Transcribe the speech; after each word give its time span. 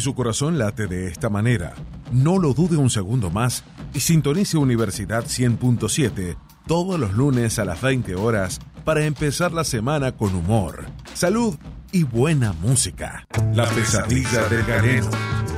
Su 0.00 0.14
corazón 0.14 0.56
late 0.56 0.86
de 0.86 1.08
esta 1.08 1.28
manera, 1.28 1.74
no 2.10 2.38
lo 2.38 2.54
dude 2.54 2.78
un 2.78 2.88
segundo 2.88 3.28
más 3.28 3.64
y 3.92 4.00
sintonice 4.00 4.56
Universidad 4.56 5.26
100.7 5.26 6.38
todos 6.66 6.98
los 6.98 7.12
lunes 7.12 7.58
a 7.58 7.66
las 7.66 7.82
20 7.82 8.14
horas 8.14 8.60
para 8.86 9.04
empezar 9.04 9.52
la 9.52 9.62
semana 9.62 10.12
con 10.12 10.34
humor, 10.34 10.86
salud 11.12 11.54
y 11.92 12.04
buena 12.04 12.54
música. 12.54 13.26
La 13.54 13.66
pesadilla 13.66 14.48
del 14.48 14.64
galeno. 14.64 15.10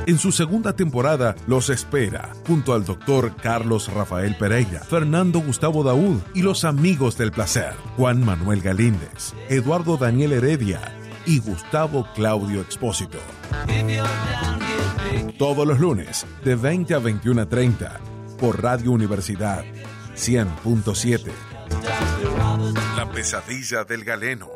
En 0.07 0.17
su 0.17 0.33
segunda 0.33 0.75
temporada 0.75 1.35
los 1.47 1.69
espera, 1.69 2.33
junto 2.45 2.73
al 2.73 2.83
doctor 2.83 3.37
Carlos 3.37 3.93
Rafael 3.93 4.35
Pereira, 4.35 4.81
Fernando 4.81 5.39
Gustavo 5.39 5.85
Daúd 5.85 6.19
y 6.35 6.41
los 6.41 6.65
amigos 6.65 7.17
del 7.17 7.31
placer, 7.31 7.73
Juan 7.95 8.25
Manuel 8.25 8.61
Galíndez, 8.61 9.33
Eduardo 9.47 9.95
Daniel 9.95 10.33
Heredia 10.33 10.99
y 11.25 11.39
Gustavo 11.39 12.07
Claudio 12.13 12.61
Expósito. 12.61 13.17
Todos 15.37 15.67
los 15.67 15.79
lunes, 15.79 16.25
de 16.43 16.55
20 16.55 16.93
a 16.93 16.99
21.30, 16.99 17.99
por 18.39 18.61
Radio 18.61 18.91
Universidad 18.91 19.63
100.7. 20.15 21.31
La 22.95 23.09
pesadilla 23.11 23.83
del 23.83 24.03
galeno. 24.03 24.49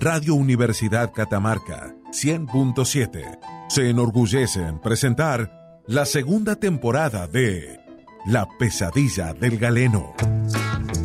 Radio 0.00 0.34
Universidad 0.34 1.12
Catamarca 1.12 1.94
100.7 2.10 3.38
se 3.68 3.88
enorgullece 3.88 4.60
en 4.60 4.80
presentar 4.80 5.80
la 5.86 6.04
segunda 6.04 6.56
temporada 6.56 7.26
de 7.26 7.80
La 8.26 8.46
pesadilla 8.58 9.32
del 9.32 9.58
galeno. 9.58 10.14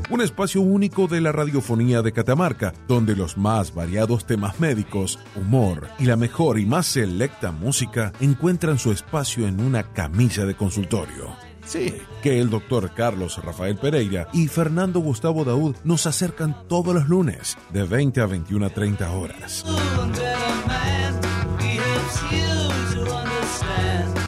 Un 0.09 0.21
espacio 0.21 0.61
único 0.61 1.07
de 1.07 1.19
la 1.19 1.33
radiofonía 1.33 2.01
de 2.01 2.13
Catamarca, 2.13 2.73
donde 2.87 3.13
los 3.13 3.37
más 3.37 3.73
variados 3.73 4.25
temas 4.25 4.57
médicos, 4.57 5.19
humor 5.35 5.89
y 5.99 6.05
la 6.05 6.15
mejor 6.15 6.59
y 6.59 6.65
más 6.65 6.87
selecta 6.87 7.51
música 7.51 8.13
encuentran 8.21 8.79
su 8.79 8.93
espacio 8.93 9.47
en 9.47 9.59
una 9.59 9.91
camilla 9.91 10.45
de 10.45 10.55
consultorio. 10.55 11.35
Sí, 11.65 11.93
que 12.23 12.39
el 12.39 12.49
doctor 12.49 12.93
Carlos 12.95 13.43
Rafael 13.43 13.75
Pereira 13.75 14.29
y 14.31 14.47
Fernando 14.47 15.01
Gustavo 15.01 15.43
Daud 15.43 15.75
nos 15.83 16.07
acercan 16.07 16.55
todos 16.69 16.95
los 16.95 17.09
lunes 17.09 17.57
de 17.73 17.83
20 17.83 18.21
a 18.21 18.25
21 18.27 18.65
a 18.65 18.69
30 18.69 19.11
horas. 19.11 19.65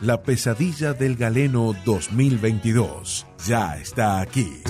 La 0.01 0.21
pesadilla 0.23 0.93
del 0.93 1.15
galeno 1.15 1.73
2022 1.85 3.25
ya 3.45 3.77
está 3.77 4.19
aquí. 4.19 4.61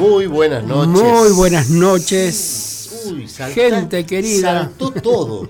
Muy 0.00 0.26
buenas 0.26 0.64
noches. 0.64 1.02
Muy 1.02 1.32
buenas 1.32 1.68
noches. 1.70 2.90
Uy, 3.06 3.28
salta- 3.28 3.54
Gente 3.54 4.06
querida. 4.06 4.62
Saltó 4.62 4.90
todo. 4.90 5.48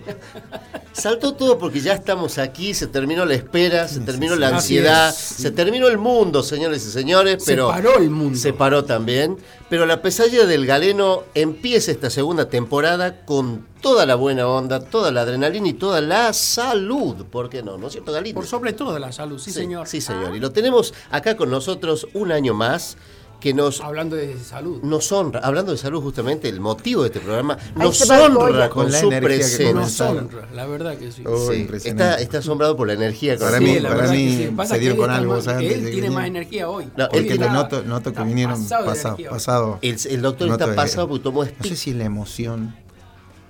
Saltó 0.93 1.35
todo 1.35 1.57
porque 1.59 1.81
ya 1.81 1.95
estamos 1.95 2.37
aquí, 2.39 2.75
se 2.75 2.89
terminó 2.89 3.25
la 3.25 3.35
espera, 3.35 3.87
se 3.89 4.01
terminó 4.01 4.35
la 4.37 4.49
ansiedad, 4.49 5.15
se 5.15 5.51
terminó 5.53 5.87
el 5.87 5.99
mundo, 5.99 6.43
señores 6.43 6.85
y 6.85 6.91
señores, 6.91 7.45
Se 7.45 7.57
paró 7.57 7.97
el 7.97 8.11
mundo. 8.11 8.37
se 8.39 8.53
paró 8.53 8.85
también. 8.85 9.39
Pero 9.71 9.87
la 9.87 10.03
pesadilla 10.03 10.47
del 10.47 10.67
galeno 10.67 11.23
empieza 11.35 11.93
esta 11.93 12.11
segunda 12.11 12.49
temporada 12.49 13.25
con 13.25 13.67
toda 13.81 14.05
la 14.05 14.17
buena 14.17 14.47
onda, 14.49 14.81
toda 14.81 15.11
la 15.13 15.23
adrenalina 15.23 15.69
y 15.69 15.75
toda 15.75 16.01
la 16.01 16.33
salud. 16.33 17.25
¿Por 17.31 17.49
qué 17.49 17.63
no? 17.63 17.79
¿No 17.79 17.87
es 17.87 17.93
cierto, 17.93 18.13
Galino? 18.13 18.35
Por 18.35 18.47
sobre 18.49 18.73
todo 18.73 18.99
la 18.99 19.13
salud, 19.13 19.39
sí, 19.39 19.53
señor. 19.53 19.87
Sí, 19.87 20.01
señor. 20.01 20.35
Y 20.37 20.41
lo 20.41 20.51
tenemos 20.51 20.93
acá 21.11 21.37
con 21.37 21.51
nosotros 21.51 22.09
un 22.15 22.33
año 22.33 22.53
más 22.53 22.97
que 23.41 23.55
nos 23.55 23.81
Hablando 23.81 24.17
de 24.17 24.39
salud. 24.39 24.83
nos 24.83 25.11
honra, 25.13 25.41
hablando 25.41 25.73
de 25.73 25.79
salud 25.79 26.03
justamente, 26.03 26.49
el 26.49 26.61
motivo 26.61 27.03
de 27.03 27.09
este 27.09 27.21
programa, 27.21 27.57
nos 27.75 28.09
honra 28.11 28.69
con, 28.69 28.85
Con 28.85 28.93
la 28.93 29.01
su 29.01 29.09
presencia. 29.09 29.73
Nos 29.73 30.01
honra, 30.01 30.47
la 30.55 30.67
verdad 30.67 30.97
que 30.99 31.11
sí. 31.11 31.25
Oh, 31.27 31.51
Sí, 31.51 31.67
está, 31.85 32.17
está 32.21 32.39
asombrado 32.39 32.77
por 32.77 32.87
la 32.87 32.93
energía. 32.93 33.37
con 33.39 33.47
Para 33.47 33.59
la 33.59 33.67
mí- 33.67 33.81
para 33.81 34.09
mí 34.09 34.37
que 34.57 34.63
sí. 34.63 34.69
Se 34.69 34.79
dieron 34.79 34.99
con 34.99 35.11
algo, 35.11 35.35
más-. 35.37 35.47
Él 35.61 35.91
tiene 35.91 36.11
más 36.11 36.27
energía 36.27 36.69
hoy. 36.69 36.85
No, 36.97 37.05
Hoy 37.05 37.05
el 37.05 37.09
Porque 37.09 37.27
que 37.29 37.33
está 37.35 37.53
noto, 37.53 37.83
noto 37.83 38.13
que 38.13 38.23
vinieron 38.25 38.63
pasado 38.63 38.85
pasado, 38.87 39.17
pasado. 39.31 39.79
el, 39.83 39.97
el 40.11 40.23
doctor 40.23 40.49
noto 40.49 40.65
está 40.65 40.77
pasado 40.77 41.09
porque 41.09 41.25
tomó 41.25 41.43
No 41.43 41.49
este. 41.49 41.69
sé 41.71 41.77
si 41.77 41.91
es 41.91 41.97
la 41.97 42.05
emoción, 42.05 42.77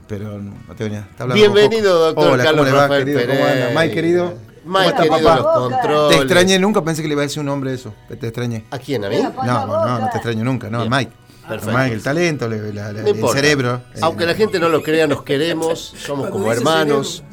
pero 0.07 0.39
no 0.39 0.75
te 0.77 0.85
venía. 0.85 1.07
está 1.11 1.25
hablando 1.25 1.43
Bienvenido, 1.43 1.99
doctor 1.99 2.33
Hola, 2.33 2.45
Carlos 2.45 2.61
¿cómo 2.61 2.65
le 2.71 2.77
va, 2.77 2.83
Rafael 2.83 3.05
querido? 3.05 3.27
¿Cómo 3.27 3.45
anda? 3.45 3.71
Mike, 3.81 3.95
querido. 3.95 4.35
Mike, 4.65 5.07
los 5.09 5.47
controles. 5.47 6.17
Te 6.17 6.23
extrañé, 6.23 6.59
nunca 6.59 6.83
pensé 6.83 7.03
que 7.03 7.09
le 7.09 7.13
iba 7.15 7.23
a 7.23 7.27
decir 7.27 7.41
un 7.41 7.47
nombre 7.47 7.73
eso. 7.75 7.95
que 8.09 8.17
Te 8.17 8.27
extrañé. 8.29 8.65
¿A 8.71 8.79
quién? 8.79 9.05
¿A 9.05 9.09
mí? 9.09 9.17
No, 9.21 9.67
no, 9.67 9.99
no 10.01 10.09
te 10.11 10.17
extraño 10.19 10.45
nunca, 10.45 10.69
no, 10.71 10.79
Bien. 10.81 10.91
Mike. 10.91 11.13
Perfecto. 11.49 11.77
Mike, 11.79 11.95
el 11.95 12.03
talento, 12.03 12.49
le- 12.49 12.73
la- 12.73 12.93
la- 12.93 13.01
No 13.03 13.09
el 13.09 13.17
importa. 13.17 13.37
cerebro. 13.37 13.81
Aunque 14.03 14.25
eh, 14.25 14.27
la 14.29 14.35
gente 14.35 14.61
no 14.61 14.69
lo 14.69 14.83
crea, 14.83 15.07
nos 15.09 15.23
queremos, 15.25 15.95
somos 15.99 16.31
como 16.31 16.53
hermanos. 16.53 17.25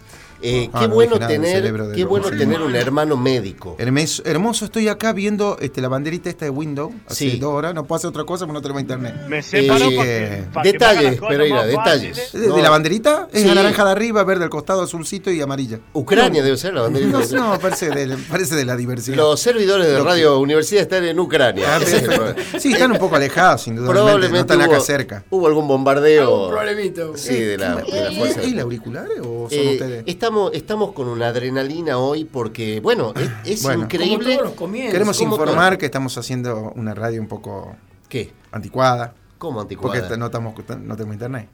Eh, 0.42 0.70
Ah, 0.74 0.82
qué 0.82 0.88
no 0.88 0.94
bueno 0.94 1.16
nada 1.16 1.28
tener, 1.28 1.64
qué 1.96 2.06
bueno 2.06 2.30
Sí. 2.30 2.38
tener 2.38 2.62
un 2.62 2.76
hermano 2.76 3.18
médico. 3.18 3.76
Hermes- 3.80 4.22
hermoso, 4.26 4.66
estoy 4.66 4.88
acá 4.88 5.12
viendo 5.14 5.58
este, 5.60 5.82
la 5.82 5.88
banderita 5.88 6.30
esta 6.30 6.46
de 6.46 6.52
Windows 6.52 6.94
hace 7.08 7.32
Sí. 7.32 7.38
dos 7.40 7.54
horas. 7.54 7.74
No 7.74 7.86
puedo 7.86 7.98
hacer 7.98 8.10
otra 8.10 8.24
cosa 8.24 8.46
porque 8.46 8.54
no 8.54 8.62
tenemos 8.62 8.82
internet. 8.82 9.16
Me 9.28 9.42
separo 9.42 9.86
Eh, 9.90 10.46
para 10.54 10.64
que 10.64 10.72
detalles, 10.74 11.20
cosas 11.20 11.36
Pereira, 11.36 11.66
detalles. 11.66 12.32
¿De, 12.34 12.48
No. 12.48 12.56
de 12.56 12.62
la 12.62 12.70
banderita? 12.70 13.28
Es 13.34 13.42
Sí. 13.42 13.48
la 13.48 13.56
naranja 13.56 13.84
de 13.86 13.92
arriba, 13.92 14.24
verde 14.24 14.44
al 14.44 14.50
costado, 14.50 14.82
azulcito 14.84 15.32
y 15.32 15.42
amarilla. 15.42 15.80
Ucrania 15.94 16.44
debe 16.44 16.58
ser 16.58 16.74
la 16.74 16.82
banderita. 16.84 17.20
No, 17.32 17.54
no, 17.54 17.60
parece 17.60 17.90
de, 17.90 18.16
parece 18.30 18.56
de 18.56 18.66
la 18.66 18.76
diversidad. 18.76 19.18
Los 19.18 19.40
servidores 19.40 19.88
de 19.88 19.94
Lo 19.94 20.04
que- 20.04 20.10
Radio 20.10 20.40
Universidad 20.40 20.84
están 20.84 21.04
en 21.06 21.20
Ucrania. 21.20 21.78
Ah, 21.78 21.80
es. 21.82 22.62
Sí, 22.62 22.74
están 22.74 22.92
un 22.92 22.98
poco 23.00 23.16
alejados, 23.16 23.64
sin 23.64 23.76
duda. 23.76 23.90
Probablemente 23.90 24.34
No 24.38 24.42
están 24.42 24.62
hubo, 24.62 24.76
acá 24.76 24.80
cerca. 24.86 25.24
hubo 25.30 25.48
algún 25.48 25.68
bombardeo. 25.68 26.24
Algún 26.46 26.50
problemita. 26.50 27.02
Sí, 27.16 27.36
de 27.36 27.58
la, 27.58 27.76
de 27.76 28.02
la 28.04 28.12
¿Y, 28.12 28.18
fuerza. 28.18 28.44
y, 28.44 28.54
y 28.56 28.60
auriculares 28.60 29.18
o 29.22 29.48
son 29.50 29.60
Eh, 29.60 29.70
ustedes? 29.74 30.04
Estamos, 30.28 30.52
estamos 30.54 30.92
con 30.94 31.08
una 31.08 31.28
adrenalina 31.28 31.98
hoy 31.98 32.26
porque, 32.26 32.80
bueno, 32.82 33.14
es, 33.16 33.30
es 33.46 33.64
Bueno. 33.64 33.80
Como 33.80 33.86
increíble. 33.86 34.34
todos 34.36 34.48
los 34.50 34.56
comienzos. 34.56 34.92
Queremos 34.94 35.18
¿cómo 35.18 35.32
informar 35.36 35.78
que 35.78 35.86
estamos 35.86 36.18
haciendo 36.18 36.74
una 36.76 36.94
radio 36.94 37.22
un 37.22 37.28
poco 37.28 37.76
¿Qué? 38.10 38.34
anticuada. 38.52 39.14
¿Cómo 39.38 39.60
Porque 39.60 39.76
anticuada? 39.76 39.98
esta- 40.00 40.18
no, 40.18 40.26
estamos, 40.26 40.54
no 40.84 40.96
tenemos 40.96 41.14
internet. 41.16 41.48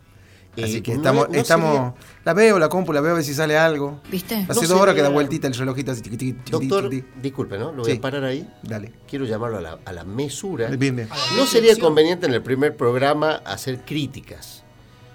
Eh, 0.55 0.63
Así 0.65 0.81
que 0.81 0.93
estamos, 0.93 1.29
no 1.29 1.35
estamos 1.35 1.93
la 2.23 2.33
veo, 2.35 2.59
la 2.59 2.69
compu, 2.69 2.93
la 2.93 3.01
veo 3.01 3.13
a 3.13 3.15
ver 3.15 3.23
si 3.23 3.33
sale 3.33 3.57
algo. 3.57 3.99
¿Viste? 4.11 4.35
Hace 4.47 4.61
No 4.61 4.67
dos 4.67 4.71
horas 4.79 4.93
que 4.93 5.01
da 5.01 5.09
vueltita 5.09 5.47
el 5.47 5.53
relojito 5.55 5.91
así. 5.91 6.01
tiqui, 6.01 6.15
tiqui, 6.17 6.33
tiqui, 6.33 6.51
Doctor, 6.51 6.89
tiqui, 6.91 7.07
disculpe, 7.21 7.57
¿no? 7.57 7.71
Lo 7.71 7.81
voy 7.81 7.91
Sí. 7.91 7.97
a 7.97 8.01
parar 8.01 8.23
ahí. 8.23 8.47
Dale. 8.61 8.91
Quiero 9.09 9.25
llamarlo 9.25 9.57
a 9.57 9.61
la, 9.61 9.79
a 9.83 9.91
la 9.91 10.03
mesura. 10.03 10.67
Bien, 10.69 10.95
bien. 10.95 11.09
No 11.37 11.45
sería 11.47 11.75
conveniente 11.79 12.27
en 12.27 12.33
el 12.35 12.43
primer 12.43 12.77
programa 12.77 13.41
hacer 13.45 13.79
críticas. 13.83 14.62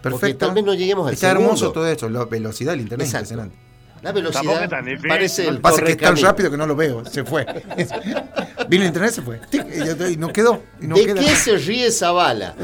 Porque 0.02 0.18
Perfecto. 0.18 0.46
tal 0.46 0.54
vez 0.54 0.64
no 0.64 0.74
lleguemos 0.74 1.06
al 1.08 1.14
Está 1.14 1.28
segundo. 1.30 1.46
hermoso 1.48 1.72
todo 1.72 1.86
esto, 1.88 2.08
la 2.08 2.24
velocidad 2.24 2.72
del 2.72 2.80
internet 2.82 3.06
Exacto. 3.06 3.24
es 3.24 3.30
impresionante. 3.32 3.68
La 4.00 4.12
velocidad 4.12 4.70
parece 5.08 5.42
Lo 5.42 5.50
el 5.50 5.56
que 5.56 5.60
pasa 5.60 5.76
es 5.78 5.82
que 5.86 5.90
es 5.90 5.98
tan 5.98 6.16
rápido 6.18 6.52
que 6.52 6.56
no 6.56 6.68
lo 6.68 6.76
veo, 6.76 7.04
se 7.04 7.24
fue. 7.24 7.44
Vino 8.68 8.82
el 8.84 8.88
internet, 8.88 9.10
se 9.12 9.22
fue. 9.22 9.40
Y, 9.50 10.16
no 10.16 10.28
quedó. 10.32 10.62
Y 10.80 10.86
no 10.86 10.94
¿De 10.94 11.04
queda. 11.04 11.20
qué 11.20 11.34
se 11.34 11.56
ríe 11.56 11.90
Zavala? 11.90 12.54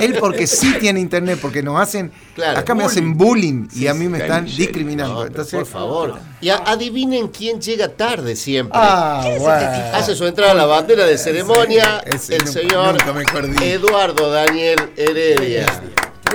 Él 0.00 0.16
porque 0.18 0.48
sí 0.48 0.74
tiene 0.80 0.98
internet, 0.98 1.38
porque 1.40 1.62
nos 1.62 1.80
hacen. 1.80 2.10
Claro. 2.34 2.58
acá 2.58 2.74
me 2.74 2.82
hacen 2.82 3.16
bullying 3.16 3.68
y 3.76 3.86
a 3.86 3.94
mí 3.94 4.08
me 4.08 4.18
están 4.18 4.44
discriminando. 4.46 5.24
Entonces, 5.24 5.54
por 5.54 5.66
favor. 5.66 6.18
Y 6.40 6.48
a- 6.48 6.56
adivinen 6.66 7.28
quién 7.28 7.60
llega 7.60 7.86
tarde 7.88 8.34
siempre. 8.34 8.76
Ah, 8.82 9.24
bueno. 9.38 9.96
Hace 9.96 10.16
su 10.16 10.26
entrada 10.26 10.50
a 10.50 10.54
la 10.56 10.66
bandera 10.66 11.06
de 11.06 11.16
ceremonia 11.16 12.00
Ese- 12.04 12.16
ese 12.16 12.34
el 12.34 12.44
nunca- 12.44 12.52
señor 12.60 13.46
nunca. 13.46 13.64
Eduardo 13.64 14.30
Daniel 14.32 14.80
Heredia. 14.96 15.66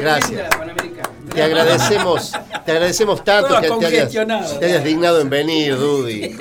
Gracias. 0.02 0.50
Te 1.34 1.44
agradecemos, 1.44 2.32
te 2.66 2.72
agradecemos 2.72 3.24
tanto 3.24 3.50
que 3.50 3.54
te 3.62 3.68
hayas, 3.68 3.72
congestionado. 3.72 4.58
te 4.60 4.66
hayas 4.66 4.84
dignado 4.84 5.22
en 5.22 5.30
venir, 5.30 5.78
Dudy. 5.78 6.36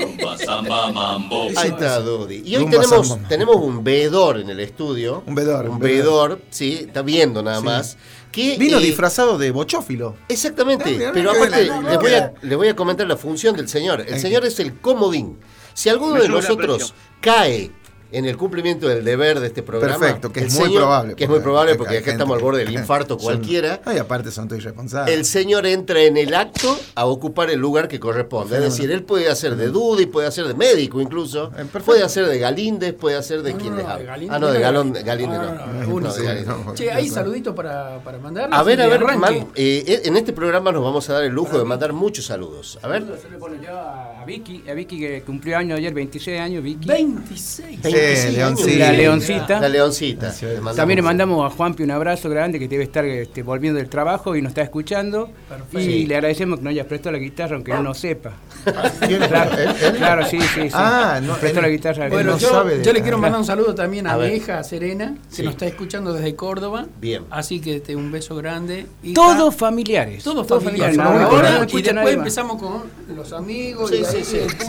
Ahí 1.56 1.68
está 1.68 2.00
Dudy. 2.00 2.42
Y 2.44 2.56
hoy 2.56 2.70
tenemos, 2.70 3.18
tenemos 3.28 3.56
un 3.56 3.84
veedor 3.84 4.38
en 4.38 4.50
el 4.50 4.60
estudio. 4.60 5.22
Un 5.26 5.34
veedor, 5.34 5.66
Un 5.66 5.72
un 5.72 5.78
veedor. 5.78 6.40
sí, 6.50 6.84
está 6.86 7.02
viendo 7.02 7.42
nada 7.42 7.58
Sí. 7.60 7.64
más. 7.64 7.96
Que, 8.32 8.56
Vino 8.58 8.78
eh, 8.78 8.82
disfrazado 8.82 9.38
de 9.38 9.50
bochófilo. 9.50 10.16
Exactamente, 10.28 11.06
Ah, 11.06 11.10
pero 11.14 11.30
aparte 11.30 11.64
les 11.64 11.98
voy, 11.98 12.12
a, 12.14 12.32
les 12.42 12.56
voy 12.58 12.68
a 12.68 12.76
comentar 12.76 13.06
la 13.06 13.16
función 13.16 13.56
del 13.56 13.68
señor. 13.68 14.04
El 14.06 14.20
señor 14.20 14.44
es 14.44 14.60
el 14.60 14.78
comodín. 14.80 15.38
Si 15.72 15.88
alguno 15.88 16.20
de 16.20 16.28
nosotros 16.28 16.94
cae 17.20 17.70
en 18.10 18.24
el 18.24 18.36
cumplimiento 18.36 18.88
del 18.88 19.04
deber 19.04 19.38
de 19.40 19.48
este 19.48 19.62
programa, 19.62 19.98
Perfecto, 19.98 20.32
que 20.32 20.40
es 20.40 20.54
muy 20.54 20.64
señor- 20.68 20.76
probable. 20.82 21.14
que 21.14 21.24
es 21.24 21.30
muy 21.30 21.40
probable 21.40 21.74
porque 21.74 21.98
acá 21.98 22.10
estamos 22.12 22.36
al 22.36 22.42
borde 22.42 22.64
del 22.64 22.72
infarto 22.72 23.14
son- 23.18 23.22
cualquiera. 23.24 23.80
Ay, 23.84 23.98
aparte 23.98 24.30
son 24.30 24.48
todos 24.48 24.62
irresponsables. 24.62 25.14
El 25.14 25.24
señor 25.24 25.66
entra 25.66 26.00
en 26.02 26.16
el 26.16 26.32
acto 26.34 26.78
a 26.94 27.04
ocupar 27.06 27.50
el 27.50 27.58
lugar 27.60 27.86
que 27.88 28.00
corresponde. 28.00 28.56
Es 28.56 28.62
decir, 28.62 28.90
él 28.90 29.02
puede 29.02 29.28
hacer 29.28 29.56
de 29.56 29.68
Dudy, 29.68 30.06
puede 30.06 30.26
hacer 30.26 30.46
de 30.46 30.54
médico 30.54 31.00
incluso, 31.00 31.46
Eh, 31.48 31.50
perfecto. 31.56 31.84
puede 31.84 32.02
hacer 32.02 32.26
de 32.26 32.38
Galíndez, 32.38 32.94
puede 32.94 33.16
hacer 33.16 33.42
de 33.42 33.52
No, 33.52 33.58
quien 33.58 33.70
no, 33.72 33.76
les 33.78 33.86
no, 33.86 33.92
habla. 33.92 34.14
Ah, 34.30 34.38
no, 34.38 34.46
de 34.52 34.60
Galón, 34.60 34.92
Galíndez. 34.92 35.38
No, 35.38 35.44
no. 35.44 35.54
no, 35.54 35.66
no, 35.72 35.80
No, 35.88 35.94
uno 35.94 36.12
de 36.12 36.18
sí. 36.20 36.24
Galíndez. 36.26 36.46
No, 36.64 36.74
Che, 36.74 36.90
¿hay 36.90 37.08
saluditos 37.08 37.54
para, 37.54 38.02
para 38.02 38.18
mandar? 38.18 38.48
A 38.52 38.62
ver, 38.62 38.80
a 38.80 38.86
ver, 38.86 39.04
man- 39.18 39.48
eh, 39.54 40.00
en 40.04 40.16
este 40.16 40.32
programa 40.32 40.72
nos 40.72 40.82
vamos 40.82 41.08
a 41.10 41.12
dar 41.14 41.24
el 41.24 41.32
lujo 41.32 41.58
de 41.58 41.64
mandar 41.64 41.92
muchos 41.92 42.24
saludos. 42.26 42.78
A 42.82 42.88
ver. 42.88 43.04
Yo 43.06 43.12
le 43.30 43.36
pongo 43.38 43.54
yo 43.62 43.76
a 43.78 44.22
a 44.22 44.24
Vicky, 44.24 44.64
a 44.68 44.74
Vicky 44.74 44.98
que 44.98 45.22
cumplió 45.22 45.56
años 45.58 45.78
ayer, 45.78 45.92
26 45.94 46.40
años, 46.40 46.62
Vicky. 46.62 46.86
26. 46.88 47.80
Sí, 47.98 48.36
26 48.36 48.36
Leoncita. 48.36 48.78
La 48.78 48.92
Leoncita. 48.92 49.60
La 49.60 49.68
Leoncita. 49.68 50.34
Le 50.40 50.74
También 50.76 50.96
le 50.96 51.02
mandamos 51.02 51.50
a 51.52 51.54
Juanpi 51.54 51.82
un 51.82 51.90
abrazo 51.90 52.28
grande 52.30 52.58
que 52.58 52.68
debe 52.68 52.84
estar 52.84 53.04
este, 53.04 53.42
volviendo 53.42 53.78
del 53.78 53.88
trabajo 53.88 54.36
y 54.36 54.42
nos 54.42 54.50
está 54.50 54.62
escuchando. 54.62 55.30
Perfecto. 55.48 55.80
Y 55.80 55.84
Sí. 55.84 56.06
le 56.06 56.14
agradecemos 56.16 56.58
que 56.58 56.64
nos 56.64 56.70
haya 56.72 56.86
prestado 56.86 57.12
la 57.12 57.18
guitarra, 57.18 57.56
aunque 57.56 57.72
no 57.72 57.82
nos 57.82 57.98
sepa. 57.98 58.32
Claro, 58.64 59.52
¿Él? 59.58 59.68
¿Él? 59.82 59.92
claro, 59.96 60.26
sí, 60.26 60.40
sí, 60.40 60.62
sí. 60.62 60.68
Ah, 60.72 61.20
no, 61.22 61.36
la 61.60 61.68
guitarra. 61.68 62.08
Bueno, 62.08 62.32
no 62.32 62.38
yo, 62.38 62.48
sabe 62.50 62.82
yo 62.84 62.92
le 62.92 63.02
quiero 63.02 63.16
ah, 63.16 63.20
mandar 63.20 63.40
un 63.40 63.46
saludo 63.46 63.74
también 63.74 64.06
a, 64.06 64.14
A 64.14 64.28
hija 64.28 64.62
Serena, 64.64 65.14
que 65.30 65.36
Sí. 65.36 65.42
nos 65.42 65.52
está 65.52 65.66
escuchando 65.66 66.12
desde 66.12 66.34
Córdoba. 66.34 66.86
Bien. 67.00 67.24
Así 67.30 67.60
que 67.60 67.76
este, 67.76 67.96
un 67.96 68.10
beso 68.12 68.36
grande. 68.36 68.86
Hija. 69.02 69.14
Todos 69.14 69.54
familiares. 69.54 70.22
Todos 70.24 70.46
familiares. 70.46 70.96
No, 70.96 71.04
no, 71.04 71.20
Ahora, 71.26 71.50
no 71.52 71.58
y 71.58 71.66
escucha 71.66 71.92
después 71.92 72.14
empezamos 72.14 72.62
con 72.62 72.82
los 73.16 73.32
amigos 73.32 73.90
Sí, 73.90 74.02
y, 74.02 74.04
sí, 74.24 74.24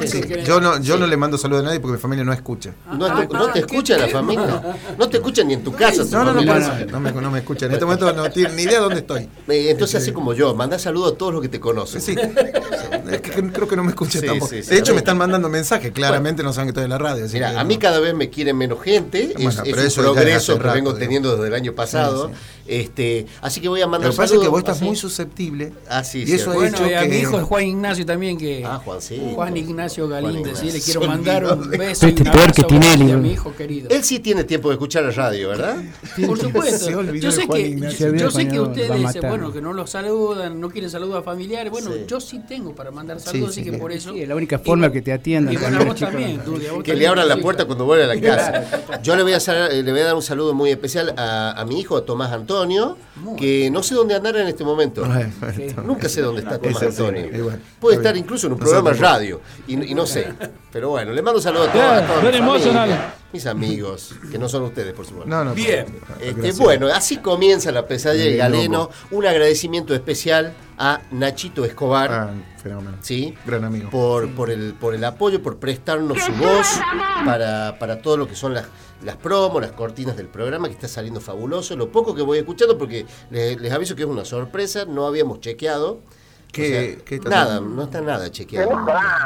sí, 0.08 0.22
Yo 0.46 0.60
no, 0.62 0.80
yo 0.82 0.98
no 0.98 1.08
le 1.08 1.18
mando 1.18 1.38
saludos 1.38 1.64
a 1.64 1.66
nadie 1.68 1.80
porque 1.80 1.94
mi 1.98 2.02
familia 2.02 2.24
no 2.24 2.34
escucha. 2.34 2.74
No, 2.98 3.06
Ah, 3.06 3.26
te, 3.28 3.34
no 3.34 3.48
te 3.52 3.60
ah, 3.60 3.62
escucha 3.62 3.96
¿qué 3.96 4.02
la 4.02 4.08
te- 4.08 4.14
familia. 4.14 4.78
No 4.98 5.10
te 5.10 5.18
escucha 5.18 5.44
ni 5.44 5.54
en 5.54 5.64
tu 5.64 5.74
casa. 5.74 6.04
No, 6.12 6.24
no, 6.24 6.34
no, 6.34 7.00
me, 7.00 7.12
no 7.12 7.32
me 7.32 7.40
escucha. 7.40 7.66
En 7.66 7.72
este 7.74 7.86
momento 7.86 8.12
no 8.14 8.30
tiene 8.30 8.54
ni 8.54 8.64
idea 8.64 8.80
dónde 8.80 9.00
estoy. 9.00 9.24
Eh, 9.48 9.70
Entonces, 9.72 10.02
así 10.02 10.12
como 10.12 10.34
yo, 10.34 10.54
manda 10.56 10.78
saludos 10.80 11.14
a 11.14 11.18
todos 11.18 11.34
los 11.34 11.42
que 11.42 11.50
te 11.50 11.60
conocen. 11.60 12.02
Sí, 12.02 12.16
es 13.12 13.22
que 13.22 13.32
creo 13.52 13.68
que 13.68 13.76
no 13.80 13.84
me 13.86 13.90
escucha 13.92 14.20
Sí, 14.20 14.26
tampoco. 14.26 14.52
sí, 14.52 14.64
sí, 14.64 14.70
de 14.70 14.78
hecho, 14.78 14.92
me 14.94 15.00
están 15.00 15.18
mandando 15.18 15.50
mensajes. 15.50 15.92
Claramente 15.92 16.44
no 16.44 16.54
saben 16.54 16.68
que 16.68 16.72
estoy 16.72 16.84
en 16.84 16.90
la 16.92 16.98
radio. 16.98 17.26
Mira, 17.32 17.60
a 17.60 17.64
mí 17.64 17.78
cada 17.78 18.00
vez 18.00 18.14
me 18.14 18.30
quiere 18.30 18.54
menos 18.54 18.82
gente, 18.82 19.34
Bueno, 19.36 19.50
es, 19.50 19.62
pero 19.64 19.78
es 19.82 19.86
eso 19.88 20.02
un 20.02 20.14
progreso 20.14 20.58
que 20.58 20.64
rato, 20.64 20.76
vengo 20.76 20.94
teniendo 20.96 21.36
desde 21.36 21.48
el 21.48 21.54
año 21.54 21.74
pasado. 21.74 22.28
Sí, 22.30 22.34
Este, 22.68 23.26
así 23.42 23.62
que 23.62 23.68
voy 23.70 23.82
a 23.82 23.86
Lo 23.86 23.92
mandar 23.92 24.12
que 24.12 24.18
pasa 24.18 24.36
es 24.36 24.42
que 24.42 24.48
vos 24.48 24.60
estás 24.60 24.76
así. 24.78 24.86
muy 24.86 24.96
susceptible. 24.96 25.74
Ah, 25.90 26.04
sí, 26.04 26.24
y 26.28 26.34
eso 26.34 26.52
ha 26.52 26.54
Bueno, 26.54 26.76
hecho 26.78 26.88
y 26.88 26.94
a 26.94 27.02
mi 27.06 27.16
hijo 27.18 27.40
Juan 27.40 27.64
Ignacio 27.66 28.06
también, 28.06 28.38
que 28.38 28.64
Ah, 28.64 28.80
Juancito. 28.86 29.24
Juan 29.34 29.58
Ignacio 29.58 30.08
Galíndez, 30.08 30.60
sí, 30.60 30.72
le 30.72 30.80
quiero 30.80 31.02
mandar 31.02 31.46
un 31.46 31.68
beso 31.72 32.06
y 32.08 32.12
un 32.12 32.18
Este 32.18 32.24
peor 32.30 32.52
que 32.54 32.62
abrazo 32.62 33.14
a 33.14 33.18
mi 33.18 33.32
hijo 33.32 33.56
querido. 33.56 33.90
Él 33.90 34.04
sí 34.04 34.20
tiene 34.20 34.44
tiempo 34.44 34.70
de 34.70 34.76
escuchar 34.76 35.04
la 35.04 35.12
radio, 35.12 35.50
¿verdad? 35.50 35.78
Por 36.28 36.38
supuesto. 36.40 37.02
Yo 37.14 37.32
sé 37.32 37.46
Juan 37.48 37.58
que, 38.50 38.56
lo 38.56 38.64
ustedes, 38.68 39.00
matar. 39.02 39.30
bueno, 39.30 39.52
que 39.52 39.62
no 39.62 39.74
los 39.74 39.90
saludan, 39.90 40.60
no 40.60 40.70
quieren 40.70 40.90
saludos 40.92 41.16
a 41.20 41.24
familiares. 41.24 41.72
Bueno, 41.72 41.92
Sí. 41.92 42.02
yo 42.08 42.20
sí 42.22 42.42
tengo 42.48 42.76
para 42.76 42.92
mandar 42.92 43.20
saludos, 43.20 43.56
sí, 43.56 43.62
así 43.62 43.69
que 43.69 43.69
por 43.78 43.92
eso. 43.92 44.14
Sí, 44.14 44.22
es 44.22 44.28
la 44.28 44.36
única 44.36 44.56
Y 44.56 44.66
forma 44.66 44.88
bueno, 44.88 44.94
que 44.94 45.02
te 45.02 45.14
atiendan 45.14 45.54
Y 45.54 45.58
bueno, 45.58 45.86
vos 45.86 45.96
también, 46.00 46.38
vos 46.46 46.60
Que 46.60 46.68
también, 46.76 47.00
le 47.00 47.08
abran 47.08 47.28
la 47.28 47.38
puerta 47.38 47.66
cuando 47.66 47.86
vuelve 47.86 48.06
a 48.06 48.08
la 48.08 48.20
casa. 48.22 49.00
Yo 49.04 49.16
le 49.16 49.24
voy 49.24 49.34
a, 49.34 49.38
hacer- 49.38 49.72
le 49.84 49.92
voy 49.92 50.02
a 50.02 50.06
dar 50.06 50.16
un 50.16 50.22
saludo 50.22 50.54
muy 50.54 50.70
especial 50.72 51.14
a, 51.18 51.52
a 51.60 51.66
mi 51.66 51.80
hijo, 51.80 51.98
a 51.98 52.06
Tomás 52.06 52.32
Antonio, 52.32 52.98
que 53.38 53.70
no 53.72 53.84
sé 53.84 53.96
dónde 53.96 54.16
andar 54.16 54.36
en 54.38 54.48
este 54.48 54.64
momento. 54.64 55.04
Nunca 55.86 56.10
sé 56.10 56.22
dónde 56.22 56.42
está 56.42 56.58
Tomás 56.60 56.82
Antonio. 56.84 57.28
Puede 57.80 57.98
estar 57.98 58.16
incluso 58.18 58.48
en 58.48 58.54
un 58.54 58.60
programa 58.60 58.92
de 58.92 58.98
radio 58.98 59.42
y, 59.68 59.92
y 59.92 59.94
no 59.96 60.06
sé. 60.06 60.28
Pero 60.72 60.90
bueno, 60.90 61.12
le 61.12 61.22
mando 61.22 61.40
un 61.40 61.44
saludo 61.44 61.64
a 61.64 61.72
todos, 61.72 61.84
a 61.86 62.06
toda 62.06 62.32
mi 62.32 62.38
familia, 62.38 63.14
mis 63.34 63.46
amigos, 63.46 64.14
que 64.32 64.38
no 64.38 64.48
son 64.50 64.64
ustedes, 64.64 64.94
por 64.94 65.06
supuesto. 65.06 65.30
No, 65.30 65.44
no. 65.44 65.54
Bien. 65.54 65.86
Este, 66.22 66.52
bueno, 66.54 66.88
así 66.88 67.18
comienza 67.18 67.72
la 67.72 67.88
pesadilla 67.88 68.26
de 68.26 68.36
Galeno. 68.38 68.90
Un 69.12 69.26
agradecimiento 69.26 69.94
especial 69.96 70.54
a 70.80 71.02
Nachito 71.12 71.66
Escobar. 71.66 72.12
Ah, 72.12 72.32
fenómeno. 72.58 72.98
¿sí? 73.02 73.36
Gran 73.46 73.66
amigo. 73.66 73.90
Por, 73.90 74.30
por, 74.34 74.50
el, 74.50 74.74
por 74.74 74.96
el 74.96 75.04
apoyo, 75.04 75.44
por 75.44 75.58
prestarnos 75.60 76.18
su 76.24 76.32
voz 76.34 76.68
para, 77.26 77.78
para 77.78 78.02
todo 78.02 78.16
lo 78.18 78.28
que 78.28 78.36
son 78.36 78.54
las, 78.54 78.66
las 79.04 79.18
promos, 79.18 79.62
las 79.62 79.74
cortinas 79.74 80.16
del 80.18 80.28
programa, 80.28 80.68
que 80.70 80.74
está 80.74 80.88
saliendo 80.88 81.20
fabuloso. 81.22 81.76
Lo 81.76 81.92
poco 81.92 82.16
que 82.16 82.22
voy 82.22 82.40
escuchando, 82.40 82.78
porque 82.78 83.06
les, 83.30 83.60
les 83.60 83.72
aviso 83.74 83.96
que 83.96 84.04
es 84.04 84.10
una 84.10 84.24
sorpresa, 84.26 84.86
no 84.86 85.06
habíamos 85.06 85.42
chequeado. 85.42 86.00
¿Qué- 86.52 86.64
O 86.64 86.66
sea, 86.96 87.06
qué 87.06 87.16
está 87.16 87.30
nada, 87.30 87.56
haciendo? 87.58 87.76
no 87.76 87.84
está 87.84 88.02
nada 88.02 88.32
chequeado. 88.32 88.72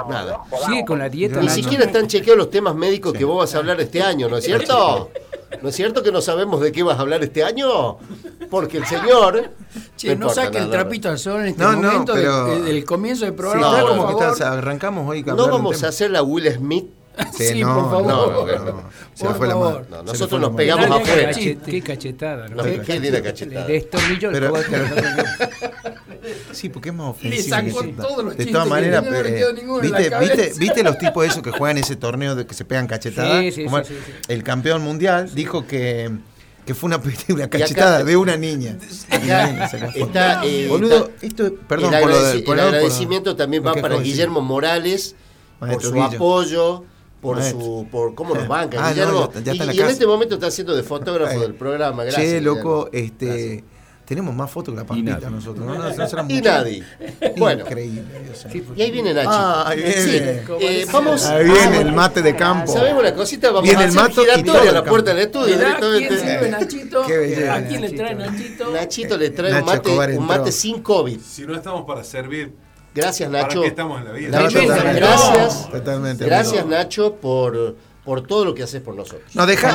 Nada. 0.10 0.40
Sigue 0.66 0.84
con 0.86 1.00
la 1.00 1.08
dieta. 1.08 1.40
Ni 1.40 1.46
la- 1.46 1.54
siquiera 1.54 1.86
están 1.86 2.08
chequeados 2.08 2.38
los 2.38 2.50
temas 2.50 2.76
médicos 2.76 3.14
que 3.14 3.24
vos 3.24 3.38
vas 3.38 3.56
a 3.56 3.60
hablar 3.60 3.80
este 3.80 4.02
año, 4.04 4.28
¿no 4.28 4.38
es 4.38 4.44
cierto? 4.44 5.10
¿No 5.62 5.70
es 5.70 5.76
cierto 5.76 6.04
que 6.04 6.12
no 6.12 6.22
sabemos 6.22 6.60
de 6.62 6.72
qué 6.72 6.84
vas 6.84 6.98
a 6.98 7.02
hablar 7.02 7.24
este 7.24 7.44
año? 7.44 7.98
Porque 8.50 8.78
el 8.78 8.86
señor... 8.86 9.52
Che, 9.96 10.08
no, 10.08 10.14
importa, 10.14 10.44
saque 10.46 10.58
el 10.58 10.66
no, 10.66 10.70
trapito 10.72 11.10
al 11.10 11.18
sol 11.20 11.42
en 11.42 11.48
este 11.48 11.64
No, 11.64 11.72
no, 11.74 11.92
momento 11.92 12.14
del- 12.14 12.24
pero- 12.24 12.64
del, 12.64 12.86
comienzo 12.86 13.26
del 13.26 13.34
Sí, 13.34 13.38
programa. 13.38 13.68
está 13.70 13.82
no, 13.82 13.88
como 13.90 14.08
que 14.08 14.14
favor. 14.14 14.34
está- 14.34 14.54
arrancamos 14.54 15.10
hoy. 15.10 15.24
No 15.24 15.48
vamos 15.50 15.84
a 15.84 15.88
hacer 15.88 16.12
la 16.12 16.22
Will 16.24 16.52
Smith. 16.54 16.86
Sí, 17.38 17.64
por 17.64 17.74
favor. 17.92 18.06
no, 18.06 18.32
no, 18.32 18.46
no. 18.46 18.84
Se 19.14 19.24
le 19.26 19.30
Por 19.30 19.38
fue 19.38 19.48
la 19.48 19.54
favor. 19.54 19.88
No, 19.90 19.98
le 19.98 20.04
nosotros 20.04 20.42
la 20.42 20.48
nos 20.48 20.58
pegamos 20.58 20.90
Dale, 20.90 21.02
afuera. 21.04 21.28
cachete. 21.28 21.72
Qué 21.72 21.82
cachetada, 21.82 22.48
¿no? 22.48 22.56
No, 22.56 22.64
qué 22.64 23.00
linda 23.00 23.20
Le 23.20 23.22
cachetada. 23.22 23.66
destornilló 23.68 24.30
el 24.30 24.34
Pero- 24.34 24.50
cogote. 24.50 24.70
Sí, 26.54 26.70
porque 26.70 26.90
es 26.90 26.96
más 26.96 27.22
Le 27.22 27.30
ofensivo. 27.30 27.50
sacó 27.56 27.82
que- 27.82 27.94
todos 27.94 28.24
los 28.26 28.38
De 28.38 28.46
todas 28.46 28.68
maneras, 28.68 29.04
no 29.04 29.12
le 29.12 29.42
eh, 29.42 29.46
la 30.10 30.20
¿viste, 30.20 30.20
viste, 30.20 30.54
¿viste 30.58 30.84
los 30.84 30.98
tipos 30.98 31.26
esos 31.26 31.42
que 31.44 31.52
juegan 31.52 31.78
ese 31.78 31.96
torneo 31.98 32.36
de 32.36 32.46
que 32.46 32.54
se 32.54 32.64
pegan 32.64 32.88
cachetadas? 32.88 33.42
Sí, 33.42 33.52
sí, 33.52 33.64
Como 33.66 33.80
sí, 33.84 33.94
sí, 33.94 33.96
sí. 34.06 34.12
El 34.30 34.42
campeón 34.44 34.82
mundial 34.84 35.34
dijo 35.36 35.68
que, 35.68 36.12
que 36.66 36.74
fue 36.74 36.88
una, 36.88 37.02
una 37.30 37.44
acá- 37.46 37.60
cachetada 37.60 38.04
de 38.06 38.16
una 38.16 38.38
niña. 38.38 38.78
Acá 39.12 39.68
está, 39.96 40.46
eh, 40.46 40.68
Boludo, 40.70 41.08
está- 41.10 41.26
esto 41.26 41.46
es- 41.48 41.54
perdón 41.68 41.94
el, 41.94 42.02
por 42.02 42.10
lo 42.10 42.24
de- 42.24 42.32
el 42.32 42.44
por- 42.44 42.56
por- 42.56 42.66
agradecimiento 42.66 43.36
también 43.36 43.64
lo 43.64 43.74
va 43.76 43.82
para. 43.82 43.98
Guillermo 43.98 44.40
Morales 44.42 45.16
por 45.60 45.68
Maestro 45.68 45.90
su 45.90 45.96
Guillo. 45.96 46.06
apoyo, 46.08 46.84
por 47.24 47.38
Maestro. 47.38 47.60
su 47.60 47.88
por 47.90 48.14
cómo 48.14 48.36
nos 48.36 48.48
banca 48.56 48.78
Ah, 48.80 48.90
no, 48.90 48.94
Guillermo. 48.94 49.20
ya 49.20 49.24
está- 49.26 49.40
ya 49.42 49.52
está 49.54 49.64
en 49.64 49.70
y 49.72 49.74
y 49.74 49.80
en 49.80 49.90
este 49.90 50.06
momento 50.06 50.36
está 50.36 50.48
haciendo 50.48 50.76
de 50.76 50.84
fotógrafo 50.84 51.32
Ay. 51.34 51.40
del 51.40 51.56
programa. 51.56 52.04
Gracias. 52.04 52.24
Che, 52.24 52.42
loco, 52.42 52.90
Guillermo. 52.92 53.10
este. 53.20 53.64
Tenemos 54.06 54.36
más 54.36 54.52
fotos 54.52 54.74
que 54.74 54.82
la 54.82 54.86
pampita 54.86 55.12
nadie. 55.14 55.30
nosotros. 55.30 55.66
¿no? 55.66 55.76
No, 55.76 55.84
no 55.90 55.90
Y 56.30 56.34
mucho. 56.36 56.50
nadie. 56.52 56.84
Bueno, 57.38 57.62
Increíble. 57.66 58.04
Y 58.76 58.82
ahí 58.82 58.92
viene 58.92 59.14
Nachi. 59.14 59.28
Ah, 59.32 59.64
ahí 59.66 59.78
viene. 59.78 59.94
Sí, 59.94 60.12
eh, 60.60 60.86
vamos. 60.92 61.26
Ahí 61.26 61.46
viene 61.46 61.78
el 61.80 61.94
mate 61.94 62.22
de 62.22 62.36
campo. 62.36 62.74
¿Sabemos 62.74 63.00
una 63.02 63.16
cosita? 63.16 63.48
Vamos 63.52 63.64
Viene 63.64 63.80
a 63.80 63.84
el 63.86 63.90
hacer 63.92 64.02
mato 64.02 64.22
y 64.22 64.26
todo 64.26 64.36
giratoria 64.36 64.62
a 64.62 64.68
el 64.68 64.74
la 64.74 64.84
puerta 64.84 65.14
del 65.14 65.20
estudio 65.26 65.56
quién 65.98 66.20
sirve 66.20 66.50
Nachito. 66.52 67.06
Qué 67.08 67.18
belleza. 67.18 67.54
¿A 67.56 67.64
quién 67.66 67.82
le 67.82 67.90
trae 67.92 68.16
Nachito. 68.16 68.42
Nachito? 68.66 68.72
Nachito 68.74 69.18
le 69.18 69.30
trae 69.30 69.60
un 69.62 69.66
mate, 69.66 70.18
un 70.18 70.26
mate 70.28 70.52
sin 70.52 70.82
COVID. 70.84 71.20
Si 71.22 71.46
no 71.48 71.56
estamos 71.56 71.86
para 71.86 72.04
servir, 72.04 72.54
Gracias, 72.96 73.30
¿para 73.30 73.44
Nacho. 73.44 73.62
qué 73.62 73.68
estamos 73.68 74.00
en 74.00 74.06
la 74.06 74.12
vida? 74.12 74.42
Nacho, 74.42 74.62
totalmente. 74.62 75.00
gracias. 75.00 75.70
Totalmente. 75.72 76.26
Gracias, 76.26 76.66
Nacho, 76.66 77.16
por, 77.16 77.76
por 78.04 78.28
todo 78.28 78.44
lo 78.44 78.54
que 78.54 78.64
haces 78.64 78.82
por 78.82 78.96
nosotros. 78.96 79.34
Nos 79.34 79.48
deja, 79.48 79.74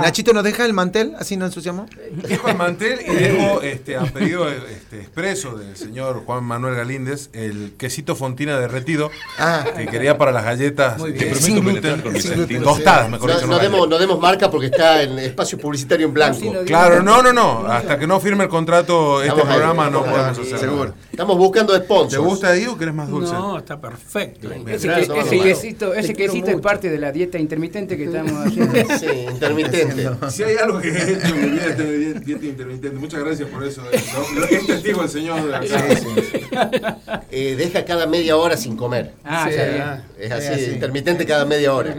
Nachito 0.00 0.32
nos 0.32 0.42
deja 0.44 0.64
el 0.64 0.72
mantel, 0.72 1.14
así 1.18 1.36
no 1.36 1.44
ensuciamos. 1.44 1.90
Dejo 2.10 2.48
el 2.48 2.56
mantel 2.56 3.00
y 3.06 3.14
dejo 3.14 3.60
este, 3.60 3.96
a 3.98 4.04
pedido 4.04 4.48
este, 4.48 5.00
expreso 5.00 5.56
del 5.58 5.76
señor 5.76 6.22
Juan 6.24 6.42
Manuel 6.44 6.74
Galíndez 6.74 7.28
el 7.34 7.74
quesito 7.76 8.16
fontina 8.16 8.58
derretido 8.58 9.10
Ah. 9.38 9.64
que 9.76 9.86
quería 9.88 10.16
para 10.16 10.32
las 10.32 10.44
galletas 10.44 10.98
Muy 10.98 11.12
bien. 11.12 11.34
sin 11.34 11.60
gluten, 11.60 12.02
sin 12.20 12.32
gluten. 12.32 12.62
tostadas, 12.62 13.10
mejor 13.10 13.28
No, 13.28 13.34
dicho. 13.36 13.46
no 13.46 13.56
no 13.56 13.62
demos, 13.62 13.88
no 13.88 13.98
demos 13.98 14.18
marca 14.20 14.50
porque 14.50 14.66
está 14.68 15.02
en 15.02 15.18
espacio 15.18 15.58
publicitario 15.58 16.06
en 16.06 16.14
blanco. 16.14 16.38
Sí. 16.40 16.50
Claro, 16.64 17.02
no, 17.02 17.22
no, 17.22 17.32
no. 17.34 17.66
Hasta 17.66 17.98
que 17.98 18.06
no 18.06 18.18
firme 18.20 18.44
el 18.44 18.50
contrato 18.50 19.22
este 19.22 19.38
ahí, 19.38 19.46
programa 19.46 19.90
no 19.90 20.02
podemos 20.02 20.38
ahí, 20.38 20.44
hacer 20.46 20.58
seguro. 20.60 20.94
Estamos 21.10 21.36
buscando 21.36 21.76
sponsors. 21.76 22.12
¿Te 22.12 22.18
gusta 22.18 22.48
ahí 22.48 22.66
o 22.66 22.78
querés 22.78 22.94
más 22.94 23.08
dulce? 23.10 23.34
No, 23.34 23.58
está 23.58 23.78
perfecto. 23.78 24.50
Ese, 24.66 24.88
que- 24.88 25.40
quesito, 25.42 25.92
ese 25.92 26.14
quesito 26.14 26.50
es 26.50 26.60
parte 26.60 26.88
de 26.88 26.98
la 26.98 27.12
dieta 27.12 27.36
intermitente 27.38 27.65
que 27.70 28.04
estamos 28.04 28.46
haciendo. 28.46 28.74
Sí, 28.98 29.06
intermitente. 29.30 30.08
Si 30.30 30.42
hay 30.42 30.56
algo 30.56 30.80
que 30.80 30.88
he 30.88 31.12
hecho 31.12 31.26
en 31.26 31.40
mi 31.42 31.50
vida 31.50 31.66
es 31.66 32.24
dieta- 32.24 32.44
intermitente. 32.46 32.96
Muchas 32.96 33.20
gracias 33.24 33.48
por 33.48 33.64
eso. 33.64 33.82
eh. 33.92 34.00
Lo, 34.34 34.46
que 34.46 34.56
es 34.56 34.66
testigo 34.66 35.02
el 35.02 35.08
señor 35.08 35.46
de 35.46 35.56
acá. 35.56 36.98
Eh, 37.30 37.54
deja 37.56 37.84
cada 37.84 38.06
media 38.06 38.36
hora 38.36 38.56
sin 38.56 38.76
comer. 38.76 39.12
Ah, 39.24 39.46
Sí, 39.50 39.56
ya. 39.56 40.04
Es 40.18 40.32
así, 40.32 40.64
intermitente 40.72 41.26
cada 41.26 41.44
media 41.44 41.74
hora. 41.74 41.94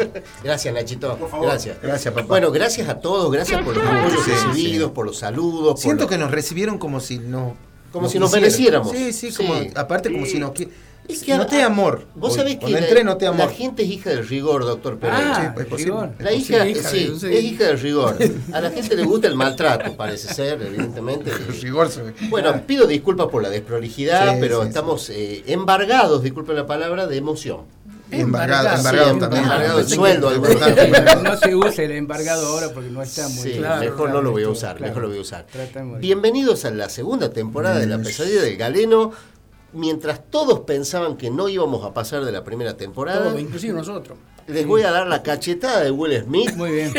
Gracias, 0.44 0.74
Nachito. 0.74 1.18
Gracias. 1.42 1.76
Gracias, 1.82 2.12
papá. 2.14 2.26
Bueno, 2.26 2.50
gracias 2.50 2.88
a 2.88 3.00
todos, 3.00 3.30
gracias 3.32 3.62
por 3.62 3.76
los 3.76 3.86
apoyos 3.86 4.24
Sí, 4.24 4.30
recibidos, 4.30 4.88
sí. 4.90 4.94
por 4.94 5.06
los 5.06 5.18
saludos. 5.18 5.74
por 5.74 5.78
Siento 5.80 6.04
lo- 6.04 6.10
que 6.10 6.18
nos 6.18 6.30
recibieron 6.30 6.78
como 6.78 7.00
si 7.00 7.18
no. 7.18 7.56
Como 7.92 8.08
si 8.08 8.18
nos 8.18 8.32
mereciéramos. 8.32 8.90
Sí, 8.90 9.12
sí, 9.12 9.30
Sí. 9.30 9.36
como, 9.36 9.54
aparte 9.74 10.10
como 10.12 10.26
si 10.26 10.38
nos. 10.38 10.52
Es 11.08 11.22
que 11.24 11.36
noté 11.36 11.62
a- 11.62 11.66
amor. 11.66 12.06
Vos 12.14 12.34
sabés 12.34 12.58
que 12.58 12.70
la, 12.70 12.78
gente 13.48 13.82
es 13.82 13.88
hija 13.90 14.10
del 14.10 14.26
rigor, 14.28 14.64
doctor 14.64 14.98
Pereira. 14.98 15.36
Ah, 15.36 15.54
es 15.58 15.66
posible. 15.66 15.84
rigor. 15.92 16.10
La 16.18 16.32
hija, 16.32 16.62
Sí, 16.64 16.70
hija 16.70 16.88
sí, 16.88 17.06
de- 17.08 17.18
sí. 17.20 17.26
es 17.36 17.44
hija 17.44 17.64
del 17.66 17.80
rigor. 17.80 18.16
A 18.52 18.60
la 18.60 18.70
gente 18.70 18.96
le 18.96 19.02
gusta 19.04 19.26
el 19.28 19.34
maltrato, 19.34 19.96
parece 19.96 20.32
ser, 20.32 20.62
evidentemente. 20.62 21.30
Rigor 21.62 21.90
se 21.90 22.02
ve. 22.02 22.14
Bueno, 22.30 22.62
pido 22.66 22.86
disculpas 22.86 23.26
por 23.28 23.42
la 23.42 23.50
desprolijidad, 23.50 24.32
Sí, 24.34 24.36
pero 24.40 24.62
sí, 24.62 24.68
estamos 24.68 25.10
eh, 25.10 25.42
embargados, 25.46 26.22
disculpen 26.22 26.56
la 26.56 26.66
palabra, 26.66 27.06
de 27.06 27.16
emoción. 27.16 27.60
Embargado, 28.10 28.68
Embargado, 28.76 28.76
embargado 28.76 29.14
sí, 29.14 29.20
también. 29.20 29.42
embargado 29.44 29.78
el 29.78 29.88
sueldo, 29.88 30.28
que- 30.28 30.34
algunos. 30.34 31.22
No 31.22 31.36
se 31.38 31.54
usa 31.56 31.84
el 31.84 31.92
embargado 31.92 32.46
ahora 32.46 32.68
porque 32.74 32.90
no 32.90 33.02
está 33.02 33.26
muy 33.28 33.42
Sí, 33.42 33.52
Claro, 33.56 33.80
mejor 33.80 34.10
no 34.10 34.20
lo 34.20 34.32
voy 34.32 34.42
a 34.42 34.48
usar, 34.50 34.76
claro. 34.76 34.90
mejor 34.90 35.02
lo 35.04 35.08
voy 35.08 35.18
a 35.18 35.20
usar. 35.22 35.46
Bienvenidos 35.98 36.66
a 36.66 36.70
la 36.72 36.90
segunda 36.90 37.30
temporada 37.30 37.78
de 37.78 37.86
La 37.86 37.96
Pesadilla 37.98 38.42
del 38.42 38.58
Galeno. 38.58 39.12
Mientras 39.72 40.30
todos 40.30 40.60
pensaban 40.60 41.16
que 41.16 41.30
no 41.30 41.48
íbamos 41.48 41.84
a 41.84 41.94
pasar 41.94 42.24
de 42.24 42.32
la 42.32 42.44
primera 42.44 42.76
temporada, 42.76 43.30
Todo, 43.30 43.38
inclusive 43.38 43.72
nosotros. 43.72 44.18
les 44.46 44.66
voy 44.66 44.82
a 44.82 44.90
dar 44.90 45.06
la 45.06 45.22
cachetada 45.22 45.82
de 45.82 45.90
Will 45.90 46.20
Smith 46.24 46.54
Muy 46.56 46.72
bien. 46.72 46.92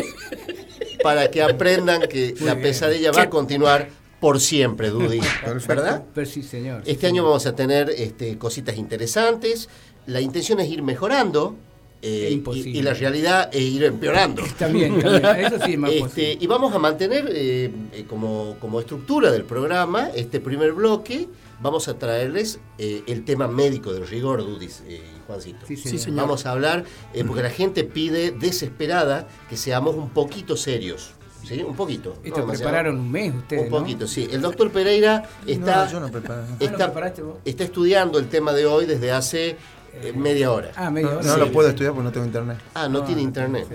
para 1.04 1.30
que 1.30 1.42
aprendan 1.44 2.02
que 2.08 2.34
la 2.42 2.54
bien. 2.56 2.62
pesadilla 2.64 3.12
va 3.12 3.24
a 3.24 3.30
continuar 3.30 3.90
por 4.20 4.40
siempre, 4.40 4.90
Dudy. 4.90 5.20
¿Verdad? 5.68 6.04
Pero 6.16 6.26
sí, 6.28 6.42
señor. 6.44 6.82
Este 6.86 7.08
año 7.08 7.24
vamos 7.24 7.46
a 7.46 7.56
tener 7.56 7.90
este, 7.90 8.38
cositas 8.38 8.78
interesantes. 8.78 9.70
La 10.08 10.22
intención 10.22 10.60
es 10.62 10.70
ir 10.70 10.82
mejorando 10.82 11.56
eh, 12.02 12.42
y, 12.54 12.82
la 12.82 12.94
realidad 12.94 13.50
es 13.54 13.62
ir 13.62 13.84
empeorando. 13.84 14.42
También, 14.60 15.00
también. 15.02 15.26
Eso 15.46 15.58
sí 15.66 15.74
es 15.74 15.78
más 15.78 15.92
Este, 15.92 16.04
posible. 16.04 16.38
y 16.40 16.48
vamos 16.48 16.74
a 16.74 16.80
mantener 16.80 17.30
eh, 17.34 17.70
eh, 17.94 18.06
como, 18.10 18.56
como 18.60 18.80
estructura 18.80 19.32
del 19.32 19.44
programa 19.44 20.10
este 20.16 20.40
primer 20.40 20.72
bloque. 20.74 21.28
Vamos 21.64 21.88
a 21.88 21.98
traerles 21.98 22.60
eh, 22.78 23.04
el 23.08 23.24
tema 23.24 23.48
médico 23.48 23.94
del 23.94 24.06
rigor, 24.06 24.42
Dudis 24.46 24.84
eh, 24.86 25.02
y 25.02 25.26
Juancito. 25.26 25.66
Sí, 25.66 25.78
Sí, 25.78 25.98
señor. 25.98 26.22
Vamos 26.26 26.46
a 26.46 26.52
hablar, 26.52 26.84
eh, 27.14 27.24
porque 27.24 27.42
la 27.42 27.50
gente 27.50 27.86
pide 27.86 28.32
desesperada 28.32 29.30
que 29.50 29.56
seamos 29.56 29.96
un 29.96 30.10
poquito 30.10 30.58
serios. 30.58 31.14
¿Sí? 31.48 31.62
Un 31.62 31.76
poquito. 31.76 32.10
no 32.12 32.16
Esto 32.24 32.40
demasiado. 32.42 32.48
prepararon 32.72 32.98
un 33.00 33.12
mes 33.12 33.34
ustedes, 33.36 33.64
Un 33.64 33.70
¿no? 33.72 33.80
poquito, 33.80 34.08
sí. 34.08 34.30
El 34.32 34.42
doctor 34.42 34.72
Pereira 34.72 35.24
está, 35.46 35.86
No, 35.86 35.92
yo 35.92 36.00
no. 36.00 36.06
Ah, 36.08 36.46
¿lo 36.60 36.66
está, 36.66 36.86
preparaste 36.86 37.22
vos? 37.22 37.36
está 37.44 37.64
estudiando 37.66 38.18
el 38.20 38.28
tema 38.30 38.54
de 38.54 38.66
hoy 38.66 38.86
desde 38.86 39.12
hace 39.12 39.58
eh, 40.02 40.14
media 40.14 40.52
hora. 40.52 40.72
Ah, 40.76 40.90
medio 40.90 41.10
No, 41.12 41.18
hora. 41.18 41.24
no 41.28 41.34
Sí. 41.34 41.40
lo 41.40 41.52
puedo 41.52 41.70
estudiar 41.70 41.94
porque 41.94 42.06
no 42.06 42.12
tengo 42.12 42.26
internet. 42.26 42.58
Ah, 42.74 42.88
no 42.90 43.04
tiene 43.04 43.22
internet. 43.22 43.68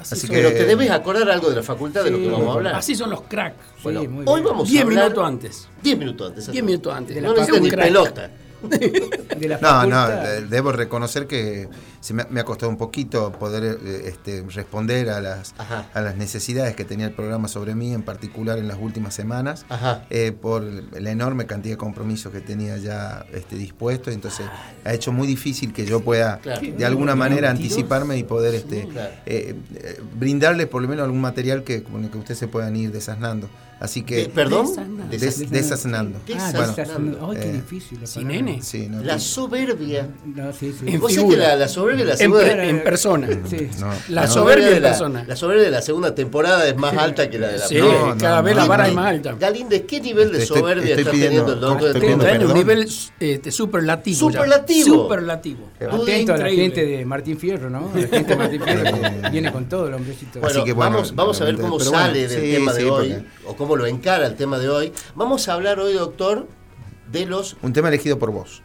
Así 0.00 0.26
Pero 0.26 0.48
que- 0.50 0.56
te 0.56 0.64
debes 0.66 0.90
acordar 0.90 1.30
algo 1.30 1.48
de 1.48 1.56
la 1.56 1.62
facultad 1.62 2.02
de 2.04 2.10
lo 2.10 2.18
que 2.18 2.28
vamos 2.28 2.48
a 2.48 2.52
hablar. 2.54 2.74
Así 2.74 2.94
son 2.94 3.10
los 3.10 3.22
cracks. 3.22 3.56
Sí, 3.76 3.80
Bueno, 3.84 4.04
muy 4.04 4.24
hoy 4.26 4.42
vamos 4.42 4.68
a 4.68 4.70
10 4.70 4.82
hablar... 4.84 5.04
minutos 5.04 5.24
antes. 5.28 5.68
10 5.82 5.98
minutos 5.98 6.28
antes. 6.30 6.50
10 6.52 6.64
minutos 6.64 6.94
antes. 6.94 7.14
De 7.16 7.22
No 7.22 7.28
la 7.28 7.34
necesitas 7.34 7.58
un 7.58 7.64
ni 7.64 7.70
crack. 7.70 7.86
pelota. 7.86 8.30
De 8.62 9.48
la 9.48 9.58
No, 9.58 9.86
no, 9.86 9.96
facultad. 9.96 10.22
de- 10.24 10.40
debo 10.46 10.72
reconocer 10.72 11.26
que 11.26 11.68
se 12.02 12.12
me, 12.14 12.26
me 12.30 12.40
ha 12.40 12.44
costado 12.44 12.68
un 12.68 12.76
poquito 12.76 13.32
poder 13.32 13.78
eh, 13.82 14.02
este, 14.06 14.44
responder 14.50 15.08
a 15.08 15.20
las, 15.20 15.54
Ajá. 15.56 15.88
a 15.94 16.00
las 16.02 16.16
necesidades 16.16 16.74
que 16.76 16.84
tenía 16.84 17.06
el 17.06 17.12
programa 17.14 17.48
sobre 17.48 17.74
mí, 17.74 17.94
en 17.94 18.02
particular 18.02 18.58
en 18.58 18.68
las 18.68 18.76
últimas 18.78 19.14
semanas, 19.14 19.64
eh, 20.10 20.32
por 20.32 20.62
la 20.64 21.10
enorme 21.10 21.46
cantidad 21.46 21.74
de 21.74 21.78
compromisos 21.78 22.32
que 22.32 22.40
tenía 22.40 22.76
ya 22.76 23.24
este, 23.32 23.56
dispuesto. 23.56 24.10
Entonces, 24.10 24.46
ha 24.84 24.92
hecho 24.92 25.12
muy 25.12 25.26
difícil 25.26 25.72
que 25.72 25.86
yo 25.86 26.00
pueda, 26.00 26.38
Claro. 26.40 26.60
de 26.76 26.84
alguna 26.84 27.14
manera, 27.14 27.50
anticiparme 27.50 28.18
y 28.18 28.24
poder 28.24 28.54
este, 28.56 28.88
claro. 28.88 29.10
eh, 29.24 29.54
eh, 29.76 30.00
brindarles 30.18 30.66
por 30.66 30.82
lo 30.82 30.88
menos 30.88 31.04
algún 31.04 31.20
material 31.20 31.62
que, 31.64 31.82
con 31.84 32.04
el 32.04 32.10
que 32.10 32.18
ustedes 32.18 32.38
se 32.38 32.48
puedan 32.48 32.74
ir 32.76 32.90
desasnando. 32.92 33.48
Así 33.80 34.02
que. 34.02 34.22
Eh, 34.22 34.30
¿Perdón? 34.32 34.66
des- 35.10 35.20
Desas- 35.40 35.50
desasnando. 35.50 36.20
Ah, 36.38 36.50
Bueno, 36.54 36.68
desasnando. 36.68 37.30
Ay, 37.32 37.36
qué 37.40 37.48
eh, 37.48 37.52
difícil. 37.54 38.00
la 38.00 38.06
¿Sin 38.06 38.22
palabra. 38.28 38.44
nene? 38.46 38.62
Sí, 38.62 38.86
no, 38.88 39.02
La 39.02 39.18
soberbia. 39.18 40.08
No, 40.24 40.52
sí, 40.52 40.72
sí. 40.78 40.84
En 40.86 41.00
Vos 41.00 41.12
sabés 41.12 41.30
que 41.30 41.36
la, 41.36 41.56
la 41.56 41.66
soberbia 41.66 41.91
de 41.98 42.04
la 42.04 42.12
En, 42.12 42.18
segunda... 42.18 42.44
per- 42.44 42.60
en 42.60 42.82
persona. 42.84 43.28
Sí. 43.48 43.68
no. 43.80 43.86
La 44.08 44.22
la 44.22 44.26
soberbia 44.28 44.68
de 44.70 44.76
en 44.76 44.82
la, 44.82 44.88
persona. 44.90 45.24
la 45.26 45.36
soberbia 45.36 45.64
de 45.64 45.70
la 45.70 45.82
segunda 45.82 46.14
temporada 46.14 46.66
es 46.68 46.76
más 46.76 46.96
alta 46.96 47.28
que 47.30 47.38
la 47.38 47.48
de 47.48 47.58
la 47.58 47.66
Sí, 47.66 47.74
primera. 47.76 47.98
No, 48.06 48.16
cada 48.18 48.36
no, 48.38 48.42
vez 48.44 48.54
no, 48.54 48.60
la 48.62 48.66
vara 48.68 48.82
no. 48.84 48.88
es 48.90 48.94
más 48.96 49.06
alta. 49.06 49.34
Galíndez, 49.38 49.82
¿qué 49.86 50.00
nivel 50.00 50.32
de 50.32 50.46
soberbia 50.46 50.82
estoy 50.94 51.00
está 51.02 51.10
pidiendo- 51.12 51.44
teniendo 51.46 51.52
el 51.54 51.60
doctor? 51.60 51.88
estoy 51.96 52.38
de 52.38 52.46
un 52.46 52.54
nivel 52.54 52.88
este, 53.20 53.50
superlativo. 53.50 54.30
ya. 54.30 54.38
Superlativo. 54.40 55.02
Superlativo. 55.02 55.70
Atento 55.90 56.34
a 56.34 56.36
la 56.38 56.48
gente 56.50 56.84
de 56.86 57.04
Martín 57.04 57.38
Fierro, 57.38 57.70
¿no? 57.70 57.90
La 57.94 58.00
gente 58.08 58.24
de 58.24 58.36
Martín 58.36 58.62
Fierro 58.62 59.30
viene 59.30 59.52
con 59.52 59.68
todo 59.68 59.88
el 59.88 59.94
hombrecito. 59.94 60.40
Bueno, 60.40 60.56
Así 60.56 60.64
que 60.64 60.72
bueno, 60.72 60.90
vamos, 60.92 61.14
vamos 61.14 61.40
a 61.40 61.44
ver 61.44 61.56
cómo 61.58 61.78
sale 61.80 62.28
del 62.28 62.40
sí, 62.40 62.52
tema 62.52 62.72
de 62.72 62.80
sí, 62.82 62.86
hoy, 62.88 63.08
porque- 63.12 63.26
o 63.46 63.56
cómo 63.56 63.76
lo 63.76 63.86
encara 63.86 64.26
el 64.26 64.34
tema 64.36 64.58
de 64.58 64.68
hoy. 64.68 64.92
Vamos 65.14 65.48
a 65.48 65.54
hablar 65.54 65.78
hoy, 65.80 65.92
doctor, 65.94 66.46
de 67.10 67.26
los... 67.26 67.56
Un 67.62 67.72
tema 67.72 67.88
elegido 67.88 68.18
por 68.18 68.30
vos. 68.30 68.62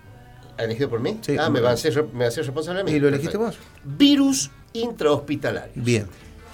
¿Elegido 0.57 0.89
por 0.89 0.99
mí? 0.99 1.19
Sí. 1.21 1.37
ah, 1.39 1.49
me 1.49 1.59
va 1.59 1.69
a 1.69 1.73
hacer, 1.73 2.03
me 2.13 2.19
va 2.19 2.25
a 2.25 2.27
hacer 2.29 2.45
responsable 2.45 2.81
a 2.81 2.83
mí. 2.83 2.91
¿Y 2.91 2.99
lo 2.99 3.07
elegiste 3.09 3.37
Perfecto. 3.37 3.59
vos? 3.61 3.97
Virus 3.97 4.51
intrahospitalario. 4.73 5.71
Bien. 5.75 6.07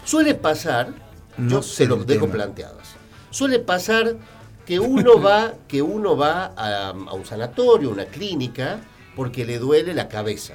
Suele 0.05 0.35
pasar, 0.35 0.89
No 1.37 1.49
yo 1.49 1.61
se 1.63 1.85
lo 1.85 1.95
el 1.95 2.05
dejo 2.05 2.21
tema. 2.25 2.33
planteadas. 2.33 2.95
Suele 3.29 3.59
pasar 3.59 4.15
que 4.65 4.79
uno 4.79 5.21
va, 5.21 5.53
que 5.67 5.81
uno 5.81 6.15
va 6.17 6.53
a, 6.55 6.89
a 6.89 7.13
un 7.13 7.25
sanatorio, 7.25 7.89
una 7.89 8.05
clínica, 8.05 8.79
porque 9.15 9.45
le 9.45 9.59
duele 9.59 9.93
la 9.93 10.07
cabeza. 10.09 10.53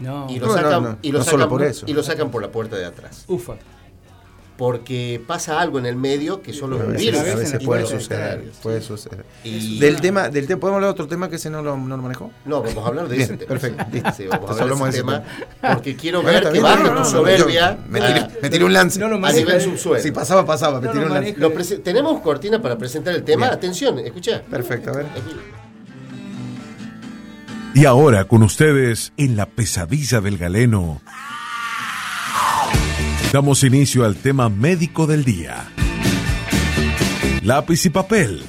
No. 0.00 0.26
Y 0.28 0.38
lo 0.40 0.46
No, 0.46 0.56
no, 0.56 0.60
sacan, 0.62 0.82
no, 0.82 0.98
y 1.02 1.12
lo 1.12 1.18
no 1.18 1.24
sacan 1.24 1.40
solo 1.40 1.48
por 1.50 1.62
eso. 1.62 1.86
y 1.88 1.92
lo 1.92 2.02
sacan 2.02 2.30
por 2.30 2.42
la 2.42 2.50
puerta 2.50 2.76
de 2.76 2.84
atrás. 2.86 3.24
Ufa. 3.28 3.54
Porque 4.62 5.20
pasa 5.26 5.60
algo 5.60 5.80
en 5.80 5.86
el 5.86 5.96
medio 5.96 6.40
que 6.40 6.52
son 6.52 6.70
los 6.70 6.80
A 6.82 6.84
veces, 6.84 7.00
virus. 7.06 7.20
a 7.20 7.24
veces 7.34 7.64
puede 7.64 7.84
suceder. 7.84 8.44
Puede 8.62 8.80
suceder. 8.80 9.24
Y- 9.42 9.80
Del 9.80 10.00
tema, 10.00 10.28
del 10.28 10.46
tema, 10.46 10.60
¿podemos 10.60 10.76
hablar 10.76 10.90
de 10.90 10.92
otro 10.92 11.08
tema 11.08 11.28
que 11.28 11.34
ese 11.34 11.50
no 11.50 11.62
lo, 11.62 11.76
no 11.76 11.96
lo 11.96 12.00
manejó? 12.04 12.30
No, 12.44 12.62
vamos 12.62 12.84
a 12.84 12.86
hablar 12.86 13.08
de 13.08 13.16
Bien, 13.16 13.28
ese 13.28 13.38
tema. 13.38 13.48
perfecto. 13.48 13.84
Sí, 14.16 14.26
vamos 14.28 14.48
a 14.50 14.62
hablar 14.62 14.78
de 14.78 14.88
ese 14.90 14.98
tema. 14.98 15.24
Porque 15.74 15.96
quiero 15.96 16.22
Bueno, 16.22 16.38
ver 16.44 16.52
que 16.52 16.60
baje 16.60 16.84
no, 16.84 17.04
soberbia. 17.04 17.72
yo- 17.76 17.90
me 17.90 18.00
tiré, 18.00 18.20
a- 18.20 18.30
me 18.40 18.50
tiré 18.50 18.64
un 18.64 18.72
lance. 18.72 19.00
No 19.00 19.08
lo 19.08 19.16
a 19.16 19.18
maneja. 19.18 19.40
nivel 19.46 19.60
subsuelo. 19.62 20.00
Si 20.00 20.12
pasaba, 20.12 20.46
pasaba, 20.46 20.80
me 20.80 20.86
No 20.86 20.92
tiré 20.92 21.06
un 21.06 21.12
lance. 21.12 21.34
Lo 21.38 21.50
Tenemos 21.82 22.20
cortina 22.20 22.62
para 22.62 22.78
presentar 22.78 23.16
el 23.16 23.24
tema. 23.24 23.46
Bien. 23.46 23.54
Atención, 23.58 23.98
escucha. 23.98 24.42
Perfecto, 24.48 24.90
a 24.90 24.96
ver. 24.98 25.06
Y 27.74 27.84
ahora 27.84 28.26
con 28.26 28.44
ustedes 28.44 29.12
en 29.16 29.36
la 29.36 29.46
pesadilla 29.46 30.20
del 30.20 30.38
galeno. 30.38 31.00
Damos 33.32 33.64
inicio 33.64 34.04
al 34.04 34.16
tema 34.16 34.48
médico 34.48 35.06
del 35.06 35.24
día. 35.24 35.64
Lápiz 37.42 37.86
y 37.86 37.90
papel. 37.90 38.44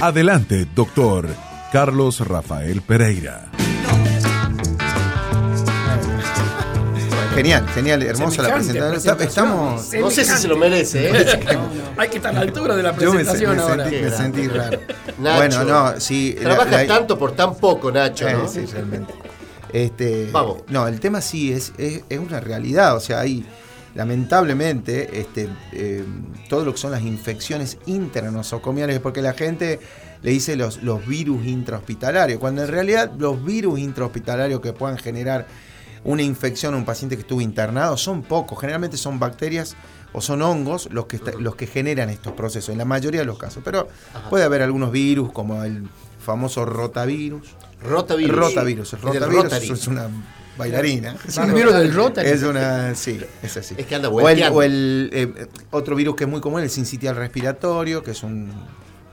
Adelante, 0.00 0.66
doctor 0.74 1.28
Carlos 1.72 2.20
Rafael 2.26 2.80
Pereira. 2.82 3.46
Genial, 7.34 7.66
genial, 7.74 8.02
hermosa 8.02 8.42
la 8.42 8.54
presentación. 8.54 9.20
Estamos. 9.20 9.92
No 9.94 10.10
sé 10.10 10.24
si 10.24 10.30
se 10.36 10.48
lo 10.48 10.56
merece, 10.56 11.10
¿eh? 11.10 11.40
Hay 11.96 12.08
que 12.08 12.16
estar 12.16 12.30
a 12.32 12.34
la 12.34 12.40
altura 12.40 12.76
de 12.76 12.82
la 12.82 12.96
Yo 12.96 13.12
me, 13.12 13.24
presentación 13.24 13.56
me 13.56 13.62
ahora. 13.62 13.84
sentí, 13.88 14.02
me 14.04 14.10
sentí 14.10 14.48
raro. 14.48 14.78
Nacho. 15.18 15.36
Bueno, 15.36 15.64
no, 15.64 16.00
sí. 16.00 16.34
la- 16.38 16.42
Trabajas 16.42 16.72
la- 16.72 16.86
tanto 16.86 17.18
por 17.18 17.32
tan 17.32 17.54
poco, 17.56 17.90
Nacho, 17.90 18.28
Eh, 18.28 18.34
¿no? 18.34 18.48
sí, 18.48 18.64
realmente. 18.66 19.14
Este, 19.72 20.28
Vamos. 20.32 20.58
No, 20.68 20.86
el 20.88 20.98
tema 21.00 21.20
sí 21.20 21.52
es, 21.52 21.72
es, 21.78 22.02
es 22.08 22.18
una 22.18 22.40
realidad. 22.40 22.96
O 22.96 23.00
sea, 23.00 23.20
hay 23.20 23.44
lamentablemente 23.94 25.20
este, 25.20 25.48
eh, 25.72 26.04
todo 26.48 26.64
lo 26.64 26.72
que 26.72 26.78
son 26.78 26.90
las 26.92 27.02
infecciones 27.02 27.78
intranosocomiales, 27.86 29.00
porque 29.00 29.22
la 29.22 29.32
gente 29.32 29.80
le 30.22 30.30
dice 30.30 30.56
los, 30.56 30.82
los 30.82 31.06
virus 31.06 31.46
intrahospitalarios, 31.46 32.38
cuando 32.38 32.62
en 32.62 32.68
realidad 32.68 33.10
los 33.18 33.42
virus 33.44 33.78
intrahospitalarios 33.80 34.60
que 34.60 34.72
puedan 34.72 34.98
generar 34.98 35.46
una 36.04 36.22
infección 36.22 36.74
a 36.74 36.76
un 36.76 36.84
paciente 36.84 37.16
que 37.16 37.22
estuvo 37.22 37.40
internado 37.40 37.96
son 37.96 38.22
pocos. 38.22 38.58
Generalmente 38.58 38.96
son 38.96 39.18
bacterias 39.18 39.76
o 40.12 40.20
son 40.20 40.40
hongos 40.42 40.88
los 40.90 41.06
que, 41.06 41.16
está- 41.16 41.32
los 41.38 41.56
que 41.56 41.66
generan 41.66 42.08
estos 42.10 42.32
procesos, 42.32 42.70
en 42.70 42.78
la 42.78 42.84
mayoría 42.84 43.20
de 43.20 43.26
los 43.26 43.38
casos. 43.38 43.62
Pero 43.64 43.88
puede 44.30 44.44
haber 44.44 44.62
algunos 44.62 44.92
virus, 44.92 45.30
como 45.32 45.62
el 45.62 45.88
famoso 46.18 46.64
rotavirus. 46.64 47.48
Rotavirus. 47.82 48.36
Rotavirus. 48.36 48.92
El 48.94 48.98
Es 48.98 49.04
del 49.12 49.22
rotavirus 49.30 49.78
es 49.78 49.86
una 49.88 50.08
bailarina. 50.60 51.16
Es 51.26 51.36
un 51.36 51.52
virus 51.54 51.74
del 51.74 51.92
Rotary. 51.94 52.28
Es 52.28 52.42
una, 52.42 52.94
sí, 52.94 53.18
es 53.42 53.56
así. 53.56 53.74
Es 53.76 53.86
que 53.86 53.94
anda 53.96 54.08
o 54.08 54.28
el, 54.28 54.42
o 54.52 54.62
el, 54.62 55.10
eh, 55.12 55.46
otro 55.70 55.96
virus 55.96 56.14
que 56.16 56.24
es 56.24 56.30
muy 56.30 56.40
común, 56.40 56.60
el 56.62 56.70
sincitial 56.70 57.16
respiratorio, 57.16 58.02
que 58.02 58.12
es 58.12 58.22
un 58.22 58.52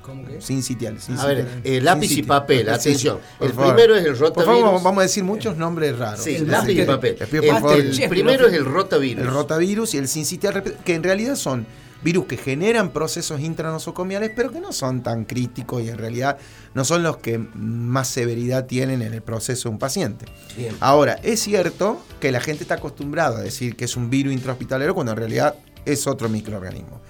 ¿Cómo 0.01 0.25
que? 0.25 0.39
sincitial. 0.41 0.97
A 1.17 1.25
ver, 1.25 1.45
eh, 1.63 1.81
lápiz 1.81 2.11
y 2.11 2.23
papel, 2.23 2.69
atención. 2.69 3.19
por 3.37 3.47
El 3.47 3.53
favor. 3.53 3.75
primero 3.75 3.95
es 3.95 4.05
el 4.05 4.11
Por 4.11 4.17
favor, 4.17 4.37
rotavirus. 4.37 4.63
vamos- 4.63 4.83
vamos 4.83 4.99
a 4.99 5.03
decir 5.03 5.23
muchos 5.23 5.57
nombres 5.57 5.97
raros. 5.97 6.23
Sí, 6.23 6.35
El 6.35 6.47
lápiz 6.49 6.73
y 6.77 6.83
papel. 6.85 7.15
Pido, 7.15 7.41
por 7.41 7.43
El, 7.43 7.51
favor. 7.61 7.79
el 7.79 7.91
Chef, 7.93 8.09
primero 8.09 8.47
es 8.47 8.53
el 8.53 8.63
rotavirus. 8.65 9.25
El 9.25 9.31
rotavirus 9.31 9.93
y 9.95 9.97
el 9.97 10.07
sincitial 10.07 10.53
respiratorio, 10.53 10.85
que 10.85 10.93
en 10.95 11.03
realidad 11.03 11.35
son 11.35 11.65
virus 12.03 12.25
que 12.25 12.37
generan 12.37 12.91
procesos 12.91 13.39
intranosocomiales, 13.39 14.31
pero 14.35 14.51
que 14.51 14.59
no 14.59 14.71
son 14.71 15.03
tan 15.03 15.25
críticos 15.25 15.83
y 15.83 15.89
en 15.89 15.97
realidad 15.97 16.37
no 16.73 16.85
son 16.85 17.03
los 17.03 17.17
que 17.17 17.37
más 17.37 18.07
severidad 18.07 18.65
tienen 18.65 19.01
en 19.01 19.13
el 19.13 19.21
proceso 19.21 19.69
de 19.69 19.73
un 19.73 19.79
paciente. 19.79 20.25
Bien. 20.55 20.75
Ahora, 20.79 21.13
es 21.23 21.41
cierto 21.41 22.01
que 22.19 22.31
la 22.31 22.39
gente 22.39 22.63
está 22.63 22.75
acostumbrada 22.75 23.39
a 23.39 23.41
decir 23.41 23.75
que 23.75 23.85
es 23.85 23.95
un 23.97 24.09
virus 24.09 24.33
intrahospitalero 24.33 24.93
cuando 24.93 25.11
en 25.13 25.17
realidad 25.17 25.55
es 25.85 26.07
otro 26.07 26.29
microorganismo. 26.29 27.01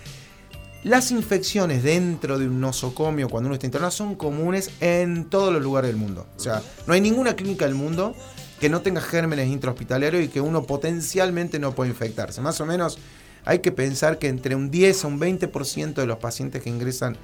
Las 0.84 1.12
infecciones 1.12 1.84
dentro 1.84 2.38
de 2.38 2.48
un 2.48 2.62
nosocomio 2.62 3.29
cuando 3.29 3.48
uno 3.48 3.56
está 3.56 3.65
internado 3.65 3.91
son 3.91 4.15
comunes 4.15 4.72
en 4.79 5.25
todos 5.25 5.51
los 5.51 5.62
lugares 5.62 5.89
del 5.89 5.98
mundo. 5.98 6.27
O 6.38 6.39
sea, 6.39 6.62
no 6.86 6.94
hay 6.94 7.01
ninguna 7.01 7.36
clínica 7.36 7.65
del 7.65 7.75
mundo 7.75 8.15
que 8.60 8.70
no 8.70 8.82
tenga 8.82 9.01
gérmenes 9.01 9.50
intrahospitalarios 9.50 10.24
y 10.24 10.27
que 10.29 10.39
uno 10.39 10.63
potencialmente 10.63 11.60
no 11.60 11.74
pueda 11.74 11.89
infectarse. 11.89 12.41
Más 12.41 12.62
o 12.62 12.65
menos 12.65 13.00
hay 13.48 13.60
que 13.60 13.72
pensar 13.72 14.20
que 14.20 14.27
entre 14.27 14.56
un 14.56 14.70
10 14.70 15.06
a 15.06 15.08
un 15.08 15.20
20% 15.20 15.94
de 15.94 16.06
los 16.06 16.18
pacientes 16.18 16.62
que 16.62 16.70
ingresan 16.70 17.16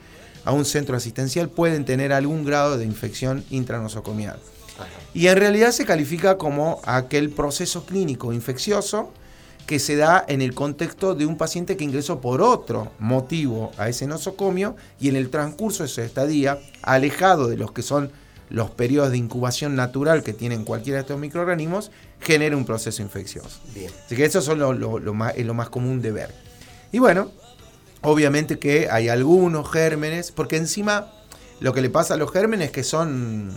a 0.46 0.54
un 0.54 0.64
centro 0.64 0.96
asistencial 0.96 1.50
pueden 1.50 1.84
tener 1.84 2.14
algún 2.14 2.46
grado 2.46 2.78
de 2.78 2.86
infección 2.86 3.44
intranosocomial. 3.50 4.40
Ajá. 4.78 4.88
Y 5.14 5.28
en 5.28 5.38
realidad 5.38 5.72
se 5.72 5.86
califica 5.86 6.38
como 6.38 6.82
aquel 6.86 7.30
proceso 7.30 7.86
clínico 7.86 8.32
infeccioso 8.32 9.12
que 9.68 9.80
se 9.80 9.98
da 9.98 10.24
en 10.28 10.42
el 10.42 10.54
contexto 10.54 11.14
de 11.14 11.26
un 11.26 11.38
paciente 11.38 11.76
que 11.76 11.84
ingresó 11.84 12.22
por 12.22 12.42
otro 12.42 12.92
motivo 13.00 13.72
a 13.78 13.90
ese 13.90 14.08
nosocomio 14.08 14.78
y 15.02 15.10
en 15.10 15.18
el 15.18 15.30
transcurso 15.30 15.84
de 15.84 15.90
su 15.90 16.02
estadía, 16.02 16.58
alejado 16.82 17.50
de 17.50 17.58
los 17.58 17.74
que 17.74 17.82
son 17.82 18.12
los 18.50 18.72
periodos 18.72 19.12
de 19.12 19.18
incubación 19.18 19.76
natural 19.76 20.24
que 20.24 20.32
tienen 20.32 20.64
cualquiera 20.64 20.98
de 20.98 21.02
estos 21.02 21.20
microorganismos, 21.20 21.92
genera 22.24 22.56
un 22.58 22.66
proceso 22.66 23.02
infeccioso. 23.02 23.60
Bien. 23.74 23.92
Así 24.06 24.16
que 24.16 24.26
eso 24.26 24.42
son 24.42 24.60
lo, 24.60 24.74
lo- 24.74 25.00
lo 25.00 25.14
más, 25.14 25.34
es 25.36 25.46
lo 25.46 25.54
más 25.54 25.70
común 25.70 26.02
de 26.02 26.12
ver. 26.12 26.34
Y 26.92 27.00
bueno, 27.00 27.32
obviamente 28.02 28.60
que 28.60 28.90
hay 28.90 29.10
algunos 29.10 29.70
gérmenes, 29.72 30.32
porque 30.32 30.58
encima 30.58 31.12
lo 31.60 31.74
que 31.74 31.82
le 31.82 31.90
pasa 31.90 32.16
a 32.16 32.18
los 32.18 32.32
gérmenes 32.32 32.68
es 32.68 32.72
que 32.72 32.84
son, 32.84 33.52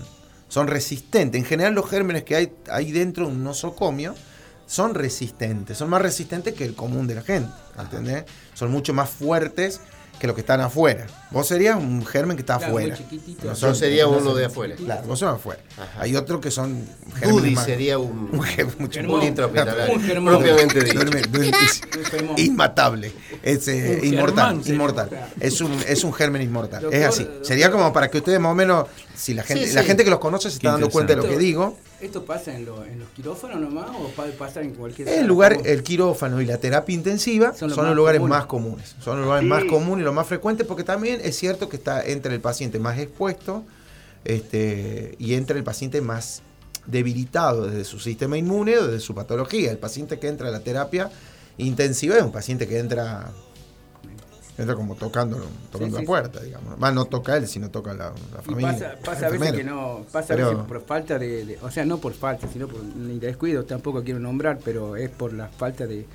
son 0.49 0.67
resistentes. 0.69 1.39
En 1.41 1.47
general 1.47 1.75
los 1.75 1.89
gérmenes 1.89 2.25
que 2.25 2.37
hay, 2.37 2.53
hay 2.71 2.93
dentro 2.93 3.27
de 3.27 3.33
un 3.33 3.43
nosocomio 3.45 4.15
son 4.67 4.95
resistentes, 4.95 5.79
son 5.79 5.89
más 5.91 6.03
resistentes 6.03 6.55
que 6.55 6.65
el 6.65 6.75
común 6.75 7.07
de 7.07 7.15
la 7.15 7.23
gente, 7.23 7.51
¿entendés? 7.79 8.25
Son 8.55 8.71
mucho 8.71 8.93
más 8.95 9.09
fuertes 9.09 9.81
que 10.19 10.27
los 10.27 10.35
que 10.35 10.41
están 10.41 10.61
afuera. 10.61 11.07
Vos 11.31 11.47
serías 11.47 11.77
un 11.77 12.05
germen 12.07 12.37
que 12.37 12.41
está 12.43 12.57
Claro, 12.59 12.73
muy 12.73 12.91
afuera. 12.91 13.55
Yo 13.55 13.75
sería 13.75 14.05
no 14.05 14.11
uno 14.13 14.35
de 14.35 14.47
afuera. 14.47 14.75
Claro, 14.77 15.07
vos 15.07 15.19
sos 15.19 15.35
afuera. 15.35 15.61
Ajá. 15.77 16.01
Hay 16.03 16.17
otros 16.17 16.41
que 16.41 16.51
son 16.51 16.87
más- 17.55 17.65
sería 17.65 17.99
un, 17.99 18.31
un 18.33 18.43
germen 18.43 18.75
mucho 18.79 19.01
un 19.01 19.07
germón. 20.03 20.37
propiamente 20.39 20.81
dicho. 20.85 21.01
Inmatable. 22.37 23.13
Es 23.43 23.69
eh, 23.69 23.99
Un 24.03 24.09
inmortal. 24.15 24.61
inmortal. 24.67 25.11
Es 25.41 25.61
un, 25.61 25.73
es 25.87 26.05
un 26.05 26.13
germen 26.13 26.43
inmortal. 26.43 26.83
Doctor, 26.83 26.99
es 27.01 27.07
así. 27.07 27.29
Sería 27.43 27.71
como 27.71 27.93
para 27.93 28.09
que 28.11 28.19
ustedes 28.19 28.41
más 28.41 28.53
o 28.53 28.55
menos, 28.55 28.87
si 29.15 29.35
la 29.35 29.43
gente, 29.43 29.67
Sí, 29.67 29.75
la 29.75 29.83
gente 29.83 30.05
que 30.05 30.11
los 30.11 30.19
conoce 30.19 30.51
se 30.51 30.57
está 30.57 30.73
dando 30.73 30.91
cuenta 30.91 31.15
de 31.15 31.23
lo 31.23 31.29
que 31.29 31.39
digo. 31.39 31.77
¿Esto 32.07 32.25
pasa 32.25 32.55
en, 32.57 32.65
lo- 32.65 32.85
en 32.85 32.99
los 33.01 33.09
quirófanos 33.11 33.61
nomás 33.61 33.91
o 33.91 34.09
puede 34.11 34.33
pasar 34.33 34.63
en 34.63 34.73
cualquier 34.75 35.09
El 35.09 35.27
lugar, 35.27 35.59
el 35.65 35.83
quirófano 35.83 36.41
y 36.41 36.47
la 36.47 36.59
terapia 36.59 36.95
intensiva 36.95 37.55
son 37.55 37.71
Son 37.71 37.87
los, 37.87 37.95
lugares 37.97 38.21
comunes. 38.21 38.39
más 38.39 38.47
comunes. 38.47 38.97
Son 39.01 39.17
los 39.19 39.27
lugares 39.27 39.49
más 39.49 39.65
comunes 39.65 40.03
y 40.03 40.05
los 40.05 40.15
más 40.15 40.27
frecuentes 40.27 40.67
porque 40.67 40.85
también 40.85 41.21
es 41.23 41.37
cierto 41.37 41.69
que 41.69 41.77
está 41.77 42.05
entre 42.05 42.35
el 42.35 42.41
paciente 42.41 42.79
más 42.79 42.99
expuesto 42.99 43.65
este, 44.25 45.15
y 45.19 45.35
entre 45.35 45.59
el 45.59 45.65
paciente 45.65 46.01
más 46.01 46.43
debilitado 46.87 47.67
desde 47.67 47.85
su 47.85 47.99
sistema 47.99 48.39
inmune 48.39 48.79
o 48.79 48.87
desde 48.87 49.01
su 49.01 49.15
patología. 49.15 49.71
El 49.71 49.79
paciente 49.79 50.19
que 50.19 50.29
entra 50.29 50.49
a 50.49 50.51
la 50.53 50.61
terapia 50.61 51.11
intensiva 51.59 52.17
es 52.17 52.23
un 52.23 52.33
paciente 52.33 52.67
que 52.69 52.79
entra 52.79 53.31
entra 54.59 54.75
como 54.75 54.95
tocando, 54.95 55.37
tocando 55.71 55.97
Sí, 55.99 56.03
la 56.03 56.07
puerta, 56.07 56.41
digamos. 56.43 56.79
Más 56.79 56.95
no 56.95 57.05
toca 57.05 57.37
él, 57.37 57.47
sino 57.47 57.71
toca 57.71 57.93
la, 57.93 58.07
la 58.07 58.41
Y 58.41 58.45
familia. 58.45 58.99
pasa, 59.05 59.27
a 59.27 59.31
veces 59.31 59.53
que 59.53 59.65
no, 59.65 60.07
pasa 60.11 60.33
a 60.33 60.37
Pero- 60.37 60.51
veces 60.51 60.65
por 60.67 60.83
falta 60.85 61.19
de, 61.19 61.45
de- 61.45 61.59
o 61.63 61.71
sea, 61.71 61.85
no 61.85 61.99
por 61.99 62.15
falta, 62.15 62.49
sino 62.53 62.67
por 62.69 62.81
un 62.81 63.21
descuido, 63.21 63.65
tampoco 63.65 64.03
quiero 64.03 64.19
nombrar, 64.21 64.59
pero 64.65 64.97
es 64.97 65.11
por 65.11 65.33
la 65.33 65.49
falta 65.49 65.87
de, 65.87 66.07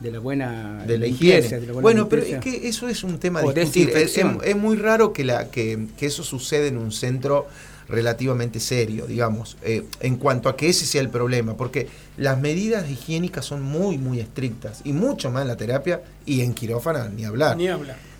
de 0.00 0.10
la 0.12 0.20
buena 0.20 0.84
de 0.86 0.96
la 0.98 1.06
limpieza, 1.06 1.38
higiene. 1.56 1.60
de 1.60 1.66
la 1.66 1.72
buena 1.72 1.82
bueno, 1.82 2.08
pero 2.08 2.22
es 2.22 2.38
que 2.38 2.68
eso 2.68 2.88
es 2.88 3.02
un 3.02 3.18
tema 3.18 3.42
de 3.42 3.52
discutir. 3.52 3.90
Es, 3.90 4.16
es 4.16 4.56
muy 4.56 4.76
raro 4.76 5.12
que, 5.12 5.24
la, 5.24 5.50
que, 5.50 5.88
que 5.96 6.06
eso 6.06 6.22
suceda 6.22 6.66
en 6.66 6.78
un 6.78 6.92
centro 6.92 7.48
relativamente 7.88 8.60
serio, 8.60 9.06
digamos, 9.06 9.56
eh, 9.62 9.84
en 10.00 10.16
cuanto 10.16 10.48
a 10.48 10.56
que 10.56 10.68
ese 10.68 10.84
sea 10.86 11.00
el 11.00 11.08
problema, 11.10 11.56
porque 11.56 11.88
las 12.16 12.38
medidas 12.40 12.88
higiénicas 12.90 13.44
son 13.44 13.62
muy, 13.62 13.98
muy 13.98 14.20
estrictas, 14.20 14.82
y 14.84 14.92
mucho 14.92 15.30
más 15.30 15.42
en 15.42 15.48
la 15.48 15.56
terapia 15.56 16.02
y 16.26 16.42
en 16.42 16.54
quirófano, 16.54 17.08
ni 17.08 17.24
hablar. 17.24 17.56
Ni. 17.56 17.66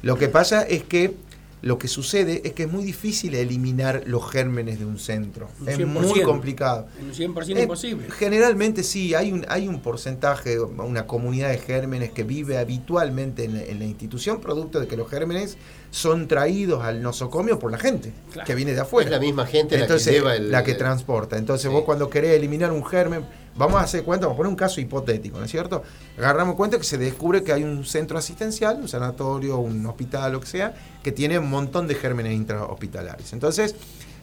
Lo 0.02 0.16
que 0.16 0.28
pasa 0.28 0.62
es 0.62 0.82
que 0.84 1.14
lo 1.60 1.76
que 1.76 1.88
sucede 1.88 2.40
es 2.44 2.52
que 2.52 2.62
es 2.62 2.70
muy 2.72 2.84
difícil 2.84 3.34
eliminar 3.34 4.04
los 4.06 4.30
gérmenes 4.30 4.78
de 4.78 4.86
un 4.86 4.96
centro. 5.00 5.48
Un 5.60 5.68
Es 5.68 5.76
100%. 5.76 5.86
muy 5.86 6.22
complicado. 6.22 6.86
En 7.00 7.06
un 7.06 7.12
100% 7.12 7.56
Eh, 7.58 7.62
imposible. 7.62 8.06
Generalmente 8.16 8.84
sí, 8.84 9.12
hay 9.16 9.32
un, 9.32 9.44
hay 9.48 9.66
un 9.66 9.80
porcentaje, 9.80 10.60
una 10.60 11.08
comunidad 11.08 11.50
de 11.50 11.58
gérmenes 11.58 12.12
que 12.12 12.22
vive 12.22 12.58
habitualmente 12.58 13.42
en, 13.42 13.54
la- 13.54 13.64
en 13.64 13.80
la 13.80 13.86
institución, 13.86 14.40
producto 14.40 14.78
de 14.78 14.86
que 14.86 14.96
los 14.96 15.10
gérmenes 15.10 15.56
son 15.90 16.28
traídos 16.28 16.84
al 16.84 17.00
nosocomio 17.02 17.58
por 17.58 17.70
la 17.70 17.78
gente 17.78 18.12
Claro. 18.32 18.46
que 18.46 18.54
viene 18.54 18.72
de 18.72 18.76
Es 18.78 18.82
afuera. 18.82 19.10
la 19.10 19.18
misma 19.18 19.46
gente 19.46 19.74
Entonces, 19.80 20.06
la 20.06 20.12
que 20.12 20.18
lleva 20.18 20.36
el... 20.36 20.50
la 20.50 20.62
que 20.64 20.74
transporta. 20.74 21.36
Entonces 21.38 21.68
Sí. 21.68 21.74
vos 21.74 21.84
cuando 21.84 22.10
querés 22.10 22.32
eliminar 22.36 22.70
un 22.72 22.84
germen, 22.84 23.24
vamos 23.56 23.80
a 23.80 23.84
hacer 23.84 24.02
cuenta, 24.04 24.26
vamos 24.26 24.36
a 24.36 24.38
poner 24.38 24.50
un 24.50 24.56
caso 24.56 24.80
hipotético, 24.80 25.38
¿no 25.38 25.44
es 25.46 25.50
cierto? 25.50 25.82
Agarramos 26.18 26.56
cuenta 26.56 26.76
que 26.78 26.84
se 26.84 26.98
descubre 26.98 27.42
que 27.42 27.52
hay 27.52 27.64
un 27.64 27.84
centro 27.84 28.18
asistencial, 28.18 28.76
un 28.80 28.88
sanatorio, 28.88 29.56
un 29.58 29.84
hospital, 29.86 30.32
lo 30.32 30.40
que 30.40 30.46
sea, 30.46 30.74
que 31.02 31.10
tiene 31.10 31.38
un 31.38 31.48
montón 31.50 31.88
de 31.88 31.94
gérmenes 31.94 32.34
intrahospitalarios. 32.34 33.32
Entonces, 33.32 33.74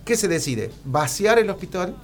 ¿qué 0.06 0.16
se 0.16 0.28
decide? 0.28 0.70
Vaciar 0.86 1.40
el 1.40 1.50
hospital, 1.50 1.96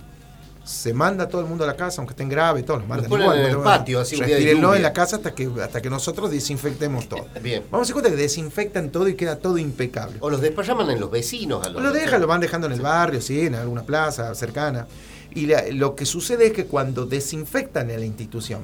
se 0.72 0.94
manda 0.94 1.26
a 1.26 1.28
todo 1.28 1.42
el 1.42 1.48
mundo 1.48 1.64
a 1.64 1.68
la 1.68 1.76
casa, 1.76 2.02
aunque 2.02 2.14
estén 2.14 2.30
graves, 2.30 2.66
todos 2.66 2.80
los 2.80 2.88
mandan 2.90 3.10
ponen 3.10 3.26
igual. 3.26 3.40
en 3.40 3.46
el 3.52 3.58
patio, 3.58 4.00
así 4.00 4.16
Restírenlo 4.16 4.74
en 4.74 4.82
la 4.82 4.94
casa 4.94 5.18
hasta 5.18 5.36
que, 5.36 5.50
hasta 5.62 5.82
que 5.82 5.90
nosotros 5.90 6.32
desinfectemos 6.32 7.08
todo. 7.10 7.28
Bien. 7.42 7.64
Vamos 7.70 7.80
a 7.80 7.84
hacer 7.84 7.94
cuenta 7.94 8.10
que 8.12 8.16
desinfectan 8.16 8.90
todo 8.90 9.08
y 9.08 9.16
queda 9.16 9.38
todo 9.38 9.58
impecable. 9.58 10.18
O 10.22 10.30
los 10.30 10.42
desparraman 10.42 10.90
en 10.90 11.00
los 11.00 11.12
vecinos. 11.12 11.66
A 11.66 11.70
los 11.70 11.82
Lo 11.84 11.92
dejan, 11.92 12.22
lo 12.22 12.28
van 12.28 12.42
dejando 12.42 12.68
en 12.68 12.74
el 12.74 12.82
barrio, 12.82 13.22
sí, 13.22 13.42
en 13.42 13.56
alguna 13.56 13.84
plaza 13.84 14.34
cercana. 14.36 14.88
Y 15.34 15.46
la- 15.48 15.64
lo 15.72 15.96
que 15.96 16.06
sucede 16.06 16.48
es 16.48 16.54
que 16.54 16.66
cuando 16.66 17.06
desinfectan 17.06 17.90
en 17.92 18.00
la 18.00 18.06
institución 18.06 18.62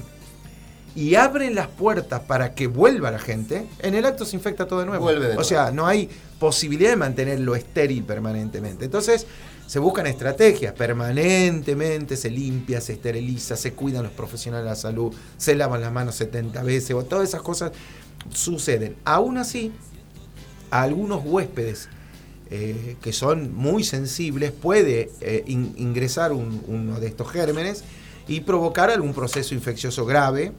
y 0.96 1.14
abren 1.16 1.54
las 1.54 1.68
puertas 1.68 2.22
para 2.22 2.56
que 2.56 2.68
vuelva 2.68 3.12
la 3.12 3.20
gente, 3.20 3.68
en 3.80 3.94
el 3.94 4.06
acto 4.06 4.26
se 4.26 4.36
infecta 4.36 4.66
todo 4.68 4.80
de 4.80 4.86
nuevo. 4.88 5.04
Vuelve 5.04 5.22
de 5.26 5.32
o 5.32 5.36
nuevo. 5.36 5.44
sea, 5.44 5.70
no 5.72 5.86
hay 5.86 6.10
posibilidad 6.40 6.90
de 6.90 6.96
mantenerlo 6.96 7.56
estéril 7.56 8.04
permanentemente. 8.04 8.86
Entonces, 8.86 9.28
se 9.68 9.80
buscan 9.80 10.08
estrategias, 10.08 10.74
permanentemente 10.74 12.16
se 12.18 12.30
limpia, 12.30 12.82
se 12.82 12.94
esteriliza, 12.94 13.56
se 13.56 13.74
cuidan 13.74 14.04
los 14.04 14.12
profesionales 14.14 14.64
de 14.66 14.70
la 14.70 14.76
salud, 14.76 15.14
se 15.38 15.56
lavan 15.56 15.82
las 15.82 15.92
manos 15.92 16.16
70 16.16 16.64
veces, 16.64 16.92
o 16.96 17.04
todas 17.04 17.28
esas 17.30 17.42
cosas 17.42 17.72
suceden. 18.34 18.96
Aún 19.06 19.38
así, 19.38 19.72
a 20.72 20.82
algunos 20.84 21.22
huéspedes 21.26 21.90
eh, 22.50 22.96
que 23.02 23.12
son 23.12 23.54
muy 23.54 23.84
sensibles 23.84 24.52
puede 24.54 25.12
eh, 25.20 25.44
in- 25.48 25.74
ingresar 25.78 26.32
un- 26.32 26.64
uno 26.68 27.00
de 27.00 27.08
estos 27.08 27.30
gérmenes 27.30 27.84
y 28.28 28.40
provocar 28.42 28.90
algún 28.90 29.14
proceso 29.14 29.54
infeccioso 29.54 30.06
grave, 30.06 30.54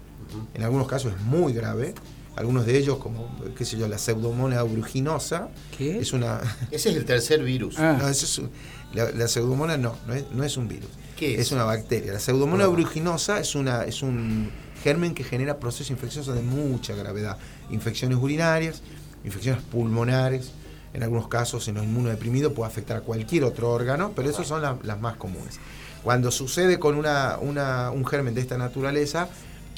en 0.54 0.62
algunos 0.62 0.86
casos 0.86 1.14
es 1.14 1.20
muy 1.22 1.54
grave, 1.54 1.94
algunos 2.36 2.66
de 2.66 2.76
ellos 2.78 2.98
como, 2.98 3.34
qué 3.56 3.64
sé 3.64 3.78
yo, 3.78 3.88
la 3.88 3.96
pseudomonas 3.98 4.58
aeruginosa, 4.60 5.48
¿Qué? 5.76 5.98
es 5.98 6.12
una... 6.12 6.40
Ese 6.70 6.90
es 6.90 6.96
el 6.96 7.04
tercer 7.06 7.42
virus. 7.42 7.76
Ah. 7.78 7.96
no, 7.98 8.06
eso 8.08 8.26
es 8.26 8.38
un- 8.38 8.50
la, 8.94 9.10
la 9.10 9.28
pseudomonas 9.28 9.78
no, 9.78 9.96
no 10.06 10.14
es, 10.14 10.24
no 10.32 10.44
es 10.44 10.56
un 10.56 10.68
virus, 10.68 10.90
¿Qué 11.16 11.40
es? 11.40 11.52
una 11.52 11.64
bacteria. 11.64 12.12
La 12.12 12.20
pseudomonas 12.20 12.66
Ah. 12.66 12.70
aeruginosa 12.70 13.40
es, 13.40 13.54
una, 13.54 13.84
es 13.84 14.02
un 14.02 14.50
germen 14.82 15.14
que 15.14 15.24
genera 15.24 15.58
procesos 15.58 15.90
infecciosos 15.90 16.34
de 16.34 16.42
mucha 16.42 16.94
gravedad, 16.94 17.36
infecciones 17.70 18.18
urinarias, 18.18 18.82
infecciones 19.24 19.62
pulmonares, 19.62 20.52
en 20.94 21.02
algunos 21.02 21.28
casos 21.28 21.68
en 21.68 21.74
los 21.74 21.84
inmunodeprimidos 21.84 22.52
puede 22.54 22.68
afectar 22.70 22.96
a 22.96 23.00
cualquier 23.02 23.44
otro 23.44 23.70
órgano, 23.70 24.12
pero 24.16 24.30
esas 24.30 24.46
son 24.46 24.62
la- 24.62 24.78
las 24.82 24.98
más 25.00 25.16
comunes. 25.16 25.58
Cuando 26.02 26.30
sucede 26.30 26.78
con 26.78 26.96
una, 26.96 27.36
una- 27.40 27.90
un 27.90 28.06
germen 28.06 28.34
de 28.34 28.40
esta 28.40 28.56
naturaleza, 28.56 29.28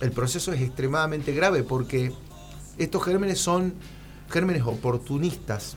el 0.01 0.13
proceso 0.13 0.53
es 0.53 0.61
extremadamente 0.61 1.33
grave 1.33 1.63
porque 1.65 2.13
estos 2.79 3.03
gérmenes 3.05 3.41
son 3.41 3.75
gérmenes 4.31 4.63
oportunistas. 4.63 5.77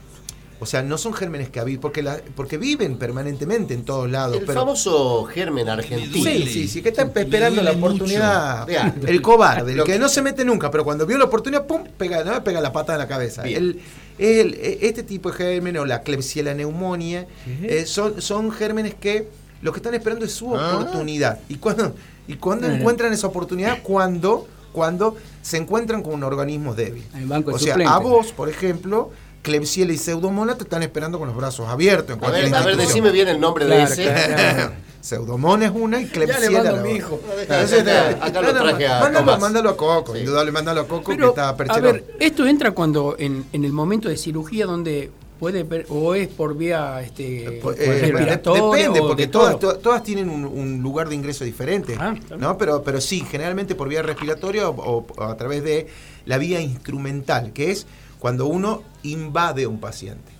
O 0.64 0.66
sea, 0.66 0.82
no 0.82 0.98
son 0.98 1.12
gérmenes 1.14 1.50
que 1.50 1.60
habitan, 1.60 1.80
porque, 1.82 2.02
la- 2.02 2.20
porque 2.34 2.58
viven 2.58 2.96
permanentemente 2.96 3.74
en 3.74 3.84
todos 3.84 4.10
lados. 4.10 4.36
El 4.38 4.44
pero, 4.44 4.60
famoso 4.60 5.24
germen 5.26 5.68
argentino. 5.68 6.24
Sí, 6.24 6.46
sí, 6.48 6.68
sí, 6.68 6.82
que 6.82 6.88
está 6.88 7.02
esperando 7.02 7.62
la 7.62 7.72
oportunidad. 7.72 8.66
El 9.06 9.22
cobarde, 9.22 9.72
el 9.72 9.78
Lo 9.78 9.84
que 9.84 9.98
no 9.98 10.08
se 10.08 10.22
mete 10.22 10.44
nunca, 10.44 10.70
pero 10.70 10.84
cuando 10.84 11.06
vio 11.06 11.18
la 11.18 11.24
oportunidad, 11.26 11.66
¡pum! 11.66 11.84
pega, 11.96 12.24
¿no? 12.24 12.42
pega 12.42 12.60
la 12.60 12.72
pata 12.72 12.94
en 12.94 12.98
la 12.98 13.06
cabeza. 13.08 13.42
El- 13.44 13.80
el- 14.18 14.54
este 14.80 15.02
tipo 15.02 15.30
de 15.30 15.36
gérmenes, 15.36 15.82
o 15.82 15.86
la 15.86 16.02
Klebsiella 16.02 16.54
neumonía, 16.54 17.26
eh, 17.62 17.84
son, 17.86 18.20
son 18.22 18.50
gérmenes 18.50 18.94
que 18.94 19.28
lo 19.62 19.72
que 19.72 19.78
están 19.78 19.94
esperando 19.94 20.24
es 20.24 20.32
su 20.32 20.56
Ah. 20.56 20.76
oportunidad. 20.78 21.40
¿Y 21.48 21.56
cuando, 21.56 21.94
y 22.26 22.34
cuando 22.36 22.66
encuentran 22.68 23.12
esa 23.12 23.26
oportunidad? 23.26 23.78
Cuando, 23.82 24.46
cuando 24.72 25.16
se 25.42 25.56
encuentran 25.58 26.02
con 26.02 26.14
un 26.14 26.22
organismo 26.24 26.74
débil. 26.74 27.04
O 27.46 27.58
sea, 27.58 27.74
a 27.86 27.98
vos, 27.98 28.32
por 28.32 28.48
ejemplo, 28.48 29.10
Klebsiella 29.44 29.92
y 29.92 29.98
Pseudomonas 29.98 30.56
te 30.56 30.64
están 30.64 30.82
esperando 30.82 31.18
con 31.18 31.28
los 31.28 31.36
brazos 31.36 31.68
abiertos. 31.68 32.16
En 32.16 32.24
A 32.24 32.30
ver, 32.30 32.52
a 32.54 32.62
ver, 32.64 32.76
decime 32.78 33.12
bien 33.12 33.28
el 33.28 33.38
nombre 33.38 33.66
de 33.66 33.82
ese. 33.84 34.04
claro. 34.04 34.72
Es 35.04 35.70
una 35.70 36.00
y 36.00 36.06
le 36.40 36.50
mando 36.50 36.72
la 36.72 36.78
a 36.78 36.82
mi 36.82 36.88
otra. 36.88 36.96
hijo. 36.96 37.20
Entonces, 37.42 37.80
Acá- 37.82 38.10
eh, 38.10 38.16
acá 38.22 38.40
lo 38.40 38.52
traje 38.54 38.86
a 38.86 39.00
mándalo, 39.00 39.18
Tomás. 39.26 39.40
mándalo 39.40 39.68
a 39.68 39.76
Coco, 39.76 40.14
Sí. 40.14 40.20
indudable, 40.20 40.50
mándalo 40.50 40.80
a 40.80 40.88
Coco 40.88 41.14
que 41.14 41.22
está 41.26 41.50
a 41.50 41.56
percherón. 41.58 41.82
ver, 41.92 42.04
esto 42.20 42.46
entra 42.46 42.70
cuando 42.70 43.14
en, 43.18 43.44
en 43.52 43.64
el 43.66 43.72
momento 43.74 44.08
de 44.08 44.16
cirugía 44.16 44.64
donde 44.64 45.10
puede 45.38 45.66
o 45.90 46.14
es 46.14 46.28
por 46.28 46.56
vía 46.56 47.02
este, 47.02 47.60
Pues, 47.62 47.78
eh, 47.80 47.98
respiratoria 48.12 48.62
depende, 48.78 49.00
o 49.00 49.08
porque 49.08 49.26
de 49.26 49.28
todas, 49.32 49.58
todas 49.82 50.02
tienen 50.02 50.30
un, 50.30 50.46
un 50.46 50.80
lugar 50.82 51.10
de 51.10 51.16
ingreso 51.16 51.44
diferente. 51.44 51.96
Ah. 52.00 52.14
¿no? 52.38 52.56
pero, 52.56 52.82
pero 52.82 52.98
sí, 52.98 53.22
generalmente 53.30 53.74
por 53.74 53.88
vía 53.90 54.00
respiratoria 54.00 54.70
o 54.70 55.04
a 55.18 55.36
través 55.36 55.62
de 55.64 55.86
la 56.24 56.38
vía 56.38 56.62
instrumental, 56.62 57.52
que 57.52 57.72
es 57.72 57.86
cuando 58.24 58.46
uno 58.46 58.82
invade 59.02 59.64
a 59.64 59.68
un 59.68 59.78
paciente. 59.78 60.32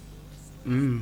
Mm. 0.64 1.00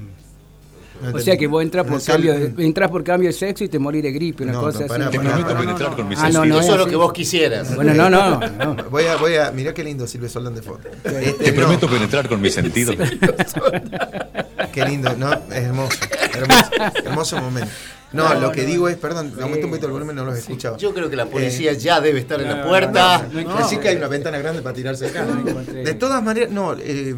¿No 1.00 1.16
O 1.16 1.20
sea 1.20 1.36
que 1.36 1.46
vos 1.46 1.62
entras 1.62 1.86
por, 1.86 2.02
cambio 2.02 2.34
de, 2.34 2.66
entras 2.66 2.90
por 2.90 3.04
cambio 3.04 3.28
de 3.28 3.32
sexo 3.32 3.62
y 3.62 3.68
te 3.68 3.78
morís 3.78 4.02
de 4.02 4.10
gripe, 4.10 4.42
una 4.42 4.54
No, 4.54 4.62
cosa 4.62 4.80
no, 4.80 4.86
pará, 4.88 5.06
así. 5.06 5.16
Te 5.16 5.24
permito 5.24 5.56
penetrar 5.56 5.94
con 5.94 6.08
mis 6.08 6.18
Ah, 6.18 6.30
no, 6.30 6.42
Eso 6.42 6.72
es 6.72 6.78
lo 6.78 6.86
que 6.88 6.96
vos 6.96 7.12
quisieras. 7.12 7.76
Bueno, 7.76 7.94
no, 7.94 8.10
no, 8.10 8.40
no. 8.40 8.74
Voy 8.90 9.04
a, 9.04 9.14
voy 9.14 9.36
a, 9.36 9.52
mirá 9.52 9.72
qué 9.72 9.84
lindo 9.84 10.08
Silvio 10.08 10.28
Soldán 10.28 10.56
de 10.56 10.62
fondo. 10.62 10.88
Este, 11.04 11.32
Te 11.34 11.52
no, 11.52 11.60
permito 11.60 11.86
penetrar 11.86 12.28
con 12.28 12.40
mis 12.40 12.52
sentidos. 12.52 12.96
Qué 14.72 14.84
lindo, 14.84 15.14
¿no? 15.16 15.32
Es 15.34 15.64
hermoso, 15.64 15.98
hermoso, 16.34 16.70
hermoso 17.04 17.40
momento. 17.40 17.70
No, 18.12 18.34
lo 18.34 18.52
que 18.52 18.64
digo 18.64 18.88
es, 18.88 18.96
perdón, 18.96 19.32
aumenté 19.40 19.64
un 19.64 19.70
poquito 19.70 19.86
el 19.86 19.92
volumen, 19.92 20.14
no 20.16 20.24
los 20.24 20.36
he 20.36 20.38
escuchado. 20.40 20.76
Yo 20.76 20.92
creo 20.92 21.08
que 21.08 21.16
la 21.16 21.22
Eh, 21.24 21.26
policía 21.26 21.72
ya 21.72 22.00
debe 22.00 22.20
estar 22.20 22.40
en 22.40 22.48
la 22.48 22.56
no, 22.62 22.68
puerta. 22.68 23.26
no, 23.32 23.42
no, 23.42 23.56
Así 23.56 23.78
que 23.78 23.88
hay 23.88 23.96
una 23.96 24.08
ventana 24.08 24.38
grande 24.38 24.60
para 24.62 24.74
tirarse 24.74 25.06
acá. 25.06 25.24
De 25.24 25.94
todas 25.94 26.22
maneras, 26.22 26.50
no. 26.50 26.74
eh, 26.78 27.14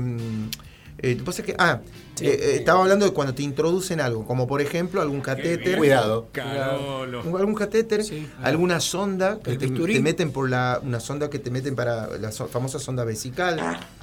Eh, 1.05 1.21
pasa 1.23 1.43
que, 1.43 1.55
ah, 1.59 1.81
eh, 2.21 2.27
eh, 2.27 2.57
estaba 2.57 2.81
hablando 2.81 3.05
de 3.05 3.12
cuando 3.12 3.35
te 3.35 3.43
introducen 3.43 4.01
algo, 4.01 4.25
como 4.25 4.47
por 4.47 4.62
ejemplo 4.62 5.03
algún 5.03 5.21
catéter. 5.21 5.77
Cuidado. 5.77 6.29
Carolo. 6.33 7.21
algún 7.37 7.55
catéter, 7.55 8.03
Sí. 8.05 8.27
alguna 8.43 8.81
sonda 8.81 9.38
que 9.40 9.59
te, 9.59 9.69
meten 10.01 10.31
por 10.33 10.49
la 10.49 10.81
una 10.83 11.01
sonda 11.01 11.29
que 11.29 11.38
te 11.38 11.51
meten 11.51 11.75
para 11.77 12.07
la 12.19 12.33
so- 12.33 12.47
famosa 12.49 12.79
sonda 12.79 13.05
vesical, 13.05 13.57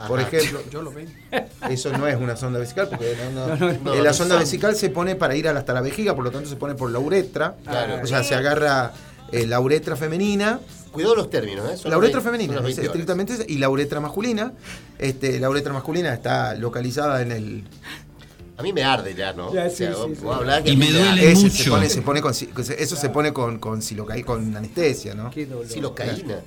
por 0.08 0.20
Ajá. 0.20 0.28
ejemplo. 0.28 0.62
Yo 0.70 0.82
lo 0.84 0.92
veo. 0.92 1.08
Eso 1.70 1.92
no 1.98 2.06
es 2.08 2.16
una 2.18 2.36
sonda 2.36 2.60
vesical 2.60 2.88
porque 2.90 3.16
no, 3.34 3.48
no- 3.48 3.56
No, 3.56 3.74
no, 3.74 3.80
no, 3.84 3.94
eh, 3.96 4.02
la 4.04 4.14
sonda 4.14 4.36
son. 4.36 4.44
vesical 4.44 4.76
se 4.76 4.90
pone 4.92 5.16
para 5.16 5.36
ir 5.36 5.48
hasta 5.48 5.74
la 5.74 5.82
vejiga, 5.82 6.14
por 6.16 6.24
lo 6.24 6.30
tanto 6.32 6.50
se 6.50 6.56
pone 6.56 6.76
por 6.76 6.92
la 6.92 7.00
uretra. 7.00 7.56
Claro. 7.64 8.04
O 8.04 8.06
sea, 8.06 8.24
se 8.24 8.36
agarra 8.36 8.92
eh, 9.32 9.48
la 9.48 9.60
uretra 9.60 9.96
femenina, 9.96 10.60
Cuidado 10.92 11.16
los 11.16 11.30
términos, 11.30 11.70
¿eh? 11.72 11.78
Son 11.78 11.90
la 11.92 11.98
uretra 11.98 12.20
20 12.20 12.22
femenina, 12.32 12.58
es 12.60 12.64
20 12.64 12.82
horas. 12.82 12.86
estrictamente 12.92 13.46
y 13.48 13.58
la 13.58 13.70
uretra 13.70 14.00
masculina. 14.00 14.54
Este, 15.00 15.40
la 15.40 15.50
uretra 15.50 15.72
masculina 15.74 16.14
está 16.14 16.54
localizada 16.56 17.22
en 17.22 17.32
el 17.32 17.64
A 18.58 18.64
mí 18.64 18.74
me 18.74 18.84
arde 18.84 19.16
ya, 19.16 19.34
¿no? 19.34 19.54
Ya, 19.54 19.66
O 19.66 19.70
sí, 19.70 19.76
sea, 19.78 19.94
sí, 19.94 19.98
vos- 20.00 20.10
sí. 20.18 20.24
vos 20.24 20.36
hablás 20.38 20.62
que 20.64 20.72
Y 20.72 20.78
me 20.78 20.92
duele 20.92 21.34
mucho. 21.36 21.50
se 21.50 21.70
pone, 21.70 21.90
se 21.90 22.02
pone 22.02 22.22
con, 22.22 22.34
si- 22.34 22.50
eso 22.78 22.96
se 22.96 23.10
pone 23.10 23.32
con 23.34 23.58
con 23.60 23.82
silocaí- 23.82 24.24
con 24.26 24.56
anestesia, 24.56 25.16
¿no? 25.16 25.32
Qué 25.32 25.46
dolor. 25.46 25.68
Silocaína. 25.68 26.40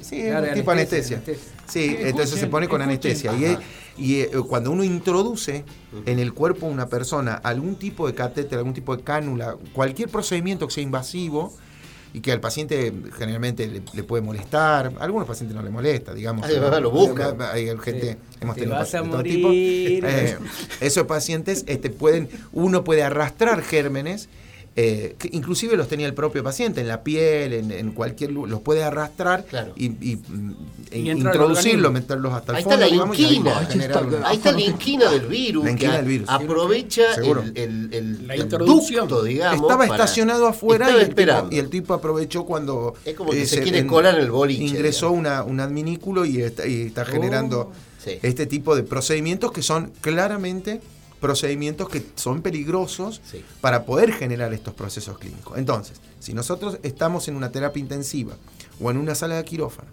Sí, 0.00 0.22
Claro, 0.22 0.46
es 0.46 0.52
un 0.52 0.58
tipo 0.58 0.70
anestesia, 0.70 1.16
anestesia. 1.16 1.42
anestesia. 1.52 1.64
Sí, 1.68 1.96
entonces 2.00 2.40
se 2.40 2.46
pone 2.46 2.68
con 2.68 2.80
escuchen. 2.80 3.10
anestesia. 3.10 3.58
Y, 3.98 4.02
y, 4.02 4.20
eh, 4.20 4.30
cuando 4.48 4.70
uno 4.70 4.84
introduce 4.84 5.64
en 6.06 6.18
el 6.18 6.32
cuerpo 6.32 6.66
de 6.68 6.72
una 6.72 6.86
persona 6.88 7.34
algún 7.34 7.74
tipo 7.76 8.06
de 8.06 8.14
catéter, 8.14 8.56
algún 8.58 8.72
tipo 8.72 8.96
de 8.96 9.02
cánula, 9.02 9.56
cualquier 9.74 10.08
procedimiento 10.08 10.66
que 10.68 10.72
sea 10.74 10.82
invasivo 10.84 11.52
y 12.12 12.20
que 12.20 12.32
al 12.32 12.40
paciente 12.40 12.92
generalmente 13.16 13.66
le, 13.66 13.82
le 13.92 14.02
puede 14.02 14.22
molestar, 14.22 14.92
a 14.98 15.04
algunos 15.04 15.26
pacientes 15.26 15.54
no 15.54 15.62
le 15.62 15.70
molesta, 15.70 16.14
digamos. 16.14 16.46
Ay, 16.46 16.56
lo 16.80 16.90
buscan. 16.90 17.36
Hay 17.52 17.66
gente, 17.78 18.12
Sí. 18.12 18.16
hemos 18.40 18.54
Te 18.54 18.60
tenido 18.62 18.78
vas 18.78 18.94
a 18.94 19.02
todo 19.02 19.22
tipo. 19.22 19.48
Eh, 19.52 20.36
esos 20.80 21.06
pacientes 21.06 21.64
este, 21.66 21.90
pueden, 21.90 22.28
uno 22.52 22.84
puede 22.84 23.02
arrastrar 23.02 23.62
gérmenes. 23.62 24.28
Eh, 24.76 25.16
que 25.18 25.28
inclusive 25.32 25.76
los 25.76 25.88
tenía 25.88 26.06
el 26.06 26.14
propio 26.14 26.44
paciente 26.44 26.80
en 26.80 26.88
la 26.88 27.02
piel, 27.02 27.52
en, 27.52 27.70
en 27.72 27.90
cualquier 27.92 28.30
lugar, 28.30 28.50
los 28.50 28.60
puede 28.60 28.84
arrastrar 28.84 29.44
Claro. 29.44 29.72
y, 29.76 29.86
y, 29.86 30.20
Y 30.92 31.10
entra 31.10 31.30
al 31.30 31.36
introducirlo, 31.36 31.88
organismo. 31.88 31.90
meterlos 31.90 32.32
hasta 32.32 32.52
el 32.52 32.56
Ahí 32.58 32.62
fondo. 32.64 32.76
está 32.78 32.86
digamos, 32.92 33.16
ahí 33.18 33.38
un- 33.38 33.46
está 34.32 34.52
la 34.52 34.60
inquina 34.60 35.10
del 35.10 35.26
virus. 35.26 35.64
La 35.64 35.70
inquina 35.72 35.90
que 35.90 35.96
del 35.98 36.06
virus. 36.06 36.28
Aprovecha 36.28 37.14
Seguro. 37.14 37.42
el, 37.42 37.56
el, 37.56 37.88
el, 37.92 38.26
La 38.28 38.34
el 38.34 38.40
introducción. 38.42 39.08
ducto, 39.08 39.24
digamos. 39.24 39.60
Estaba 39.62 39.86
para- 39.86 39.94
estacionado 39.94 40.46
afuera 40.46 40.86
Estaba 40.86 41.00
y 41.00 41.02
el, 41.02 41.08
tipo, 41.08 41.20
esperando. 41.20 41.56
y 41.56 41.58
el 41.58 41.70
tipo 41.70 41.94
aprovechó 41.94 42.44
cuando 42.44 42.94
Es 43.04 43.14
como 43.16 43.30
que 43.30 43.42
eh, 43.42 43.46
se 43.46 43.60
quiere 43.62 43.86
colar 43.86 44.18
el 44.18 44.30
boliche, 44.30 44.62
Ingresó 44.64 45.10
una, 45.10 45.42
un 45.42 45.58
adminículo 45.60 46.24
y 46.24 46.40
está, 46.42 46.66
y 46.66 46.82
está 46.82 47.04
generando 47.04 47.72
Sí. 48.04 48.12
este 48.22 48.46
tipo 48.46 48.76
de 48.76 48.84
procedimientos 48.84 49.50
que 49.50 49.60
son 49.60 49.90
claramente 50.00 50.80
procedimientos 51.20 51.88
que 51.88 52.02
son 52.16 52.42
peligrosos 52.42 53.20
Sí. 53.30 53.44
para 53.60 53.84
poder 53.84 54.12
generar 54.12 54.52
estos 54.52 54.74
procesos 54.74 55.18
clínicos. 55.18 55.58
Entonces, 55.58 56.00
si 56.20 56.32
nosotros 56.34 56.78
estamos 56.82 57.28
en 57.28 57.36
una 57.36 57.50
terapia 57.52 57.80
intensiva 57.80 58.34
o 58.80 58.90
en 58.90 58.96
una 58.96 59.14
sala 59.14 59.36
de 59.36 59.44
quirófano, 59.44 59.88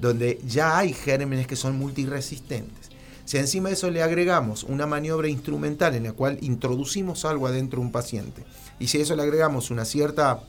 donde 0.00 0.40
ya 0.46 0.76
hay 0.78 0.92
gérmenes 0.92 1.46
que 1.46 1.56
son 1.56 1.78
multiresistentes, 1.78 2.90
si 3.24 3.38
encima 3.38 3.68
de 3.70 3.74
eso 3.74 3.90
le 3.90 4.02
agregamos 4.02 4.62
una 4.64 4.86
maniobra 4.86 5.28
instrumental 5.28 5.94
en 5.94 6.04
la 6.04 6.12
cual 6.12 6.38
introducimos 6.42 7.24
algo 7.24 7.46
adentro 7.46 7.80
de 7.80 7.86
un 7.86 7.92
paciente, 7.92 8.44
y 8.78 8.86
si 8.88 8.98
a 8.98 9.02
eso 9.02 9.16
le 9.16 9.22
agregamos 9.22 9.70
una 9.70 9.84
cierta 9.84 10.42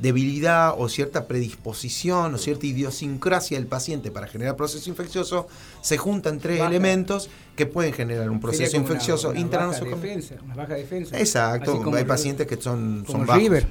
debilidad 0.00 0.74
o 0.78 0.88
cierta 0.88 1.26
predisposición 1.26 2.34
o 2.34 2.38
cierta 2.38 2.66
idiosincrasia 2.66 3.58
del 3.58 3.66
paciente 3.66 4.10
para 4.10 4.26
generar 4.26 4.56
proceso 4.56 4.88
infeccioso, 4.88 5.46
se 5.82 5.96
juntan 5.98 6.38
tres 6.38 6.58
Baja. 6.58 6.70
elementos 6.70 7.28
que 7.56 7.66
pueden 7.66 7.92
generar 7.92 8.30
un 8.30 8.40
proceso 8.40 8.72
como 8.72 8.84
una- 8.86 8.94
infeccioso 8.94 9.30
una 9.30 9.40
baja 9.66 9.84
defensa, 9.84 10.34
una 10.44 10.54
baja 10.54 10.74
defensa. 10.74 11.18
Exacto, 11.18 11.82
hay 11.94 12.04
pacientes 12.04 12.46
que 12.46 12.56
son, 12.56 13.04
como 13.06 13.18
son 13.18 13.26
bajos. 13.26 13.42
River. 13.42 13.66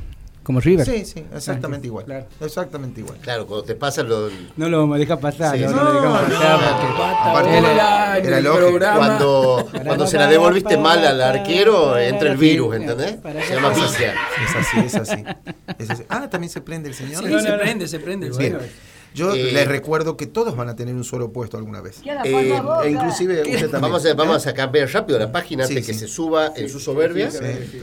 Como 0.50 0.62
River. 0.62 0.84
Sí, 0.84 1.06
sí, 1.06 1.24
exactamente 1.32 1.86
igual. 1.86 2.06
Claro. 2.06 2.26
Exactamente 2.42 3.02
igual. 3.02 3.20
Claro, 3.22 3.46
cuando 3.46 3.64
te 3.66 3.76
pasa 3.76 4.02
lo. 4.02 4.32
No 4.58 4.68
lo 4.68 4.88
dejar 4.98 5.20
pasar, 5.20 5.56
Sí, 5.56 5.62
no, 5.62 5.70
sí. 5.70 5.76
no 5.76 5.84
lo 5.84 5.94
dejamos 5.94 6.22
No, 6.24 6.28
pasar 6.28 6.60
no, 6.60 6.68
porque- 6.80 6.98
pata 6.98 7.30
aparte 7.30 7.50
bola 7.62 8.18
era- 8.18 8.42
lógico. 8.42 8.80
Cuando, 8.80 9.70
cuando 9.86 10.08
se 10.08 10.18
la 10.18 10.26
devolviste 10.26 10.76
mal 10.78 11.06
al 11.06 11.22
arquero, 11.22 11.96
entra 12.00 12.32
el 12.32 12.38
virus, 12.38 12.78
¿entendés? 12.78 13.12
Para- 13.18 13.44
Se 13.46 13.54
llama. 13.54 13.72
Es 13.74 14.56
así, 14.56 14.80
es 14.88 14.96
así. 14.96 15.24
Es 15.78 15.90
así. 15.92 16.04
Ah, 16.10 16.28
también 16.28 16.50
se 16.50 16.62
prende 16.62 16.90
el 16.90 16.96
señor. 16.96 17.24
Sí, 17.24 17.30
No, 17.32 17.40
se 17.42 17.48
no, 17.50 17.56
no. 17.56 17.62
prende, 17.62 17.88
se 17.88 18.00
prende. 18.00 18.32
Bien. 18.32 18.58
Yo 19.14 19.34
Eh, 19.36 19.52
les 19.54 19.68
recuerdo 19.68 20.18
que 20.18 20.26
todos 20.28 20.56
van 20.56 20.70
a 20.70 20.76
tener 20.76 20.94
un 20.96 21.04
suelo 21.04 21.32
puesto 21.32 21.58
alguna 21.58 21.82
vez. 21.82 22.00
Eh, 22.26 22.60
E 22.84 22.90
inclusive 22.90 23.42
usted 23.42 23.70
también. 23.70 23.82
Vamos 23.82 24.04
a, 24.06 24.14
vamos 24.16 24.48
a 24.48 24.54
cambiar 24.56 24.88
rápido 24.92 25.20
la 25.20 25.32
página 25.32 25.66
Sí, 25.66 25.74
antes 25.74 25.86
que 25.86 25.94
sí. 25.94 26.00
se 26.00 26.08
suba 26.08 26.54
en 26.56 26.70
su 26.70 26.80
soberbia. 26.80 27.30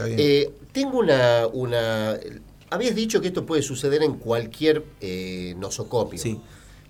Eh, 0.01 0.49
tengo 0.73 0.99
una, 0.99 1.47
una. 1.51 2.17
Habías 2.69 2.95
dicho 2.95 3.21
que 3.21 3.27
esto 3.27 3.45
puede 3.45 3.61
suceder 3.61 4.03
en 4.03 4.15
cualquier 4.15 4.83
eh, 5.01 5.55
nosocomio. 5.57 6.19
Sí. 6.19 6.39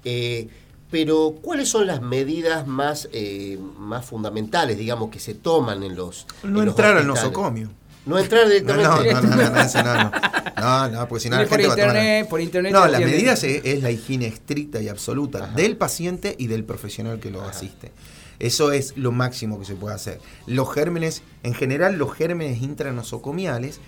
Eh, 0.04 0.48
pero, 0.90 1.36
¿cuáles 1.42 1.70
son 1.70 1.86
las 1.86 2.02
medidas 2.02 2.66
más, 2.66 3.10
eh, 3.12 3.60
más 3.78 4.06
fundamentales, 4.06 4.78
digamos, 4.78 5.10
que 5.12 5.20
se 5.20 5.34
toman 5.34 5.84
en 5.84 5.96
los. 5.96 6.26
no 6.44 6.60
en 6.60 6.66
los 6.66 6.74
entrar 6.74 6.98
al 6.98 7.06
nosocomio. 7.08 7.70
No 8.06 8.18
entrar 8.18 8.44
No, 8.46 8.50
directamente. 8.50 9.14
no, 9.14 9.22
no, 9.22 9.36
no, 9.36 9.50
no, 9.50 9.62
eso 9.62 9.84
no, 9.84 9.94
no. 9.96 10.12
No, 10.58 10.88
no, 10.90 11.08
porque 11.08 11.24
si 11.24 11.30
no 11.30 11.36
la 11.38 11.46
gente 11.46 11.68
va 11.68 11.74
a 11.74 11.76
tomar. 11.76 11.96
internet, 11.96 12.30
por 12.30 12.42
internet 12.42 12.72
No, 12.74 12.88
las 12.88 13.00
medidas 13.02 13.44
es, 13.44 13.64
es 13.64 13.84
la 13.84 13.92
higiene 13.92 14.26
estricta 14.26 14.82
y 14.82 14.88
absoluta 14.88 15.48
del 15.56 15.78
paciente 15.78 16.36
y 16.40 16.48
del 16.48 16.64
profesional 16.64 17.20
que 17.20 17.30
lo 17.30 17.44
asiste. 17.44 17.92
Eso 18.40 18.72
es 18.72 18.98
lo 18.98 19.12
máximo 19.12 19.60
que 19.60 19.66
se 19.66 19.76
puede 19.76 19.94
hacer. 19.94 20.20
Los 20.48 20.74
gérmenes, 20.74 21.22
en 21.44 21.54
general, 21.54 21.98
los 21.98 22.14
gérmenes 22.14 22.62
intranosocomiales 22.62 23.80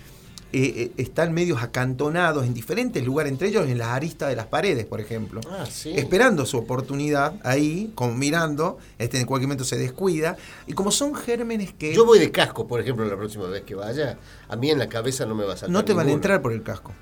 eh, 0.52 0.72
eh, 0.76 0.92
están 0.96 1.32
medios 1.32 1.62
acantonados 1.62 2.44
en 2.44 2.54
diferentes 2.54 3.04
lugares, 3.04 3.32
entre 3.32 3.48
ellos 3.48 3.68
en 3.68 3.78
las 3.78 3.88
aristas 3.88 4.28
de 4.28 4.36
las 4.36 4.46
paredes, 4.46 4.84
por 4.84 5.00
ejemplo. 5.00 5.40
Ah, 5.48 5.66
sí. 5.70 5.92
Esperando 5.96 6.44
su 6.46 6.58
oportunidad 6.58 7.34
ahí, 7.44 7.92
como 7.94 8.14
mirando, 8.14 8.78
este 8.98 9.20
en 9.20 9.26
cualquier 9.26 9.48
momento 9.48 9.64
se 9.64 9.76
descuida. 9.76 10.36
Y 10.66 10.72
como 10.72 10.90
son 10.90 11.14
gérmenes 11.14 11.72
que 11.72 11.94
Yo 11.94 12.04
voy 12.04 12.18
de 12.18 12.30
casco, 12.30 12.66
por 12.66 12.80
ejemplo, 12.80 13.04
la 13.04 13.16
próxima 13.16 13.46
vez 13.46 13.62
que 13.62 13.74
vaya. 13.74 14.18
A 14.48 14.56
mí 14.56 14.70
en 14.70 14.78
la 14.78 14.88
cabeza 14.88 15.24
no 15.26 15.34
me 15.34 15.44
va 15.44 15.54
a 15.54 15.56
saltar. 15.56 15.70
no 15.70 15.84
te 15.84 15.92
van 15.92 16.08
a 16.08 16.12
entrar 16.12 16.42
por 16.42 16.52
el 16.52 16.62
casco. 16.62 16.92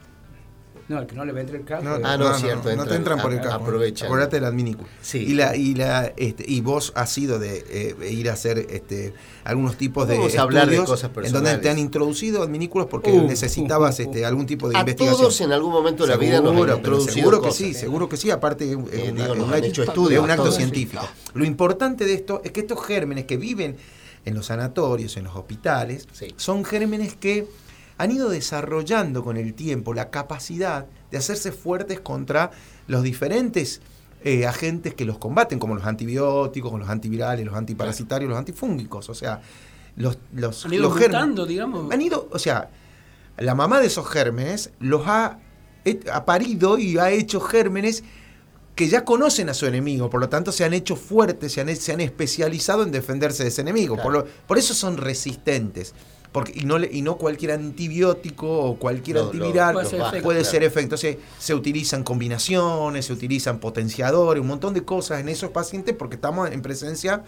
No, 0.88 0.98
el 1.00 1.06
que 1.06 1.14
no 1.14 1.24
le 1.26 1.32
va 1.32 1.38
a 1.38 1.40
entrar 1.42 1.60
el 1.60 1.66
casco. 1.66 1.84
No, 1.84 1.98
Ah, 2.02 2.16
no, 2.16 2.32
cierto, 2.38 2.74
No, 2.74 2.86
te 2.86 2.94
entran 2.94 3.20
por 3.20 3.30
el 3.32 3.40
casco. 3.40 3.62
aprovechan. 3.62 4.06
Acordate 4.06 4.36
del 4.36 4.46
adminículo. 4.46 4.88
Sí. 5.02 5.18
Y, 5.18 5.34
la, 5.34 5.54
y, 5.54 5.74
la, 5.74 6.14
este, 6.16 6.44
y 6.50 6.62
vos 6.62 6.92
has 6.96 7.10
sido 7.12 7.38
de 7.38 7.62
eh, 8.00 8.10
ir 8.10 8.30
a 8.30 8.32
hacer 8.32 8.66
este, 8.70 9.12
algunos 9.44 9.76
tipos 9.76 10.08
de 10.08 10.16
Vamos 10.16 10.34
a 10.36 10.40
hablar 10.42 10.70
de 10.70 10.78
cosas 10.78 11.04
en 11.04 11.12
donde 11.14 11.30
personales. 11.30 11.60
te 11.60 11.68
han 11.68 11.78
introducido 11.78 12.42
adminículos 12.42 12.88
porque 12.88 13.12
Uh, 13.12 13.26
necesitabas 13.26 13.98
uh, 13.98 14.02
uh, 14.02 14.04
este, 14.06 14.24
algún 14.24 14.46
tipo 14.46 14.66
de 14.70 14.76
A 14.76 14.80
investigación. 14.80 15.20
todos 15.20 15.40
en 15.42 15.52
algún 15.52 15.72
momento 15.72 16.04
de 16.04 16.08
la 16.10 16.16
vida 16.16 16.40
nos 16.40 16.52
han 16.56 16.76
introducido 16.78 17.12
seguro 17.14 17.38
que 17.42 17.48
cosas. 17.48 17.56
sí, 17.58 17.74
seguro 17.74 18.08
que 18.08 18.16
sí. 18.16 18.30
Aparte 18.30 18.64
es 18.64 18.70
Eh, 18.72 18.76
una- 18.76 18.88
digo, 18.88 19.10
es 19.10 19.18
nos 19.18 19.36
un 19.36 19.42
han 19.44 19.54
acto- 19.58 19.66
hecho 19.66 19.82
estudios 19.82 20.12
es 20.20 20.24
un 20.24 20.30
a 20.30 20.32
acto 20.32 20.42
todos. 20.44 20.56
científico. 20.56 21.06
Lo 21.34 21.44
importante 21.44 22.06
de 22.06 22.14
esto 22.14 22.40
es 22.44 22.50
que 22.52 22.60
estos 22.60 22.82
gérmenes 22.86 23.26
que 23.26 23.36
viven 23.36 23.76
en 24.24 24.34
los 24.34 24.46
sanatorios, 24.46 25.16
en 25.18 25.24
los 25.24 25.36
hospitales, 25.36 26.08
Sí. 26.12 26.32
son 26.38 26.64
gérmenes 26.64 27.14
que 27.14 27.46
han 27.98 28.10
ido 28.10 28.28
desarrollando 28.30 29.22
con 29.24 29.36
el 29.36 29.54
tiempo 29.54 29.92
la 29.92 30.10
capacidad 30.10 30.86
de 31.10 31.18
hacerse 31.18 31.52
fuertes 31.52 32.00
contra 32.00 32.50
los 32.86 33.02
diferentes 33.02 33.80
eh, 34.24 34.46
agentes 34.46 34.94
que 34.94 35.04
los 35.04 35.18
combaten, 35.18 35.58
como 35.58 35.74
los 35.74 35.84
antibióticos, 35.84 36.78
los 36.78 36.88
antivirales, 36.88 37.44
los 37.44 37.54
antiparasitarios, 37.54 38.28
los 38.30 38.38
antifúngicos. 38.38 39.08
O 39.10 39.14
sea, 39.14 39.40
los, 39.96 40.18
los, 40.32 40.64
Han 40.64 40.72
ido 40.74 40.82
los 40.84 40.92
gérmenes- 40.96 41.06
mutando, 41.08 41.46
digamos. 41.46 41.92
Han 41.92 42.00
ido, 42.00 42.28
o 42.32 42.38
sea, 42.38 42.70
la 43.36 43.54
mamá 43.54 43.80
de 43.80 43.86
esos 43.86 44.08
gérmenes 44.08 44.70
los 44.80 45.02
ha, 45.06 45.38
ha 46.12 46.24
parido 46.24 46.78
y 46.78 46.98
ha 46.98 47.10
hecho 47.10 47.40
gérmenes 47.40 48.02
que 48.74 48.86
ya 48.88 49.04
conocen 49.04 49.48
a 49.48 49.54
su 49.54 49.66
enemigo, 49.66 50.08
por 50.08 50.20
lo 50.20 50.28
tanto 50.28 50.52
se 50.52 50.64
han 50.64 50.72
hecho 50.72 50.94
fuertes, 50.94 51.52
se 51.52 51.60
han, 51.60 51.74
se 51.74 51.92
han 51.92 52.00
especializado 52.00 52.84
en 52.84 52.92
defenderse 52.92 53.42
de 53.42 53.48
ese 53.48 53.60
enemigo. 53.62 53.96
Por, 53.96 54.12
lo- 54.12 54.24
por 54.46 54.56
eso 54.58 54.72
son 54.74 54.96
resistentes. 54.98 55.94
Porque, 56.32 56.52
y, 56.54 56.64
no 56.66 56.78
le- 56.78 56.90
y 56.92 57.00
no 57.02 57.16
cualquier 57.16 57.52
antibiótico 57.52 58.46
o 58.60 58.76
cualquier 58.78 59.16
Lo- 59.16 59.22
lo- 59.22 59.30
antiviral 59.30 59.72
Puede 59.74 59.86
ser 59.88 60.00
efecto, 60.00 60.22
puede 60.22 60.38
claro. 60.40 60.50
ser 60.52 60.62
efecto. 60.62 60.80
Entonces 60.96 61.16
se 61.38 61.54
utilizan 61.54 62.04
combinaciones, 62.04 63.06
se 63.06 63.12
utilizan 63.12 63.58
potenciadores, 63.60 64.40
un 64.40 64.46
montón 64.48 64.74
de 64.74 64.84
cosas 64.84 65.20
en 65.20 65.28
esos 65.30 65.50
pacientes 65.50 65.94
porque 65.96 66.16
estamos 66.16 66.50
en 66.50 66.60
presencia 66.62 67.22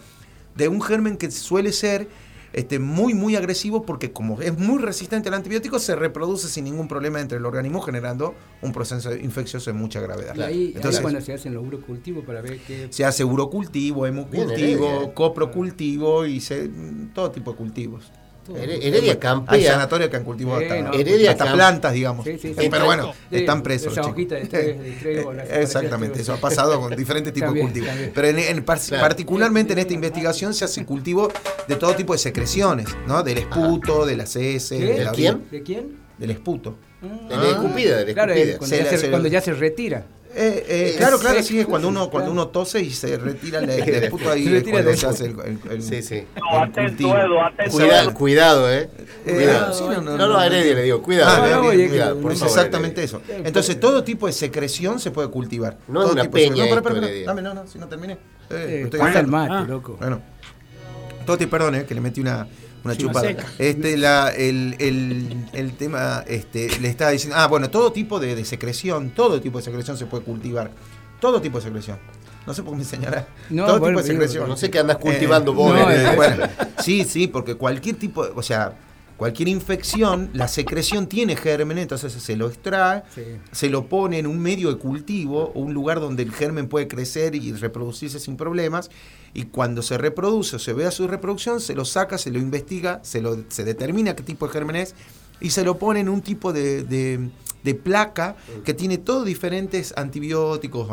de 0.55 0.67
un 0.67 0.81
germen 0.81 1.17
que 1.17 1.31
suele 1.31 1.71
ser 1.71 2.07
este, 2.53 2.79
muy, 2.79 3.13
muy 3.13 3.37
agresivo 3.37 3.83
porque 3.83 4.11
como 4.11 4.41
es 4.41 4.57
muy 4.57 4.77
resistente 4.81 5.29
al 5.29 5.35
antibiótico, 5.35 5.79
se 5.79 5.95
reproduce 5.95 6.49
sin 6.49 6.65
ningún 6.65 6.87
problema 6.89 7.21
entre 7.21 7.37
el 7.37 7.45
organismo 7.45 7.79
generando 7.81 8.35
un 8.61 8.73
proceso 8.73 9.15
infeccioso 9.15 9.71
de 9.71 9.77
mucha 9.77 10.01
gravedad. 10.01 10.35
Y 10.35 10.41
ahí, 10.41 10.47
ahí 10.57 10.73
Entonces, 10.75 10.99
cuando 11.01 11.21
se 11.21 11.33
hacen 11.33 11.53
los 11.53 11.65
urocultivos 11.65 12.25
para 12.25 12.41
ver 12.41 12.59
qué... 12.67 12.87
se 12.89 13.05
hace 13.05 13.23
urocultivo, 13.23 14.01
Bien, 14.03 14.13
hemocultivo, 14.17 15.13
coprocultivo 15.13 16.25
y 16.25 16.41
se, 16.41 16.69
todo 17.15 17.31
tipo 17.31 17.51
de 17.51 17.57
cultivos. 17.57 18.11
Here- 18.49 18.79
Heredia 18.87 19.11
Hay 19.13 19.17
campea. 19.19 19.71
sanatorios 19.73 20.09
que 20.09 20.17
han 20.17 20.23
cultivado 20.23 20.59
Sí, 20.59 20.65
hasta, 20.65 20.81
no. 20.81 20.93
Heredia 20.93 21.31
hasta 21.31 21.53
plantas, 21.53 21.93
digamos. 21.93 22.25
Sí, 22.25 22.37
sí, 22.41 22.55
sí. 22.57 22.67
Pero 22.69 22.85
bueno, 22.85 23.13
están 23.29 23.61
presos. 23.63 23.91
esa 23.93 24.01
chicos. 24.01 24.13
hojita 24.13 24.35
de 24.35 24.45
tres- 24.47 24.79
de 24.83 24.91
trébol, 24.99 25.39
así 25.39 25.49
Exactamente, 25.53 26.21
eso 26.21 26.33
ha 26.33 26.37
pasado 26.37 26.79
con 26.81 26.95
diferentes 26.95 27.31
tipos 27.33 27.47
También, 27.49 27.67
de 27.67 27.71
cultivos. 27.71 27.89
también. 27.89 28.11
Pero 28.15 28.27
en, 28.27 28.39
en 28.39 28.63
par- 28.63 28.79
Claro. 28.79 29.01
particularmente 29.01 29.73
en 29.73 29.79
esta 29.79 29.93
investigación 29.93 30.53
se 30.53 30.65
hace 30.65 30.83
cultivo 30.85 31.31
de 31.67 31.75
todo 31.75 31.93
tipo 31.95 32.13
de 32.13 32.19
secreciones, 32.19 32.87
¿no? 33.07 33.21
Del 33.23 33.37
esputo, 33.37 34.05
de 34.05 34.17
las 34.17 34.35
heces, 34.35 34.79
de 34.79 35.03
la 35.03 35.11
¿De 35.11 35.15
quién? 35.15 35.43
¿De 35.51 35.61
quién? 35.63 35.97
Del 36.17 36.31
esputo. 36.31 36.75
De 37.01 37.35
la 37.35 37.47
escupida, 37.49 37.97
de 37.97 38.05
la 38.07 38.13
Claro, 38.13 38.33
escupida. 38.33 38.53
eh, 38.53 38.57
cuando, 38.57 38.75
Se 38.75 38.77
ya 38.77 38.83
la- 38.83 38.89
se, 38.91 38.97
se- 38.97 39.09
cuando 39.09 39.27
ya 39.27 39.41
se 39.41 39.53
retira. 39.53 40.05
Eh, 40.33 40.65
eh, 40.67 40.95
claro, 40.97 41.19
claro, 41.19 41.35
seco. 41.37 41.47
sí, 41.47 41.59
es 41.59 41.65
cuando 41.65 41.89
uno, 41.89 42.09
cuando 42.09 42.31
uno 42.31 42.47
tose 42.47 42.81
y 42.81 42.89
se 42.91 43.17
retira 43.17 43.59
el, 43.59 43.69
el 43.69 44.03
esputo 44.05 44.31
ahí 44.31 44.45
Se 44.45 44.49
retira 44.51 44.95
se 44.95 45.05
hace 45.07 45.25
el, 45.25 45.35
el- 45.41 45.71
el- 45.71 45.83
Sí, 45.83 46.01
sí. 46.01 46.15
el 46.35 46.71
cultivo. 46.71 47.15
Cuidado, 47.71 48.13
cuidado, 48.13 48.71
eh. 48.71 48.89
Eh, 49.25 49.33
Cuidado. 49.33 49.73
sí, 49.73 49.83
no, 50.01 50.01
no, 50.17 50.37
a 50.37 50.45
Heredia 50.45 50.73
le 50.75 50.83
digo, 50.83 51.01
cuidado. 51.01 51.43
Ah, 51.43 51.49
no, 51.61 51.67
oye, 51.67 51.89
cuidado, 51.89 52.17
por 52.19 52.31
Es 52.31 52.41
exactamente 52.41 53.03
eso. 53.03 53.21
Entonces, 53.27 53.79
todo 53.79 54.03
tipo 54.03 54.25
de 54.27 54.33
secreción 54.33 54.99
se 54.99 55.11
puede 55.11 55.29
cultivar. 55.29 55.77
No 55.87 55.99
es 55.99 56.05
Todo 56.05 56.13
una 56.13 56.21
tipo 56.23 56.37
de 56.37 56.43
peña 56.43 56.63
secreción. 56.65 56.83
No, 56.93 56.97
Heredia. 57.07 57.27
dame, 57.27 57.41
no, 57.41 57.53
no, 57.53 57.67
si 57.67 57.77
no 57.77 57.87
terminé. 57.87 58.13
Eh, 58.49 58.89
Eh, 58.91 59.11
el 59.19 59.27
mate, 59.27 59.53
Ah. 59.53 59.65
loco. 59.67 59.97
Bueno, 59.99 60.21
todo 61.25 61.37
te 61.37 61.47
perdón, 61.47 61.75
eh, 61.75 61.85
que 61.85 61.93
le 61.93 62.01
metí 62.01 62.21
una, 62.21 62.47
una 62.83 62.95
chupada. 62.95 63.27
seca. 63.27 63.45
Este, 63.59 63.97
la, 63.97 64.29
el, 64.29 64.75
el, 64.79 65.45
el 65.53 65.73
tema, 65.73 66.23
este, 66.27 66.69
le 66.79 66.87
estaba 66.89 67.11
diciendo, 67.11 67.35
ah, 67.39 67.47
bueno, 67.47 67.69
todo 67.69 67.91
tipo 67.91 68.19
de, 68.19 68.35
de 68.35 68.45
secreción, 68.45 69.11
todo 69.11 69.39
tipo 69.41 69.57
de 69.59 69.63
secreción 69.63 69.97
se 69.97 70.05
puede 70.05 70.23
cultivar. 70.23 70.71
Todo 71.19 71.41
tipo 71.41 71.57
de 71.59 71.63
secreción. 71.65 71.97
No 72.47 72.53
sé 72.55 72.63
por 72.63 72.71
qué 72.71 72.77
me 72.77 72.83
enseñará. 72.83 73.27
No, 73.51 73.67
todo 73.67 73.79
bueno, 73.79 73.97
tipo 73.99 74.07
de 74.07 74.13
secreción. 74.13 74.49
No 74.49 74.57
sé 74.57 74.71
qué 74.71 74.79
andas 74.79 74.97
cultivando 74.97 75.51
Eh, 75.51 75.55
vos. 75.55 75.73
no, 75.75 75.89
Heredia. 75.89 76.13
eh, 76.13 76.15
bueno, 76.15 76.45
sí, 76.83 77.03
sí, 77.03 77.27
porque 77.27 77.55
cualquier 77.55 77.97
tipo, 77.97 78.25
de- 78.25 78.31
o 78.35 78.41
sea, 78.41 78.73
cualquier 79.17 79.49
infección, 79.49 80.31
la 80.33 80.47
secreción 80.47 81.05
tiene 81.05 81.35
germen, 81.35 81.77
entonces 81.77 82.11
se 82.11 82.35
lo 82.35 82.47
extrae, 82.47 83.03
Sí. 83.13 83.21
se 83.51 83.69
lo 83.69 83.85
pone 83.85 84.17
en 84.17 84.25
un 84.25 84.39
medio 84.39 84.69
de 84.69 84.77
cultivo, 84.79 85.51
un 85.53 85.75
lugar 85.75 85.99
donde 85.99 86.23
el 86.23 86.31
germen 86.31 86.67
puede 86.67 86.87
crecer 86.87 87.35
y 87.35 87.53
reproducirse 87.53 88.19
sin 88.19 88.35
problemas, 88.35 88.89
y 89.33 89.43
cuando 89.45 89.81
se 89.81 89.97
reproduce 89.97 90.57
o 90.57 90.59
se 90.59 90.73
vea 90.73 90.91
su 90.91 91.07
reproducción, 91.07 91.61
se 91.61 91.73
lo 91.75 91.85
saca, 91.85 92.17
se 92.17 92.31
lo 92.31 92.39
investiga, 92.39 92.99
se, 93.03 93.21
lo, 93.21 93.37
se 93.49 93.63
determina 93.63 94.15
qué 94.15 94.23
tipo 94.23 94.47
de 94.47 94.53
germen 94.53 94.75
es, 94.77 94.93
y 95.39 95.51
se 95.51 95.63
lo 95.63 95.77
pone 95.77 96.01
en 96.01 96.09
un 96.09 96.21
tipo 96.21 96.51
de, 96.53 96.83
de- 96.83 97.29
placa 97.75 98.35
que 98.65 98.73
tiene 98.73 98.97
todos 98.97 99.25
diferentes 99.25 99.93
antibióticos 99.95 100.87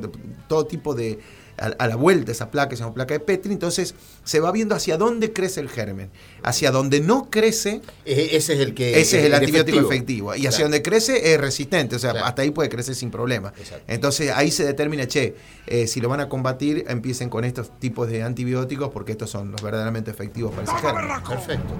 de- 0.00 0.10
todo 0.48 0.66
tipo 0.66 0.94
de... 0.94 1.18
A, 1.58 1.66
a 1.84 1.86
la 1.88 1.96
vuelta 1.96 2.32
esa 2.32 2.50
placa, 2.50 2.74
se 2.74 2.82
llama 2.82 2.94
placa 2.94 3.12
de 3.12 3.20
Petri, 3.20 3.52
entonces 3.52 3.94
se 4.24 4.40
va 4.40 4.52
viendo 4.52 4.74
hacia 4.74 4.96
dónde 4.96 5.32
crece 5.32 5.60
el 5.60 5.68
germen. 5.68 6.10
Hacia 6.42 6.70
donde 6.70 7.00
no 7.00 7.28
crece, 7.30 7.82
Eh, 8.06 8.30
Ese 8.32 8.54
es 8.54 8.60
el 8.60 8.74
que. 8.74 8.98
ese 9.00 9.18
es 9.20 9.26
el 9.26 9.34
antibiótico 9.34 9.78
efectivo. 9.80 10.34
Y 10.34 10.38
hacia 10.46 10.50
Claro. 10.50 10.64
donde 10.64 10.82
crece 10.82 11.32
es 11.34 11.40
resistente, 11.40 11.96
o 11.96 11.98
sea, 11.98 12.12
Claro. 12.12 12.26
hasta 12.26 12.42
ahí 12.42 12.50
puede 12.50 12.68
crecer 12.68 12.94
sin 12.94 13.10
problema. 13.10 13.52
Exacto. 13.58 13.84
Entonces 13.88 14.30
ahí 14.34 14.50
se 14.50 14.64
determina, 14.64 15.06
che, 15.06 15.34
eh, 15.66 15.86
si 15.86 16.00
lo 16.00 16.08
van 16.08 16.20
a 16.20 16.28
combatir, 16.28 16.84
empiecen 16.88 17.28
con 17.28 17.44
estos 17.44 17.78
tipos 17.78 18.08
de 18.08 18.22
antibióticos 18.22 18.88
porque 18.90 19.12
estos 19.12 19.28
son 19.30 19.50
los 19.52 19.62
verdaderamente 19.62 20.10
efectivos 20.10 20.52
para 20.54 20.64
ese 20.64 20.74
germen. 20.86 21.06
Perfecto. 21.28 21.74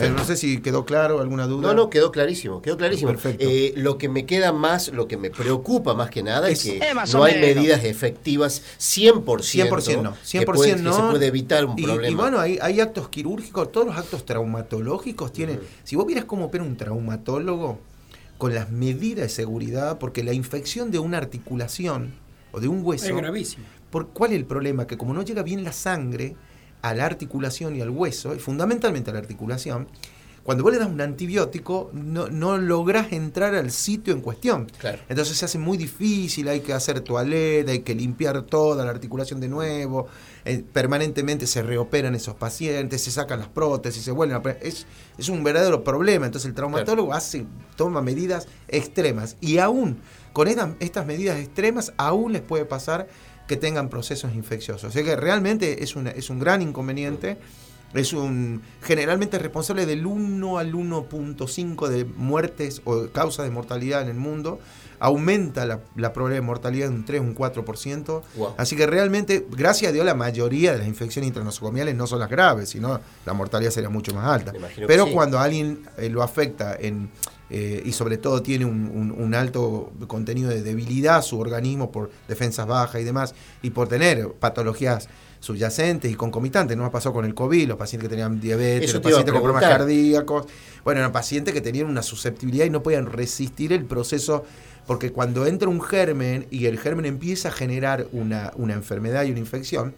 ¿Eh? 0.00 0.06
Eh, 0.06 0.10
no 0.10 0.24
sé 0.24 0.36
si 0.36 0.60
quedó 0.60 0.84
claro 0.84 1.20
alguna 1.20 1.46
duda. 1.46 1.68
No, 1.68 1.74
no, 1.74 1.90
quedó 1.90 2.10
clarísimo, 2.10 2.60
quedó 2.62 2.76
clarísimo. 2.76 3.10
Perfecto. 3.12 3.44
Eh, 3.48 3.72
lo 3.76 3.96
que 3.98 4.08
me 4.08 4.26
queda 4.26 4.52
más, 4.52 4.88
lo 4.88 5.06
que 5.08 5.16
me 5.16 5.30
preocupa 5.30 5.94
más 5.94 6.10
que 6.10 6.22
nada 6.22 6.48
es, 6.48 6.64
Es- 6.66 6.72
que 6.72 6.80
no 7.12 7.24
hay 7.24 7.38
medidas 7.40 7.84
efectivas 7.84 8.62
100%, 8.78 9.42
100% 9.42 10.02
no, 10.02 10.16
100% 10.24 10.40
que, 10.40 10.46
puede- 10.46 10.74
que 10.76 10.82
no. 10.82 10.96
se 10.96 11.02
puede 11.12 11.26
evitar 11.26 11.63
un 11.66 11.78
y, 11.78 11.82
problema. 11.82 12.08
y 12.08 12.14
bueno, 12.14 12.40
hay, 12.40 12.58
hay 12.60 12.80
actos 12.80 13.08
quirúrgicos, 13.08 13.70
todos 13.72 13.86
los 13.86 13.96
actos 13.96 14.24
traumatológicos 14.24 15.32
tienen. 15.32 15.60
Si 15.84 15.96
vos 15.96 16.06
vieras 16.06 16.24
cómo 16.24 16.46
opera 16.46 16.64
un 16.64 16.76
traumatólogo 16.76 17.78
con 18.38 18.54
las 18.54 18.70
medidas 18.70 19.24
de 19.24 19.28
seguridad, 19.28 19.98
porque 19.98 20.22
la 20.24 20.32
infección 20.32 20.90
de 20.90 20.98
una 20.98 21.18
articulación 21.18 22.12
o 22.52 22.60
de 22.60 22.68
un 22.68 22.84
hueso. 22.84 23.06
Es 23.06 23.16
gravísimo. 23.16 23.64
¿Por 23.90 24.08
¿Cuál 24.08 24.32
es 24.32 24.38
el 24.38 24.44
problema? 24.44 24.86
Que 24.86 24.96
como 24.96 25.14
no 25.14 25.22
llega 25.22 25.42
bien 25.42 25.62
la 25.62 25.72
sangre 25.72 26.36
a 26.82 26.94
la 26.94 27.06
articulación 27.06 27.76
y 27.76 27.80
al 27.80 27.90
hueso, 27.90 28.34
y 28.34 28.38
fundamentalmente 28.38 29.10
a 29.10 29.14
la 29.14 29.20
articulación, 29.20 29.86
cuando 30.42 30.62
vos 30.62 30.72
le 30.72 30.78
das 30.78 30.88
un 30.88 31.00
antibiótico, 31.00 31.90
no, 31.94 32.28
no 32.28 32.58
lográs 32.58 33.12
entrar 33.12 33.54
al 33.54 33.70
sitio 33.70 34.12
en 34.12 34.20
cuestión. 34.20 34.66
Claro. 34.78 34.98
Entonces 35.08 35.38
se 35.38 35.46
hace 35.46 35.58
muy 35.58 35.78
difícil, 35.78 36.48
hay 36.48 36.60
que 36.60 36.74
hacer 36.74 37.00
toaleta, 37.00 37.72
hay 37.72 37.78
que 37.78 37.94
limpiar 37.94 38.42
toda 38.42 38.84
la 38.84 38.90
articulación 38.90 39.40
de 39.40 39.48
nuevo, 39.48 40.06
eh, 40.44 40.62
permanentemente 40.72 41.46
se 41.46 41.62
reoperan 41.62 42.14
esos 42.14 42.34
pacientes, 42.34 43.02
se 43.02 43.10
sacan 43.10 43.38
las 43.38 43.48
prótesis, 43.48 44.02
se 44.02 44.10
vuelven 44.10 44.36
a... 44.36 44.50
Es, 44.60 44.86
es 45.16 45.28
un 45.28 45.42
verdadero 45.42 45.84
problema. 45.84 46.26
Entonces 46.26 46.48
el 46.48 46.54
traumatólogo 46.54 47.12
hace, 47.14 47.46
toma 47.76 48.02
medidas 48.02 48.46
extremas 48.68 49.36
y 49.40 49.58
aún 49.58 49.98
con 50.34 50.48
estas, 50.48 50.70
estas 50.80 51.06
medidas 51.06 51.38
extremas, 51.38 51.92
aún 51.96 52.32
les 52.32 52.42
puede 52.42 52.64
pasar 52.64 53.08
que 53.46 53.56
tengan 53.56 53.88
procesos 53.88 54.34
infecciosos. 54.34 54.84
O 54.84 54.90
sea 54.90 55.04
que 55.04 55.16
realmente 55.16 55.84
es, 55.84 55.96
una, 55.96 56.10
es 56.10 56.28
un 56.28 56.40
gran 56.40 56.60
inconveniente. 56.60 57.38
Es 57.94 58.12
un 58.12 58.60
generalmente 58.82 59.38
responsable 59.38 59.86
del 59.86 60.04
1 60.04 60.58
al 60.58 60.72
1.5 60.72 61.88
de 61.88 62.04
muertes 62.04 62.82
o 62.84 63.06
causas 63.10 63.44
de 63.44 63.52
mortalidad 63.52 64.02
en 64.02 64.08
el 64.08 64.16
mundo. 64.16 64.58
Aumenta 64.98 65.66
la, 65.66 65.80
la 65.96 66.12
probabilidad 66.12 66.42
de 66.42 66.46
mortalidad 66.46 66.88
en 66.88 66.94
un 66.94 67.04
3, 67.04 67.20
un 67.20 67.34
4%. 67.34 68.22
Wow. 68.36 68.54
Así 68.56 68.76
que 68.76 68.86
realmente, 68.86 69.46
gracias 69.50 69.90
a 69.90 69.92
Dios, 69.92 70.04
la 70.06 70.14
mayoría 70.14 70.72
de 70.72 70.78
las 70.78 70.86
infecciones 70.88 71.28
intranosocomiales 71.28 71.94
no 71.94 72.06
son 72.06 72.18
las 72.20 72.30
graves, 72.30 72.68
sino 72.70 73.00
la 73.26 73.32
mortalidad 73.32 73.70
sería 73.70 73.90
mucho 73.90 74.14
más 74.14 74.26
alta. 74.26 74.52
Pero 74.86 75.06
sí. 75.06 75.12
cuando 75.12 75.38
alguien 75.38 75.86
eh, 75.98 76.08
lo 76.08 76.22
afecta 76.22 76.76
en, 76.78 77.10
eh, 77.50 77.82
y 77.84 77.92
sobre 77.92 78.16
todo 78.16 78.42
tiene 78.42 78.64
un, 78.64 78.90
un- 78.94 79.10
un 79.12 79.34
alto 79.34 79.92
contenido 80.06 80.48
de 80.50 80.62
debilidad 80.62 81.22
su 81.22 81.38
organismo 81.38 81.92
por 81.92 82.10
defensas 82.28 82.66
bajas 82.66 83.00
y 83.00 83.04
demás, 83.04 83.34
y 83.62 83.70
por 83.70 83.88
tener 83.88 84.28
patologías 84.32 85.08
subyacentes 85.44 86.10
y 86.10 86.14
concomitantes, 86.14 86.74
no 86.76 86.84
me 86.84 86.90
pasó 86.90 87.12
con 87.12 87.26
el 87.26 87.34
COVID, 87.34 87.68
los 87.68 87.76
pacientes 87.76 88.08
que 88.08 88.14
tenían 88.14 88.40
diabetes, 88.40 88.88
Eso 88.88 88.94
los 88.94 89.02
pacientes 89.02 89.32
con 89.32 89.42
problemas 89.42 89.62
cardíacos, 89.62 90.46
bueno, 90.84 91.00
eran 91.00 91.12
pacientes 91.12 91.52
que 91.52 91.60
tenían 91.60 91.86
una 91.86 92.02
susceptibilidad 92.02 92.64
y 92.64 92.70
no 92.70 92.82
podían 92.82 93.06
resistir 93.06 93.72
el 93.74 93.84
proceso, 93.84 94.44
porque 94.86 95.12
cuando 95.12 95.46
entra 95.46 95.68
un 95.68 95.82
germen 95.82 96.46
y 96.50 96.64
el 96.64 96.78
germen 96.78 97.04
empieza 97.04 97.48
a 97.48 97.52
generar 97.52 98.06
una, 98.12 98.52
una 98.56 98.72
enfermedad 98.72 99.24
y 99.24 99.32
una 99.32 99.40
infección, 99.40 99.94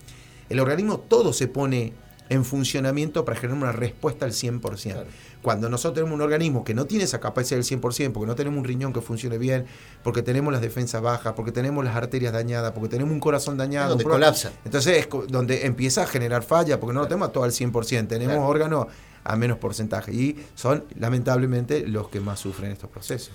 el 0.48 0.59
organismo 0.59 0.98
todo 0.98 1.32
se 1.32 1.46
pone 1.46 1.92
en 2.28 2.44
funcionamiento 2.44 3.24
para 3.24 3.38
generar 3.38 3.62
una 3.62 3.72
respuesta 3.72 4.26
al 4.26 4.32
100%. 4.32 4.61
Claro. 4.82 5.06
Cuando 5.46 5.68
nosotros 5.68 5.94
tenemos 5.94 6.16
un 6.16 6.22
organismo 6.22 6.64
que 6.64 6.74
no 6.74 6.87
tiene 6.87 7.04
esa 7.04 7.20
capacidad 7.20 7.56
del 7.56 7.64
100%, 7.64 8.11
porque 8.11 8.26
no 8.26 8.35
tenemos 8.35 8.59
un 8.59 8.64
riñón 8.64 8.92
que 8.92 9.00
funcione 9.00 9.38
bien, 9.38 9.64
porque 10.02 10.20
tenemos 10.20 10.52
las 10.52 10.61
defensas 10.61 11.00
bajas, 11.00 11.35
porque 11.35 11.52
tenemos 11.52 11.85
las 11.85 11.94
arterias 11.94 12.32
dañadas, 12.32 12.72
porque 12.72 12.88
tenemos 12.88 13.12
un 13.12 13.20
corazón 13.20 13.56
dañado, 13.56 13.90
Es 13.90 13.90
donde 13.90 14.02
colapsa. 14.06 14.50
entonces 14.64 14.96
es 14.98 15.09
donde 15.28 15.64
empieza 15.64 16.02
a 16.02 16.06
generar 16.09 16.42
falla, 16.42 16.80
porque 16.80 16.94
no 16.94 17.02
lo 17.02 17.06
tenemos 17.06 17.30
todo 17.30 17.44
al 17.44 17.52
100%, 17.52 18.09
tenemos 18.09 18.35
Claro. 18.35 18.48
órganos 18.48 18.87
a 19.22 19.37
menos 19.37 19.59
porcentaje 19.59 20.12
y 20.12 20.37
son 20.56 20.82
lamentablemente 20.98 21.87
los 21.87 22.09
que 22.09 22.18
más 22.18 22.40
sufren 22.40 22.72
estos 22.72 22.90
procesos. 22.90 23.30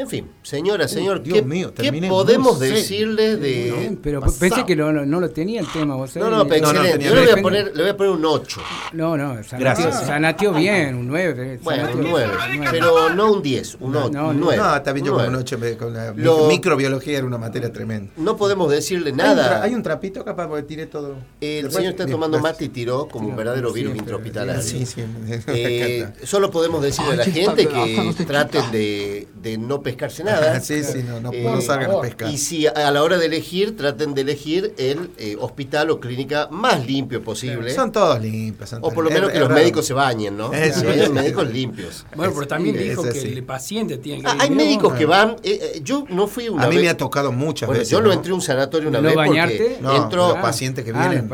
En 0.00 0.08
fin, 0.08 0.26
señora, 0.42 0.88
señor, 0.88 1.22
Dios 1.22 1.38
¿qué, 1.38 1.44
mío, 1.44 1.74
qué 1.74 1.92
podemos 2.08 2.52
muy 2.58 2.60
serio. 2.60 2.74
decirle 2.76 3.36
de... 3.36 3.72
Bien, 3.78 4.00
pero 4.02 4.20
pasado. 4.20 4.38
pensé 4.40 4.64
que 4.64 4.74
lo- 4.74 4.92
no, 4.92 5.04
no 5.04 5.20
lo 5.20 5.28
tenía 5.28 5.60
el 5.60 5.70
tema, 5.70 5.94
vos 5.94 6.16
No, 6.16 6.22
sabés. 6.22 6.38
no, 6.38 6.48
pero 6.48 6.66
No, 6.66 6.72
no, 6.72 6.80
excelente. 6.80 6.92
tenía 7.04 7.08
Yo 7.10 7.14
le 7.14 7.30
voy, 7.32 7.38
a 7.38 7.42
poner, 7.42 7.66
le 7.76 7.82
voy 7.82 7.90
a 7.90 7.96
poner 7.98 8.12
un 8.12 8.24
8. 8.24 8.60
No, 8.94 9.16
no, 9.18 9.34
Sanateó, 9.44 9.58
Gracias. 9.58 10.06
Sanateó 10.06 10.52
bien, 10.54 10.94
un 10.94 11.06
9. 11.08 11.60
Bueno, 11.62 11.88
un 11.94 12.10
9. 12.10 12.28
Pero 12.70 13.10
no 13.10 13.32
un 13.32 13.42
10, 13.42 13.76
un 13.80 13.92
No, 13.92 13.98
8, 14.06 14.10
no, 14.12 14.28
un 14.30 14.40
no. 14.40 14.46
9. 14.46 14.62
No, 14.62 14.92
bien, 14.94 15.06
yo 15.06 15.12
un 15.12 15.18
con, 15.18 15.26
nueve. 15.32 15.42
ocho 15.42 15.58
me- 15.58 15.76
con 15.76 15.92
la 15.92 16.12
Lo- 16.16 16.46
microbiología 16.48 17.18
era 17.18 17.26
una 17.26 17.36
materia 17.38 17.70
tremenda. 17.70 18.10
No 18.16 18.36
podemos 18.38 18.70
decirle 18.70 19.08
Hay 19.10 19.12
un, 19.12 19.18
tra- 19.18 19.24
nada. 19.36 19.62
hay 19.62 19.74
un 19.74 19.82
trapito 19.82 20.24
capaz 20.24 20.48
porque 20.48 20.62
tiré 20.62 20.86
todo. 20.86 21.16
El 21.42 21.64
Después- 21.64 21.74
señor 21.74 21.90
está 21.90 22.04
bien, 22.06 22.14
tomando 22.16 22.38
mate 22.40 22.64
y 22.64 22.68
tiró 22.70 23.06
como 23.06 23.28
un 23.28 23.36
verdadero 23.36 23.70
virus 23.72 23.96
intrahospitalario. 23.96 24.62
Sí, 24.62 24.86
sí, 24.86 25.02
Eh, 25.48 26.06
solo 26.24 26.50
podemos 26.50 26.80
decirle 26.82 27.12
a 27.12 27.16
la 27.16 27.24
gente 27.24 27.68
que 27.68 28.14
traten 28.26 28.70
de, 28.72 29.28
de 29.42 29.58
no 29.58 29.82
pescarse 29.90 30.24
nada. 30.24 30.60
Sí, 30.70 30.82
sí, 30.84 31.02
no, 31.06 31.20
no, 31.20 31.32
Eh, 31.32 31.42
no 31.42 31.60
salgan 31.60 31.90
a 31.90 32.00
pescar. 32.00 32.30
Y 32.30 32.38
si 32.38 32.66
a 32.66 32.90
la 32.90 33.02
hora 33.02 33.18
de 33.18 33.26
elegir, 33.26 33.76
traten 33.76 34.14
de 34.14 34.20
elegir 34.22 34.74
el 34.78 35.10
eh, 35.18 35.36
hospital 35.40 35.90
o 35.90 36.00
clínica 36.00 36.48
más 36.50 36.86
limpio 36.86 37.22
posible. 37.22 37.72
Son 37.74 37.90
todos 37.92 38.20
limpios. 38.20 38.68
son 38.70 38.80
o 38.82 38.90
por 38.90 39.04
lo 39.04 39.10
es- 39.10 39.14
menos 39.14 39.30
que 39.30 39.36
es 39.36 39.40
los 39.40 39.48
raro. 39.48 39.60
médicos 39.60 39.86
se 39.86 39.94
bañen, 39.94 40.36
¿no? 40.36 40.52
Eh, 40.52 40.72
Se 40.72 40.86
bañen 40.86 41.12
médicos 41.12 41.50
limpios. 41.50 42.04
Bueno, 42.16 42.32
pero 42.34 42.46
también 42.46 42.76
Es 42.76 42.82
dijo 42.90 43.02
que 43.02 43.20
el 43.20 43.44
paciente 43.44 43.98
tiene 43.98 44.22
que 44.22 44.26
Ah, 44.28 44.34
ir. 44.36 44.42
hay 44.42 44.50
médicos 44.50 44.94
que 44.94 45.06
van. 45.06 45.36
eh, 45.42 45.80
yo 45.82 46.04
no 46.08 46.26
fui 46.26 46.48
una 46.48 46.64
A 46.64 46.68
mí 46.68 46.76
vez. 46.76 46.84
me 46.84 46.90
ha 46.90 46.96
tocado 46.96 47.32
muchas 47.32 47.66
Bueno, 47.66 47.80
veces. 47.80 47.90
yo 47.92 48.00
lo 48.00 48.08
¿no? 48.08 48.12
entré 48.14 48.32
a 48.32 48.34
un 48.34 48.42
sanatorio 48.42 48.88
una 48.88 48.98
¿No 49.00 49.08
vez 49.08 49.16
bañarte? 49.16 49.58
porque 49.58 49.82
No, 49.82 49.96
entró. 50.04 50.28
los 50.28 50.38
pacientes 50.38 50.84
que 50.84 50.92
Ah, 50.94 51.08
vienen. 51.08 51.28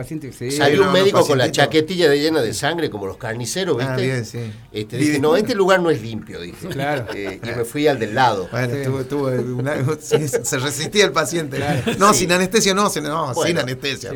Salió 0.53 0.83
un 0.87 0.92
médico 0.92 1.27
con 1.27 1.38
la 1.38 1.51
chaquetilla 1.51 2.09
de 2.09 2.21
llena 2.21 2.40
de 2.42 2.55
sangre, 2.55 2.90
como 2.90 3.07
los 3.07 3.16
carniceros, 3.16 3.77
¿viste? 3.77 3.92
Ah, 3.92 3.97
bien, 3.97 4.25
sí. 4.25 4.38
Este, 4.73 4.97
dije, 4.97 5.19
no, 5.19 5.37
este 5.37 5.55
lugar 5.55 5.81
no 5.81 5.90
es 5.90 6.01
limpio, 6.03 6.40
dije. 6.40 6.69
Claro. 6.69 7.07
Eh, 7.14 7.40
y 7.42 7.47
me 7.47 7.64
fui 7.64 7.87
al 7.87 7.99
del 7.99 8.14
lado. 8.14 8.36
Bueno, 8.51 8.75
Sí. 8.75 8.81
tuvo, 8.85 9.05
tuvo 9.05 9.27
una- 9.59 9.75
sí, 10.01 10.29
se 10.29 10.59
resistía 10.59 11.05
el 11.07 11.12
paciente. 11.12 11.59
No, 11.99 12.12
Sí. 12.12 12.20
sin 12.20 12.33
anestesia, 12.33 12.75
no, 12.75 12.88
sin, 12.90 13.05
no, 13.05 13.33
Bueno. 13.35 13.42
sin 13.49 13.59
anestesia. 13.59 14.12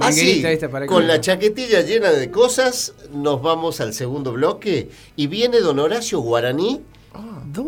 Así, 0.00 0.44
para 0.70 0.86
con 0.86 1.06
la 1.06 1.20
chaquetilla 1.20 1.80
llena 1.82 2.10
de 2.10 2.30
cosas, 2.30 2.94
nos 3.12 3.40
vamos 3.42 3.80
al 3.80 3.94
segundo 3.94 4.32
bloque 4.32 4.90
y 5.16 5.26
viene 5.26 5.60
don 5.60 5.78
Horacio 5.78 6.20
Guaraní. 6.20 6.82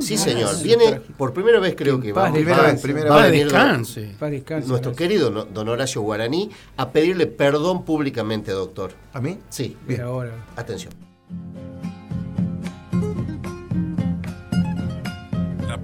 Sí, 0.00 0.16
señor. 0.18 0.60
Viene 0.62 1.00
por 1.16 1.32
primera 1.32 1.60
vez, 1.60 1.74
creo 1.76 2.00
que 2.00 2.12
va, 2.12 2.32
Primera 2.32 2.56
va- 2.58 2.72
vez, 2.72 2.80
primera 2.80 3.08
va 3.10 3.22
a 3.22 3.26
venir 3.28 3.48
don- 3.52 3.84
nuestro 4.66 4.92
querido 4.94 5.30
don 5.30 5.68
Horacio 5.68 6.02
Guaraní 6.02 6.50
a 6.76 6.90
pedirle 6.90 7.26
perdón 7.28 7.84
públicamente, 7.84 8.50
doctor. 8.50 8.92
¿A 9.12 9.20
mí? 9.20 9.38
Sí, 9.48 9.76
Bien, 9.86 10.00
ahora. 10.00 10.32
atención. 10.56 10.92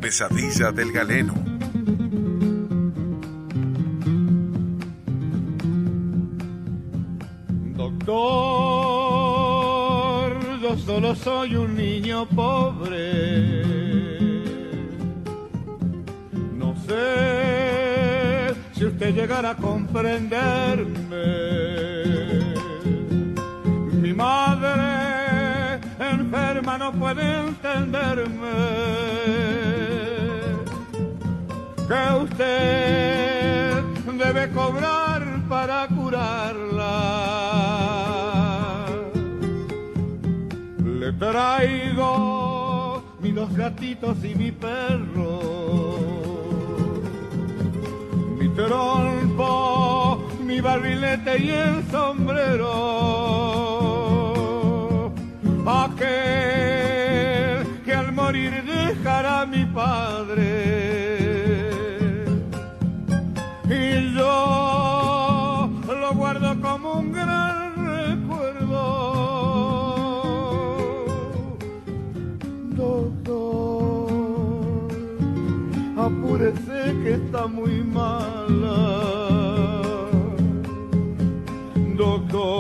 Pesadilla 0.03 0.73
del 0.73 0.91
galeno. 0.91 1.33
Doctor, 7.77 8.21
yo 10.61 10.77
solo 10.77 11.15
soy 11.15 11.55
un 11.55 11.77
niño 11.77 12.29
pobre. 12.31 13.63
No 16.59 16.75
sé 16.85 18.53
si 18.75 18.85
usted 18.87 19.15
llegará 19.15 19.51
a 19.51 19.57
comprenderme. 19.57 21.23
Mi 24.03 24.13
madre 24.13 25.79
enferma 26.01 26.77
no 26.77 26.91
puede 26.93 27.23
entenderme 27.47 29.13
que 31.93 32.05
usted 32.25 33.83
debe 34.25 34.51
cobrar 34.51 35.23
para 35.49 35.89
curarla. 35.89 36.95
Le 41.01 41.13
traigo 41.13 43.03
mis 43.21 43.35
dos 43.35 43.55
gatitos 43.55 44.25
y 44.25 44.35
mi 44.35 44.53
perro, 44.53 45.41
mi 48.39 48.49
trompo, 48.51 49.51
mi 50.41 50.61
barrilete 50.63 51.39
y 51.43 51.51
el 51.51 51.85
sombrero. 51.91 52.73
Aquel 55.67 56.07
que 57.85 57.93
al 57.95 58.13
morir 58.13 58.65
dejará 58.65 59.43
a 59.43 59.47
mi 59.47 59.65
padre 59.67 60.92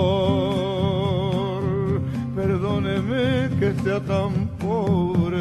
Doctor, 0.03 2.03
perdóneme 2.35 3.51
que 3.59 3.73
sea 3.83 4.01
tan 4.01 4.49
pobre. 4.59 5.41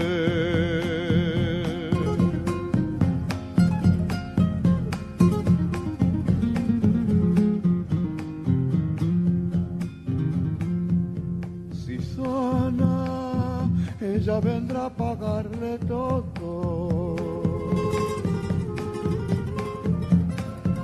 Si 11.74 11.98
sana, 12.16 13.68
ella 14.00 14.40
vendrá 14.40 14.86
a 14.86 14.90
pagarle 14.92 15.80
todo. 15.88 17.16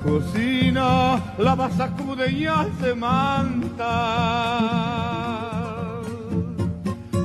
Cocina, 0.03 1.21
lava, 1.37 1.69
sacude 1.69 2.07
y 2.25 2.47
hace 2.47 2.95
manta. 2.95 3.93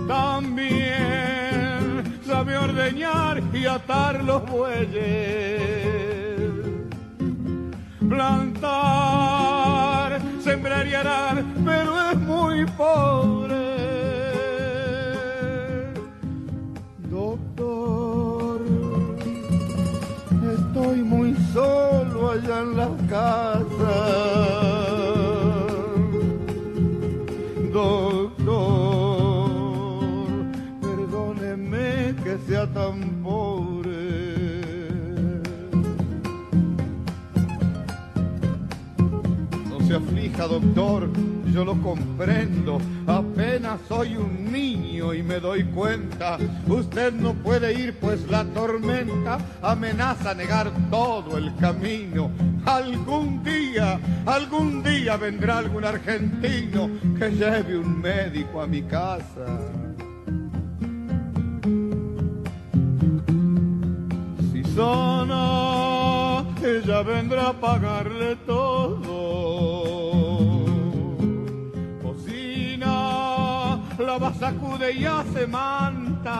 También 0.06 2.18
sabe 2.26 2.56
ordeñar 2.56 3.42
y 3.54 3.66
atar 3.66 4.22
los 4.22 4.44
bueyes 4.46 5.72
plantar, 8.12 10.20
sembrar 10.44 10.86
y 10.86 10.94
arar, 10.94 11.42
pero 11.64 12.10
es 12.10 12.18
muy 12.18 12.66
pobre. 12.76 13.56
Doctor, 17.10 18.60
estoy 20.58 21.02
muy 21.02 21.34
solo 21.54 22.32
allá 22.32 22.60
en 22.60 22.76
la 22.76 22.90
casa. 23.08 23.51
Doctor, 40.46 41.10
yo 41.52 41.64
lo 41.64 41.80
comprendo. 41.80 42.80
Apenas 43.06 43.80
soy 43.88 44.16
un 44.16 44.50
niño 44.52 45.12
y 45.14 45.22
me 45.22 45.40
doy 45.40 45.64
cuenta. 45.64 46.38
Usted 46.66 47.12
no 47.12 47.34
puede 47.34 47.72
ir, 47.72 47.98
pues 47.98 48.28
la 48.28 48.44
tormenta 48.44 49.38
amenaza 49.62 50.34
negar 50.34 50.70
todo 50.90 51.36
el 51.38 51.54
camino. 51.56 52.30
Algún 52.64 53.42
día, 53.42 53.98
algún 54.24 54.82
día 54.82 55.16
vendrá 55.16 55.58
algún 55.58 55.84
argentino 55.84 56.88
que 57.18 57.30
lleve 57.30 57.76
un 57.76 58.00
médico 58.00 58.60
a 58.62 58.66
mi 58.66 58.82
casa. 58.82 59.58
Si 64.52 64.62
sana, 64.74 66.44
ella 66.62 67.02
vendrá 67.02 67.48
a 67.48 67.52
pagarle 67.52 68.36
todo. 68.46 70.31
Lava, 74.02 74.32
sacude 74.34 74.92
y 74.92 75.04
hace 75.04 75.46
manta. 75.46 76.32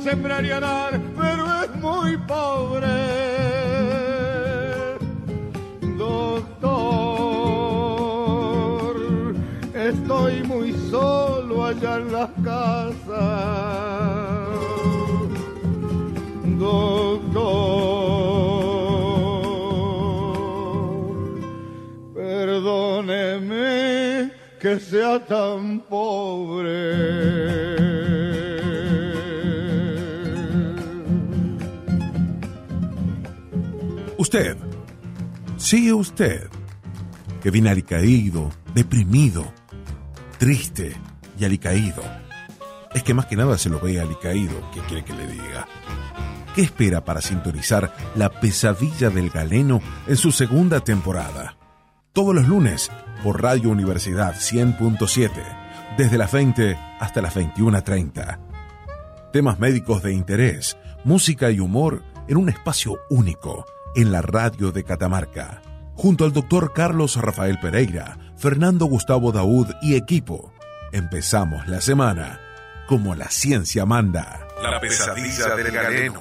sembrar 0.00 0.44
y 0.44 0.50
arar, 0.50 1.00
pero 1.18 1.62
es 1.64 1.74
muy 1.76 2.16
pobre. 2.18 2.86
Doctor, 5.98 6.54
estoy 9.74 10.42
muy 10.44 10.72
solo 10.90 11.64
allá 11.66 11.96
en 11.96 12.12
la 12.12 12.30
casa. 12.44 13.93
Sea 24.78 25.24
tan 25.24 25.80
pobre. 25.80 26.74
Usted, 34.16 34.56
sí 35.56 35.92
usted, 35.92 36.48
que 37.42 37.50
viene 37.50 37.70
alicaído, 37.70 38.50
deprimido, 38.74 39.52
triste 40.38 40.96
y 41.38 41.44
alicaído. 41.44 42.02
Es 42.94 43.02
que 43.02 43.12
más 43.12 43.26
que 43.26 43.36
nada 43.36 43.58
se 43.58 43.68
lo 43.68 43.80
ve 43.80 44.00
alicaído, 44.00 44.70
¿qué 44.72 44.80
quiere 44.82 45.04
que 45.04 45.12
le 45.12 45.26
diga? 45.26 45.66
¿Qué 46.54 46.62
espera 46.62 47.04
para 47.04 47.20
sintonizar 47.20 47.92
La 48.14 48.30
pesadilla 48.30 49.10
del 49.10 49.30
galeno 49.30 49.82
en 50.06 50.16
su 50.16 50.30
segunda 50.30 50.80
temporada? 50.80 51.56
Todos 52.12 52.34
los 52.34 52.46
lunes 52.46 52.90
por 53.24 53.42
Radio 53.42 53.70
Universidad 53.70 54.34
100.7, 54.34 55.30
desde 55.96 56.18
las 56.18 56.30
20 56.30 56.78
hasta 57.00 57.22
las 57.22 57.34
21.30. 57.34 58.38
Temas 59.32 59.58
médicos 59.58 60.02
de 60.02 60.12
interés, 60.12 60.76
música 61.04 61.50
y 61.50 61.58
humor 61.58 62.02
en 62.28 62.36
un 62.36 62.50
espacio 62.50 62.98
único, 63.08 63.64
en 63.96 64.12
la 64.12 64.20
radio 64.20 64.72
de 64.72 64.84
Catamarca, 64.84 65.62
junto 65.94 66.26
al 66.26 66.34
doctor 66.34 66.74
Carlos 66.74 67.16
Rafael 67.16 67.58
Pereira, 67.58 68.18
Fernando 68.36 68.84
Gustavo 68.84 69.32
Daud 69.32 69.68
y 69.80 69.94
equipo. 69.94 70.52
Empezamos 70.92 71.66
la 71.66 71.80
semana 71.80 72.40
como 72.86 73.14
la 73.14 73.30
ciencia 73.30 73.86
manda. 73.86 74.46
La 74.62 74.78
pesadilla 74.80 75.56
del 75.56 75.70
galeno. 75.70 76.20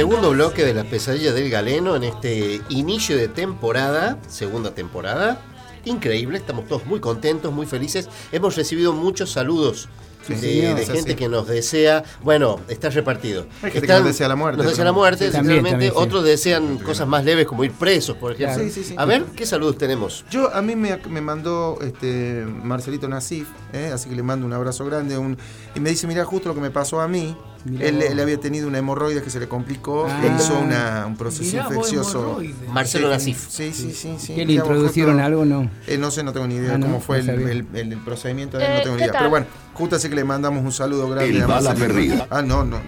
Segundo 0.00 0.30
bloque 0.30 0.64
de 0.64 0.72
la 0.72 0.84
pesadilla 0.84 1.34
del 1.34 1.50
galeno 1.50 1.94
en 1.94 2.04
este 2.04 2.62
inicio 2.70 3.18
de 3.18 3.28
temporada, 3.28 4.18
segunda 4.28 4.74
temporada. 4.74 5.42
Increíble, 5.84 6.38
estamos 6.38 6.66
todos 6.66 6.86
muy 6.86 7.00
contentos, 7.00 7.52
muy 7.52 7.66
felices. 7.66 8.08
Hemos 8.32 8.56
recibido 8.56 8.94
muchos 8.94 9.30
saludos 9.30 9.90
Sí, 10.26 10.34
de, 10.34 10.40
señor, 10.40 10.76
de 10.78 10.86
gente 10.86 10.98
así. 11.12 11.14
que 11.14 11.28
nos 11.28 11.48
desea, 11.48 12.04
bueno, 12.22 12.60
está 12.68 12.90
repartido. 12.90 13.46
Hay 13.62 13.70
gente 13.70 13.72
que 13.72 13.78
Están- 13.78 13.98
nos 13.98 14.06
desea 14.08 14.28
la 14.28 14.36
muerte, 14.36 14.58
Nos 14.58 14.66
desea 14.70 14.84
la 14.84 14.92
muerte, 14.92 15.26
Sí, 15.26 15.32
también, 15.32 15.56
sinceramente. 15.64 15.70
también, 15.88 15.92
sí. 15.92 15.98
Otros 15.98 16.24
desean 16.24 16.78
cosas 16.78 17.08
más 17.08 17.24
leves 17.24 17.46
como 17.46 17.64
ir 17.64 17.72
presos, 17.72 18.16
por 18.16 18.32
ejemplo. 18.32 18.54
Claro. 18.56 18.70
Sí, 18.70 18.82
sí, 18.82 18.88
sí. 18.90 18.94
A 18.98 19.04
ver, 19.06 19.24
¿qué 19.34 19.46
saludos 19.46 19.78
tenemos? 19.78 20.24
Yo, 20.30 20.54
a 20.54 20.60
mí 20.62 20.76
me, 20.76 20.96
me 21.08 21.20
mandó 21.20 21.78
este 21.82 22.44
Marcelito 22.46 23.08
Nasif, 23.08 23.48
¿eh? 23.72 23.90
así 23.94 24.08
que 24.08 24.14
le 24.16 24.22
mando 24.22 24.46
un 24.46 24.52
abrazo 24.52 24.84
grande. 24.84 25.16
Un, 25.18 25.38
y 25.74 25.80
me 25.80 25.90
dice, 25.90 26.06
mira, 26.06 26.24
justo 26.24 26.48
lo 26.50 26.54
que 26.54 26.60
me 26.60 26.70
pasó 26.70 27.00
a 27.00 27.08
mí. 27.08 27.36
Mirá 27.62 27.88
Él, 27.88 28.00
él 28.00 28.18
había 28.18 28.38
tenido 28.40 28.66
una 28.68 28.78
hemorroide 28.78 29.22
que 29.22 29.28
se 29.28 29.38
le 29.38 29.46
complicó 29.46 30.06
Ah. 30.08 30.22
e 30.24 30.34
hizo 30.34 30.58
una- 30.58 31.04
un 31.06 31.14
proceso 31.16 31.58
infeccioso. 31.58 32.40
Marcelo 32.68 33.10
Nasif. 33.10 33.48
Sí, 33.50 33.72
sí, 33.74 33.92
sí. 33.92 34.16
sí. 34.18 34.34
¿Qué 34.34 34.46
le 34.46 34.54
introducieron 34.54 35.20
algo 35.20 35.44
no? 35.44 35.70
Eh, 35.86 35.98
no 35.98 36.10
sé, 36.10 36.22
no 36.22 36.32
tengo 36.32 36.46
ni 36.46 36.54
idea 36.54 36.74
Ah, 36.74 36.78
no, 36.78 36.86
cómo 36.86 37.00
fue 37.00 37.22
no 37.22 37.32
el, 37.34 37.40
el- 37.42 37.66
el- 37.74 37.92
el 37.92 37.98
procedimiento 37.98 38.56
de 38.56 38.64
él, 38.64 38.70
Eh, 38.72 38.74
no 38.76 38.82
tengo 38.82 38.96
ni 38.96 39.00
¿qué 39.00 39.04
idea. 39.04 39.12
tal? 39.12 39.20
Pero 39.20 39.30
bueno, 39.30 39.46
justo 39.80 39.96
así 39.96 40.08
que 40.08 40.14
le 40.14 40.24
mandamos 40.24 40.62
un 40.64 40.70
saludo 40.72 41.08
grande. 41.08 41.30
El 41.36 41.42
a 41.42 41.46
bala 41.46 41.74
perdida. 41.74 42.26
Ah, 42.30 42.42
no, 42.42 42.64
no. 42.64 42.80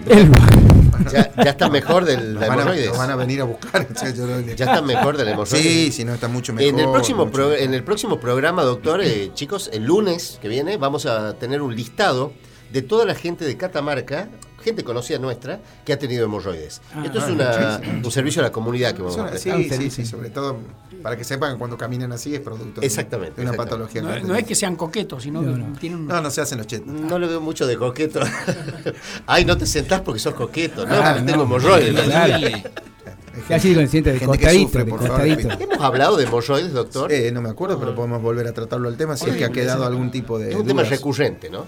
Ya, 1.11 1.31
ya 1.35 1.49
está 1.51 1.69
mejor 1.69 2.05
del 2.05 2.35
Nos 2.35 2.41
van, 2.47 2.51
a, 2.51 2.53
hemorroides. 2.61 2.87
nos 2.89 2.97
van 2.97 3.09
a 3.11 3.15
venir 3.15 3.41
a 3.41 3.43
buscar. 3.45 3.87
o 3.95 3.99
sea, 3.99 4.13
yo 4.13 4.25
no- 4.27 4.39
Ya 4.41 4.65
está 4.65 4.81
mejor 4.81 5.17
del 5.17 5.27
hemorroides. 5.29 5.61
Sí, 5.61 5.91
sí, 5.91 6.05
no, 6.05 6.13
está 6.13 6.27
mucho 6.27 6.53
mejor. 6.53 6.69
En 6.69 6.79
el, 6.79 6.89
próximo 6.91 7.25
mucho 7.25 7.31
pro- 7.33 7.47
mejor. 7.49 7.61
en 7.63 7.73
el 7.73 7.83
próximo 7.83 8.19
programa, 8.19 8.63
doctor, 8.63 9.01
eh, 9.01 9.31
chicos, 9.33 9.69
el 9.73 9.83
lunes 9.85 10.37
que 10.41 10.47
viene 10.47 10.77
vamos 10.77 11.05
a 11.05 11.33
tener 11.33 11.61
un 11.61 11.75
listado 11.75 12.31
de 12.71 12.81
toda 12.81 13.05
la 13.05 13.15
gente 13.15 13.43
de 13.45 13.57
Catamarca, 13.57 14.29
gente 14.63 14.83
conocida 14.83 15.19
nuestra, 15.19 15.59
que 15.85 15.93
ha 15.93 15.99
tenido 15.99 16.25
hemorroides. 16.25 16.81
Esto 17.03 17.17
es 17.19 17.23
ah, 17.25 17.31
una- 17.31 17.81
un 18.03 18.11
servicio 18.11 18.41
a 18.41 18.45
la 18.45 18.51
comunidad 18.51 18.93
que 18.93 19.01
vamos 19.01 19.17
a 19.17 19.29
prestar. 19.29 19.57
sí, 19.61 19.69
sí, 19.69 19.89
sí, 19.91 20.05
sobre 20.05 20.29
todo 20.29 20.57
para 21.01 21.17
que 21.17 21.23
sepan 21.23 21.53
que 21.53 21.57
cuando 21.59 21.77
caminan 21.77 22.11
así 22.13 22.33
es 22.33 22.39
producto 22.41 22.79
de- 22.81 22.87
Exactamente, 22.87 23.35
de 23.35 23.41
una 23.47 23.51
exactamente. 23.51 23.87
patología. 23.93 24.21
No, 24.21 24.27
no 24.29 24.35
es 24.35 24.45
que 24.45 24.55
sean 24.55 24.75
coquetos, 24.75 25.23
sino 25.23 25.41
que 25.41 25.79
tienen 25.79 25.99
un... 25.99 26.07
No, 26.07 26.21
no 26.21 26.31
se 26.31 26.41
hacen 26.41 26.57
los 26.57 26.67
chetos. 26.67 26.87
No 26.87 27.19
le 27.19 27.27
veo 27.27 27.41
mucho 27.41 27.67
de 27.67 27.77
coqueto. 27.77 28.21
Ay, 29.27 29.43
no 29.45 29.57
te 29.57 29.65
sentás 29.65 30.01
porque 30.01 30.19
sos 30.19 30.33
coqueto, 30.33 30.85
¿no? 30.85 30.95
Ah, 30.95 31.17
no. 31.19 31.25
tengo 31.25 31.43
hemorroides. 31.43 32.07
Ya 33.49 33.55
así 33.55 33.73
consciente 33.73 34.13
de 34.13 34.19
costadito, 34.19 34.63
sufre, 34.67 34.83
de 34.83 34.91
favor. 34.91 35.07
costadito. 35.07 35.49
Hemos 35.63 35.79
hablado 35.83 36.17
de 36.17 36.23
hemorroides, 36.25 36.71
doctor. 36.71 37.11
Eh, 37.11 37.31
no 37.31 37.41
me 37.41 37.49
acuerdo, 37.49 37.79
pero 37.79 37.95
podemos 37.95 38.21
volver 38.21 38.47
a 38.47 38.53
tratarlo 38.53 38.87
al 38.87 38.95
tema 38.95 39.17
si 39.17 39.29
es 39.29 39.35
que 39.35 39.45
ha 39.45 39.49
quedado 39.49 39.85
algún 39.85 40.11
tipo 40.11 40.37
de. 40.37 40.51
es 40.51 40.55
un 40.55 40.67
tema 40.67 40.83
recurrente, 40.83 41.49
¿no? 41.49 41.65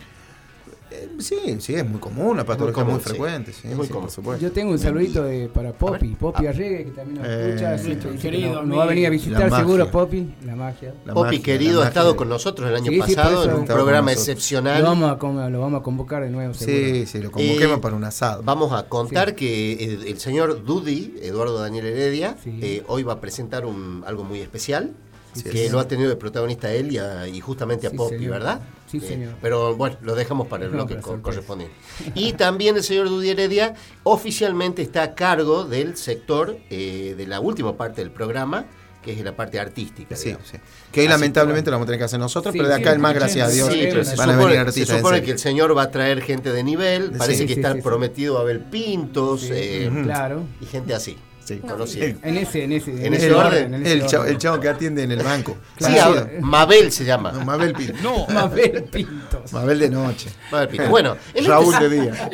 Sí, 1.20 1.36
sí, 1.60 1.74
es 1.76 1.88
muy 1.90 2.00
común, 2.00 2.28
una 2.28 2.44
patología 2.46 2.84
muy, 2.84 2.92
común, 2.94 3.02
sí. 3.04 3.10
frecuente. 3.10 3.54
Sí, 3.54 3.68
Es 3.70 3.76
muy 3.76 3.86
sí, 3.88 3.92
común. 3.92 4.06
por 4.08 4.12
supuesto. 4.14 4.44
Yo 4.46 4.52
tengo 4.52 4.72
un 4.72 4.80
saludito 4.80 5.24
de, 5.24 5.48
para 5.50 5.72
Poppy, 5.74 6.10
Poppy 6.16 6.48
Arregue, 6.48 6.86
que 6.86 6.92
también 6.92 7.20
nos 7.22 7.28
Eh, 7.28 7.50
escucha. 7.50 7.78
nuestro 7.88 8.16
querido 8.20 8.64
nos, 8.64 8.78
va 8.78 8.84
a 8.84 8.88
venir 8.88 9.08
a 9.08 9.10
visitar 9.10 9.50
La 9.50 9.58
seguro. 9.60 9.90
Poppy, 9.92 10.36
la 10.46 10.56
magia. 10.56 10.94
La 11.06 11.14
magia, 11.14 11.42
querido, 11.42 11.80
la 11.80 11.86
ha 11.86 11.90
estado 11.90 12.12
de- 12.12 12.16
con 12.18 12.30
nosotros 12.30 12.70
el 12.70 12.76
año 12.76 12.92
pasado 13.00 13.44
en 13.46 13.54
un 13.56 13.66
programa 13.66 14.12
excepcional. 14.12 14.82
Lo 14.82 14.90
vamos, 14.90 15.12
a, 15.12 15.18
com- 15.18 15.36
lo 15.52 15.60
vamos 15.62 15.80
a 15.80 15.84
convocar 15.84 16.24
de 16.24 16.30
nuevo, 16.30 16.54
seguro. 16.54 16.78
Sí, 16.78 17.06
sí, 17.06 17.20
lo 17.20 17.32
convoquemos 17.32 17.78
Eh, 17.78 17.82
para 17.82 17.96
un 17.96 18.04
asado. 18.04 18.42
Vamos 18.44 18.72
a 18.74 18.88
contar 18.88 19.36
que 19.36 19.74
el, 19.84 20.08
el 20.08 20.20
señor 20.20 20.64
Dudi, 20.66 21.16
Eduardo 21.22 21.60
Daniel 21.60 21.86
Heredia, 21.86 22.36
Sí. 22.44 22.60
eh, 22.62 22.84
hoy 22.88 23.04
va 23.04 23.14
a 23.14 23.22
presentar 23.22 23.66
un, 23.66 24.04
algo 24.06 24.24
muy 24.24 24.40
especial, 24.40 24.92
Sí, 25.36 25.44
que 25.44 25.58
señor. 25.58 25.72
lo 25.74 25.80
ha 25.80 25.88
tenido 25.88 26.10
de 26.10 26.16
protagonista 26.16 26.72
él 26.72 26.92
y, 26.92 26.98
a- 26.98 27.28
y 27.28 27.40
justamente 27.42 27.88
a 27.88 27.90
Sí, 27.92 27.98
Poppy, 27.98 28.16
señor. 28.18 28.32
¿verdad? 28.32 28.62
Sí, 28.90 28.98
Eh, 28.98 29.02
señor. 29.08 29.34
pero 29.42 29.76
bueno, 29.76 29.98
lo 30.02 30.16
dejamos 30.16 30.48
para 30.48 30.66
el 30.66 30.72
No, 30.72 30.78
bloque 30.86 30.98
co- 31.02 31.22
correspondiente. 31.22 31.76
Y 32.14 32.34
también 32.34 32.76
el 32.78 32.84
señor 32.84 33.10
Dudi 33.10 33.30
Heredia 33.30 33.74
oficialmente 34.04 34.82
está 34.82 35.04
a 35.04 35.16
cargo 35.16 35.66
del 35.66 35.98
sector 35.98 36.58
eh, 36.70 37.16
de 37.18 37.28
la 37.28 37.40
última 37.40 37.76
parte 37.76 38.02
del 38.02 38.12
programa, 38.12 38.66
que 39.02 39.12
es 39.12 39.24
la 39.24 39.36
parte 39.36 39.60
artística. 39.60 40.16
Sí, 40.16 40.26
digamos. 40.30 40.48
sí. 40.48 40.58
Que 40.92 41.02
Así 41.02 41.10
lamentablemente 41.10 41.66
que 41.66 41.72
lo 41.72 41.76
vamos 41.76 41.86
a 41.86 41.88
tener 41.88 42.00
que 42.00 42.06
hacer 42.06 42.20
nosotros, 42.20 42.54
Sí, 42.54 42.58
pero 42.60 42.70
de 42.70 42.76
sí, 42.78 42.82
acá 42.82 42.94
en 42.94 43.02
más, 43.02 43.14
gracias 43.14 43.48
a 43.50 43.52
Dios, 43.52 43.70
Sí, 43.72 43.80
pero 43.84 44.04
se 44.04 44.16
van 44.16 44.30
a 44.30 44.34
supone, 44.34 44.38
venir 44.38 44.56
se 44.56 44.60
artistas. 44.70 44.90
en 44.96 44.98
supone 45.04 45.22
que 45.24 45.32
el 45.32 45.40
señor 45.40 45.78
va 45.78 45.84
a 45.84 45.92
traer 45.92 46.22
gente 46.22 46.52
de 46.52 46.64
nivel, 46.64 47.12
parece 47.12 47.42
Sí, 47.42 47.48
que 47.48 47.54
sí, 47.56 47.60
está 47.60 47.74
sí, 47.74 47.78
sí. 47.80 47.84
prometido 47.84 48.40
Abel 48.40 48.62
Pintos 48.62 49.42
Sí, 49.42 49.50
eh, 49.52 49.92
Claro. 50.04 50.42
y 50.60 50.66
gente 50.66 50.94
así, 50.96 51.18
Sí. 51.46 51.60
conocida. 51.60 52.06
En 52.24 52.38
ese, 52.38 52.64
en 52.64 52.72
ese, 52.74 53.06
En 53.06 53.14
ese 53.14 53.32
orden. 53.34 53.74
en 53.76 53.86
ese 53.86 53.94
el, 53.94 54.06
chavo, 54.08 54.26
el 54.26 54.38
chavo 54.38 54.60
que 54.60 54.68
atiende 54.68 55.04
en 55.04 55.12
el 55.12 55.24
banco. 55.24 55.56
Sí, 55.78 55.86
Claro. 55.94 56.20
a- 56.20 56.42
Mabel 56.42 56.92
se 56.92 57.06
llama. 57.06 57.32
No, 57.32 57.46
Mabel 57.46 57.74
Pino. 57.74 57.94
No, 58.02 58.26
Mabel 58.34 58.84
Pintos. 58.92 59.54
Mabel 59.54 59.80
de 59.80 59.90
noche. 59.90 60.30
Mabel 60.52 60.68
Pintos. 60.70 60.90
Bueno, 60.96 61.16
en 61.34 61.46
Raúl 61.46 61.74
este, 61.74 61.90
de 61.90 62.02
día. 62.02 62.30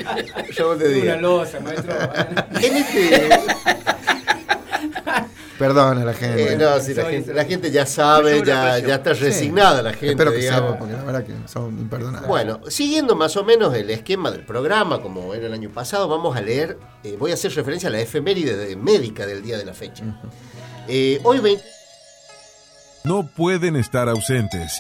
Raúl 0.58 0.80
de 0.80 0.86
Una 0.86 0.96
día. 1.04 1.16
losa, 1.18 1.60
maestro. 1.60 1.94
En 2.62 2.76
este, 2.78 3.30
Perdón 5.62 6.00
a 6.00 6.06
la 6.06 6.14
gente. 6.14 6.54
eh, 6.54 6.58
no, 6.58 6.80
sí, 6.80 6.94
la, 6.96 7.06
gente, 7.06 7.34
la 7.34 7.46
gente 7.46 7.70
ya 7.72 7.86
sabe, 7.86 8.44
ya, 8.44 8.80
ya 8.80 8.96
está 8.96 9.14
resignada 9.14 9.82
la 9.84 9.92
gente. 9.92 10.10
Espero 10.10 10.32
que 10.32 10.38
digamos. 10.40 10.70
sepa, 10.72 10.80
porque 10.80 10.94
la 10.94 11.04
verdad 11.04 11.24
que 11.24 11.34
son 11.48 11.78
imperdonables. 11.80 12.28
Bueno, 12.28 12.60
siguiendo 12.68 13.16
más 13.16 13.38
o 13.38 13.44
menos 13.44 13.74
el 13.76 13.90
esquema 13.92 14.32
del 14.32 14.44
programa, 14.44 15.02
como 15.02 15.34
era 15.36 15.46
el 15.46 15.54
año 15.54 15.70
pasado, 15.70 16.08
vamos 16.08 16.36
a 16.36 16.42
leer, 16.42 16.80
eh, 17.04 17.16
voy 17.20 17.30
a 17.32 17.36
hacer 17.36 17.54
referencia 17.54 17.90
a 17.90 17.92
la 17.92 18.00
efeméride 18.00 18.58
de- 18.58 18.76
médica 18.76 19.26
del 19.28 19.44
día 19.44 19.58
de 19.58 19.66
la 19.66 19.74
fecha. 19.74 20.04
Eh, 20.88 21.20
hoy 21.24 21.40
20 21.40 21.64
No 23.04 23.28
pueden 23.28 23.76
estar 23.76 24.10
ausentes. 24.10 24.80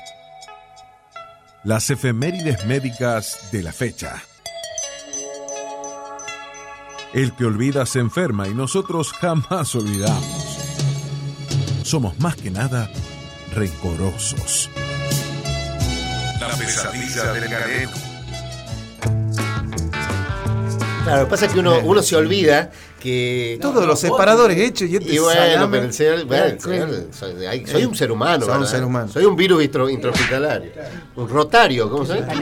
Las 1.64 1.92
efemérides 1.92 2.66
médicas 2.66 3.52
de 3.52 3.62
la 3.62 3.72
fecha. 3.72 4.16
El 7.14 7.36
que 7.36 7.46
olvida 7.46 7.86
se 7.86 8.00
enferma 8.00 8.48
y 8.48 8.54
nosotros 8.56 9.12
jamás 9.14 9.76
olvidamos. 9.76 10.51
Somos 11.84 12.18
más 12.20 12.36
que 12.36 12.50
nada 12.52 12.90
rencorosos. 13.54 14.70
La 16.40 16.48
pesadilla 16.56 17.34
del 17.34 17.50
galeno. 17.50 17.92
Claro, 21.04 21.20
lo 21.22 21.26
que 21.26 21.30
pasa 21.32 21.46
es 21.48 21.54
que 21.54 21.60
uno, 21.60 21.80
uno 21.84 22.04
se 22.04 22.16
olvida 22.16 22.70
que... 23.00 23.58
Todos 23.60 23.88
los 23.88 24.00
separadores 24.00 24.58
hechos 24.60 24.88
y 24.88 24.98
este 24.98 25.14
Y 25.16 25.18
bueno, 25.18 25.42
salame- 25.42 25.72
pero 25.72 25.84
el 25.86 25.94
señor, 25.94 26.26
bueno, 26.26 26.46
el 26.46 26.60
señor- 26.62 27.08
soy, 27.68 27.86
un 27.86 27.96
ser 27.96 28.12
humano. 28.12 28.46
Soy 28.46 28.58
un 28.58 28.68
ser 28.68 28.84
humano. 28.84 29.12
Soy 29.12 29.26
un 29.26 29.36
virus 29.36 29.64
intrahospitalario. 29.64 30.72
Un 31.16 31.28
rotario, 31.28 31.90
¿cómo 31.90 32.06
se 32.06 32.20
llama? 32.22 32.34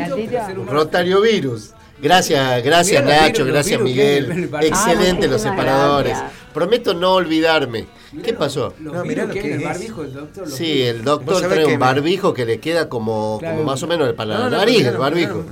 Un 0.57 0.67
rotario 0.67 1.21
virus. 1.21 1.71
Gracias, 2.01 2.63
gracias 2.63 3.03
Nacho, 3.03 3.43
virus, 3.43 3.47
gracias 3.47 3.81
Miguel. 3.81 4.49
Excelente 4.61 5.25
Ah, 5.25 5.29
los 5.29 5.41
separadores. 5.41 6.17
Prometo 6.53 6.93
no 6.93 7.13
olvidarme. 7.13 7.87
¿Qué 8.23 8.33
pasó? 8.33 8.73
Los 8.81 8.93
No, 8.93 9.05
mirá 9.05 9.25
lo 9.25 9.33
que 9.33 9.39
en 9.41 9.45
el 9.53 9.59
es. 9.59 9.63
barbijo 9.65 10.01
del 10.03 10.13
doctor. 10.13 10.47
los 10.47 10.53
Sí, 10.57 10.63
virus. 10.65 10.87
el 10.89 11.03
doctor 11.03 11.41
trae 11.47 11.65
un 11.65 11.71
me- 11.73 11.77
barbijo 11.77 12.33
que 12.33 12.45
le 12.45 12.59
queda 12.59 12.89
como, 12.89 13.37
Claro. 13.39 13.57
como 13.57 13.69
más 13.69 13.83
o 13.83 13.87
menos 13.87 14.11
para 14.13 14.33
No, 14.33 14.39
la 14.45 14.49
no, 14.49 14.57
nariz, 14.57 14.85
el 14.85 14.97
barbijo. 14.97 15.43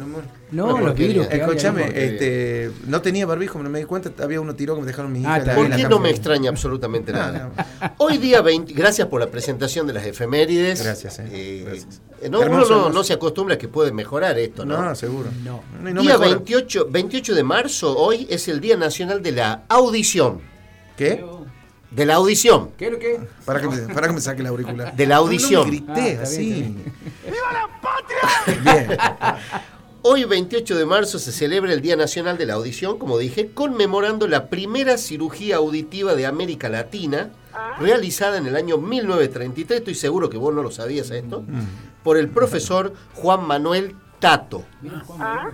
No, 0.49 0.79
los 0.79 0.95
virus. 0.95 1.27
Escúchame, 1.29 1.87
este, 1.93 2.71
no 2.87 3.01
tenía 3.01 3.25
barbijo, 3.25 3.61
no 3.61 3.69
me 3.69 3.79
di 3.79 3.85
cuenta, 3.85 4.11
había 4.23 4.39
uno 4.41 4.55
tiró 4.55 4.75
que 4.75 4.81
me 4.81 4.87
dejaron 4.87 5.11
mi 5.11 5.19
hija. 5.19 5.35
Ah, 5.35 5.53
¿Por 5.55 5.69
qué 5.75 5.87
no 5.89 5.99
me 5.99 6.09
extraña 6.09 6.49
absolutamente 6.49 7.11
No, 7.11 7.17
nada? 7.19 7.51
Hoy 7.97 8.17
día 8.17 8.41
20, 8.41 8.73
gracias 8.73 9.07
por 9.07 9.19
la 9.19 9.27
presentación 9.27 9.85
de 9.85 9.93
las 9.93 10.05
efemérides. 10.05 10.81
Gracias, 10.83 11.19
eh, 11.19 11.63
gracias. 11.65 12.01
eh, 12.21 12.29
no, 12.29 12.39
uno 12.39 12.47
no, 12.49 12.53
hermoso. 12.53 12.89
no 12.89 13.03
se 13.03 13.13
acostumbra 13.13 13.55
a 13.55 13.57
que 13.57 13.67
puede 13.67 13.91
mejorar 13.91 14.39
esto, 14.39 14.65
¿no? 14.65 14.81
No, 14.81 14.95
seguro. 14.95 15.29
No. 15.43 15.61
Día 16.01 16.17
mejora. 16.17 16.17
28, 16.29 16.87
28 16.89 17.35
de 17.35 17.43
marzo, 17.43 17.97
hoy 17.97 18.25
es 18.29 18.47
el 18.47 18.61
Día 18.61 18.77
Nacional 18.77 19.21
de 19.21 19.33
la 19.33 19.63
Audición. 19.67 20.39
¿Qué? 20.95 21.23
De 21.91 22.05
la 22.05 22.15
audición. 22.15 22.71
¿Qué 22.77 22.87
es 22.87 22.91
lo 22.91 22.99
que? 22.99 23.19
Para 23.45 23.61
que 23.61 23.67
me, 23.69 23.77
para 23.93 24.07
que 24.07 24.13
me 24.13 24.21
saque 24.21 24.41
el 24.41 24.47
auricular. 24.47 24.95
De 24.95 25.05
la 25.07 25.15
audición. 25.17 25.61
No, 25.61 25.71
me 25.71 25.77
grité 25.77 26.17
Ah, 26.19 26.23
así. 26.23 26.53
bien, 26.53 26.93
Bien. 28.63 28.97
Hoy, 30.03 30.23
28 30.23 30.77
de 30.77 30.85
marzo, 30.85 31.19
se 31.19 31.31
celebra 31.31 31.73
el 31.73 31.81
Día 31.81 31.95
Nacional 31.97 32.37
de 32.37 32.45
la 32.45 32.53
Audición, 32.53 32.97
como 32.97 33.17
dije, 33.17 33.49
conmemorando 33.53 34.27
la 34.27 34.47
primera 34.49 34.97
cirugía 34.97 35.57
auditiva 35.57 36.13
de 36.15 36.25
América 36.25 36.69
Latina, 36.69 37.31
realizada 37.79 38.37
en 38.37 38.47
el 38.47 38.55
año 38.55 38.77
1933, 38.77 39.79
estoy 39.79 39.95
seguro 39.95 40.29
que 40.29 40.37
vos 40.37 40.53
no 40.53 40.63
lo 40.63 40.71
sabías 40.71 41.09
esto, 41.11 41.43
por 42.03 42.15
el 42.17 42.29
profesor 42.29 42.93
Juan 43.15 43.45
Manuel 43.45 43.95
Tato. 44.19 44.63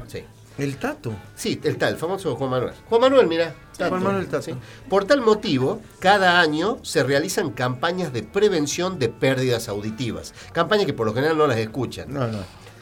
Sí. 0.08 0.24
El 0.58 0.78
tato. 0.78 1.14
Sí, 1.36 1.60
el 1.64 1.78
tal, 1.78 1.93
el 1.93 1.99
famoso 1.99 2.36
Juan 2.36 2.51
Manuel. 2.51 2.74
Juan 2.88 3.01
Manuel, 3.01 3.28
mira. 3.28 3.56
Juan 3.78 4.04
Manuel 4.04 4.28
Tato. 4.28 4.58
Por 4.88 5.06
tal 5.06 5.22
motivo, 5.22 5.82
cada 5.99 6.39
año 6.39 6.78
se 6.84 7.04
realizan 7.04 7.51
campañas 7.51 8.14
de 8.14 8.22
prevención 8.22 8.99
de 8.99 9.10
pérdidas 9.10 9.68
auditivas. 9.68 10.34
Campañas 10.51 10.86
que 10.86 10.93
por 10.93 11.08
lo 11.08 11.14
general 11.14 11.38
no 11.38 11.47
las 11.47 11.58
escuchan. 11.58 12.14
No, 12.14 12.28
no. 12.28 12.39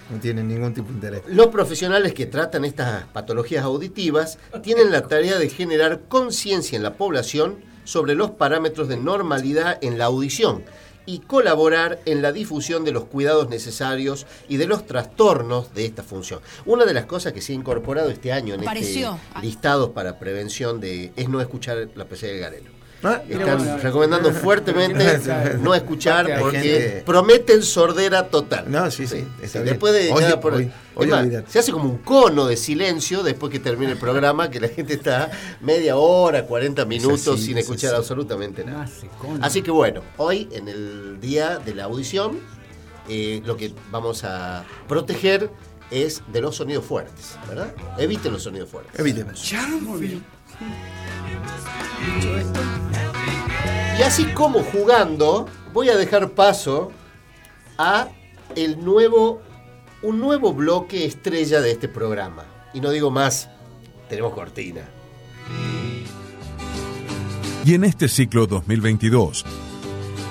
No 0.09 0.19
tienen 0.19 0.49
ningún 0.49 0.74
tipo 0.74 0.89
de 0.89 0.95
interés. 0.95 1.22
Los 1.28 1.47
profesionales 1.47 2.13
que 2.13 2.26
tratan 2.26 2.65
estas 2.65 3.05
patologías 3.05 3.63
auditivas 3.63 4.38
tienen 4.61 4.91
la 4.91 5.07
tarea 5.07 5.39
de 5.39 5.47
generar 5.47 6.01
conciencia 6.09 6.76
en 6.76 6.84
la 6.84 6.95
población 6.95 7.63
sobre 7.86 8.15
los 8.15 8.32
parámetros 8.32 8.89
de 8.89 8.97
normalidad 8.97 9.78
en 9.82 9.97
la 9.97 10.05
audición 10.05 10.65
y 11.12 11.20
colaborar 11.20 11.99
en 12.05 12.22
la 12.22 12.32
difusión 12.32 12.86
de 12.86 12.93
los 12.93 13.03
cuidados 13.03 13.49
necesarios 13.49 14.26
y 14.47 14.55
de 14.55 14.66
los 14.66 14.86
trastornos 14.86 15.74
de 15.74 15.84
esta 15.84 16.03
función. 16.03 16.39
Una 16.66 16.86
de 16.86 16.93
las 16.93 17.05
cosas 17.05 17.34
que 17.34 17.41
se 17.41 17.51
ha 17.51 17.55
incorporado 17.55 18.09
este 18.09 18.32
año 18.32 18.53
en 18.53 18.62
Apareció. 18.62 19.20
este 19.36 19.45
listado 19.45 19.91
para 19.91 20.20
prevención 20.20 20.80
de 20.80 21.12
es 21.18 21.28
no 21.28 21.41
escuchar 21.41 21.89
la 21.95 22.05
pesadilla 22.05 22.34
del 22.36 22.41
galeno. 22.41 22.80
Ah, 23.04 23.22
Están 23.28 23.82
recomendando 23.82 24.32
fuertemente 24.34 25.20
no 25.60 25.74
escuchar 25.74 26.38
porque 26.39 26.60
gente- 26.60 27.04
prometen 27.06 27.64
sordera 27.64 28.28
total. 28.28 28.66
No, 28.70 28.89
sí, 28.91 29.08
sí, 29.08 29.26
bien. 29.54 29.66
Después 29.66 29.93
de 29.93 30.12
Hoy- 30.12 30.22
ya 30.22 30.39
por- 30.39 30.54
hoy- 30.54 30.64
es 30.66 30.72
hoy 30.93 31.08
más, 31.08 31.22
olvídate. 31.22 31.52
se 31.52 31.60
hace 31.60 31.72
como 31.72 31.86
un 31.89 31.97
cono 31.99 32.45
de 32.45 32.56
silencio 32.58 33.24
después 33.24 33.52
que 33.52 33.60
termine 33.60 33.93
el 33.93 33.97
programa, 33.97 34.49
que 34.52 34.60
la 34.60 34.68
gente 34.68 34.93
está 34.93 35.32
media 35.62 35.95
hora, 35.97 36.45
40 36.45 36.86
minutos 36.86 37.28
así, 37.36 37.45
sin 37.47 37.58
es 37.58 37.64
escuchar 37.64 37.95
absolutamente 37.95 38.64
nada. 38.64 38.88
Así 39.41 39.62
que 39.64 39.72
bueno, 39.72 40.02
hoy 40.18 40.47
en 40.52 40.68
el 40.68 41.20
día 41.20 41.58
de 41.58 41.74
la 41.74 41.86
audición, 41.86 42.39
eh, 43.10 43.41
lo 43.45 43.58
que 43.58 43.74
vamos 43.89 44.24
a 44.24 44.64
proteger 44.88 45.49
es 45.89 46.22
de 46.32 46.39
los 46.39 46.56
sonidos 46.56 46.86
fuertes, 46.86 47.36
¿verdad? 47.49 47.74
Eviten 47.97 48.32
los 48.32 48.43
sonidos 48.43 48.70
fuertes. 48.70 48.97
Evíteme. 48.99 49.32
Y 54.02 54.04
así 54.04 54.26
como 54.34 54.64
jugando, 54.64 55.45
voy 55.74 55.89
a 55.89 55.95
dejar 55.95 56.32
paso 56.32 56.91
a 57.78 58.08
el 58.56 58.84
nuevo, 58.84 59.43
un 60.02 60.20
nuevo 60.20 60.56
bloque 60.56 61.06
estrella 61.06 61.62
de 61.62 61.70
este 61.70 61.88
programa. 61.88 62.45
Y 62.74 62.82
no 62.82 62.89
digo 62.89 63.12
más, 63.12 63.47
tenemos 64.10 64.34
cortina. 64.34 64.82
Y 67.64 67.76
en 67.76 67.84
este 67.84 68.08
ciclo 68.08 68.47
2022 68.47 69.45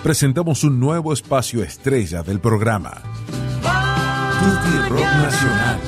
presentamos 0.03 0.65
un 0.65 0.81
nuevo 0.81 1.13
espacio 1.13 1.63
estrella 1.63 2.25
del 2.25 2.41
programa. 2.41 3.01
Tutti 4.41 4.89
Rock 4.89 5.13
Nacional. 5.23 5.81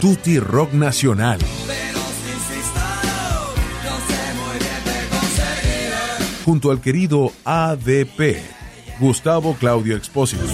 Tutti 0.00 0.38
Rock 0.38 0.72
Nacional. 0.74 1.40
Junto 6.46 6.70
al 6.70 6.80
querido 6.80 7.32
ADP, 7.44 8.36
Gustavo 9.00 9.56
Claudio 9.56 9.96
Expósito. 9.96 10.44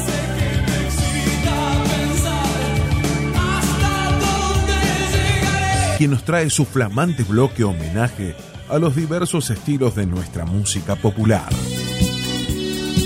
quien 5.99 6.11
nos 6.13 6.25
trae 6.25 6.49
su 6.49 6.65
flamante 6.65 7.23
bloque 7.25 7.63
homenaje 7.63 8.35
a 8.71 8.79
los 8.79 8.97
diversos 8.97 9.51
estilos 9.51 9.95
de 9.95 10.07
nuestra 10.07 10.47
música 10.47 10.97
popular. 10.97 11.51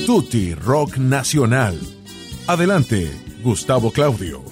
Tutti 0.07 0.55
Rock 0.55 0.97
Nacional. 0.99 1.77
Adelante, 2.47 3.11
Gustavo 3.43 3.91
Claudio. 3.91 4.45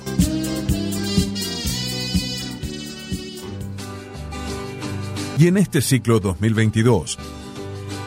Y 5.39 5.47
en 5.47 5.57
este 5.57 5.81
ciclo 5.81 6.19
2022 6.19 7.17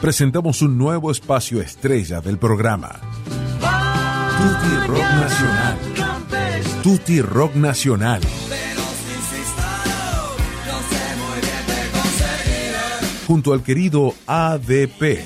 presentamos 0.00 0.62
un 0.62 0.78
nuevo 0.78 1.10
espacio 1.10 1.60
estrella 1.60 2.20
del 2.20 2.38
programa. 2.38 3.00
Tutti 4.38 4.86
Rock 4.86 5.10
Nacional. 5.20 5.78
Tutti 6.82 7.20
Rock 7.20 7.54
Nacional. 7.56 8.20
Junto 13.26 13.52
al 13.52 13.62
querido 13.62 14.14
ADP, 14.26 15.18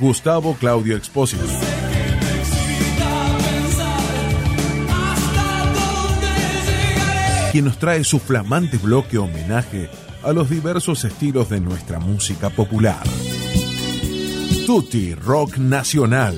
Gustavo 0.00 0.54
Claudio 0.54 0.96
Expósito. 0.96 1.44
Quien 7.52 7.66
nos 7.66 7.78
trae 7.78 8.02
su 8.02 8.18
flamante 8.18 8.78
bloque 8.78 9.18
homenaje 9.18 9.88
a 10.22 10.32
los 10.32 10.50
diversos 10.50 11.04
estilos 11.04 11.48
de 11.48 11.60
nuestra 11.60 12.00
música 12.00 12.50
popular. 12.50 13.04
Tutti 14.66 15.14
Rock 15.14 15.58
Nacional. 15.58 16.36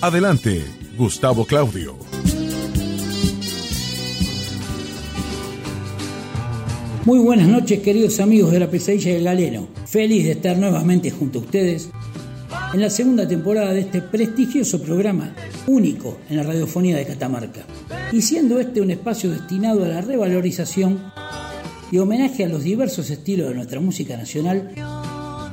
Adelante, 0.00 0.64
Gustavo 0.96 1.44
Claudio. 1.44 1.94
Muy 7.04 7.18
buenas 7.18 7.48
noches 7.48 7.80
queridos 7.80 8.18
amigos 8.18 8.52
de 8.52 8.60
la 8.60 8.70
pesadilla 8.70 9.12
del 9.12 9.24
galeno. 9.24 9.68
Feliz 9.84 10.24
de 10.24 10.32
estar 10.32 10.56
nuevamente 10.56 11.10
junto 11.10 11.40
a 11.40 11.42
ustedes 11.42 11.90
en 12.72 12.80
la 12.80 12.88
segunda 12.88 13.28
temporada 13.28 13.74
de 13.74 13.80
este 13.80 14.00
prestigioso 14.00 14.80
programa 14.80 15.34
único 15.66 16.16
en 16.30 16.38
la 16.38 16.44
radiofonía 16.44 16.96
de 16.96 17.04
Catamarca. 17.04 17.66
Y 18.10 18.22
siendo 18.22 18.58
este 18.58 18.80
un 18.80 18.90
espacio 18.90 19.30
destinado 19.30 19.84
a 19.84 19.88
la 19.88 20.00
revalorización 20.00 21.12
y 21.92 21.98
homenaje 21.98 22.42
a 22.42 22.48
los 22.48 22.64
diversos 22.64 23.10
estilos 23.10 23.50
de 23.50 23.54
nuestra 23.54 23.80
música 23.80 24.16
nacional, 24.16 24.72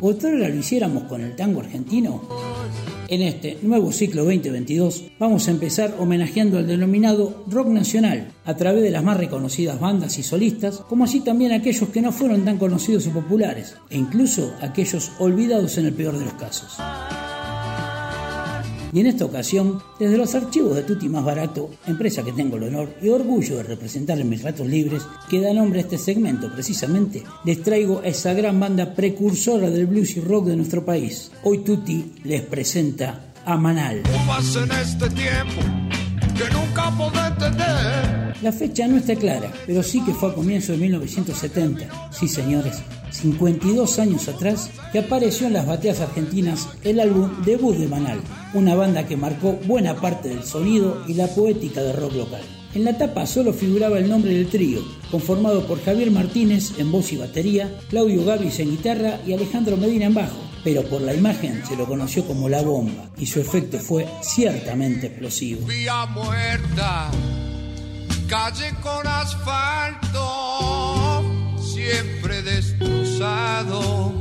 otrora 0.01 0.49
lo 0.49 0.55
hiciéramos 0.55 1.03
con 1.03 1.21
el 1.21 1.35
tango 1.35 1.61
argentino. 1.61 2.21
En 3.09 3.21
este 3.21 3.57
nuevo 3.61 3.93
ciclo 3.93 4.25
2022 4.25 5.11
vamos 5.17 5.47
a 5.47 5.51
empezar 5.51 5.95
homenajeando 5.97 6.57
al 6.57 6.67
denominado 6.67 7.45
rock 7.47 7.67
nacional 7.67 8.33
a 8.43 8.55
través 8.57 8.83
de 8.83 8.91
las 8.91 9.03
más 9.03 9.17
reconocidas 9.17 9.79
bandas 9.79 10.19
y 10.19 10.23
solistas, 10.23 10.79
como 10.89 11.05
así 11.05 11.21
también 11.21 11.53
aquellos 11.53 11.89
que 11.89 12.01
no 12.01 12.11
fueron 12.11 12.43
tan 12.43 12.57
conocidos 12.57 13.07
o 13.07 13.11
populares, 13.11 13.75
e 13.89 13.97
incluso 13.97 14.53
aquellos 14.61 15.11
olvidados 15.19 15.77
en 15.77 15.85
el 15.85 15.93
peor 15.93 16.17
de 16.17 16.25
los 16.25 16.33
casos. 16.33 16.77
Y 18.93 18.99
en 19.01 19.07
esta 19.07 19.25
ocasión, 19.25 19.81
desde 19.99 20.17
los 20.17 20.33
archivos 20.35 20.75
de 20.75 20.83
Tutti 20.83 21.09
Más 21.09 21.23
Barato, 21.23 21.69
empresa 21.85 22.23
que 22.23 22.31
tengo 22.31 22.57
el 22.57 22.63
honor 22.63 22.95
y 23.01 23.09
orgullo 23.09 23.57
de 23.57 23.63
representar 23.63 24.19
en 24.19 24.29
mis 24.29 24.43
ratos 24.43 24.67
libres, 24.67 25.03
que 25.29 25.41
da 25.41 25.53
nombre 25.53 25.79
a 25.79 25.83
este 25.83 25.97
segmento 25.97 26.51
precisamente, 26.51 27.23
les 27.43 27.61
traigo 27.61 27.99
a 27.99 28.07
esa 28.07 28.33
gran 28.33 28.59
banda 28.59 28.93
precursora 28.93 29.69
del 29.69 29.87
blues 29.87 30.15
y 30.17 30.21
rock 30.21 30.47
de 30.47 30.55
nuestro 30.55 30.85
país. 30.85 31.31
Hoy 31.43 31.59
Tutti 31.59 32.13
les 32.23 32.41
presenta 32.41 33.33
a 33.45 33.57
Manal. 33.57 34.03
Uvas 34.25 34.55
en 34.55 34.71
este 34.71 35.09
tiempo 35.09 35.61
que 36.37 36.53
nunca. 36.53 36.67
La 38.41 38.51
fecha 38.51 38.87
no 38.87 38.97
está 38.97 39.15
clara, 39.15 39.51
pero 39.65 39.81
sí 39.81 40.03
que 40.05 40.13
fue 40.13 40.29
a 40.29 40.33
comienzos 40.33 40.75
de 40.75 40.77
1970. 40.83 42.11
Sí, 42.11 42.27
señores, 42.27 42.77
52 43.11 43.97
años 43.97 44.27
atrás, 44.27 44.69
que 44.91 44.99
apareció 44.99 45.47
en 45.47 45.53
las 45.53 45.65
bateas 45.65 46.01
argentinas 46.01 46.69
el 46.83 46.99
álbum 46.99 47.31
debut 47.43 47.75
de 47.75 47.87
Manal, 47.87 48.19
una 48.53 48.75
banda 48.75 49.07
que 49.07 49.17
marcó 49.17 49.53
buena 49.65 49.95
parte 49.95 50.29
del 50.29 50.43
sonido 50.43 51.03
y 51.07 51.15
la 51.15 51.27
poética 51.27 51.81
del 51.81 51.97
rock 51.97 52.13
local. 52.13 52.41
En 52.75 52.83
la 52.83 52.95
tapa 52.95 53.25
solo 53.25 53.53
figuraba 53.53 53.97
el 53.97 54.07
nombre 54.07 54.35
del 54.35 54.47
trío, 54.47 54.81
conformado 55.09 55.65
por 55.65 55.83
Javier 55.83 56.11
Martínez 56.11 56.77
en 56.77 56.91
voz 56.91 57.11
y 57.11 57.17
batería, 57.17 57.75
Claudio 57.89 58.23
Gavis 58.23 58.59
en 58.59 58.69
guitarra 58.69 59.19
y 59.25 59.33
Alejandro 59.33 59.77
Medina 59.77 60.05
en 60.05 60.13
bajo, 60.13 60.37
pero 60.67 60.83
por 60.83 60.99
la 60.99 61.13
imagen 61.13 61.63
se 61.65 61.77
lo 61.77 61.85
conoció 61.85 62.27
como 62.27 62.49
La 62.49 62.61
Bomba 62.61 63.09
y 63.17 63.25
su 63.25 63.39
efecto 63.39 63.79
fue 63.79 64.05
ciertamente 64.21 65.07
explosivo. 65.07 65.65
Vía 65.65 66.05
muerta, 66.07 67.09
calle 68.27 68.73
con 68.83 69.07
asfalto, 69.07 70.13
siempre 71.57 72.41
destrozado. 72.41 74.11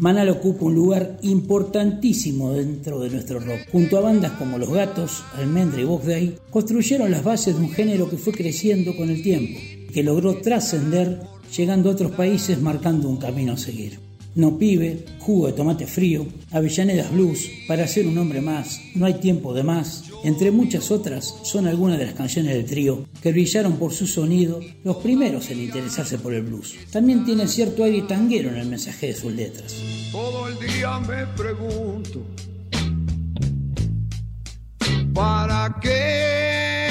Manal 0.00 0.30
ocupa 0.30 0.64
un 0.64 0.74
lugar 0.74 1.16
importantísimo 1.22 2.54
dentro 2.54 2.98
de 2.98 3.10
nuestro 3.10 3.38
rock. 3.38 3.68
Junto 3.70 3.98
a 3.98 4.00
bandas 4.00 4.32
como 4.32 4.58
Los 4.58 4.70
Gatos, 4.70 5.22
Almendra 5.36 5.80
y 5.80 5.84
Box 5.84 6.06
Day, 6.06 6.36
construyeron 6.50 7.12
las 7.12 7.22
bases 7.22 7.54
de 7.54 7.62
un 7.62 7.70
género 7.70 8.10
que 8.10 8.16
fue 8.16 8.32
creciendo 8.32 8.96
con 8.96 9.10
el 9.10 9.22
tiempo, 9.22 9.60
que 9.92 10.02
logró 10.02 10.38
trascender 10.38 11.20
llegando 11.56 11.88
a 11.88 11.92
otros 11.92 12.10
países 12.10 12.60
marcando 12.60 13.08
un 13.08 13.18
camino 13.18 13.52
a 13.52 13.56
seguir. 13.56 14.02
No 14.36 14.58
pibe, 14.58 15.04
jugo 15.20 15.46
de 15.46 15.52
tomate 15.52 15.86
frío, 15.86 16.26
Avellanedas 16.50 17.12
Blues, 17.12 17.48
para 17.68 17.86
ser 17.86 18.08
un 18.08 18.18
hombre 18.18 18.40
más, 18.40 18.80
no 18.96 19.06
hay 19.06 19.14
tiempo 19.14 19.54
de 19.54 19.62
más, 19.62 20.04
entre 20.24 20.50
muchas 20.50 20.90
otras 20.90 21.36
son 21.44 21.68
algunas 21.68 21.98
de 21.98 22.06
las 22.06 22.14
canciones 22.14 22.54
del 22.54 22.64
trío 22.64 23.06
que 23.22 23.30
brillaron 23.30 23.76
por 23.76 23.92
su 23.92 24.08
sonido, 24.08 24.58
los 24.82 24.96
primeros 24.96 25.50
en 25.50 25.60
interesarse 25.60 26.18
por 26.18 26.34
el 26.34 26.42
blues. 26.42 26.74
También 26.90 27.24
tiene 27.24 27.46
cierto 27.46 27.84
aire 27.84 28.02
tanguero 28.02 28.50
en 28.50 28.56
el 28.56 28.66
mensaje 28.66 29.06
de 29.06 29.14
sus 29.14 29.32
letras. 29.32 29.76
Todo 30.10 30.48
el 30.48 30.58
día 30.58 30.98
me 30.98 31.26
pregunto, 31.36 32.26
¿para 35.14 35.78
qué? 35.80 36.83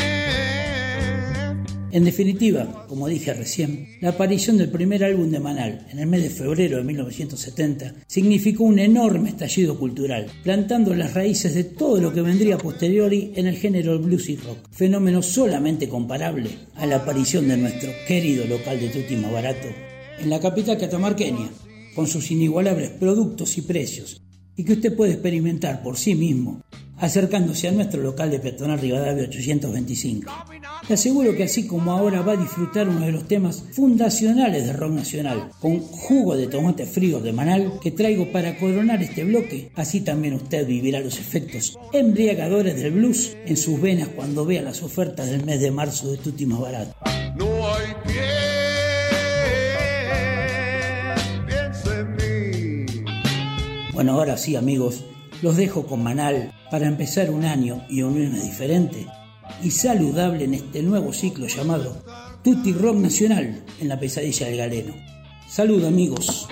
En 1.93 2.05
definitiva, 2.05 2.87
como 2.89 3.07
dije 3.07 3.35
recién, 3.35 3.87
la 4.01 4.09
aparición 4.09 4.57
del 4.57 4.71
primer 4.71 5.03
álbum 5.03 5.29
de 5.29 5.39
Manal 5.39 5.85
en 5.91 5.99
el 5.99 6.07
mes 6.07 6.23
de 6.23 6.31
febrero 6.31 6.77
de 6.77 6.83
1970 6.83 7.93
significó 8.07 8.63
un 8.63 8.79
enorme 8.79 9.29
estallido 9.29 9.77
cultural, 9.77 10.25
plantando 10.41 10.95
las 10.95 11.13
raíces 11.13 11.53
de 11.53 11.65
todo 11.65 12.01
lo 12.01 12.11
que 12.11 12.23
vendría 12.23 12.57
posteriori 12.57 13.33
en 13.35 13.45
el 13.45 13.57
género 13.57 13.99
blues 13.99 14.27
y 14.27 14.37
rock, 14.37 14.57
fenómeno 14.71 15.21
solamente 15.21 15.87
comparable 15.87 16.49
a 16.73 16.87
la 16.87 16.95
aparición 16.95 17.47
de 17.47 17.57
nuestro 17.57 17.91
querido 18.07 18.43
local 18.47 18.79
de 18.79 18.89
Tutti 18.89 19.15
Barato 19.15 19.67
en 20.17 20.31
la 20.31 20.39
capital 20.39 20.79
catamarqueña, 20.79 21.51
con 21.93 22.07
sus 22.07 22.31
inigualables 22.31 22.89
productos 22.89 23.55
y 23.59 23.61
precios, 23.61 24.19
y 24.55 24.63
que 24.63 24.73
usted 24.73 24.95
puede 24.95 25.11
experimentar 25.13 25.83
por 25.83 25.95
sí 25.97 26.15
mismo 26.15 26.63
acercándose 26.97 27.67
a 27.67 27.71
nuestro 27.71 28.01
local 28.01 28.31
de 28.31 28.39
peatonal 28.39 28.79
Rivadavia 28.79 29.23
825. 29.23 30.31
Le 30.87 30.93
aseguro 30.93 31.35
que 31.35 31.43
así 31.43 31.67
como 31.67 31.91
ahora 31.91 32.21
va 32.21 32.33
a 32.33 32.37
disfrutar 32.37 32.87
uno 32.89 33.05
de 33.05 33.11
los 33.11 33.27
temas 33.27 33.63
fundacionales 33.71 34.65
de 34.65 34.73
rock 34.73 34.91
nacional, 34.91 35.51
con 35.59 35.79
jugo 35.79 36.35
de 36.35 36.47
tomate 36.47 36.85
frío 36.85 37.19
de 37.19 37.33
Manal 37.33 37.79
que 37.81 37.91
traigo 37.91 38.31
para 38.31 38.57
coronar 38.57 39.01
este 39.01 39.23
bloque, 39.23 39.71
así 39.75 40.01
también 40.01 40.33
usted 40.35 40.67
vivirá 40.67 40.99
los 40.99 41.19
efectos 41.19 41.77
embriagadores 41.91 42.75
del 42.75 42.93
blues 42.93 43.35
en 43.45 43.57
sus 43.57 43.79
venas 43.81 44.09
cuando 44.09 44.45
vea 44.45 44.61
las 44.61 44.83
ofertas 44.83 45.29
del 45.29 45.45
mes 45.45 45.61
de 45.61 45.71
marzo 45.71 46.11
de 46.11 46.17
Tutti 46.17 46.45
Más 46.45 46.59
Barato. 46.59 46.95
No 47.37 47.45
hay 47.73 47.93
pie. 48.05 48.63
Bueno, 53.93 54.13
ahora 54.13 54.37
sí 54.37 54.55
amigos, 54.55 55.05
los 55.43 55.55
dejo 55.55 55.85
con 55.85 56.01
Manal 56.01 56.52
para 56.73 56.87
empezar 56.87 57.29
un 57.29 57.45
año 57.45 57.85
y 57.87 58.01
un 58.01 58.15
lunes 58.15 58.41
diferente 58.41 59.05
y 59.61 59.69
saludable 59.69 60.45
en 60.45 60.55
este 60.55 60.81
nuevo 60.81 61.13
ciclo 61.13 61.45
llamado 61.45 62.03
Tutti 62.43 62.73
Rock 62.73 62.95
Nacional 62.95 63.63
en 63.79 63.87
la 63.87 63.99
pesadilla 63.99 64.47
del 64.47 64.57
galeno. 64.57 64.95
Salud 65.47 65.85
amigos. 65.85 66.47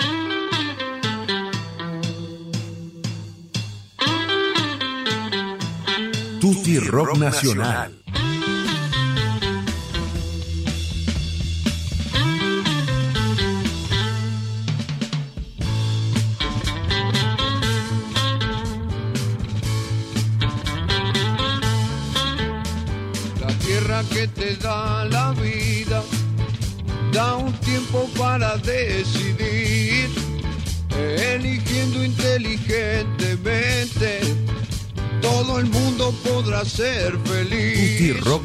Tutti 6.40 6.78
Rock 6.78 7.18
Nacional. 7.18 8.04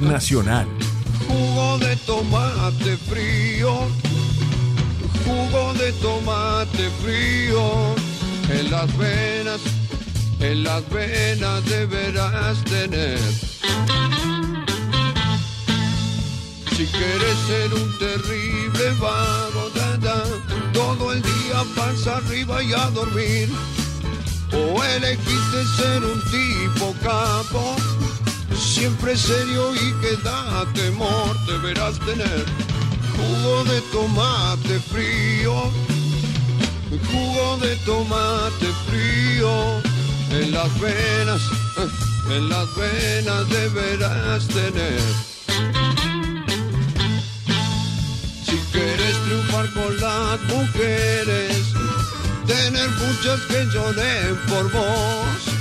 Nacional. 0.07 0.67
Jugo 1.27 1.79
de 1.79 1.97
tomate 1.97 2.97
frío, 2.97 3.73
jugo 5.25 5.75
de 5.75 5.93
tomate 5.95 6.89
frío, 7.03 7.95
en 8.49 8.71
las 8.71 8.97
venas, 8.97 9.61
en 10.41 10.65
las 10.65 10.89
venas 10.91 11.65
deberás 11.67 12.63
tener. 12.65 13.19
Si 16.77 16.87
quieres 16.87 17.37
ser 17.47 17.75
un 17.75 17.99
terrible 17.99 18.91
vago, 19.01 19.71
da, 19.75 19.97
da, 19.97 20.23
todo 20.73 21.13
el 21.13 21.23
día 21.23 21.65
pasa 21.75 22.19
arriba 22.19 22.63
y 22.63 22.73
a 22.73 22.91
dormir. 22.91 23.49
O 24.53 24.83
elegiste 24.83 25.65
ser 25.77 26.05
un 26.05 26.21
tipo 26.31 26.95
capo, 27.03 27.77
siempre 28.77 29.17
serio 29.17 29.75
y 29.75 29.93
que 30.03 30.23
da 30.23 30.67
temor, 30.75 31.35
deberás 31.47 31.99
tener 32.01 32.45
jugo 33.17 33.65
de 33.65 33.81
tomate 33.91 34.79
frío, 34.93 35.55
jugo 37.11 37.57
de 37.63 37.75
tomate 37.87 38.67
frío, 38.87 39.51
en 40.31 40.53
las 40.53 40.71
venas, 40.79 41.41
en 42.29 42.49
las 42.51 42.67
venas 42.77 43.49
deberás 43.49 44.47
tener. 44.49 45.01
Si 48.45 48.57
quieres 48.73 49.17
triunfar 49.25 49.73
con 49.73 49.97
las 49.99 50.39
mujeres, 50.55 51.57
tener 52.47 52.91
muchas 52.91 53.41
que 53.49 53.65
lloren 53.73 54.37
por 54.49 54.71
vos. 54.71 55.56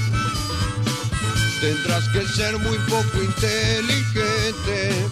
Tendrás 1.66 2.08
que 2.10 2.22
ser 2.28 2.60
muy 2.60 2.78
poco 2.88 3.24
inteligente, 3.24 5.10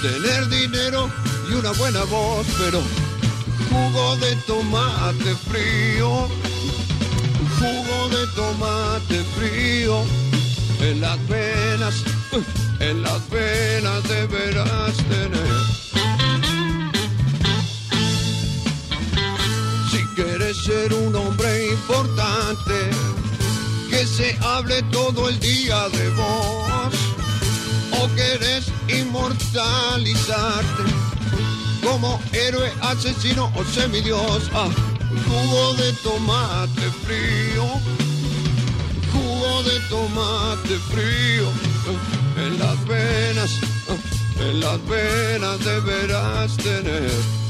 tener 0.00 0.48
dinero 0.48 1.10
y 1.50 1.52
una 1.52 1.72
buena 1.72 2.04
voz, 2.04 2.46
pero 2.58 2.80
jugo 3.68 4.16
de 4.16 4.34
tomate 4.46 5.34
frío, 5.50 6.26
jugo 7.58 8.08
de 8.16 8.26
tomate 8.34 9.22
frío, 9.36 10.02
en 10.80 11.02
las 11.02 11.18
venas, 11.28 11.94
en 12.78 13.02
las 13.02 13.28
venas 13.28 14.02
deberás 14.08 14.96
tener. 14.96 15.52
Si 19.90 20.02
quieres 20.14 20.56
ser 20.64 20.94
un 20.94 21.14
hombre 21.14 21.72
importante, 21.72 22.90
que 23.90 24.06
se 24.06 24.38
hable 24.40 24.82
todo 24.84 25.28
el 25.28 25.38
día 25.40 25.88
de 25.88 26.08
vos. 26.10 26.94
O 28.00 28.08
querés 28.14 28.72
inmortalizarte 28.88 30.84
como 31.82 32.20
héroe, 32.32 32.72
asesino 32.82 33.52
o 33.56 33.64
semidios. 33.64 34.50
Ah, 34.54 34.70
jugo 35.26 35.74
de 35.74 35.92
tomate 36.04 36.88
frío, 37.04 37.64
jugo 39.12 39.62
de 39.64 39.80
tomate 39.88 40.78
frío, 40.90 41.50
en 42.36 42.58
las 42.58 42.86
venas, 42.86 43.50
en 44.38 44.60
las 44.60 44.78
venas 44.88 45.58
deberás 45.64 46.56
tener. 46.56 47.49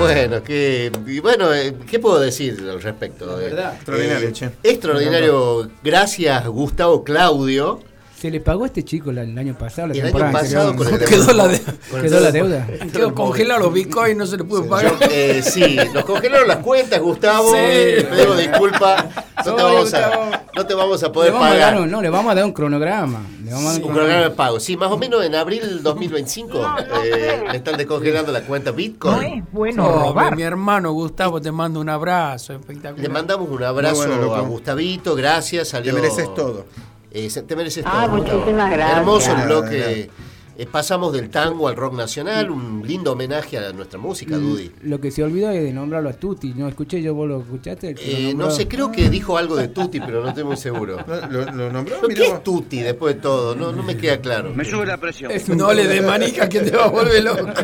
Bueno, 0.00 0.42
que, 0.42 0.90
y 1.06 1.18
bueno, 1.20 1.52
eh, 1.52 1.74
¿qué 1.86 1.98
puedo 1.98 2.18
decir 2.18 2.56
al 2.70 2.80
respecto? 2.80 3.38
Eh, 3.38 3.50
verdad. 3.50 3.74
Extraordinario, 3.74 4.28
eh, 4.28 4.32
che. 4.32 4.50
Extraordinario. 4.62 5.70
Gracias, 5.84 6.48
Gustavo 6.48 7.04
Claudio. 7.04 7.82
Se 8.20 8.30
le 8.30 8.38
pagó 8.40 8.64
a 8.64 8.66
este 8.66 8.84
chico 8.84 9.12
la- 9.12 9.22
el 9.22 9.36
año 9.38 9.56
pasado, 9.56 9.88
la 9.88 9.94
El 9.94 10.06
año 10.14 10.30
pasado 10.30 10.70
anterior. 10.70 10.76
con 10.76 11.00
el 11.02 11.08
Quedó 11.08 11.32
la, 11.32 11.48
de- 11.48 11.60
con 11.90 12.02
Quedó 12.02 12.18
el- 12.18 12.22
la 12.24 12.30
deuda. 12.32 12.66
quedó 12.92 13.14
congelado 13.14 13.60
los 13.60 13.72
bitcoins, 13.72 14.16
no 14.18 14.26
se 14.26 14.36
le 14.36 14.44
pudo 14.44 14.68
pagar. 14.68 14.92
Yo, 15.00 15.06
eh, 15.10 15.42
sí, 15.42 15.78
nos 15.94 16.04
congelaron 16.04 16.46
las 16.46 16.58
cuentas, 16.58 17.00
Gustavo. 17.00 17.48
Sí. 17.50 17.56
Te 17.56 18.04
pedimos 18.10 18.36
disculpas. 18.38 19.06
No 19.46 19.54
te, 19.54 19.62
vamos 19.62 19.94
a, 19.94 20.00
no 20.10 20.40
no 20.54 20.66
te 20.66 20.74
vamos 20.74 21.02
a 21.02 21.10
poder 21.12 21.32
vamos 21.32 21.46
a 21.48 21.50
pagar. 21.52 21.72
dar 21.74 21.82
un- 21.82 21.90
no, 21.90 22.02
le 22.02 22.10
vamos 22.10 22.30
a 22.30 22.34
dar 22.34 22.44
un 22.44 22.52
cronograma. 22.52 23.20
Le 23.42 23.52
vamos 23.52 23.70
a 23.70 23.72
dar 23.78 23.82
Un 23.86 23.94
programa 23.94 24.20
de 24.24 24.30
pago. 24.32 24.60
Sí, 24.60 24.76
más 24.76 24.90
o 24.92 24.98
menos 24.98 25.24
en 25.24 25.34
abril 25.34 25.82
2025 25.82 26.76
eh, 27.02 27.42
le 27.50 27.56
están 27.56 27.78
descongelando 27.78 28.32
la 28.32 28.42
cuenta 28.42 28.70
Bitcoin. 28.70 29.46
No, 29.74 30.14
Mi 30.36 30.42
hermano 30.42 30.92
Gustavo 30.92 31.40
te 31.40 31.50
mando 31.50 31.80
un 31.80 31.88
abrazo 31.88 32.52
espectacular. 32.52 33.00
Le 33.00 33.08
mandamos 33.08 33.48
un 33.48 33.62
abrazo 33.64 34.06
bueno, 34.06 34.34
a 34.34 34.40
Gustavito, 34.40 35.14
gracias. 35.14 35.68
Salió, 35.68 35.94
Te 35.94 36.02
mereces 36.02 36.34
todo. 36.34 36.66
Eh, 37.12 37.28
te 37.46 37.56
mereces 37.56 37.84
Ah, 37.86 38.06
todo. 38.06 38.16
Muchísimas 38.18 38.70
gracias. 38.70 38.98
Hermoso 38.98 39.32
el 39.36 39.42
bloque. 39.46 40.10
Eh, 40.60 40.66
pasamos 40.70 41.10
del 41.14 41.30
tango 41.30 41.68
al 41.68 41.76
rock 41.76 41.94
nacional, 41.94 42.50
un 42.50 42.82
lindo 42.86 43.12
homenaje 43.12 43.56
a 43.56 43.72
nuestra 43.72 43.98
música, 43.98 44.36
Dudy. 44.36 44.70
Lo 44.82 45.00
que 45.00 45.10
se 45.10 45.22
olvidó 45.24 45.50
es 45.52 45.62
de 45.62 45.72
nombrarlo 45.72 46.10
a 46.10 46.12
Tuti. 46.12 46.52
No 46.52 46.68
escuché 46.68 47.00
yo, 47.00 47.14
vos 47.14 47.26
lo 47.26 47.40
escuchaste. 47.40 47.94
Lo 47.94 47.98
Eh, 48.02 48.34
no 48.36 48.50
sé, 48.50 48.68
creo 48.68 48.92
que 48.92 49.08
dijo 49.08 49.38
algo 49.38 49.56
de 49.56 49.68
Tutti, 49.68 50.00
pero 50.00 50.20
no 50.22 50.28
estoy 50.28 50.44
muy 50.44 50.58
seguro. 50.58 50.98
¿Lo, 51.30 51.46
lo 51.50 51.72
nombró? 51.72 51.96
¿Pero 51.96 52.08
Mirá 52.08 52.20
¿Qué 52.20 52.30
es 52.32 52.44
Tutti 52.44 52.82
después 52.82 53.14
de 53.14 53.22
todo? 53.22 53.54
No, 53.56 53.72
no 53.72 53.82
me 53.82 53.96
queda 53.96 54.20
claro. 54.20 54.52
Me 54.54 54.66
sube 54.66 54.84
la 54.84 54.98
presión. 54.98 55.30
Es 55.30 55.48
un- 55.48 55.56
No 55.56 55.72
le 55.72 55.86
des 55.88 56.04
manija 56.04 56.46
que 56.50 56.60
te 56.60 56.76
va 56.76 56.84
a 56.84 56.88
volver 56.88 57.24
loco. 57.24 57.46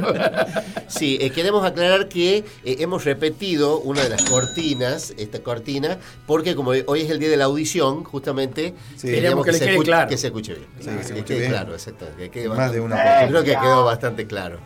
Sí, 0.88 1.18
eh, 1.20 1.30
queremos 1.30 1.66
aclarar 1.66 2.08
que 2.08 2.38
eh, 2.38 2.44
hemos 2.78 3.04
repetido 3.04 3.80
una 3.80 4.04
de 4.04 4.08
las 4.08 4.22
cortinas, 4.22 5.12
esta 5.18 5.40
cortina, 5.40 5.98
porque 6.28 6.54
como 6.54 6.70
hoy 6.70 7.00
es 7.00 7.10
el 7.10 7.18
día 7.18 7.28
de 7.28 7.36
la 7.36 7.46
audición, 7.46 8.04
justamente 8.04 8.72
Sí. 8.96 9.08
Queremos 9.08 9.44
que 9.44 9.50
le 9.52 9.58
se 9.58 9.64
quede 9.64 9.72
escuche, 9.74 9.90
claro. 9.90 10.08
que 10.08 10.16
se 10.16 10.26
escuche 10.28 10.54
bien. 10.54 10.66
Sí, 10.78 10.84
que 10.86 10.90
se 10.92 11.00
escuche 11.00 11.24
quede 11.24 11.38
bien. 11.40 11.50
claro, 11.50 11.72
exacto. 11.72 12.06
que 12.16 12.30
quede 12.30 12.48
Más 12.48 12.72
de 12.72 12.80
una. 12.86 13.26
Creo 13.28 13.42
que 13.44 13.50
quedó 13.52 13.84
bastante 13.84 14.26
claro. 14.26 14.58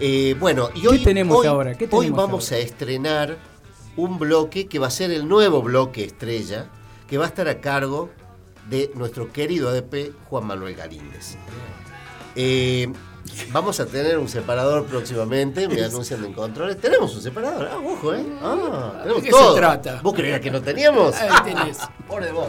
Eh, 0.00 0.34
bueno, 0.40 0.70
y 0.74 0.80
¿Qué 0.82 0.88
hoy, 0.88 0.98
tenemos 1.04 1.38
hoy- 1.38 1.46
ahora? 1.46 1.74
¿Qué 1.74 1.84
hoy 1.84 2.06
tenemos 2.06 2.16
vamos 2.16 2.50
ahora? 2.52 2.62
a 2.62 2.64
estrenar 2.66 3.36
un 3.96 4.18
bloque 4.18 4.66
que 4.66 4.78
va 4.78 4.86
a 4.86 4.90
ser 4.90 5.10
el 5.10 5.28
nuevo 5.28 5.62
bloque 5.62 6.02
estrella, 6.04 6.66
que 7.08 7.18
va 7.18 7.24
a 7.24 7.28
estar 7.28 7.46
a 7.48 7.60
cargo 7.60 8.10
de 8.68 8.90
nuestro 8.94 9.32
querido 9.32 9.68
ADP 9.68 10.12
Juan 10.28 10.46
Manuel 10.46 10.74
Galíndez. 10.74 11.36
Eh, 12.34 12.90
vamos 13.52 13.78
a 13.80 13.86
tener 13.86 14.18
un 14.18 14.28
separador 14.28 14.86
próximamente, 14.86 15.68
me 15.68 15.82
anuncian 15.84 16.24
en 16.24 16.32
controles. 16.32 16.80
Tenemos 16.80 17.14
un 17.14 17.20
separador, 17.22 17.68
ah, 17.70 17.78
ojo, 17.84 18.14
¿eh? 18.14 18.24
Ah, 18.42 19.00
tenemos 19.02 19.22
¿De 19.22 19.28
qué 19.28 19.30
todo. 19.30 19.52
se 19.54 19.60
trata? 19.60 20.00
¿Vos 20.02 20.14
creías 20.14 20.40
que 20.40 20.50
no 20.50 20.62
teníamos? 20.62 21.14
Ahí 21.16 21.28
tenés. 21.44 21.78
Por 22.08 22.24
de 22.24 22.32
vos. 22.32 22.48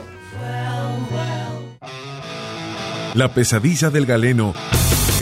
La 3.16 3.32
pesadilla 3.34 3.90
del 3.92 4.06
galeno 4.08 4.54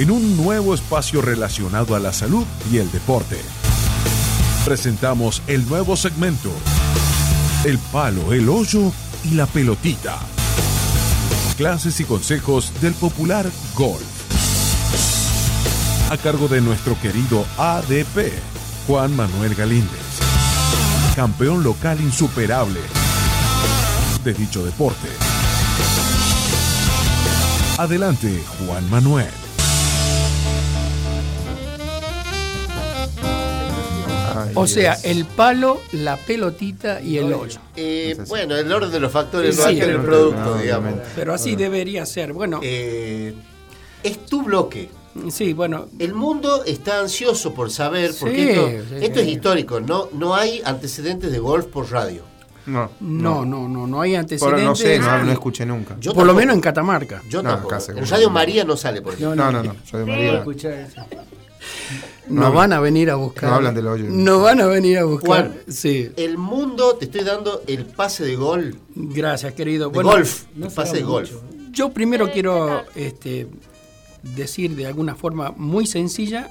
en 0.02 0.10
un 0.10 0.36
nuevo 0.36 0.74
espacio 0.74 1.22
relacionado 1.22 1.96
a 1.96 2.00
la 2.00 2.12
salud 2.12 2.44
y 2.72 2.80
el 2.80 2.92
deporte. 2.92 3.38
Presentamos 4.66 5.44
el 5.46 5.70
nuevo 5.70 5.96
segmento, 5.96 6.50
el 7.66 7.78
palo, 7.78 8.34
el 8.34 8.50
hoyo 8.50 8.92
y 9.24 9.36
la 9.36 9.46
pelotita. 9.46 10.18
Clases 11.56 12.00
y 12.00 12.06
consejos 12.06 12.74
del 12.82 12.94
popular 12.96 13.48
golf. 13.76 14.02
A 16.10 16.18
cargo 16.18 16.48
de 16.48 16.62
nuestro 16.62 17.00
querido 17.00 17.46
ADP, 17.60 18.34
Juan 18.88 19.16
Manuel 19.16 19.54
Galíndez, 19.54 20.20
campeón 21.16 21.64
local 21.64 22.02
insuperable 22.02 22.80
de 24.24 24.34
dicho 24.34 24.66
deporte. 24.66 25.10
Adelante, 27.78 28.44
Juan 28.66 28.90
Manuel. 28.90 29.41
O 34.56 34.68
sea, 34.68 34.98
el 35.04 35.26
palo, 35.26 35.80
la 35.94 36.18
pelotita 36.18 37.02
y 37.02 37.18
el 37.18 37.34
hoyo. 37.34 37.60
Eh, 37.76 38.18
bueno, 38.28 38.56
el 38.56 38.72
orden 38.72 38.92
de 38.92 39.00
los 39.00 39.12
factores 39.12 39.56
Sí, 39.56 39.62
no 39.62 39.68
sí, 39.70 39.80
el 39.80 40.00
producto, 40.02 40.56
no, 40.56 40.58
digamos. 40.58 40.94
Pero 41.16 41.34
así 41.34 41.56
debería 41.56 42.06
ser. 42.06 42.34
Bueno, 42.34 42.60
Eh, 42.64 43.34
es 44.04 44.26
tu 44.26 44.44
bloque. 44.44 44.90
sí, 45.30 45.54
bueno. 45.54 45.88
El 46.00 46.14
mundo 46.14 46.64
está 46.66 47.00
ansioso 47.00 47.54
por 47.54 47.70
saber, 47.72 48.12
porque 48.20 48.36
Sí, 48.36 48.50
esto, 48.50 48.96
sí, 49.00 49.06
esto 49.06 49.20
es 49.20 49.28
histórico, 49.28 49.80
no, 49.82 50.10
no 50.14 50.36
hay 50.36 50.62
antecedentes 50.66 51.32
de 51.32 51.40
golf 51.40 51.66
por 51.68 51.92
radio. 51.92 52.24
No, 52.66 52.92
No, 53.00 53.44
no, 53.44 53.68
no, 53.68 53.88
no 53.88 54.02
hay 54.02 54.14
antecedentes. 54.16 54.64
no 54.64 54.76
sé, 54.76 55.00
no, 55.00 55.24
no 55.24 55.32
escuché 55.32 55.66
nunca. 55.66 55.98
Yo 56.00 56.14
por 56.14 56.28
lo 56.28 56.34
menos 56.36 56.54
en 56.56 56.62
Catamarca. 56.62 57.22
Yo 57.28 57.42
No, 57.42 57.50
tampoco. 57.50 57.76
En 57.98 58.06
Radio 58.08 58.30
María 58.30 58.64
no 58.64 58.78
sale, 58.78 59.02
por 59.02 59.14
ejemplo. 59.16 59.36
No, 59.36 59.52
no, 59.52 59.64
no. 59.64 59.76
De 59.98 60.06
María. 60.06 60.44
No, 62.28 62.46
hablan- 62.46 62.54
van 62.56 62.74
a 62.74 62.80
venir 62.80 63.10
a 63.10 63.16
buscar. 63.16 63.50
no 63.50 63.56
hablan 63.58 63.76
del 63.76 63.88
hoyo. 63.88 64.06
No 64.10 64.42
van 64.42 64.62
a 64.62 64.68
venir 64.68 64.98
a 65.00 65.04
buscar. 65.06 65.28
Juan. 65.28 65.60
Sí. 65.68 66.10
El 66.16 66.38
mundo, 66.38 66.96
te 66.96 67.06
estoy 67.06 67.24
dando 67.24 67.62
el 67.68 67.86
pase 67.86 68.24
de 68.24 68.36
gol, 68.36 68.76
Gracias, 68.96 69.54
querido. 69.54 69.90
de 69.90 69.94
Bueno, 69.96 70.12
golf, 70.12 70.44
no 70.56 70.68
el 70.68 70.72
pase 70.74 70.98
de 70.98 71.04
golf. 71.04 71.32
mucho. 71.32 71.44
Yo 71.72 71.90
primero 71.94 72.32
quiero 72.32 72.84
este, 72.96 73.48
decir 74.36 74.76
de 74.76 74.86
alguna 74.88 75.16
forma 75.16 75.52
muy 75.56 75.86
sencilla 75.88 76.50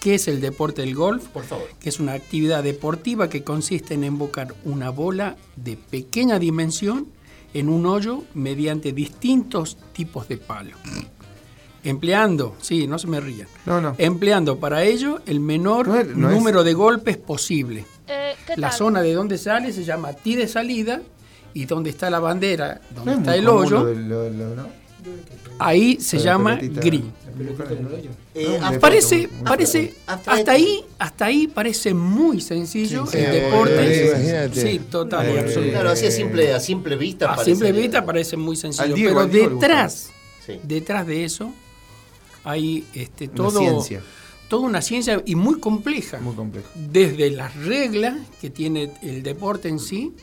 qué 0.00 0.14
es 0.16 0.28
el 0.28 0.40
deporte 0.40 0.82
del 0.82 0.94
golf. 0.94 1.26
Por 1.28 1.44
favor. 1.44 1.66
que 1.80 1.88
es 1.88 1.98
una 2.00 2.12
actividad 2.12 2.62
deportiva 2.62 3.28
que 3.28 3.42
consiste 3.44 3.94
en 3.94 4.04
embocar 4.04 4.54
una 4.64 4.90
bola 4.90 5.36
de 5.56 5.76
pequeña 5.76 6.38
dimensión 6.38 7.08
en 7.54 7.68
un 7.68 7.86
hoyo 7.86 8.22
mediante 8.34 8.92
distintos 8.92 9.78
tipos 9.92 10.28
de 10.28 10.36
palo. 10.36 10.76
Empleando, 11.86 12.56
sí, 12.60 12.86
no 12.88 12.98
se 12.98 13.06
me 13.06 13.20
rían, 13.20 13.46
No, 13.64 13.80
no. 13.80 13.94
empleando 13.98 14.58
para 14.58 14.82
ello 14.82 15.20
el 15.26 15.38
menor 15.40 15.86
No 15.86 15.96
es- 15.96 16.08
no 16.08 16.28
es- 16.30 16.34
número 16.36 16.64
de 16.64 16.74
golpes 16.74 17.16
posible. 17.16 17.84
Eh, 18.08 18.34
¿qué 18.46 18.56
La 18.56 18.70
tal? 18.70 18.78
zona 18.78 19.02
de 19.02 19.12
donde 19.14 19.38
sale 19.38 19.72
se 19.72 19.84
llama 19.84 20.12
tee 20.12 20.34
de 20.36 20.48
salida 20.48 21.00
y 21.54 21.64
donde 21.66 21.90
está 21.90 22.10
la 22.10 22.18
bandera, 22.18 22.80
donde 22.94 23.12
es 23.12 23.18
está 23.18 23.36
el 23.36 23.48
hoyo, 23.48 23.78
lo 23.78 23.84
del- 23.86 24.08
lo- 24.08 24.30
lo- 24.30 24.54
¿no? 24.56 24.68
ahí 25.60 25.98
se 26.00 26.16
La 26.18 26.22
llama 26.24 26.56
pelotita. 26.58 26.80
green. 26.80 27.12
Eh, 28.34 28.58
No, 28.60 28.70
me 28.72 28.78
Parece, 28.78 29.28
parece, 29.44 29.94
Hasta 30.06 30.32
hasta 30.32 30.52
ahí. 30.52 30.84
hasta 30.98 31.24
ahí 31.26 31.46
parece 31.46 31.94
muy 31.94 32.40
sencillo 32.40 33.06
Sí, 33.06 33.18
el 33.18 33.26
sí, 33.26 33.30
deporte. 33.30 34.06
imagínate. 34.10 34.60
Sí, 34.60 34.78
total 34.90 35.26
Eh, 35.26 35.40
absoluto. 35.40 35.70
Claro, 35.72 35.90
así 35.90 36.06
a 36.06 36.10
simple, 36.10 36.52
a 36.54 36.60
simple 36.60 36.96
vista. 36.96 37.26
A 37.26 37.36
parece- 37.36 37.50
simple 37.52 37.72
vista 37.72 38.04
parece 38.04 38.36
muy 38.36 38.56
sencillo, 38.56 38.94
Diego, 38.94 39.26
pero 39.30 39.50
detrás, 39.54 40.10
Sí. 40.44 40.58
detrás 40.62 41.06
de 41.06 41.24
eso 41.24 41.52
hay 42.46 42.86
este, 42.94 43.24
Una 43.26 43.34
todo, 43.34 43.58
ciencia. 43.60 44.02
toda 44.48 44.62
una 44.66 44.80
ciencia 44.80 45.22
y 45.26 45.34
muy 45.34 45.60
compleja. 45.60 46.18
Muy 46.20 46.34
complejo. 46.34 46.68
Desde 46.74 47.30
las 47.30 47.54
reglas 47.56 48.16
que 48.40 48.48
tiene 48.50 48.92
el 49.02 49.22
deporte 49.22 49.68
en 49.68 49.78
sí 49.80 50.14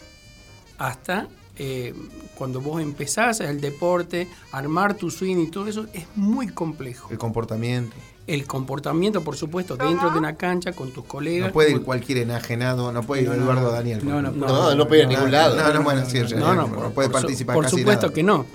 hasta 0.77 1.27
eh, 1.57 1.93
cuando 2.35 2.61
vos 2.61 2.81
empezás 2.81 3.39
el 3.41 3.61
deporte, 3.61 4.27
armar 4.51 4.95
tu 4.95 5.11
swing 5.11 5.37
y 5.37 5.47
todo 5.51 5.67
eso 5.67 5.85
es 5.93 6.05
muy 6.15 6.47
complejo. 6.47 7.09
El 7.11 7.17
comportamiento. 7.19 7.95
El 8.25 8.47
comportamiento, 8.47 9.21
por 9.21 9.35
supuesto, 9.35 9.75
dentro 9.75 10.09
de 10.09 10.17
una 10.17 10.35
cancha 10.37 10.71
con 10.71 10.91
tus 10.91 11.03
colegas. 11.03 11.49
No 11.49 11.53
puede 11.53 11.71
ir 11.71 11.81
cualquier 11.81 12.19
enajenado, 12.19 12.91
no 12.93 13.03
puede 13.03 13.23
ir 13.23 13.27
Eduardo 13.27 13.69
Daniel. 13.71 13.99
No, 14.03 14.21
no. 14.21 14.31
No, 14.31 14.73
no 14.73 14.87
puede 14.87 15.01
ir 15.01 15.07
a 15.07 15.09
ningún 15.09 15.29
lado. 15.31 15.57
No, 15.57 15.73
no, 15.73 15.83
bueno, 15.83 16.05
sí, 16.09 16.19
en 16.19 16.39
No, 16.39 16.55
no, 16.55 16.67
no, 16.67 16.73
por, 16.73 16.93
puede 16.93 17.09
participar 17.09 17.53
por 17.55 17.65
casi 17.65 17.79
supuesto 17.79 18.03
nada. 18.07 18.13
que 18.15 18.23
no. 18.23 18.45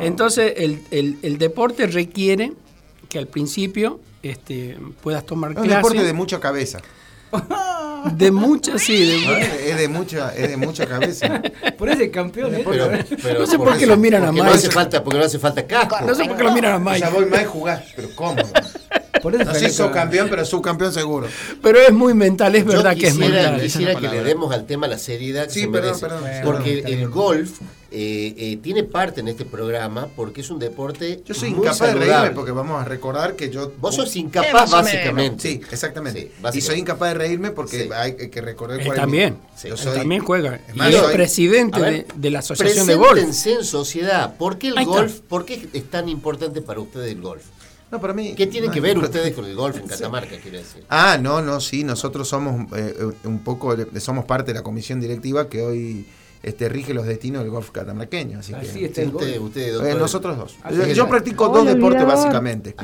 Entonces, 0.00 0.52
el, 0.56 0.80
el- 0.92 1.18
el 1.22 1.36
deporte 1.36 1.88
requiere 1.88 2.52
que 3.08 3.18
al 3.18 3.26
principio 3.26 4.00
este, 4.22 4.76
puedas 5.02 5.24
tomar 5.24 5.52
Es 5.52 5.56
un 5.58 5.62
clases 5.64 5.76
deporte 5.82 6.04
de 6.04 6.12
mucha 6.12 6.40
cabeza. 6.40 6.80
de 8.12 8.30
muchas, 8.30 8.80
sí, 8.82 8.96
de- 9.04 9.70
Es 9.70 9.76
de 9.78 9.88
mucha, 9.88 10.34
es 10.34 10.48
de 10.50 10.56
mucha 10.56 10.86
cabeza. 10.86 11.42
Por 11.76 11.88
ese 11.90 12.10
campeón, 12.10 12.54
¿eh? 12.54 12.64
Pero, 12.68 12.90
pero 13.22 13.40
No 13.40 13.46
sé 13.46 13.58
por 13.58 13.72
qué 13.76 13.84
eso, 13.84 13.86
lo 13.86 13.96
miran 13.96 14.22
a 14.22 14.26
porque 14.26 14.38
no 14.38 14.44
Mike. 14.44 14.56
hace 14.58 14.70
falta, 14.70 15.04
porque 15.04 15.18
no 15.18 15.24
hace 15.24 15.38
falta 15.38 15.66
casco. 15.66 15.98
no 16.06 16.14
sé 16.14 16.24
por 16.24 16.36
qué 16.36 16.44
lo 16.44 16.52
miran 16.52 16.72
a 16.72 16.76
O 16.76 16.80
Mike, 16.80 16.98
sea, 17.00 17.10
voy 17.10 17.26
más 17.26 17.40
a 17.40 17.46
jugar, 17.46 17.84
pero 17.96 18.08
¿cómo? 18.14 18.42
Por 19.22 19.34
eso 19.34 19.90
campeón, 19.92 20.28
pero 20.30 20.44
subcampeón 20.44 20.92
seguro. 20.92 21.26
pero 21.62 21.78
es 21.80 21.92
muy 21.92 22.14
mental, 22.14 22.54
es 22.54 22.64
Yo 22.64 22.70
verdad 22.72 22.96
que 22.96 23.08
es 23.08 23.14
quisiera, 23.14 23.42
mental. 23.42 23.60
quisiera 23.60 23.94
que 23.96 24.08
le 24.08 24.22
demos 24.24 24.52
al 24.54 24.66
tema 24.66 24.86
la 24.88 24.98
seriedad 24.98 25.46
que 25.46 25.52
Sí, 25.54 25.60
se 25.60 25.68
perdón, 25.68 25.82
merece. 26.00 26.00
perdón, 26.06 26.22
porque 26.44 26.82
perdón. 26.82 26.98
el 27.00 27.08
golf 27.08 27.50
eh, 27.90 28.34
eh, 28.36 28.58
tiene 28.62 28.84
parte 28.84 29.20
en 29.22 29.28
este 29.28 29.46
programa 29.46 30.08
porque 30.14 30.42
es 30.42 30.50
un 30.50 30.58
deporte 30.58 31.22
Yo 31.24 31.32
soy 31.34 31.48
muy 31.54 31.60
incapaz 31.66 31.88
de 31.88 31.94
reírme 31.94 32.30
porque 32.32 32.50
vamos 32.50 32.82
a 32.82 32.84
recordar 32.84 33.34
que 33.34 33.48
yo. 33.48 33.72
Vos 33.80 33.94
sos 33.94 34.14
incapaz 34.16 34.70
básicamente. 34.70 35.48
Sí, 35.48 35.60
exactamente. 35.72 36.32
Sí, 36.52 36.58
y 36.58 36.60
soy 36.60 36.80
incapaz 36.80 37.08
de 37.12 37.14
reírme 37.14 37.50
porque 37.50 37.84
Sí. 37.84 37.88
hay 37.94 38.14
que 38.14 38.40
recordar 38.42 38.78
cuál 38.84 38.90
es 38.96 39.00
también. 39.00 39.38
Yo 39.64 39.74
soy- 39.78 39.96
también 39.98 40.22
juega. 40.22 40.60
Y 40.74 40.80
es 40.82 40.96
soy- 40.96 41.14
presidente 41.14 41.80
ver, 41.80 42.06
de, 42.06 42.06
de 42.14 42.30
la 42.30 42.40
Asociación 42.40 42.86
de 42.86 42.94
Golf. 42.94 43.18
En 43.46 43.64
sociedad. 43.64 44.36
¿Por 44.36 44.58
qué 44.58 44.68
el 44.68 44.84
golf? 44.84 45.20
¿Por 45.20 45.46
qué 45.46 45.66
es 45.72 45.84
tan 45.90 46.10
importante 46.10 46.60
para 46.60 46.80
ustedes 46.80 47.10
el 47.12 47.22
golf? 47.22 47.42
No, 47.90 48.00
para 48.00 48.12
mí. 48.12 48.34
¿Qué 48.36 48.46
tienen 48.46 48.68
no, 48.68 48.74
que 48.74 48.80
ver 48.80 48.96
no, 48.96 49.04
ustedes 49.04 49.34
con 49.34 49.44
el 49.46 49.54
golf 49.56 49.78
en 49.78 49.86
Catamarca, 49.88 50.36
quiero 50.42 50.58
decir? 50.58 50.84
Ah, 50.90 51.18
no, 51.20 51.40
no, 51.40 51.60
sí, 51.60 51.84
nosotros 51.84 52.28
somos 52.28 52.70
eh, 52.76 52.94
un 53.24 53.38
poco, 53.40 53.74
de- 53.76 54.00
somos 54.00 54.24
parte 54.26 54.52
de 54.52 54.58
la 54.58 54.62
comisión 54.62 55.00
directiva 55.00 55.48
que 55.48 55.62
hoy 55.62 56.06
este, 56.42 56.68
rige 56.68 56.92
los 56.94 57.06
destinos 57.06 57.42
del 57.42 57.50
golf 57.50 57.70
catamarqueño. 57.70 58.38
Así, 58.40 58.52
Así 58.54 58.78
que, 58.80 58.84
está 58.84 59.02
el 59.02 59.10
golf. 59.10 59.24
Usted, 59.26 59.40
usted, 59.76 59.86
eh, 59.86 59.94
nosotros 59.94 60.36
dos. 60.36 60.56
Yo, 60.94 61.08
practico 61.08 61.46
Hola, 61.50 61.58
dos 61.58 61.66
deportes 61.66 62.00
Mirador. 62.02 62.16
básicamente. 62.24 62.74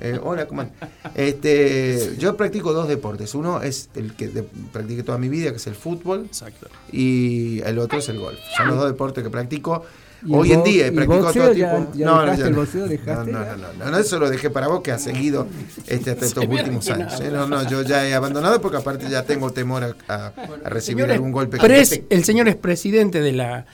Eh, 0.00 0.18
hola, 0.22 0.46
¿cómo? 0.48 0.68
Este, 1.14 2.16
yo 2.18 2.36
practico 2.36 2.72
dos 2.72 2.88
deportes. 2.88 3.34
Uno 3.34 3.60
es 3.62 3.90
el 3.94 4.14
que 4.14 4.28
de- 4.28 4.42
practiqué 4.72 5.02
toda 5.02 5.18
mi 5.18 5.28
vida, 5.28 5.50
que 5.50 5.56
es 5.56 5.66
el 5.66 5.74
fútbol, 5.74 6.24
Exacto. 6.26 6.68
y 6.90 7.60
el 7.62 7.78
otro 7.78 7.98
es 7.98 8.08
el 8.08 8.18
golf. 8.18 8.38
Son 8.56 8.68
los 8.68 8.76
dos 8.76 8.86
deportes 8.86 9.22
que 9.22 9.30
practico. 9.30 9.84
¿Y 10.24 10.34
Hoy 10.34 10.52
en 10.52 10.64
día 10.64 10.86
y 10.86 10.90
practico 10.92 11.22
boxeo 11.22 11.42
todo 11.44 11.52
ya- 11.52 11.76
tipo. 11.76 11.92
ya 11.94 12.06
no, 12.06 12.14
no, 12.16 12.20
dejaste 12.22 12.40
ya 12.42 12.46
el 12.48 12.52
no. 12.54 12.58
boxeo? 12.60 12.88
¿Dejaste? 12.88 13.32
No, 13.32 13.38
no, 13.44 13.56
no, 13.56 13.72
no, 13.78 13.90
no, 13.90 13.98
eso 13.98 14.18
lo 14.18 14.30
dejé 14.30 14.50
para 14.50 14.68
vos 14.68 14.80
que 14.80 14.92
has 14.92 15.02
seguido 15.02 15.46
este, 15.86 16.10
hasta 16.12 16.24
estos 16.26 16.44
últimos 16.46 16.84
que 16.86 16.92
años. 16.92 17.20
¿eh? 17.20 17.30
No, 17.32 17.46
no, 17.46 17.68
yo 17.68 17.82
ya 17.82 18.06
he 18.08 18.14
abandonado 18.14 18.60
porque 18.60 18.78
aparte 18.78 19.08
ya 19.10 19.24
tengo 19.24 19.50
temor 19.52 19.84
a, 19.84 19.94
a- 20.12 20.32
a 20.64 20.68
recibir 20.70 21.10
algún 21.10 21.32
golpe. 21.32 21.58
pres- 21.58 22.02
el 22.08 22.24
señor 22.24 22.48
es 22.48 22.56
presidente 22.56 23.20
de 23.20 23.32
la 23.32 23.66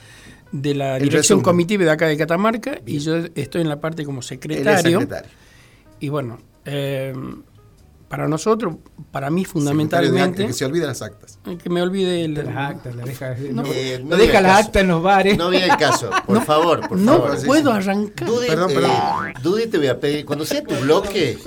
de 0.51 0.75
la 0.75 0.97
El 0.97 1.03
dirección 1.03 1.39
resumen. 1.39 1.43
comitiva 1.43 1.83
de 1.85 1.89
acá 1.91 2.07
de 2.07 2.15
Catamarca 2.17 2.79
y 2.85 2.99
yo 2.99 3.15
estoy 3.33 3.61
en 3.61 3.69
la 3.69 3.79
parte 3.81 4.05
como 4.05 4.17
Él 4.19 4.21
es 4.21 4.27
secretario. 4.27 4.99
secretario. 4.99 5.29
Y 5.99 6.09
bueno, 6.09 6.39
eh, 6.65 7.13
para 8.13 8.27
nosotros, 8.27 8.75
para 9.11 9.31
mí 9.31 9.43
fundamentalmente, 9.43 10.45
que 10.45 10.53
se 10.53 10.63
olvida 10.65 10.85
las 10.85 11.01
actas. 11.01 11.39
eh, 11.47 11.57
que 11.57 11.67
me 11.71 11.81
olvide 11.81 12.23
el, 12.25 12.35
Las 12.35 12.55
actas, 12.55 12.95
las 12.95 13.05
deja, 13.07 13.33
No, 13.51 13.63
no, 13.63 13.73
Eh, 13.73 13.97
no 14.03 14.09
no 14.11 14.17
deja 14.17 14.39
las 14.39 14.51
caso. 14.57 14.67
actas 14.67 14.81
en 14.83 14.87
los 14.89 15.01
bares. 15.01 15.35
No 15.35 15.49
viene 15.49 15.65
el 15.65 15.77
caso, 15.77 16.11
por 16.27 16.45
favor, 16.45 16.87
por 16.87 16.95
no 16.99 17.13
favor. 17.13 17.39
sí, 17.39 17.47
puedo 17.47 17.71
sí. 17.71 17.77
arrancar. 17.77 18.27
Dudy, 18.27 18.47
Perdón, 18.47 18.69
eh, 18.69 18.73
perdón. 18.75 19.33
Dudy, 19.41 19.65
te 19.65 19.77
voy 19.79 19.87
a 19.87 19.99
pedir, 19.99 20.25
cuando 20.25 20.45
sea 20.45 20.63
tu 20.63 20.75
bloque, 20.75 21.39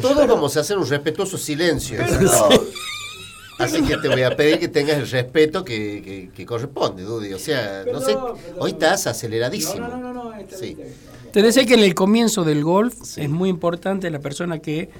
todos 0.00 0.28
vamos 0.28 0.56
a 0.56 0.60
hacer 0.60 0.78
un 0.78 0.86
respetuoso 0.88 1.36
silencio. 1.36 1.98
Así 3.58 3.82
que 3.82 3.96
te 3.96 4.08
voy 4.08 4.22
a 4.22 4.36
pedir 4.36 4.60
que 4.60 4.68
tengas 4.68 4.98
el 4.98 5.08
respeto 5.10 5.64
que, 5.64 6.02
que- 6.04 6.30
que 6.34 6.46
corresponde, 6.46 7.02
Dudy. 7.02 7.32
O 7.32 7.38
sea, 7.40 7.84
no 7.92 7.98
sé, 8.00 8.06
Perdón, 8.14 8.36
perdón. 8.36 8.56
hoy 8.60 8.70
estás 8.70 9.06
aceleradísimo. 9.08 9.88
No, 9.88 9.96
no, 9.98 10.12
no, 10.12 10.30
no, 10.30 10.32
Sí. 10.56 10.76
Te 11.32 11.42
decía 11.42 11.64
que 11.66 11.74
en 11.74 11.80
el 11.80 11.94
comienzo 11.96 12.44
del 12.44 12.62
golf 12.62 12.94
es 13.18 13.28
muy 13.28 13.48
importante 13.48 14.08
la 14.10 14.20
persona 14.20 14.58
que 14.60 14.90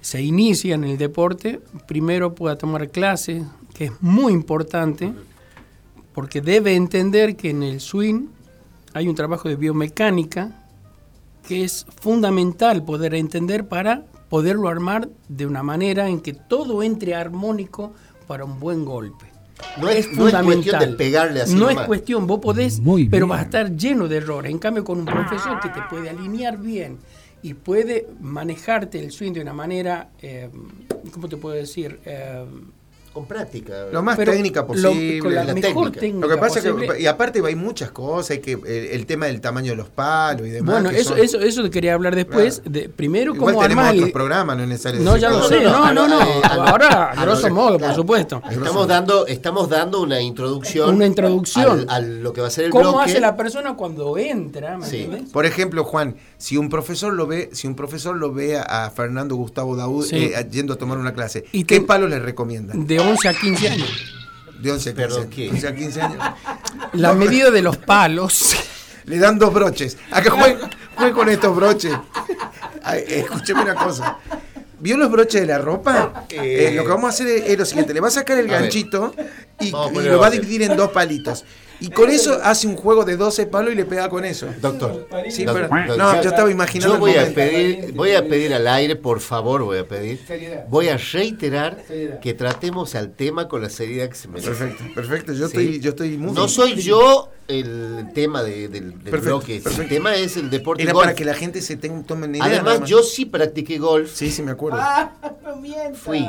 se 0.00 0.22
inicia 0.22 0.74
en 0.74 0.84
el 0.84 0.98
deporte, 0.98 1.60
primero 1.86 2.34
pueda 2.34 2.56
tomar 2.56 2.88
clases, 2.90 3.42
que 3.74 3.86
es 3.86 3.92
muy 4.00 4.32
importante, 4.32 5.12
porque 6.14 6.40
debe 6.40 6.74
entender 6.74 7.36
que 7.36 7.50
en 7.50 7.62
el 7.62 7.80
swing 7.80 8.26
hay 8.94 9.08
un 9.08 9.14
trabajo 9.14 9.48
de 9.48 9.56
biomecánica 9.56 10.64
que 11.46 11.64
es 11.64 11.86
fundamental 12.00 12.84
poder 12.84 13.14
entender 13.14 13.68
para 13.68 14.04
poderlo 14.28 14.68
armar 14.68 15.08
de 15.28 15.46
una 15.46 15.62
manera 15.62 16.08
en 16.08 16.20
que 16.20 16.32
todo 16.32 16.82
entre 16.82 17.14
armónico 17.14 17.92
para 18.26 18.44
un 18.44 18.60
buen 18.60 18.84
golpe. 18.84 19.26
No 19.78 19.88
es, 19.88 20.10
no 20.12 20.26
es 20.28 20.34
cuestión 20.34 20.78
de 20.80 20.86
pegarle 20.88 21.42
así 21.42 21.52
No 21.54 21.60
nomás. 21.66 21.82
es 21.82 21.86
cuestión, 21.86 22.26
vos 22.26 22.40
podés, 22.40 22.80
Muy 22.80 23.08
pero 23.08 23.26
vas 23.26 23.40
a 23.40 23.44
estar 23.44 23.76
lleno 23.76 24.08
de 24.08 24.16
errores. 24.16 24.50
En 24.50 24.58
cambio, 24.58 24.84
con 24.84 24.98
un 24.98 25.04
profesor 25.04 25.60
que 25.60 25.68
te 25.68 25.82
puede 25.90 26.08
alinear 26.08 26.56
bien 26.58 26.98
y 27.42 27.54
puede 27.54 28.06
manejarte 28.20 28.98
el 28.98 29.12
swing 29.12 29.32
de 29.32 29.40
una 29.40 29.52
manera, 29.52 30.10
eh, 30.20 30.50
¿cómo 31.12 31.28
te 31.28 31.36
puedo 31.36 31.54
decir? 31.54 32.00
Eh, 32.04 32.44
Con 33.12 33.26
práctica. 33.26 33.86
Lo 33.92 34.02
más 34.04 34.16
pero 34.16 34.30
técnica 34.30 34.60
lo- 34.60 34.66
posible. 34.68 35.18
con 35.18 35.34
la, 35.34 35.42
la 35.42 35.52
mejor 35.54 35.90
técnica. 35.90 36.00
técnica. 36.00 36.26
Lo 36.28 36.32
que 36.32 36.40
pasa 36.40 36.58
es 36.60 36.64
posible. 36.66 36.94
que, 36.96 37.02
y 37.02 37.06
aparte 37.06 37.42
hay 37.44 37.56
muchas 37.56 37.90
cosas, 37.90 38.30
hay 38.30 38.38
que 38.38 38.52
el, 38.52 38.62
el 38.68 39.06
tema 39.06 39.26
del 39.26 39.40
tamaño 39.40 39.72
de 39.72 39.76
los 39.76 39.88
palos 39.88 40.46
y 40.46 40.50
demás. 40.50 40.74
Bueno, 40.76 40.90
que 40.90 41.00
eso, 41.00 41.10
son- 41.10 41.18
eso, 41.18 41.40
eso 41.40 41.62
te 41.64 41.70
quería 41.70 41.94
hablar 41.94 42.14
después. 42.14 42.60
Claro. 42.60 42.70
De, 42.70 42.88
primero, 42.88 43.34
Igual 43.34 43.54
cómo 43.54 43.62
tenemos 43.64 43.82
armar 43.84 43.96
otros 43.96 44.12
programas, 44.12 44.56
no 44.56 44.62
es 44.62 44.68
necesario 44.68 45.00
No, 45.00 45.14
decir 45.14 45.28
ya 45.28 45.30
lo 45.30 45.42
sé. 45.48 45.60
no, 45.60 45.92
No, 45.92 46.06
no, 46.06 46.08
lo- 46.08 46.24
lo- 46.24 46.62
Ahora, 46.68 47.10
a 47.10 47.14
lo- 47.16 47.22
grosso 47.22 47.50
modo, 47.50 47.78
por 47.80 47.94
supuesto. 47.94 48.42
Estamos 48.48 48.86
dando, 48.86 49.26
estamos 49.26 49.68
dando 49.68 50.00
una 50.02 50.20
introducción. 50.20 50.94
Una 50.94 51.06
introducción. 51.06 51.86
al- 51.88 51.90
a 51.90 52.00
lo 52.06 52.32
que 52.32 52.40
va 52.42 52.46
a 52.46 52.50
ser 52.50 52.66
el 52.66 52.70
¿Cómo 52.70 52.90
bloque. 52.92 53.10
hace 53.10 53.20
la 53.20 53.36
persona 53.36 53.74
cuando 53.74 54.16
entra? 54.18 54.78
¿me 54.78 54.86
Sí. 54.86 55.02
entiendes? 55.02 55.32
Por 55.32 55.46
ejemplo, 55.46 55.82
Juan, 55.82 56.14
si 56.38 56.56
un 56.56 56.68
profesor 56.68 57.12
lo 57.12 57.26
ve, 57.26 57.50
si 57.52 57.66
un 57.66 57.74
profesor 57.74 58.14
lo 58.16 58.32
ve 58.32 58.56
a, 58.56 58.88
Fernando 58.94 59.34
Gustavo 59.34 59.74
Daud 59.74 60.04
Sí. 60.04 60.16
eh, 60.32 60.46
yendo 60.50 60.74
a 60.74 60.76
tomar 60.76 60.96
una 60.96 61.12
clase, 61.12 61.44
Y 61.50 61.64
¿qué 61.64 61.80
te- 61.80 61.86
palo 61.86 62.06
le 62.06 62.20
recomiendan? 62.20 62.86
De 62.86 62.99
11 63.00 63.28
a 63.28 63.34
15 63.34 63.68
años. 63.68 64.14
De 64.60 64.70
11 64.70 64.90
a 64.90 64.92
15, 64.92 64.94
Perdón, 64.94 65.30
¿qué? 65.30 65.48
11 65.50 65.68
a 65.68 65.74
15 65.74 66.02
años. 66.02 66.24
La 66.92 67.12
medida 67.14 67.50
de 67.50 67.62
los 67.62 67.76
palos. 67.76 68.54
Le 69.04 69.18
dan 69.18 69.38
dos 69.38 69.52
broches. 69.52 69.96
A 70.10 70.22
que 70.22 70.30
juegue, 70.30 70.58
juegue 70.96 71.12
con 71.12 71.28
estos 71.28 71.56
broches. 71.56 71.92
Ay, 72.82 73.04
escúcheme 73.08 73.62
una 73.62 73.74
cosa. 73.74 74.18
¿Vio 74.78 74.96
los 74.96 75.10
broches 75.10 75.40
de 75.42 75.46
la 75.46 75.58
ropa? 75.58 76.26
Eh, 76.30 76.72
lo 76.74 76.84
que 76.84 76.88
vamos 76.88 77.06
a 77.06 77.08
hacer 77.08 77.26
es, 77.26 77.50
es 77.50 77.58
lo 77.58 77.64
siguiente: 77.64 77.92
le 77.92 78.00
va 78.00 78.08
a 78.08 78.12
sacar 78.12 78.38
el 78.38 78.48
A 78.48 78.52
ver. 78.52 78.62
ganchito 78.62 79.14
y, 79.60 79.70
lo 79.70 80.18
va 80.18 80.28
a 80.28 80.30
dividir 80.30 80.62
en 80.62 80.76
dos 80.76 80.90
palitos. 80.90 81.44
Y 81.80 81.88
con 81.90 82.10
eso 82.10 82.38
hace 82.42 82.66
un 82.66 82.76
juego 82.76 83.04
de 83.04 83.16
12 83.16 83.46
palos 83.46 83.72
y 83.72 83.76
le 83.76 83.84
pega 83.86 84.08
con 84.08 84.24
eso. 84.24 84.46
Doctor. 84.60 85.08
Sí, 85.30 85.44
doctor, 85.44 85.68
pero- 85.70 85.86
doctor, 85.86 85.98
no, 85.98 86.22
yo 86.22 86.28
estaba 86.30 86.50
imaginando 86.50 86.88
Yo 86.88 86.94
el 86.94 87.00
voy 87.00 87.14
a 87.30 87.34
pedir, 87.34 87.92
voy 87.94 88.12
a 88.12 88.28
pedir 88.28 88.52
al 88.54 88.66
aire, 88.68 88.96
por 88.96 89.20
favor, 89.20 89.62
voy 89.64 89.78
a 89.78 89.88
pedir. 89.88 90.20
Seriedad. 90.26 90.66
Voy 90.68 90.88
a 90.88 90.96
reiterar 90.98 91.78
que 92.22 92.34
tratemos 92.34 92.94
al 92.94 93.12
tema 93.12 93.48
con 93.48 93.62
la 93.62 93.70
seriedad 93.70 94.08
que 94.08 94.14
se 94.14 94.28
merece. 94.28 94.48
Perfecto, 94.50 94.84
perfecto. 94.94 95.32
Yo, 95.32 95.48
Sí. 95.48 95.56
estoy, 95.58 95.80
yo 95.80 95.90
estoy 95.90 96.18
muy 96.18 96.32
No 96.32 96.48
soy 96.48 96.74
yo 96.76 97.30
el 97.48 98.08
tema 98.14 98.42
de- 98.42 98.68
del, 98.68 98.90
del 98.90 99.10
Perfecto, 99.10 99.38
bloque. 99.38 99.56
El 99.56 99.62
perfecto. 99.62 99.88
tema 99.94 100.14
es 100.14 100.36
el 100.36 100.50
deporte 100.50 100.82
Era 100.82 100.92
golf. 100.92 101.04
para 101.06 101.16
que 101.16 101.24
la 101.24 101.34
gente 101.34 101.62
se 101.62 101.76
tenga, 101.76 102.02
tome 102.06 102.26
una 102.26 102.36
idea. 102.36 102.46
Además, 102.46 102.80
más. 102.80 102.88
yo 102.90 103.02
sí 103.02 103.24
practiqué 103.24 103.78
golf. 103.78 104.10
Sí, 104.14 104.30
sí, 104.30 104.42
me 104.42 104.52
acuerdo. 104.52 104.78
Fui. 105.94 106.26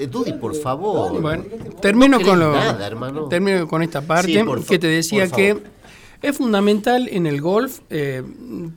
Eh, 0.00 0.06
Dudy, 0.06 0.32
por 0.34 0.54
favor. 0.54 1.20
Bueno, 1.20 1.44
termino 1.80 2.18
No 2.18 2.24
con 2.26 2.38
lo 2.38 2.52
nada, 2.52 2.86
hermano. 2.86 3.28
termino 3.28 3.66
con 3.68 3.82
esta 3.82 4.00
parte 4.02 4.32
Sí, 4.32 4.44
que 4.68 4.78
te 4.78 4.86
decía 4.86 5.28
que 5.28 5.62
es 6.22 6.36
fundamental 6.36 7.08
en 7.10 7.26
el 7.26 7.40
golf 7.40 7.80
eh, 7.90 8.22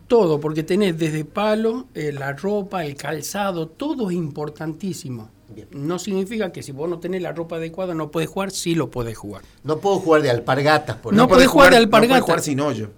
todo, 0.08 0.40
porque 0.40 0.64
tenés 0.64 0.98
desde 0.98 1.26
palo, 1.26 1.88
eh, 1.94 2.12
la 2.12 2.34
ropa, 2.34 2.86
el 2.86 2.96
calzado, 2.96 3.68
todo 3.68 4.10
es 4.10 4.16
importantísimo. 4.16 5.30
Bien. 5.54 5.68
No 5.72 6.00
significa 6.00 6.52
que 6.52 6.64
si 6.64 6.72
vos 6.72 6.90
no 6.90 7.00
tenés 7.00 7.22
la 7.22 7.32
ropa 7.32 7.58
adecuada 7.58 7.94
no 7.94 8.10
puedes 8.12 8.30
jugar, 8.30 8.50
sí 8.52 8.74
lo 8.76 8.90
podés 8.90 9.18
jugar. 9.18 9.44
No 9.64 9.78
puedo 9.78 10.00
jugar 10.00 10.22
de 10.24 10.30
alpargatas, 10.32 10.96
por 10.98 11.14
No 11.14 11.20
ejemplo. 11.24 11.36
podés 11.36 11.48
jugar 11.50 11.70
de 11.72 11.78
No 11.78 11.84
alpargata. 11.84 12.10
puede 12.14 12.22
jugar 12.22 12.42
sin 12.42 12.60
hoyo. 12.60 12.90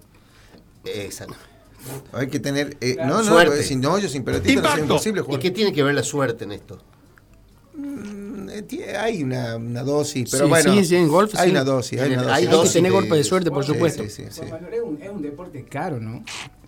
Exacto. 0.84 1.34
Hay 2.12 2.28
que 2.28 2.40
tener. 2.40 2.76
eh, 2.80 2.96
no, 2.98 3.18
no, 3.18 3.24
Suerte. 3.24 3.62
sin 3.62 3.84
hoyo, 3.84 4.08
sin 4.08 4.24
pelotita, 4.24 4.60
no 4.62 4.68
es 4.74 4.78
imposible 4.78 5.20
¿Y 5.20 5.24
jugar. 5.24 5.40
qué 5.40 5.50
tiene 5.50 5.72
que 5.72 5.82
ver 5.82 5.94
la 5.94 6.02
suerte 6.02 6.44
en 6.44 6.52
esto? 6.52 6.78
Mm, 7.76 8.48
eh, 8.50 8.96
Hay 8.98 9.22
una, 9.22 9.56
una 9.56 9.82
dosis, 9.82 10.30
pero 10.30 10.44
Sí, 10.44 10.50
bueno. 10.50 10.72
sí, 10.74 10.84
sí, 10.84 10.96
en 10.96 11.08
golf 11.08 11.34
Hay 11.36 11.46
sí. 11.46 11.50
una 11.50 11.64
dosis, 11.64 12.00
hay 12.00 12.12
una 12.12 12.22
dosis. 12.22 12.32
Hay 12.32 12.42
Hay 12.44 12.48
que 12.48 12.56
dosis 12.56 12.72
tener 12.72 12.90
de- 12.92 12.98
golpe 12.98 13.16
de 13.16 13.24
suerte, 13.24 13.50
por 13.50 13.64
Sí, 13.64 13.72
supuesto. 13.72 14.02
sí, 14.04 14.10
sí, 14.10 14.24
sí. 14.30 14.40
Juan 14.48 14.62
Manuel, 14.62 14.74
es 14.74 14.80
un, 14.82 15.02
es 15.02 15.10
un 15.10 15.22
deporte 15.22 15.64
caro, 15.64 16.00
¿no? 16.00 16.24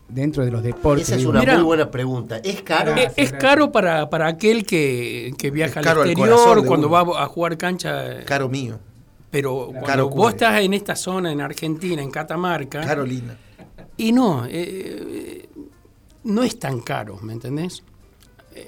Dentro 0.08 0.44
de 0.44 0.50
los 0.50 0.62
deportes. 0.62 1.08
Esa 1.08 1.16
es 1.16 1.24
una 1.24 1.40
Mira. 1.40 1.54
muy 1.54 1.64
buena 1.64 1.90
pregunta. 1.90 2.38
¿Es 2.38 2.62
caro? 2.62 2.94
Es, 2.94 3.12
es 3.16 3.32
caro 3.32 3.70
para, 3.72 4.08
para 4.08 4.26
aquel 4.26 4.64
que, 4.64 5.32
que 5.36 5.50
viaja 5.50 5.80
al 5.80 5.86
al 5.88 5.96
exterior, 6.08 6.62
de 6.62 6.66
cuando 6.66 6.86
uno. 6.88 7.04
va 7.12 7.22
a 7.22 7.26
jugar 7.26 7.56
cancha. 7.58 8.24
Caro 8.24 8.48
mío, 8.48 8.78
Pero 9.30 9.66
cuando 9.66 9.86
Caro 9.86 10.08
vos 10.08 10.32
estás 10.32 10.60
en 10.62 10.72
esta 10.72 10.96
zona, 10.96 11.30
en 11.30 11.40
Argentina, 11.42 12.02
en 12.02 12.10
Catamarca, 12.10 12.80
Carolina. 12.80 13.36
y 13.98 14.12
no, 14.12 14.46
eh, 14.46 14.50
eh, 14.52 15.48
no 16.24 16.42
es 16.42 16.58
tan 16.58 16.80
caro, 16.80 17.18
¿me 17.20 17.34
entendés? 17.34 17.82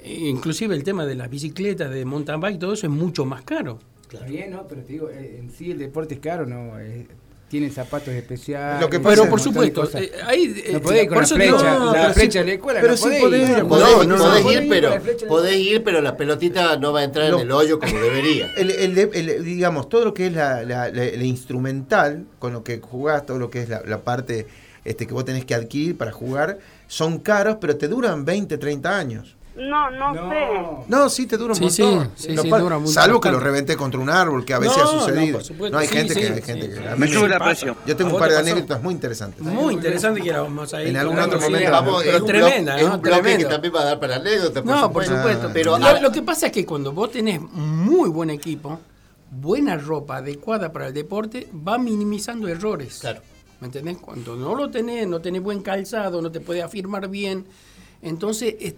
Eh, 0.03 0.17
inclusive 0.29 0.75
el 0.75 0.83
tema 0.83 1.05
de 1.05 1.15
las 1.15 1.29
bicicletas, 1.29 1.91
de 1.91 2.05
mountain 2.05 2.39
bike, 2.39 2.59
todo 2.59 2.73
eso 2.73 2.87
es 2.87 2.91
mucho 2.93 3.25
más 3.25 3.43
caro. 3.43 3.79
Está 4.11 4.25
bien, 4.25 4.51
¿no? 4.51 4.67
Pero 4.67 4.81
te 4.83 4.93
digo, 4.93 5.09
eh, 5.09 5.37
en 5.39 5.51
sí 5.51 5.71
el 5.71 5.77
deporte 5.79 6.15
es 6.15 6.19
caro, 6.19 6.45
¿no? 6.45 6.79
Eh, 6.79 7.07
tienen 7.47 7.71
zapatos 7.71 8.09
especiales. 8.13 8.79
Lo 8.81 8.89
que 8.89 8.99
pasa 9.01 9.15
Pero 9.17 9.29
por 9.29 9.39
supuesto, 9.41 9.83
eh, 9.97 10.11
ahí, 10.25 10.63
eh, 10.65 10.69
No 10.73 10.81
podés 10.81 11.03
ir 11.03 11.09
con 11.09 11.15
por 11.17 11.29
la 11.29 11.35
flecha, 11.35 11.79
no, 11.79 11.85
la 11.85 11.91
pero 12.01 12.13
flecha 12.13 12.31
sí- 12.31 12.37
de 12.39 12.45
la 12.45 12.51
escuela, 12.53 12.79
pero 12.81 12.91
no 12.93 12.97
sí 12.97 13.09
podés 13.19 13.49
ir. 13.49 13.57
ir, 13.57 13.63
Podés, 13.65 13.87
No, 13.97 14.03
no, 14.05 14.17
podés 14.17 14.43
no. 14.45 14.51
ir, 14.53 14.69
pero, 14.69 14.93
podés 15.27 15.55
ir, 15.57 15.83
pero 15.83 16.01
la 16.01 16.15
pelotita 16.15 16.77
no 16.77 16.93
va 16.93 17.01
a 17.01 17.03
entrar 17.03 17.29
No. 17.29 17.37
en 17.39 17.41
el 17.47 17.51
hoyo 17.51 17.77
como 17.79 17.93
debería. 17.99 18.49
El, 18.57 18.71
el 18.71 18.95
de- 18.95 19.09
el- 19.13 19.43
digamos, 19.43 19.89
todo 19.89 20.05
lo 20.05 20.13
que 20.13 20.27
es 20.27 20.33
la, 20.33 20.63
la- 20.63 20.87
la- 20.89 21.03
la 21.11 21.23
instrumental, 21.25 22.25
con 22.39 22.53
lo 22.53 22.63
que 22.63 22.79
jugás, 22.79 23.25
todo 23.25 23.37
lo 23.37 23.49
que 23.49 23.61
es 23.63 23.69
la, 23.69 23.81
la 23.85 23.99
parte 23.99 24.47
este, 24.85 25.05
que 25.05 25.13
vos 25.13 25.25
tenés 25.25 25.43
que 25.45 25.53
adquirir 25.53 25.97
para 25.97 26.11
jugar, 26.11 26.57
son 26.87 27.19
caros, 27.19 27.57
pero 27.61 27.75
te 27.77 27.87
duran 27.89 28.23
20, 28.25 28.57
30 28.57 28.97
años. 28.97 29.35
No, 29.53 29.91
no, 29.91 30.13
sé. 30.29 30.53
No. 30.53 30.85
No, 30.87 31.09
sí, 31.09 31.27
te 31.27 31.35
dura 31.35 31.53
un 31.53 31.71
Sí, 31.71 31.81
montón. 31.83 32.11
sí, 32.15 32.27
sí, 32.29 32.35
Lo 32.35 32.43
dura 32.43 32.79
mucho, 32.79 32.93
Salvo 32.93 33.19
que 33.19 33.29
lo 33.29 33.39
reventé 33.39 33.75
contra 33.75 33.99
un 33.99 34.09
árbol, 34.09 34.45
que 34.45 34.53
a 34.53 34.59
veces 34.59 34.77
No, 34.77 34.83
ha 34.89 34.93
no, 34.93 34.99
sucedido. 35.01 35.37
por 35.39 35.43
supuesto, 35.43 35.73
No, 35.75 35.79
hay 35.81 35.87
sí, 35.87 35.93
gente 35.97 36.13
sí, 36.13 36.19
que... 36.21 36.27
Hay 36.27 36.35
sí, 36.35 36.41
gente 36.41 36.67
sí. 36.67 36.81
que 36.81 36.95
me 36.95 37.07
sube 37.09 37.27
la 37.27 37.39
presión. 37.39 37.75
Yo 37.85 37.95
tengo 37.97 38.11
¿A 38.11 38.13
un 38.13 38.19
par 38.19 38.29
te 38.29 38.35
de 38.35 38.41
pasó? 38.41 38.51
anécdotas 38.53 38.81
muy 38.83 38.93
interesantes. 38.93 39.41
Muy 39.41 39.73
interesante 39.73 40.21
que 40.21 40.31
vamos 40.31 40.73
a 40.73 40.81
ir. 40.81 40.87
En 40.87 40.97
algún 40.97 41.19
otro 41.19 41.39
momento. 41.39 41.71
Vamos, 41.71 42.01
pero 42.03 42.15
es 42.15 42.21
un 42.21 42.27
tremenda, 42.27 42.79
es 42.79 42.87
¿no? 42.87 42.95
un 42.95 43.01
bloque 43.01 43.37
que 43.37 43.45
también 43.45 43.75
va 43.75 43.81
a 43.81 43.85
dar 43.85 43.99
para 43.99 44.15
anécdotas. 44.15 44.63
No, 44.65 44.91
por 44.93 45.05
supuesto. 45.05 45.49
Pero 45.53 45.77
lo, 45.77 46.11
que 46.11 46.21
pasa 46.21 46.45
es 46.47 46.51
que 46.53 46.65
cuando 46.65 46.93
vos 46.93 47.11
tenés 47.11 47.41
muy 47.41 48.09
buen 48.09 48.29
equipo, 48.29 48.79
buena 49.29 49.77
ropa 49.77 50.17
adecuada 50.17 50.71
para 50.71 50.87
el 50.87 50.93
deporte, 50.93 51.49
va 51.67 51.77
minimizando 51.77 52.47
errores. 52.47 52.99
Claro. 53.01 53.21
¿Me 53.59 53.67
entendés? 53.67 53.97
Cuando 53.97 54.35
no 54.37 54.55
lo 54.55 54.69
tenés, 54.71 55.07
no 55.07 55.19
tenés 55.21 55.41
buen 55.43 55.61
calzado, 55.61 56.21
no 56.21 56.31
te 56.31 56.39
puedes 56.39 56.63
afirmar 56.63 57.07
bien, 57.09 57.45
entonces 58.01 58.55
es- 58.59 58.73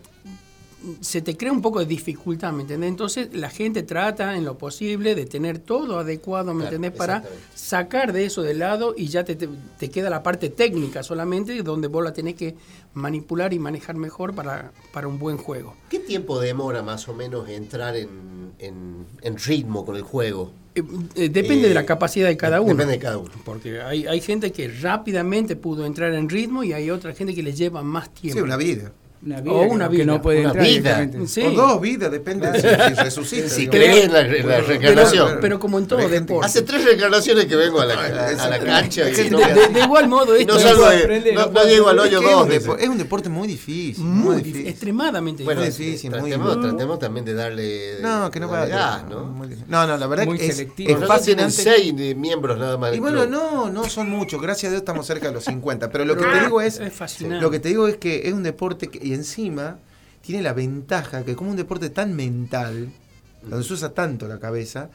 se 1.01 1.21
te 1.21 1.38
crea 1.38 1.51
un 1.51 1.61
poco 1.61 1.79
de 1.79 1.86
dificultad, 1.86 2.51
¿me 2.51 2.63
entendés? 2.63 2.89
Entonces 2.89 3.29
la 3.34 3.49
gente 3.49 3.84
trata 3.84 4.36
en 4.36 4.43
lo 4.45 4.57
posible 4.57 5.15
de 5.15 5.25
tener 5.25 5.59
todo 5.59 5.99
adecuado, 5.99 6.53
¿me 6.53 6.61
Claro, 6.63 6.75
entendés? 6.75 6.97
Para 6.97 7.23
sacar 7.55 8.11
de 8.13 8.25
eso 8.25 8.41
de 8.41 8.53
lado 8.53 8.93
y 8.97 9.07
ya 9.07 9.23
te, 9.23 9.36
te- 9.36 9.49
te 9.79 9.89
queda 9.89 10.09
la 10.09 10.21
parte 10.23 10.49
técnica 10.49 11.01
solamente, 11.03 11.61
donde 11.63 11.88
vos 11.88 12.03
la 12.03 12.11
tenés 12.13 12.36
que 12.36 12.55
manipular 12.93 13.53
y 13.53 13.59
manejar 13.59 13.95
mejor 13.95 14.36
para, 14.36 14.71
para 14.91 15.07
un 15.07 15.17
buen 15.19 15.38
juego. 15.38 15.75
¿Qué 15.89 15.99
tiempo 15.99 16.39
demora 16.39 16.84
más 16.84 17.07
o 17.07 17.13
menos 17.13 17.47
entrar 17.49 17.95
en, 17.95 18.51
en- 18.59 19.05
en 19.21 19.38
ritmo 19.38 19.86
con 19.86 19.95
el 19.95 20.01
juego? 20.03 20.51
Eh, 20.75 20.84
eh, 21.15 21.29
depende 21.29 21.65
Eh, 21.65 21.69
de 21.69 21.73
la 21.75 21.86
capacidad 21.86 22.27
de 22.27 22.36
cada 22.36 22.59
uno. 22.59 22.71
Depende 22.73 22.93
de 22.93 22.99
cada 22.99 23.17
uno. 23.19 23.31
Porque 23.45 23.79
hay, 23.81 24.07
hay 24.07 24.19
gente 24.21 24.51
que 24.51 24.67
rápidamente 24.67 25.55
pudo 25.55 25.86
entrar 25.86 26.13
en 26.13 26.27
ritmo 26.29 26.63
y 26.63 26.73
hay 26.73 26.89
otra 26.89 27.13
gente 27.13 27.34
que 27.36 27.43
le 27.43 27.53
lleva 27.53 27.84
más 27.84 28.13
tiempo. 28.13 28.39
Sí, 28.39 28.43
una 28.43 28.57
vida. 28.57 28.91
Una 29.26 29.38
O 29.49 29.61
una 29.63 29.89
que 29.89 29.95
vida. 29.97 30.05
no 30.05 30.21
puede 30.21 30.39
Una 30.41 30.49
entrar 30.49 30.65
vida. 30.65 30.97
directamente. 30.99 31.28
Sí. 31.28 31.41
O 31.43 31.51
dos 31.51 31.80
vidas, 31.82 32.11
depende 32.11 32.51
de 32.51 32.59
si, 32.61 32.67
si 32.67 32.93
resucita. 33.03 33.47
Si 33.49 33.67
crees 33.67 34.05
en 34.05 34.11
la, 34.13 34.24
la 34.24 34.59
reencarnación. 34.61 35.28
Pero, 35.30 35.39
pero 35.41 35.59
como 35.59 35.80
en 35.80 35.88
todo 35.88 36.07
deporte. 36.09 36.45
Hace 36.45 36.61
tres 36.63 36.84
reencarnaciones 36.84 37.45
que 37.45 37.55
vengo 37.55 37.80
a 37.80 37.86
la, 37.86 37.93
a 37.93 38.49
la 38.49 38.59
cancha 38.59 39.09
y 39.09 39.30
no, 39.30 39.38
de, 39.39 39.80
igual 39.82 40.09
modo, 40.09 40.36
esto 40.36 40.53
no 40.53 40.59
es 40.59 40.65
salgo 40.65 40.89
de- 40.89 40.97
aprende, 40.97 41.32
no- 41.34 41.39
no 41.41 41.45
no 41.47 41.53
puedo 41.53 41.67
llego 41.69 41.88
al 41.89 41.97
Es 41.99 42.03
hoyo 42.03 42.19
es, 42.21 42.32
dos 42.32 42.49
depo- 42.49 42.78
es 42.80 42.89
un 42.89 42.97
deporte 42.97 43.30
muy 43.30 43.47
difícil. 43.47 44.03
muy 44.03 44.24
Muy 44.24 44.36
difícil, 44.36 44.53
difícil. 44.53 44.67
extremadamente 44.71 45.43
Bueno, 45.45 45.61
difícil. 45.61 46.11
tratemos, 46.11 46.49
difícil. 46.49 46.69
tratemos 46.69 46.99
también 46.99 47.26
de 47.26 47.34
darle 47.34 48.01
No, 48.01 48.30
que 48.30 48.39
no 48.41 48.49
va 48.49 48.65
gas, 48.65 49.03
¿no? 49.09 49.34
No, 49.67 49.88
no, 49.88 49.97
la 49.97 50.07
verdad 50.07 50.26
Muy 50.26 50.38
que 50.38 50.47
es, 50.47 50.57
selectivo. 50.57 50.99
es 51.01 51.07
fascinante. 51.07 51.51
seis 51.53 51.93
miembros 52.17 52.57
nada 52.59 52.78
más. 52.78 52.93
Y 52.93 52.99
bueno, 52.99 53.26
no, 53.26 53.69
no 53.69 53.86
son 53.86 54.09
muchos, 54.09 54.41
gracias 54.41 54.69
a 54.69 54.71
Dios 54.71 54.82
estamos 54.82 55.05
cerca 55.07 55.28
de 55.28 55.34
los 55.34 55.45
50, 55.45 55.89
pero 55.91 56.03
lo 56.03 56.15
que 56.15 56.24
Pero 56.24 56.34
te 56.34 56.43
digo 56.43 56.61
es, 56.61 56.80
es 56.80 56.91
fascinante. 56.93 57.41
lo 57.41 57.49
que 57.51 57.59
te 57.59 57.69
digo 57.69 57.88
es 57.88 57.95
que 57.97 58.28
es 58.28 58.34
un 58.34 58.43
deporte 58.43 58.88
que, 58.89 59.12
y 59.14 59.16
encima 59.16 59.78
tiene 60.22 60.41
la 60.41 60.53
ventaja 60.53 61.24
que 61.24 61.36
como 61.36 61.51
un 61.51 61.57
deporte 61.57 61.89
tan 61.89 62.16
mental, 62.16 62.91
donde 63.43 63.64
se 63.64 63.74
usa 63.74 63.93
tanto 63.93 64.28
la 64.28 64.39
cabeza, 64.39 64.89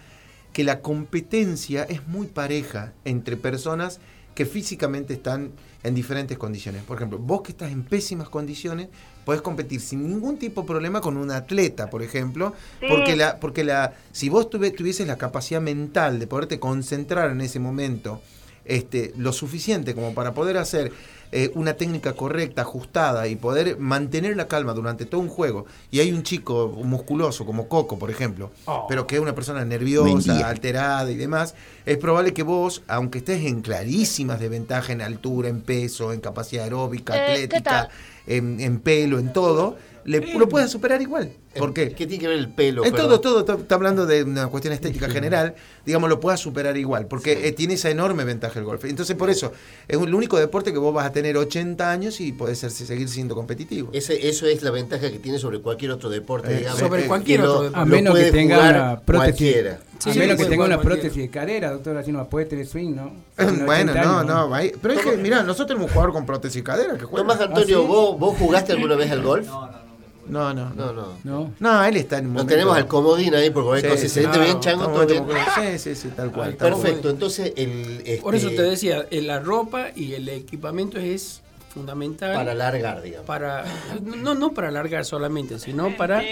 que 0.53 0.65
la 0.65 0.81
competencia 0.81 1.85
es 1.85 2.07
muy 2.09 2.27
pareja 2.27 2.93
entre 3.05 3.37
personas 3.37 4.01
que 4.35 4.47
físicamente 4.47 5.15
están 5.15 5.51
en 5.85 5.95
diferentes 5.95 6.39
condiciones. 6.39 6.83
Por 6.83 6.97
ejemplo, 6.97 7.19
vos 7.19 7.43
que 7.43 7.53
estás 7.53 7.71
en 7.71 7.85
pésimas 7.85 8.29
condiciones, 8.29 8.89
podés 9.25 9.43
competir 9.43 9.81
sin 9.81 10.09
ningún 10.09 10.39
tipo 10.39 10.63
de 10.63 10.67
problema 10.67 11.01
con 11.01 11.17
un 11.17 11.31
atleta, 11.31 11.91
por 11.91 12.03
ejemplo, 12.03 12.55
porque 12.89 13.15
la, 13.17 13.39
porque 13.39 13.63
la, 13.65 13.95
si 14.13 14.29
vos 14.29 14.49
tuve- 14.51 14.71
tuvieses 14.75 15.07
la 15.07 15.19
capacidad 15.19 15.61
mental 15.61 16.19
de 16.19 16.27
poderte 16.27 16.59
concentrar 16.59 17.31
en 17.31 17.41
ese 17.41 17.59
momento, 17.61 18.21
este, 18.65 19.13
lo 19.17 19.33
suficiente 19.33 19.95
como 19.95 20.15
para 20.15 20.35
poder 20.35 20.57
hacer 20.57 20.93
eh, 21.33 21.51
una 21.55 21.75
técnica 21.75 22.13
correcta, 22.15 22.63
ajustada 22.63 23.29
y 23.29 23.37
poder 23.37 23.79
mantener 23.79 24.37
la 24.37 24.49
calma 24.49 24.73
durante 24.73 25.05
todo 25.05 25.21
un 25.21 25.29
juego. 25.29 25.67
Y 25.91 26.01
hay 26.01 26.13
un 26.13 26.23
chico 26.23 26.69
musculoso 26.85 27.45
como 27.45 27.69
Coco, 27.69 27.99
por 27.99 28.11
ejemplo, 28.11 28.51
Oh. 28.65 28.87
pero 28.89 29.07
que 29.07 29.17
es 29.17 29.21
una 29.21 29.35
persona 29.35 29.65
nerviosa, 29.65 30.49
alterada 30.49 31.11
y 31.11 31.17
demás, 31.17 31.55
es 31.87 31.97
probable 31.99 32.33
que 32.33 32.43
vos, 32.43 32.83
aunque 32.89 33.19
estés 33.19 33.45
en 33.45 33.61
clarísimas 33.63 34.41
desventajas 34.41 34.91
en 34.91 35.03
altura, 35.03 35.49
en 35.49 35.61
peso, 35.61 36.13
en 36.13 36.21
capacidad 36.21 36.65
aeróbica, 36.65 37.15
Eh, 37.15 37.19
¿qué 37.49 37.57
atlética, 37.57 37.89
en, 38.27 38.61
en 38.61 38.81
pelo, 38.81 39.19
en 39.19 39.33
todo, 39.33 39.77
le, 40.05 40.21
lo 40.39 40.49
puedas 40.49 40.71
superar 40.71 41.03
igual. 41.03 41.31
¿Por 41.57 41.73
qué? 41.75 41.91
¿Qué 41.93 42.07
tiene 42.07 42.21
que 42.21 42.29
ver 42.29 42.39
el 42.39 42.49
pelo? 42.51 42.85
En 42.85 42.95
todo, 42.95 43.21
todo, 43.21 43.41
está- 43.41 43.55
está 43.55 43.75
hablando 43.75 44.07
de 44.07 44.23
una 44.23 44.47
cuestión 44.49 44.73
estética 44.75 45.09
general, 45.09 45.55
digamos, 45.85 46.09
lo 46.09 46.21
puedas 46.21 46.39
superar 46.41 46.77
igual, 46.77 47.07
porque 47.07 47.49
eh, 47.49 47.53
tiene 47.53 47.75
esa 47.75 47.91
enorme 47.91 48.25
ventaja 48.25 48.59
el 48.59 48.65
golf. 48.65 48.85
Entonces, 48.85 49.17
por 49.17 49.29
eso, 49.31 49.53
es 49.89 49.99
el 50.01 50.15
único 50.15 50.39
deporte 50.39 50.73
que 50.73 50.79
vos 50.79 50.95
vas 50.95 51.07
a 51.07 51.13
tener 51.13 51.37
80 51.37 51.91
años 51.91 52.21
y 52.21 52.33
podés 52.33 52.59
ser- 52.59 52.71
seguir 52.71 53.09
siendo 53.09 53.35
competitivo. 53.35 53.89
Ese, 53.93 54.29
eso 54.29 54.47
es 54.47 54.63
la 54.63 54.71
ventaja 54.71 55.11
que 55.11 55.19
tiene 55.19 55.39
sobre 55.39 55.61
cualquier 55.61 55.91
otro 55.93 56.11
deporte, 56.11 56.53
Eh, 56.53 56.59
digamos. 56.59 56.79
sobre 56.79 57.03
que 57.03 57.09
cualquier 57.09 57.41
otro 57.43 57.63
deporte. 57.65 57.79
A 57.81 57.85
menos 57.85 58.17
que 58.19 58.31
tenga 58.31 58.59
una 58.71 59.01
prótesis. 59.01 59.57
Sí, 59.99 60.11
a 60.11 60.15
menos 60.15 60.37
que 60.37 60.45
tenga 60.45 60.65
una 60.65 60.81
prótesis 60.81 61.17
de 61.23 61.29
cadera, 61.31 61.73
doctor, 61.73 61.97
así 61.97 62.13
no 62.13 62.29
puede 62.29 62.47
tener 62.47 62.67
swing, 62.67 62.95
¿no? 62.95 63.13
bueno, 63.67 63.93
80 63.93 64.03
no, 64.05 64.23
no, 64.23 64.55
ahí- 64.55 64.73
pero 64.81 64.95
es 64.95 65.01
que, 65.01 65.17
mirá, 65.17 65.43
nosotros 65.43 65.67
tenemos 65.69 65.87
un 65.89 65.93
jugador 65.95 66.13
con 66.13 66.25
prótesis 66.27 66.63
cadera 66.63 66.97
que 66.97 67.05
juega. 67.05 67.27
Tomás 67.27 67.41
Antonio, 67.41 67.79
¿Ah, 67.79 67.83
sí? 67.83 67.87
¿vos, 67.89 68.19
¿vos 68.19 68.37
jugaste 68.39 68.73
alguna 68.73 68.95
vez 68.95 69.11
al 69.11 69.23
golf? 69.23 69.47
No, 69.49 69.67
no, 69.67 69.89
No, 69.89 69.98
no. 70.29 70.53
no. 70.55 70.95
No. 71.25 71.53
No, 71.59 71.85
él 71.85 71.97
está 71.97 72.19
en 72.19 72.27
un 72.27 72.33
momento- 72.35 72.53
tenemos 72.55 72.77
al 72.77 72.87
comodín 72.87 73.35
ahí 73.35 73.51
por 73.51 73.65
cualquier 73.65 73.93
Sí, 73.93 73.97
cosa. 73.97 74.09
sí, 74.09 74.15
Se 74.15 74.21
siente 74.21 74.39
bien 74.39 74.61
chango, 74.61 74.87
todo 74.89 75.03
en 75.03 75.09
bien. 75.09 75.23
un- 75.25 75.31
Sí, 75.31 75.79
sí, 75.79 75.95
sí, 75.95 76.09
tal 76.15 76.31
cual. 76.33 76.57
tal 76.57 76.71
cual. 76.73 76.83
Perfecto, 76.83 77.11
entonces 77.11 77.53
el... 77.57 77.99
este, 78.05 78.19
Por 78.23 78.35
eso 78.35 78.49
te 78.51 78.63
decía, 78.63 79.07
la 79.11 79.41
ropa 79.41 79.89
y 79.95 80.13
el 80.15 80.29
equipamiento 80.29 80.99
es 80.99 81.43
fundamental 81.69 82.35
Para 82.35 82.55
largar, 82.55 83.03
digamos. 83.03 83.27
para 83.27 83.65
no 84.03 84.35
no 84.35 84.53
para 84.55 84.69
alargar 84.69 85.05
solamente 85.05 85.59
sino 85.59 85.95
para 85.99 86.23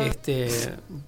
este 0.00 0.48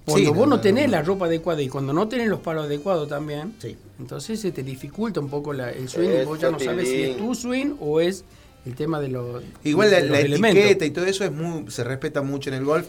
cuando 0.05 0.23
Sí, 0.23 0.27
vos 0.27 0.37
no, 0.39 0.45
no 0.45 0.55
no, 0.57 0.61
tenés 0.61 0.85
no. 0.87 0.91
la 0.91 1.01
ropa 1.01 1.25
adecuada 1.25 1.61
y 1.61 1.69
cuando 1.69 1.93
no 1.93 2.07
tenés 2.07 2.27
los 2.27 2.41
palos 2.41 2.65
adecuados 2.65 3.07
también 3.07 3.55
Sí. 3.59 3.77
entonces 3.99 4.39
se 4.41 4.51
te 4.51 4.61
dificulta 4.63 5.19
un 5.19 5.29
poco 5.29 5.53
la- 5.53 5.71
el 5.71 5.87
swing 5.89 6.09
y 6.21 6.25
vos 6.25 6.39
ya 6.39 6.51
no 6.51 6.59
sabes 6.59 6.87
si 6.89 7.01
es 7.03 7.17
tu 7.17 7.33
swing 7.33 7.75
o 7.79 8.01
es 8.01 8.25
el 8.65 8.75
tema 8.75 8.99
de 8.99 9.07
los 9.09 9.43
Igual 9.63 9.91
la, 9.91 9.97
de 9.97 10.03
los 10.03 10.11
la 10.11 10.19
elementos. 10.19 10.59
etiqueta 10.63 10.85
y 10.85 10.91
todo 10.91 11.05
eso 11.05 11.23
es 11.25 11.31
muy, 11.31 11.69
se 11.71 11.83
respeta 11.83 12.21
mucho 12.21 12.49
en 12.49 12.55
el 12.57 12.63
golf. 12.65 12.85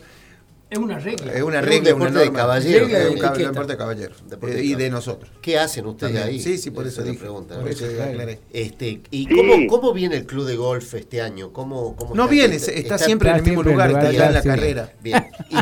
es 0.71 0.79
una 0.79 0.99
regla 0.99 1.33
Es 1.35 1.43
una 1.43 1.59
Es 1.61 1.65
un 1.65 1.69
regla, 1.71 1.95
una 1.95 2.05
deporte 2.07 2.19
de 2.19 2.25
norma. 2.27 2.39
caballeros, 2.39 2.91
Es 2.91 2.97
un 3.11 3.13
Etiqueta. 3.19 3.33
deporte 3.39 3.73
de 3.73 3.79
caballeros. 3.79 4.17
Deporte 4.29 4.55
Eh, 4.55 4.59
de 4.59 4.65
y 4.65 4.75
de 4.75 4.91
nosotros. 4.91 5.31
¿Qué 5.43 5.59
hacen 5.59 5.87
ustedes 5.87 6.13
También. 6.15 6.29
ahí? 6.35 6.41
Sí, 6.43 6.59
sí, 6.59 6.71
por 6.71 6.87
eso 6.87 7.01
es 7.01 7.07
la 7.07 7.13
dije. 7.13 7.23
pregunta, 7.25 7.55
Por 7.57 7.65
¿no? 7.65 7.71
eso 7.71 7.85
aclaré. 7.87 8.39
Este, 8.53 9.01
¿Y 9.11 9.27
cómo, 9.35 9.67
cómo 9.69 9.93
viene 9.93 10.17
el 10.17 10.27
club 10.27 10.47
de 10.47 10.57
golf 10.57 10.95
este 10.95 11.21
año? 11.23 11.53
¿Cómo, 11.53 11.95
cómo 11.97 12.15
No 12.15 12.23
está? 12.25 12.33
viene, 12.35 12.57
está, 12.57 12.73
está 12.73 12.99
siempre 12.99 13.29
en 13.31 13.35
el 13.37 13.41
está 13.41 13.51
mismo 13.51 13.63
lugar, 13.63 13.91
está 13.91 14.09
allá 14.09 14.27
en 14.29 14.35
la 14.35 14.43
sí. 14.43 14.49
carrera. 14.49 14.93
Bien. 15.03 15.27
Y, 15.51 15.57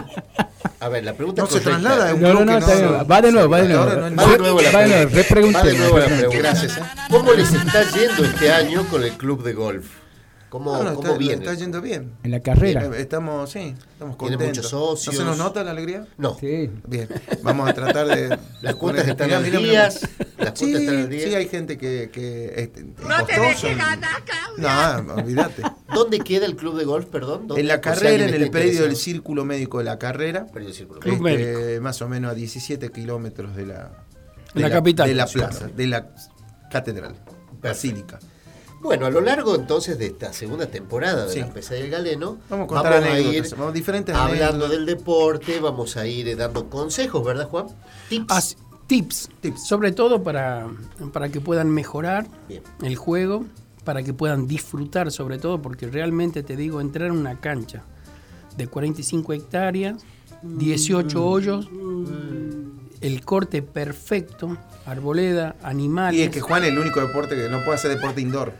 a 0.82 0.88
ver, 0.88 1.04
la 1.04 1.14
pregunta 1.14 1.42
No 1.42 1.48
se 1.48 1.60
correcta. 1.60 1.70
traslada, 1.70 2.08
es 2.08 2.14
un 2.14 2.20
No, 2.22 2.28
no, 2.28 2.34
club 2.36 2.46
no, 2.46 2.52
que 2.52 2.58
está 2.58 2.74
bien. 2.76 3.06
Va 3.10 3.22
de 3.22 3.32
nuevo, 3.32 3.48
va 3.48 3.62
de 3.62 3.68
nuevo. 3.68 3.84
No 3.84 4.16
Va 4.16 4.26
de 4.32 4.38
nuevo 4.38 4.60
la 4.60 4.70
Va 4.72 4.80
de 4.82 4.88
nuevo, 4.88 5.10
pregunta. 5.28 5.58
Va 5.60 5.64
de 5.66 5.78
nuevo 5.78 5.98
la 5.98 6.06
pregunta. 6.06 6.38
Gracias. 6.38 6.78
¿Cómo 7.10 7.32
les 7.32 7.52
está 7.52 7.82
yendo 7.90 8.24
este 8.24 8.52
año 8.52 8.86
con 8.88 9.02
el 9.02 9.12
club 9.12 9.42
de 9.42 9.52
golf? 9.54 9.86
¿Cómo, 10.50 10.72
No, 10.76 10.82
no, 10.82 10.94
cómo 10.96 11.06
está, 11.08 11.18
viene? 11.18 11.34
está 11.44 11.54
yendo 11.54 11.80
bien. 11.80 12.12
En 12.24 12.30
la 12.32 12.40
carrera. 12.40 12.84
Eh, 12.86 12.90
Estamos, 13.00 13.48
sí, 13.50 13.74
estamos 13.92 14.18
Tiene 14.18 14.36
contentos. 14.36 14.56
muchos 14.64 14.70
socios. 14.70 15.14
¿No 15.14 15.20
se 15.20 15.26
nos 15.26 15.38
nota 15.38 15.62
la 15.64 15.70
alegría? 15.70 16.06
No. 16.18 16.36
Sí. 16.38 16.68
Bien, 16.86 17.08
vamos 17.42 17.68
a 17.70 17.72
tratar 17.72 18.08
de... 18.08 18.28
Las 18.60 18.74
poner- 18.74 19.08
están 19.08 19.28
mirá. 19.28 19.88
Las 19.88 20.00
Sí, 20.54 20.74
están 20.74 20.96
al 20.96 21.08
día. 21.08 21.26
sí, 21.28 21.34
hay 21.36 21.48
gente 21.48 21.78
que... 21.78 22.10
que 22.12 22.52
este, 22.56 22.82
no 22.84 23.24
te 23.26 23.40
dejes 23.40 23.76
No, 24.58 25.14
olvídate. 25.14 25.62
¿Dónde 25.94 26.18
queda 26.18 26.46
el 26.46 26.56
club 26.56 26.76
de 26.76 26.84
golf, 26.84 27.06
perdón? 27.06 27.46
¿Dónde? 27.46 27.60
En 27.60 27.68
la 27.68 27.80
carrera, 27.80 28.26
en 28.26 28.34
el 28.34 28.50
predio 28.50 28.82
del. 28.82 28.96
Círculo 28.96 29.44
Médico 29.44 29.78
de 29.78 29.84
la 29.84 29.98
Carrera, 29.98 30.46
Predio 30.46 30.72
Círculo. 30.72 31.00
Club 31.00 31.26
este, 31.28 31.80
más 31.80 32.02
o 32.02 32.08
menos 32.08 32.32
a 32.32 32.34
17 32.34 32.90
kilómetros 32.90 33.54
de 33.56 33.66
la, 33.66 33.90
de 34.54 34.60
La 34.60 34.70
capital. 34.70 35.08
de 35.08 35.14
la 35.14 35.26
plaza, 35.26 35.68
de 35.68 35.86
la 35.86 36.10
catedral, 36.70 37.14
basílica. 37.62 38.18
Bueno, 38.80 39.06
a 39.06 39.10
lo 39.10 39.20
largo 39.20 39.54
entonces 39.54 39.98
de 39.98 40.06
esta 40.06 40.32
segunda 40.32 40.66
temporada 40.66 41.26
de 41.26 41.32
Sí. 41.32 41.40
La 41.40 41.52
Pesadilla 41.52 41.82
del 41.84 41.90
Galeno, 41.92 42.38
Vamos 42.48 42.64
a 42.64 42.66
contar 42.68 42.92
a 43.02 43.20
ir 43.20 43.44
vamos, 43.56 43.74
diferentes 43.74 44.14
hablando 44.14 44.68
del 44.68 44.86
deporte, 44.86 45.60
vamos 45.60 45.96
a 45.96 46.06
ir 46.06 46.28
eh, 46.28 46.36
dando 46.36 46.68
consejos, 46.70 47.22
¿verdad, 47.24 47.48
Juan? 47.48 47.66
Tips. 48.08 48.26
As- 48.32 48.56
tips, 48.86 49.28
Tips. 49.40 49.66
sobre 49.68 49.92
todo 49.92 50.22
para, 50.22 50.66
para 51.12 51.28
que 51.28 51.40
puedan 51.40 51.70
mejorar 51.70 52.26
Bien. 52.48 52.62
el 52.82 52.96
juego, 52.96 53.44
para 53.84 54.02
que 54.02 54.12
puedan 54.14 54.46
disfrutar 54.48 55.12
sobre 55.12 55.38
todo, 55.38 55.60
porque 55.62 55.86
realmente 55.86 56.42
te 56.42 56.56
digo, 56.56 56.80
entrar 56.80 57.08
en 57.08 57.16
una 57.18 57.38
cancha 57.38 57.82
de 58.56 58.66
45 58.66 59.32
hectáreas, 59.34 60.02
18 60.42 61.24
hoyos, 61.24 61.68
el 63.00 63.24
corte 63.24 63.62
perfecto, 63.62 64.56
arboleda, 64.86 65.56
animales. 65.62 66.18
Y 66.18 66.22
es 66.24 66.30
que 66.30 66.40
Juan 66.40 66.64
es 66.64 66.70
el 66.70 66.78
único 66.78 67.00
deporte 67.00 67.36
que 67.36 67.48
no 67.48 67.58
puede 67.64 67.74
hacer 67.76 67.90
deporte 67.94 68.20
indoor. 68.22 68.52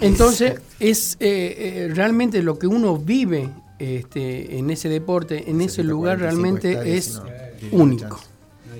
Entonces, 0.00 0.54
es 0.78 1.16
eh, 1.20 1.86
eh, 1.88 1.92
realmente 1.94 2.42
lo 2.42 2.58
que 2.58 2.66
uno 2.66 2.96
vive 2.96 3.48
este, 3.78 4.58
en 4.58 4.70
ese 4.70 4.88
deporte, 4.88 5.50
en 5.50 5.60
ese 5.60 5.76
60, 5.76 5.90
lugar, 5.90 6.18
45 6.18 6.42
realmente 6.52 6.96
es 6.96 7.14
no, 7.72 7.78
único. 7.78 8.20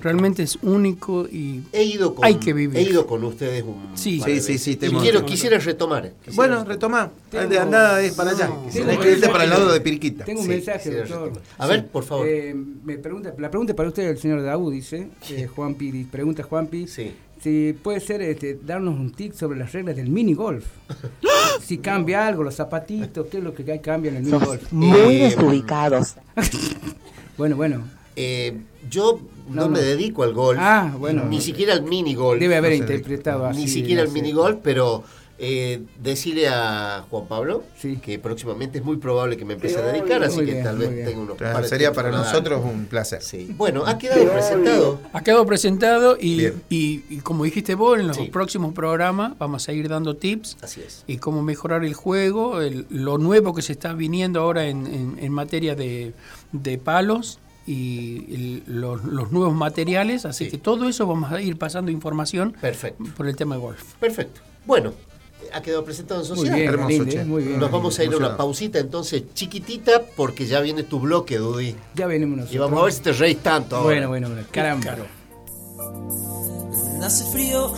Realmente 0.01 0.41
es 0.41 0.57
único 0.63 1.27
y 1.31 1.61
He 1.71 1.83
ido 1.83 2.15
con, 2.15 2.25
Hay 2.25 2.35
que 2.35 2.53
vivir. 2.53 2.75
He 2.75 2.89
ido 2.89 3.05
con 3.05 3.23
ustedes 3.23 3.63
un 3.63 3.91
Sí. 3.95 4.19
Sí, 4.25 4.39
sí, 4.41 4.57
sí, 4.57 4.75
te 4.75 4.87
Y 4.87 4.89
hemos- 4.89 5.03
quiero, 5.03 5.23
quisiera 5.25 5.59
retomar. 5.59 6.11
quisiera 6.25 6.35
Bueno, 6.35 6.63
retomar. 6.65 7.11
de 7.31 7.59
andada 7.59 8.01
es 8.01 8.13
para 8.15 8.31
allá. 8.31 8.47
No. 8.47 8.65
Que 8.99 9.11
irte 9.11 9.29
para 9.29 9.43
el 9.43 9.51
lado 9.51 9.71
de 9.71 9.79
Piriquita. 9.79 10.25
Tengo 10.25 10.39
un 10.39 10.47
Sí, 10.47 10.53
mensaje, 10.53 10.89
doctor. 10.89 11.19
retomar. 11.27 11.41
A 11.59 11.67
ver, 11.67 11.87
por 11.87 12.03
favor. 12.03 12.27
Eh, 12.27 12.55
me 12.83 12.97
pregunta, 12.97 13.35
la 13.37 13.51
pregunta 13.51 13.75
para 13.75 13.89
usted, 13.89 14.09
el 14.09 14.17
señor 14.17 14.41
Daú, 14.41 14.71
dice, 14.71 15.07
eh, 15.29 15.47
Juan 15.55 15.75
Pi, 15.75 16.03
pregunta 16.05 16.41
Juan 16.41 16.65
Pi, 16.65 16.87
Sí. 16.87 17.11
Si 17.41 17.73
puede 17.81 17.99
ser 17.99 18.21
este, 18.21 18.59
darnos 18.63 18.99
un 18.99 19.11
tip 19.11 19.33
sobre 19.33 19.57
las 19.59 19.71
reglas 19.73 19.95
del 19.95 20.09
mini 20.09 20.33
golf. 20.33 20.65
si 21.61 21.79
cambia 21.79 22.27
algo, 22.27 22.43
los 22.43 22.55
zapatitos, 22.55 23.27
qué 23.27 23.37
es 23.39 23.43
lo 23.43 23.53
que 23.53 23.69
hay 23.71 23.79
cambia 23.79 24.09
en 24.11 24.17
el 24.17 24.23
mini 24.23 24.37
golf. 24.45 24.71
Muy 24.71 24.97
Eh, 24.97 25.23
desubicados. 25.29 26.15
Bueno, 27.37 27.55
bueno, 27.55 27.83
Eh, 28.15 28.57
yo 28.89 29.19
no, 29.49 29.61
No, 29.63 29.69
me 29.69 29.79
no. 29.79 29.85
dedico 29.85 30.23
al 30.23 30.33
golf. 30.33 30.59
Ah, 30.61 30.93
bueno. 30.99 31.25
Ni 31.25 31.41
siquiera 31.41 31.73
al 31.73 31.83
mini 31.83 32.13
golf. 32.13 32.39
debe 32.39 32.57
haber 32.57 32.71
no 32.73 32.77
interpretado 32.77 33.45
así. 33.47 33.61
Ni 33.61 33.67
siquiera 33.67 34.01
al 34.03 34.09
mini 34.11 34.31
golf, 34.33 34.59
pero 34.61 35.03
Eh, 35.43 35.81
decirle 35.99 36.47
a 36.49 37.03
Juan 37.09 37.25
Pablo 37.27 37.63
que 38.03 38.19
próximamente 38.19 38.77
es 38.77 38.85
muy 38.85 38.97
probable 38.97 39.37
que 39.37 39.43
me 39.43 39.55
empiece 39.55 39.79
a 39.79 39.81
dedicar, 39.81 40.23
así 40.23 40.35
Muy 40.35 40.45
que 40.45 40.51
bien, 40.51 40.63
tal 40.63 40.77
vez 40.77 40.93
bien. 40.93 41.03
tenga 41.07 41.19
unos 41.19 41.35
Claro, 41.37 41.63
sería 41.67 41.91
para 41.93 42.11
nosotros 42.11 42.61
un 42.63 42.85
placer. 42.85 43.23
Sí. 43.23 43.51
Bueno, 43.57 43.83
ha 43.87 43.97
quedado 43.97 44.31
presentado. 44.31 44.99
Ha 45.11 45.23
quedado 45.23 45.43
presentado 45.47 46.15
y, 46.21 46.37
Bien. 46.37 46.61
y- 46.69 47.01
y 47.09 47.17
como 47.21 47.43
dijiste 47.43 47.73
vos, 47.73 47.99
en 47.99 48.05
los 48.07 48.17
Sí. 48.17 48.25
próximos 48.31 48.71
programas 48.75 49.35
vamos 49.39 49.67
a 49.67 49.73
ir 49.73 49.89
dando 49.89 50.15
tips 50.15 50.57
Así 50.61 50.81
es. 50.85 51.03
y 51.07 51.17
cómo 51.17 51.41
mejorar 51.41 51.83
el 51.85 51.95
juego, 51.95 52.61
el- 52.61 52.85
lo 52.91 53.17
nuevo 53.17 53.55
que 53.55 53.63
se 53.63 53.71
está 53.71 53.93
viniendo 53.93 54.41
ahora 54.41 54.67
en, 54.67 54.85
en- 54.85 55.17
en 55.19 55.31
materia 55.33 55.73
de, 55.73 56.13
de 56.51 56.77
palos 56.77 57.39
y 57.65 58.25
el- 58.67 58.79
los, 58.79 59.03
los 59.05 59.31
nuevos 59.31 59.55
materiales, 59.55 60.25
así 60.25 60.49
que 60.49 60.59
todo 60.59 60.87
eso 60.87 61.07
vamos 61.07 61.31
a 61.31 61.41
ir 61.41 61.57
pasando 61.57 61.89
información 61.89 62.53
Perfecto. 62.61 63.03
por 63.17 63.27
el 63.27 63.35
tema 63.35 63.55
de 63.55 63.61
golf. 63.61 63.81
Perfecto. 63.99 64.41
Bueno, 64.67 64.93
ha 65.53 65.61
quedado 65.61 65.83
presentado 65.83 66.21
en 66.21 66.27
Muy 66.27 66.37
sociedad. 66.37 66.55
bien, 66.57 66.69
Hermoso, 66.69 67.05
che. 67.05 67.25
muy 67.25 67.43
bien. 67.43 67.59
Nos 67.59 67.71
vamos 67.71 67.97
a 67.99 68.03
ir 68.03 68.13
a 68.13 68.17
una 68.17 68.37
pausita 68.37 68.79
entonces 68.79 69.23
chiquitita 69.33 70.01
porque 70.15 70.45
ya 70.45 70.59
viene 70.61 70.83
tu 70.83 70.99
bloque, 70.99 71.37
Dudy. 71.37 71.75
Ya 71.95 72.07
venimos 72.07 72.37
nosotros. 72.37 72.55
Y 72.55 72.57
vamos 72.59 72.79
a 72.81 72.83
ver 72.85 72.93
si 72.93 73.01
te 73.01 73.11
reís 73.13 73.37
tanto 73.39 73.75
ahora. 73.75 73.87
Bueno, 73.87 74.07
bueno, 74.09 74.29
bueno. 74.29 74.47
Caramba. 74.51 74.95
Hace 77.03 77.25
frío 77.31 77.73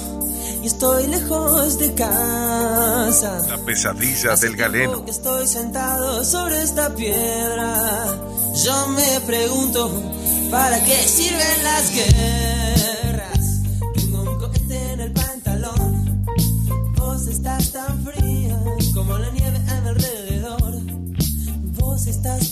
y 0.62 0.68
estoy 0.68 1.08
lejos 1.08 1.80
de 1.80 1.94
casa. 1.94 3.42
La 3.48 3.58
pesadilla 3.66 4.36
del 4.36 4.56
galeno. 4.56 5.06
Que 5.06 5.12
estoy 5.12 5.48
sentado 5.48 6.24
sobre 6.26 6.62
esta 6.62 6.94
piedra. 6.94 8.06
Yo 8.64 8.88
me 8.90 9.20
pregunto, 9.26 9.90
¿para 10.52 10.84
qué 10.84 10.96
sirven 10.96 11.64
las 11.64 11.94
guerras? 11.94 12.73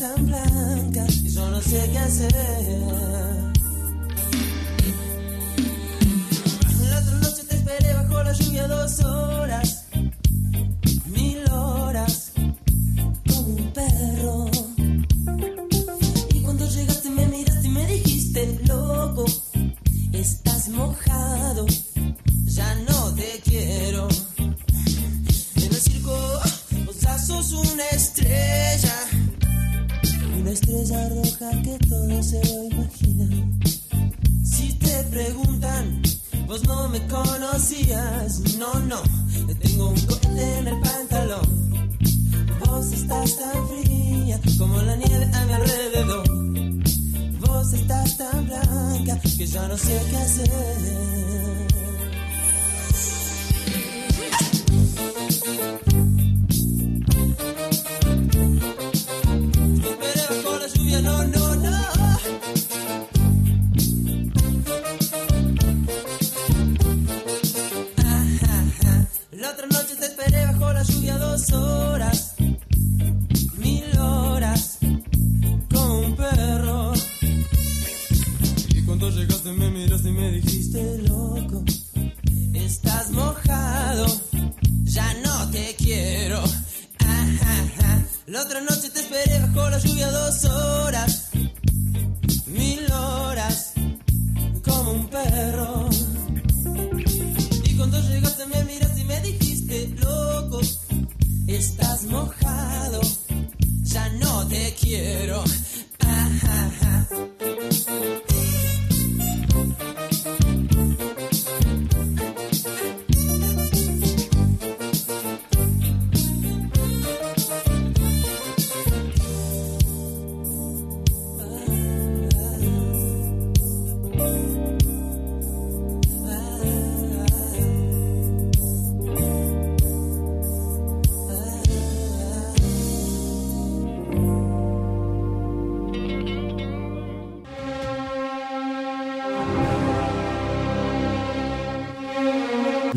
Tan 0.01 0.25
blanca 0.25 1.05
y 1.07 1.29
yo 1.29 1.47
no 1.51 1.61
sé 1.61 1.89
qué 1.91 1.99
hacer. 1.99 2.33
La 6.89 6.97
otra 6.99 7.17
noche 7.17 7.43
te 7.47 7.55
esperé 7.55 7.93
bajo 7.93 8.23
la 8.23 8.33
lluvia 8.33 8.67
dos 8.67 8.99
horas, 9.01 9.80
No, 38.57 38.73
no, 38.79 39.03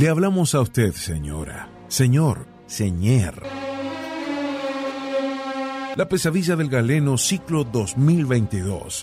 Le 0.05 0.11
hablamos 0.11 0.55
a 0.55 0.61
usted, 0.61 0.93
señora, 0.93 1.71
señor, 1.89 2.47
señor. 2.67 3.43
La 5.97 6.07
pesadilla 6.11 6.57
del 6.57 6.69
galeno 6.69 7.17
ciclo 7.17 7.65
2022. 7.65 9.03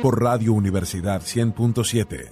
Por 0.00 0.22
Radio 0.22 0.52
Universidad 0.52 1.22
100.7. 1.22 2.28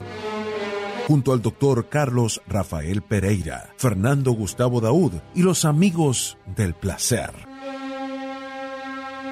Junto 1.09 1.33
al 1.33 1.43
doctor 1.43 1.89
Carlos 1.89 2.41
Rafael 2.47 3.03
Pereira, 3.03 3.75
Fernando 3.77 4.31
Gustavo 4.31 4.81
Daud 4.81 5.15
y 5.35 5.43
los 5.43 5.65
amigos 5.65 6.39
del 6.47 6.75
placer. 6.75 7.33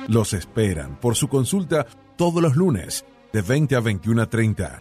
Los 0.08 0.32
esperan 0.32 0.98
por 0.98 1.14
su 1.14 1.28
consulta 1.28 1.86
todos 2.16 2.42
los 2.42 2.56
lunes 2.56 3.04
de 3.32 3.42
20 3.42 3.76
a 3.76 3.80
21 3.80 4.20
a 4.22 4.26
30. 4.28 4.78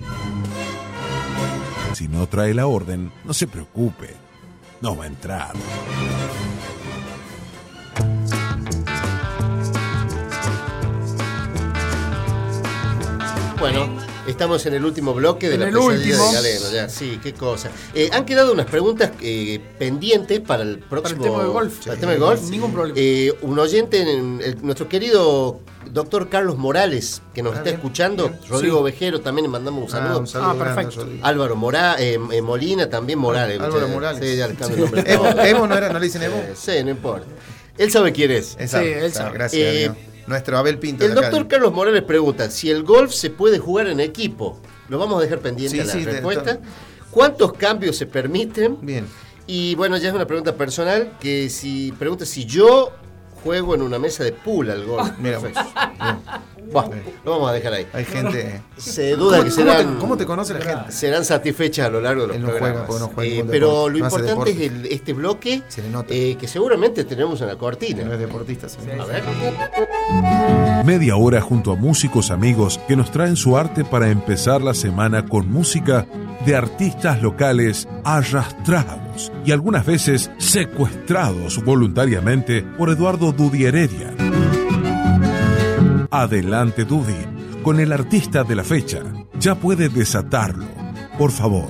Si 1.97 2.07
no 2.07 2.27
trae 2.27 2.53
la 2.53 2.67
orden, 2.67 3.11
no 3.23 3.33
se 3.33 3.47
preocupe, 3.47 4.13
no 4.81 4.95
va 4.95 5.05
a 5.05 5.07
entrar. 5.07 5.53
Bueno, 13.57 13.89
estamos 14.27 14.65
en 14.65 14.73
el 14.75 14.85
último 14.85 15.13
bloque 15.13 15.47
de 15.49 15.55
En 15.55 15.61
la 15.61 15.67
el 15.67 15.73
pesadilla 15.73 15.95
último. 16.15 16.27
de 16.27 16.33
Galeno, 16.35 16.71
ya, 16.71 16.89
sí, 16.89 17.19
qué 17.23 17.33
cosa. 17.33 17.69
Eh, 17.93 18.09
han 18.11 18.25
quedado 18.25 18.51
unas 18.53 18.65
preguntas 18.67 19.11
eh, 19.21 19.59
pendientes 19.79 20.39
para 20.41 20.63
el 20.63 20.79
próximo 20.79 21.23
tema 21.23 21.39
del 21.39 21.47
golf. 21.51 21.79
para 21.79 21.93
el 21.93 21.99
tema 21.99 22.11
del 22.13 22.21
golf. 22.21 22.41
Ningún 22.49 22.73
problema. 22.73 22.97
Eh, 22.99 23.33
un 23.41 23.57
oyente, 23.59 24.01
en 24.01 24.41
el- 24.43 24.57
nuestro 24.61 24.87
querido 24.89 25.59
doctor 25.91 26.27
Carlos 26.29 26.57
Morales, 26.57 27.21
que 27.33 27.41
nos 27.41 27.53
Ah, 27.53 27.57
está 27.57 27.63
bien, 27.69 27.75
escuchando, 27.77 28.27
bien. 28.29 28.39
Rodrigo 28.49 28.75
Sí. 28.77 28.81
Ovejero, 28.81 29.21
también 29.21 29.43
le 29.43 29.49
mandamos 29.49 29.81
un 29.83 29.87
Ah, 29.87 30.01
saludo. 30.01 30.19
un 30.19 30.27
saludo 30.27 30.49
Ah, 30.51 30.55
perfecto. 30.75 31.07
Álvaro 31.23 31.55
Mora, 31.55 31.95
eh, 31.97 32.19
eh, 32.31 32.41
Molina, 32.41 32.89
también 32.89 33.19
Morales. 33.19 33.59
Álvaro 33.59 33.87
Sí, 33.87 33.93
Morales. 33.93 34.29
Sí, 34.29 34.35
ya 34.37 34.47
le 34.47 34.55
cambio 34.55 34.75
el 34.75 34.81
nombre. 34.91 35.03
Evo, 35.13 35.25
Evo 35.27 35.67
no 35.67 35.75
era, 35.77 35.87
no 35.93 35.99
le 35.99 36.05
dicen 36.05 36.23
Evo. 36.23 36.35
Eh, 36.37 36.53
sí, 36.55 36.71
no 36.83 36.91
importa. 36.91 37.25
Él 37.77 37.91
sabe 37.91 38.11
quién 38.11 38.31
es. 38.31 38.55
Esa, 38.59 38.79
Sí, 38.81 38.87
él 38.87 39.03
esa, 39.05 39.17
sabe. 39.23 39.33
Gracias 39.37 39.61
Eh, 39.61 39.67
a 39.67 39.93
Dios. 39.93 39.97
Nuestro 40.27 40.57
Abel 40.57 40.77
Pinto. 40.77 41.05
El 41.05 41.15
doctor 41.15 41.43
de- 41.43 41.47
Carlos 41.47 41.73
Morales 41.73 42.03
pregunta 42.03 42.49
si 42.51 42.69
el 42.69 42.83
golf 42.83 43.11
se 43.13 43.29
puede 43.29 43.59
jugar 43.59 43.87
en 43.87 43.99
equipo. 43.99 44.59
Lo 44.89 44.99
vamos 44.99 45.19
a 45.19 45.21
dejar 45.23 45.39
pendiente 45.39 45.75
Sí, 45.77 45.81
a 45.81 45.85
la 45.85 45.93
sí, 45.93 45.99
de- 46.05 46.11
respuesta. 46.11 46.59
¿Cuántos 47.11 47.53
cambios 47.53 47.95
se 47.97 48.05
permiten? 48.05 48.77
Bien. 48.81 49.07
Y 49.47 49.75
bueno, 49.75 49.97
ya 49.97 50.09
es 50.09 50.13
una 50.15 50.27
pregunta 50.27 50.55
personal 50.55 51.13
que 51.21 51.49
si 51.49 51.93
pregunta 51.93 52.25
si 52.25 52.45
yo 52.45 52.91
juego 53.43 53.75
en 53.75 53.81
una 53.81 53.99
mesa 53.99 54.23
de 54.23 54.31
pool 54.33 54.69
al 54.71 54.85
golf. 54.85 55.11
Mira, 55.19 55.39
Perfecto. 55.39 55.69
Bueno, 56.69 56.91
lo 57.23 57.31
vamos 57.31 57.49
a 57.49 57.53
dejar 57.53 57.71
ahí. 57.73 57.87
Hay 57.93 58.03
gente. 58.03 58.61
Se 58.75 59.15
duda 59.15 59.41
que 59.41 59.49
¿Cómo- 59.49 59.55
cómo 59.55 59.71
te- 59.71 59.77
serán, 59.77 59.95
¿Cómo 59.99 60.17
te 60.17 60.25
conoce 60.25 60.53
la 60.53 60.59
gente? 60.61 60.91
serán 60.91 61.23
satisfechas 61.23 61.87
a 61.87 61.89
lo 61.89 62.01
largo 62.01 62.23
de 62.23 62.27
los 62.27 62.39
no 62.39 62.47
programas. 62.49 62.83
porque 62.85 62.99
no 62.99 63.07
juega 63.15 63.35
Eh, 63.35 63.45
pero 63.49 63.67
deporte, 63.67 63.91
lo 63.93 63.99
no 63.99 64.05
importante 64.05 64.51
es 64.51 64.59
el- 64.71 64.85
este 64.87 65.13
bloque 65.13 65.63
Se 65.69 65.81
le 65.81 65.89
nota. 65.89 66.13
eh, 66.13 66.35
que 66.37 66.45
seguramente 66.45 67.05
tenemos 67.05 67.39
en 67.39 67.47
la 67.47 67.55
cortina. 67.55 68.03
No 68.03 68.11
es 68.13 68.19
deportista, 68.19 68.67
sí. 68.67 68.77
A 68.99 69.05
ver. 69.05 69.23
Media 70.85 71.15
hora 71.15 71.39
junto 71.41 71.71
a 71.71 71.75
músicos 71.75 72.31
amigos 72.31 72.79
que 72.87 72.95
nos 72.97 73.11
traen 73.11 73.37
su 73.37 73.57
arte 73.57 73.85
para 73.85 74.09
empezar 74.09 74.61
la 74.61 74.73
semana 74.73 75.25
con 75.25 75.49
música 75.49 76.05
de 76.47 76.55
artistas 76.55 77.21
locales 77.21 77.89
arrastrados 78.05 79.33
y 79.45 79.51
algunas 79.51 79.85
veces 79.85 80.31
secuestrados 80.37 81.61
voluntariamente 81.65 82.61
por 82.63 82.89
Eduardo 82.89 83.33
Dudi 83.33 83.65
Heredia. 83.65 84.13
Adelante 86.09 86.85
Dudi, 86.85 87.17
con 87.63 87.81
el 87.81 87.91
artista 87.91 88.45
de 88.45 88.55
la 88.55 88.63
fecha. 88.63 88.99
Ya 89.37 89.55
puede 89.55 89.89
desatarlo, 89.89 90.65
por 91.17 91.31
favor. 91.31 91.67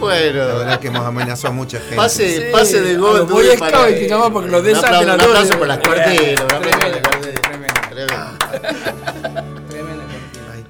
Bueno, 0.00 0.38
La 0.48 0.54
verdad 0.54 0.80
que 0.80 0.88
hemos 0.88 1.06
amenazado 1.06 1.48
a 1.48 1.56
mucha 1.56 1.78
gente. 1.78 1.94
pase, 1.96 2.36
Sí, 2.36 2.42
pase 2.52 2.80
de 2.82 2.94
a 2.96 2.98
gol. 2.98 3.22
Boy 3.26 3.46
para- 3.58 3.78
Scouts 3.78 3.98
que 4.00 4.08
porque 4.32 4.50
lo 4.50 4.58
Un 4.58 4.64
desaten 4.64 4.94
aplauso- 4.94 5.10
a 5.10 5.14
Un 5.14 5.20
aplauso 5.30 5.58
por 5.58 5.68
las 5.68 5.78
un 7.14 7.31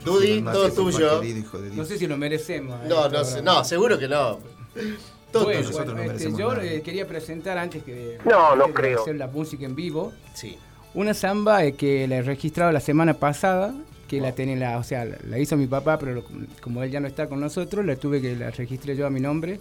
Musk 0.04 0.52
todo 0.52 0.70
tuyo. 0.70 1.20
querido, 1.20 1.38
hijo 1.38 1.58
de 1.58 1.64
Dios. 1.70 1.76
No 1.76 1.84
sé 1.84 1.98
si 1.98 2.06
lo 2.06 2.16
merecemos. 2.16 2.80
eh, 2.82 2.86
No, 2.88 3.08
no, 3.08 3.24
sé, 3.24 3.42
no, 3.42 3.64
seguro 3.64 3.98
que 3.98 4.08
no. 4.08 4.38
Todo 5.30 5.44
Bueno, 5.44 5.68
tuyo. 5.68 5.84
no 5.84 6.02
este, 6.02 6.30
yo 6.32 6.52
nada. 6.52 6.64
eh, 6.64 6.82
quería 6.82 7.06
presentar 7.08 7.56
antes 7.58 7.82
que 7.82 8.18
No, 8.24 8.54
no 8.56 8.66
de 8.66 8.72
creo. 8.74 9.00
hacer 9.00 9.16
la 9.16 9.26
música 9.28 9.64
en 9.64 9.74
vivo 9.74 10.12
Sí. 10.34 10.58
una 10.94 11.14
samba 11.14 11.64
eh, 11.64 11.72
que 11.74 12.06
la 12.06 12.16
he 12.16 12.22
registrado 12.22 12.70
la 12.72 12.80
semana 12.80 13.14
pasada 13.14 13.74
que 14.08 14.20
la 14.20 14.32
tiene 14.32 14.56
la 14.56 14.76
o 14.76 14.84
sea 14.84 15.06
la, 15.06 15.16
la 15.26 15.38
hizo 15.38 15.56
mi 15.56 15.66
papá 15.66 15.98
pero 15.98 16.12
lo- 16.16 16.24
como 16.60 16.82
él 16.82 16.90
ya 16.90 17.00
no 17.00 17.06
está 17.08 17.28
con 17.28 17.40
nosotros 17.40 17.82
la 17.86 17.96
tuve 17.96 18.20
que 18.20 18.36
la 18.36 18.50
registré 18.50 18.94
yo 18.94 19.06
a 19.06 19.10
mi 19.10 19.20
nombre 19.20 19.58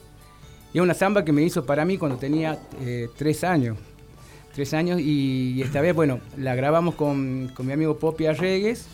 y 0.73 0.77
es 0.77 0.83
una 0.83 0.93
samba 0.93 1.23
que 1.23 1.31
me 1.31 1.41
hizo 1.41 1.65
para 1.65 1.85
mí 1.85 1.97
cuando 1.97 2.17
tenía 2.17 2.59
eh, 2.81 3.07
tres 3.15 3.45
años 3.45 3.77
tres 4.53 4.73
años 4.73 4.99
y, 4.99 5.53
y 5.53 5.61
esta 5.61 5.79
vez 5.79 5.95
bueno 5.95 6.19
la 6.37 6.53
grabamos 6.55 6.95
con, 6.95 7.49
con 7.55 7.65
mi 7.65 7.71
amigo 7.71 7.97
Poppy 7.97 8.25
Arregues 8.25 8.87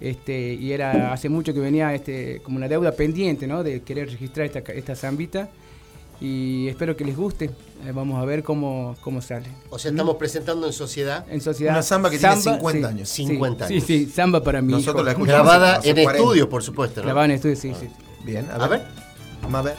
este, 0.00 0.54
y 0.54 0.72
era 0.72 1.12
hace 1.12 1.28
mucho 1.28 1.52
que 1.54 1.60
venía 1.60 1.94
este, 1.94 2.40
como 2.42 2.56
una 2.56 2.68
deuda 2.68 2.92
pendiente, 2.92 3.46
¿no? 3.46 3.62
De 3.62 3.82
querer 3.82 4.10
registrar 4.10 4.46
esta, 4.46 4.62
ca- 4.62 4.72
esta 4.72 4.94
zambita. 4.96 5.48
Y 6.22 6.68
espero 6.68 6.96
que 6.96 7.04
les 7.04 7.16
guste. 7.16 7.46
Eh, 7.86 7.92
vamos 7.94 8.20
a 8.20 8.24
ver 8.26 8.42
cómo, 8.42 8.94
cómo 9.00 9.22
sale. 9.22 9.46
O 9.70 9.78
sea, 9.78 9.90
estamos 9.90 10.16
presentando 10.16 10.66
en 10.66 10.72
sociedad 10.74 11.24
En 11.30 11.40
sociedad. 11.40 11.72
Una 11.72 11.82
samba 11.82 12.10
que 12.10 12.18
tiene 12.18 12.36
50 12.36 12.88
años. 12.88 13.08
sí, 13.08 13.26
50 13.26 13.66
sí, 13.68 13.72
años. 13.74 13.84
Sí, 13.86 14.04
sí, 14.04 14.10
samba 14.12 14.42
para 14.44 14.60
mí. 14.60 14.70
Nosotros 14.72 15.02
la 15.04 15.12
escuchamos 15.12 15.46
grabada 15.46 15.76
en 15.76 15.94
40. 15.94 16.12
estudio, 16.12 16.48
por 16.50 16.62
supuesto. 16.62 17.00
¿no? 17.00 17.06
Grabada 17.06 17.24
en 17.24 17.30
estudio, 17.32 17.56
sí, 17.56 17.72
sí. 17.78 17.88
Bien, 18.22 18.46
a 18.50 18.58
ver. 18.58 18.62
A 18.62 18.68
ver. 18.68 18.82
Vamos 19.42 19.60
a 19.60 19.62
ver. 19.62 19.74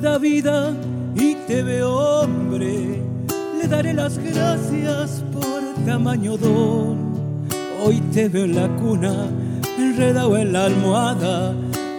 Da 0.00 0.18
vida 0.18 0.72
y 1.14 1.34
te 1.46 1.62
veo 1.62 1.90
hombre, 1.90 3.02
le 3.60 3.66
daré 3.66 3.92
las 3.92 4.18
gracias 4.18 5.24
por 5.32 5.60
tamaño 5.84 6.36
don. 6.36 7.48
Hoy 7.82 8.00
te 8.12 8.28
veo 8.28 8.44
en 8.44 8.54
la 8.54 8.68
cuna, 8.76 9.28
enredado 9.78 10.36
en 10.36 10.52
la 10.52 10.66
almohada, 10.66 11.52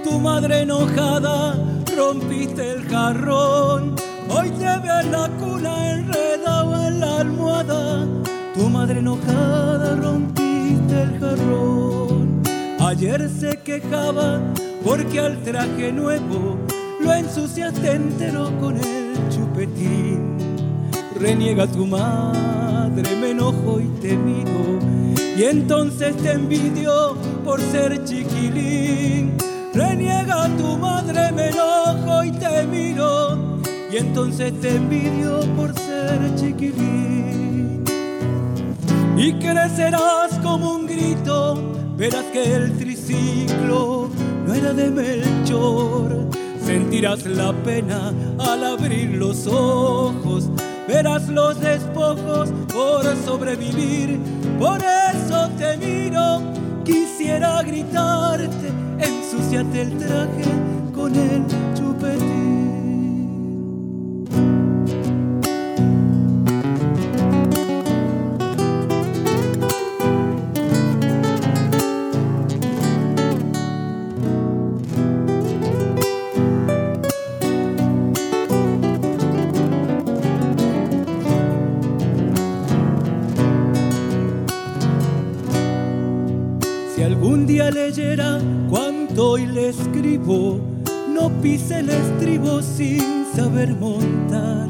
tu 0.03 0.19
madre 0.19 0.61
enojada, 0.61 1.55
rompiste 1.97 2.71
el 2.71 2.87
jarrón. 2.87 3.95
Hoy 4.29 4.49
te 4.51 4.65
veo 4.65 4.99
en 5.01 5.11
la 5.11 5.29
cuna, 5.39 5.91
enredado 5.91 6.87
en 6.87 6.99
la 6.99 7.17
almohada, 7.17 8.07
tu 8.53 8.69
madre 8.69 8.99
enojada, 8.99 9.95
rompiste 9.95 11.01
el 11.01 11.19
jarrón. 11.19 12.41
Ayer 12.79 13.29
se 13.29 13.57
quejaba 13.57 14.39
porque 14.85 15.19
al 15.19 15.43
traje 15.43 15.91
nuevo 15.91 16.57
lo 17.09 17.15
ensuciaste 17.15 17.91
entero 17.91 18.51
con 18.59 18.77
el 18.77 19.15
chupetín. 19.29 20.37
Reniega 21.19 21.65
tu 21.65 21.87
madre, 21.87 23.15
me 23.19 23.31
enojo 23.31 23.79
y 23.79 23.87
te 23.99 24.15
miro. 24.15 24.79
Y 25.35 25.43
entonces 25.43 26.15
te 26.17 26.33
envidio 26.33 27.17
por 27.43 27.59
ser 27.61 28.03
chiquilín. 28.05 29.35
Reniega 29.73 30.47
tu 30.57 30.77
madre, 30.77 31.31
me 31.31 31.49
enojo 31.49 32.23
y 32.23 32.31
te 32.31 32.67
miro. 32.67 33.59
Y 33.91 33.97
entonces 33.97 34.53
te 34.61 34.75
envidio 34.75 35.39
por 35.55 35.73
ser 35.79 36.35
chiquilín. 36.35 37.83
Y 39.17 39.33
crecerás 39.33 40.37
como 40.43 40.75
un 40.75 40.85
grito, 40.85 41.55
verás 41.97 42.25
que 42.25 42.53
el 42.55 42.77
triciclo 42.77 44.09
no 44.45 44.53
era 44.53 44.73
de 44.73 44.91
Melchor. 44.91 46.38
Sentirás 46.69 47.25
la 47.25 47.51
pena 47.63 48.13
al 48.37 48.63
abrir 48.63 49.15
los 49.15 49.47
ojos, 49.47 50.51
verás 50.87 51.27
los 51.27 51.59
despojos 51.59 52.51
por 52.71 53.03
sobrevivir. 53.25 54.19
Por 54.59 54.77
eso 54.77 55.49
te 55.57 55.77
miro, 55.77 56.43
quisiera 56.85 57.63
gritarte, 57.63 58.67
ensuciate 58.99 59.81
el 59.81 59.97
traje 59.97 60.45
con 60.93 61.15
el 61.15 61.43
chupetín. 61.73 62.38
Leyera 87.71 88.39
cuanto 88.69 89.31
hoy 89.31 89.45
le 89.45 89.69
escribo, 89.69 90.59
no 91.07 91.29
pise 91.41 91.79
el 91.79 91.89
estribo 91.89 92.61
sin 92.61 93.25
saber 93.35 93.69
montar. 93.75 94.67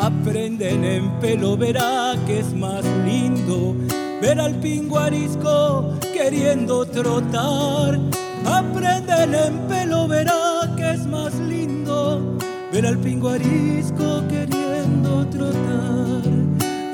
Aprenden 0.00 0.84
en 0.84 1.10
pelo, 1.20 1.56
verá 1.56 2.14
que 2.26 2.40
es 2.40 2.54
más 2.54 2.84
lindo 3.04 3.74
ver 4.20 4.40
al 4.40 4.54
pinguarisco 4.56 5.94
queriendo 6.12 6.86
trotar. 6.86 7.98
Aprenden 8.44 9.34
en 9.34 9.58
pelo, 9.68 10.08
verá 10.08 10.72
que 10.76 10.90
es 10.92 11.06
más 11.06 11.34
lindo 11.34 12.38
ver 12.72 12.86
al 12.86 12.98
pinguarisco 12.98 14.22
queriendo 14.28 15.26
trotar. 15.26 16.22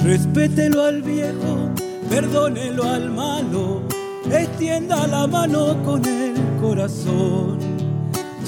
Respételo 0.02 0.82
al 0.82 1.02
viejo, 1.02 1.70
perdónelo 2.10 2.84
al 2.84 3.10
malo, 3.10 3.82
extienda 4.54 5.08
la 5.08 5.26
mano 5.26 5.82
con 5.84 6.04
el 6.04 6.34
corazón. 6.60 7.58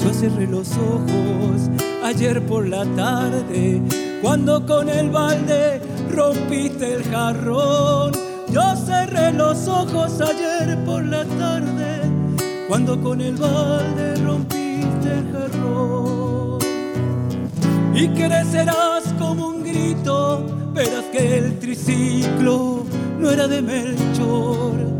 Yo 0.01 0.13
cerré 0.13 0.47
los 0.47 0.71
ojos 0.71 1.69
ayer 2.01 2.45
por 2.45 2.65
la 2.65 2.85
tarde, 2.95 3.81
cuando 4.21 4.65
con 4.65 4.87
el 4.87 5.09
balde 5.09 5.81
rompiste 6.09 6.93
el 6.93 7.03
jarrón. 7.03 8.13
Yo 8.49 8.61
cerré 8.77 9.33
los 9.33 9.67
ojos 9.67 10.21
ayer 10.21 10.81
por 10.85 11.03
la 11.03 11.25
tarde, 11.25 12.09
cuando 12.69 13.01
con 13.01 13.19
el 13.19 13.35
balde 13.35 14.15
rompiste 14.23 15.11
el 15.11 15.31
jarrón 15.33 16.59
y 17.93 18.07
crecerás 18.07 19.13
como 19.19 19.49
un 19.49 19.63
grito. 19.63 20.71
Verás 20.73 21.03
que 21.11 21.37
el 21.39 21.59
triciclo 21.59 22.85
no 23.19 23.29
era 23.29 23.45
de 23.45 23.61
Melchor. 23.61 24.96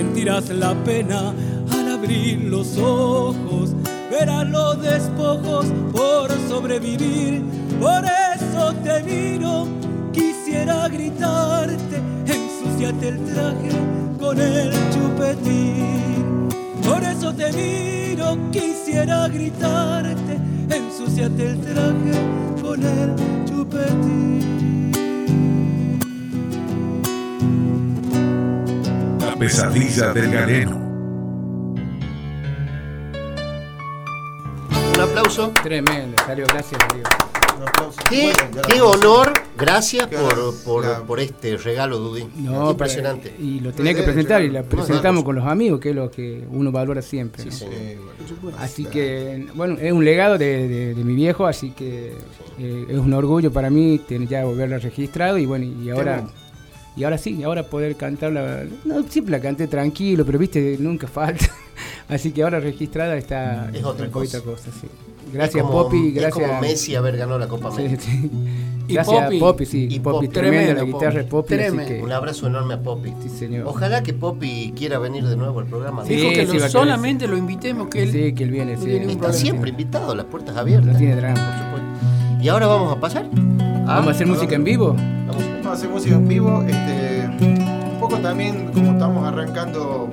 Sentirás 0.00 0.48
la 0.48 0.72
pena 0.82 1.34
al 1.74 1.88
abrir 1.90 2.44
los 2.44 2.78
ojos. 2.78 3.74
Verás 4.10 4.48
los 4.48 4.80
despojos 4.80 5.66
por 5.92 6.30
sobrevivir. 6.48 7.42
Por 7.78 8.02
eso 8.34 8.72
te 8.82 9.02
miro, 9.02 9.68
quisiera 10.10 10.88
gritarte, 10.88 12.00
Ensuciate 12.24 13.08
el 13.08 13.24
traje 13.26 13.70
con 14.18 14.40
el 14.40 14.72
chupetín. 14.90 16.48
Por 16.82 17.02
eso 17.02 17.34
te 17.34 17.52
miro, 17.52 18.38
quisiera 18.50 19.28
gritarte. 19.28 20.38
Ensuciate 20.70 21.46
el 21.46 21.60
traje 21.60 22.62
con 22.62 22.82
el 22.82 23.14
chupetín. 23.44 24.59
Pesadilla 29.40 30.12
del 30.12 30.30
galeno. 30.30 30.76
Un 34.94 35.00
aplauso. 35.00 35.50
Tremendo, 35.62 36.16
salió, 36.26 36.44
gracias 36.46 36.78
Dios. 36.94 37.08
Un 37.56 37.62
aplauso. 37.68 38.00
Qué, 38.08 38.32
Bueno, 38.50 38.62
qué 38.68 38.80
honor, 38.82 39.32
gracias 39.56 40.06
Qué 40.08 40.16
por, 40.16 40.32
honor. 40.34 40.54
por, 40.64 41.06
por 41.06 41.20
este 41.20 41.56
regalo, 41.56 41.96
Dudy. 41.98 42.26
No, 42.36 42.70
Impresionante. 42.72 43.34
y 43.38 43.60
lo 43.60 43.72
tenía 43.72 43.94
que 43.94 44.02
presentar 44.02 44.42
y 44.42 44.50
la 44.50 44.60
no, 44.60 44.68
presentamos 44.68 45.22
no, 45.22 45.24
con 45.24 45.36
los 45.36 45.46
amigos, 45.46 45.80
que 45.80 45.90
es 45.90 45.96
lo 45.96 46.10
que 46.10 46.46
uno 46.50 46.70
valora 46.70 47.00
siempre. 47.00 47.44
¿no? 47.46 47.50
Sí, 47.50 47.66
bueno. 48.42 48.58
Así 48.60 48.84
que, 48.84 49.46
bueno, 49.54 49.76
es 49.80 49.90
un 49.92 50.04
legado 50.04 50.36
de, 50.36 50.68
de- 50.68 50.94
de 50.94 51.04
mi 51.04 51.14
viejo, 51.14 51.46
así 51.46 51.70
que 51.70 52.12
eh, 52.58 52.86
es 52.90 52.98
un 52.98 53.12
orgullo 53.14 53.50
para 53.50 53.70
mí 53.70 53.98
tener 54.06 54.28
ya 54.28 54.44
volverla 54.44 54.78
registrado 54.78 55.38
y 55.38 55.46
bueno, 55.46 55.64
y 55.64 55.88
ahora, 55.90 56.16
bueno. 56.16 56.30
Y 56.96 57.04
ahora 57.04 57.18
sí, 57.18 57.42
ahora 57.42 57.62
poder 57.64 57.96
cantarla, 57.96 58.64
no, 58.84 59.02
siempre 59.08 59.32
la 59.32 59.40
canté 59.40 59.66
tranquilo, 59.68 60.24
pero 60.26 60.38
viste, 60.38 60.76
nunca 60.80 61.06
falta. 61.06 61.46
Así 62.08 62.32
que 62.32 62.42
ahora 62.42 62.58
registrada 62.60 63.16
está 63.16 63.70
Es 63.72 63.84
otra 63.84 64.08
cosa. 64.10 64.40
sí. 64.40 64.88
Gracias 65.32 65.56
Es 65.56 65.62
como- 65.62 65.84
Poppy, 65.84 66.08
Es 66.08 66.14
gracias. 66.14 66.48
como 66.48 66.60
Messi 66.60 66.94
haber 66.96 67.16
ganado 67.16 67.38
la 67.38 67.46
Copa 67.46 67.68
América. 67.68 68.02
sí. 68.02 68.30
Y 68.88 68.94
Gracias 68.94 69.22
Poppy. 69.24 69.38
Poppy, 69.38 69.66
sí, 69.66 69.86
Y 69.88 70.00
Poppy, 70.00 70.26
Poppy. 70.26 70.28
tremenda 70.28 70.60
la 70.60 70.74
Tremendo, 70.80 70.98
guitarra 70.98 71.18
de 71.22 71.24
Poppy. 71.24 71.54
Poppy, 71.54 71.54
así 71.54 71.62
Tremendo. 71.76 71.94
que 71.94 72.02
Un 72.02 72.12
abrazo 72.12 72.46
enorme 72.48 72.74
a 72.74 72.82
Poppy. 72.82 73.14
sí 73.22 73.28
señor. 73.28 73.66
Ojalá 73.68 74.02
que 74.02 74.12
Poppy 74.12 74.72
quiera 74.76 74.98
venir 74.98 75.24
de 75.24 75.36
nuevo 75.36 75.60
al 75.60 75.66
programa. 75.66 76.04
Sí, 76.04 76.16
Dijo 76.16 76.30
que 76.30 76.46
sí, 76.48 76.58
lo- 76.58 76.64
a 76.64 76.68
solamente 76.68 77.28
lo 77.28 77.36
invitemos, 77.36 77.86
que 77.86 78.02
él 78.02 78.10
Sí, 78.10 78.32
que 78.34 78.42
él 78.42 78.50
viene, 78.50 78.74
no 78.74 78.82
sí. 78.82 78.90
Está 78.90 79.06
problema. 79.12 79.32
siempre 79.32 79.70
invitado, 79.70 80.12
las 80.16 80.26
puertas 80.26 80.56
abiertas. 80.56 80.92
No 80.94 80.98
tiene 80.98 81.14
drama. 81.14 81.34
Por 81.36 81.64
supuesto. 81.64 82.44
Y 82.44 82.48
ahora 82.48 82.66
vamos 82.66 82.96
a 82.96 82.98
pasar. 83.00 83.26
Vamos 83.90 84.06
a 84.06 84.10
hacer 84.12 84.26
música 84.28 84.54
en 84.54 84.62
vivo. 84.62 84.94
Vamos. 84.94 85.36
Vamos 85.36 85.66
a 85.66 85.72
hacer 85.72 85.88
música 85.90 86.14
en 86.14 86.28
vivo. 86.28 86.62
Este, 86.62 87.28
un 87.40 87.96
poco 87.98 88.18
también, 88.18 88.70
como 88.72 88.92
estamos 88.92 89.26
arrancando 89.26 90.08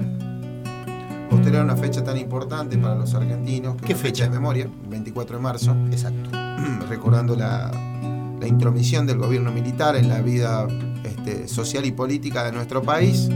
posterior 1.30 1.62
a 1.62 1.66
una 1.66 1.78
fecha 1.78 2.04
tan 2.04 2.18
importante 2.18 2.78
para 2.80 2.95
los 2.95 3.14
argentinos. 3.14 3.76
que 3.76 3.86
¿Qué 3.86 3.94
es 3.94 3.99
fecha? 3.99 4.24
de 4.24 4.32
memoria, 4.32 4.64
el 4.64 4.90
24 4.90 5.38
de 5.38 5.44
marzo. 5.44 5.76
Exacto. 5.91 6.32
recordando 6.90 7.36
la, 7.36 7.72
la 8.40 8.48
intromisión 8.48 9.06
del 9.06 9.20
gobierno 9.20 9.52
militar 9.52 9.95
en 9.95 10.10
la 10.10 10.22
vida 10.22 10.68
este, 11.04 11.48
social 11.48 11.86
y 11.86 11.91
política 11.91 12.44
de 12.44 12.54
nuestro 12.54 12.82
país. 12.82 13.30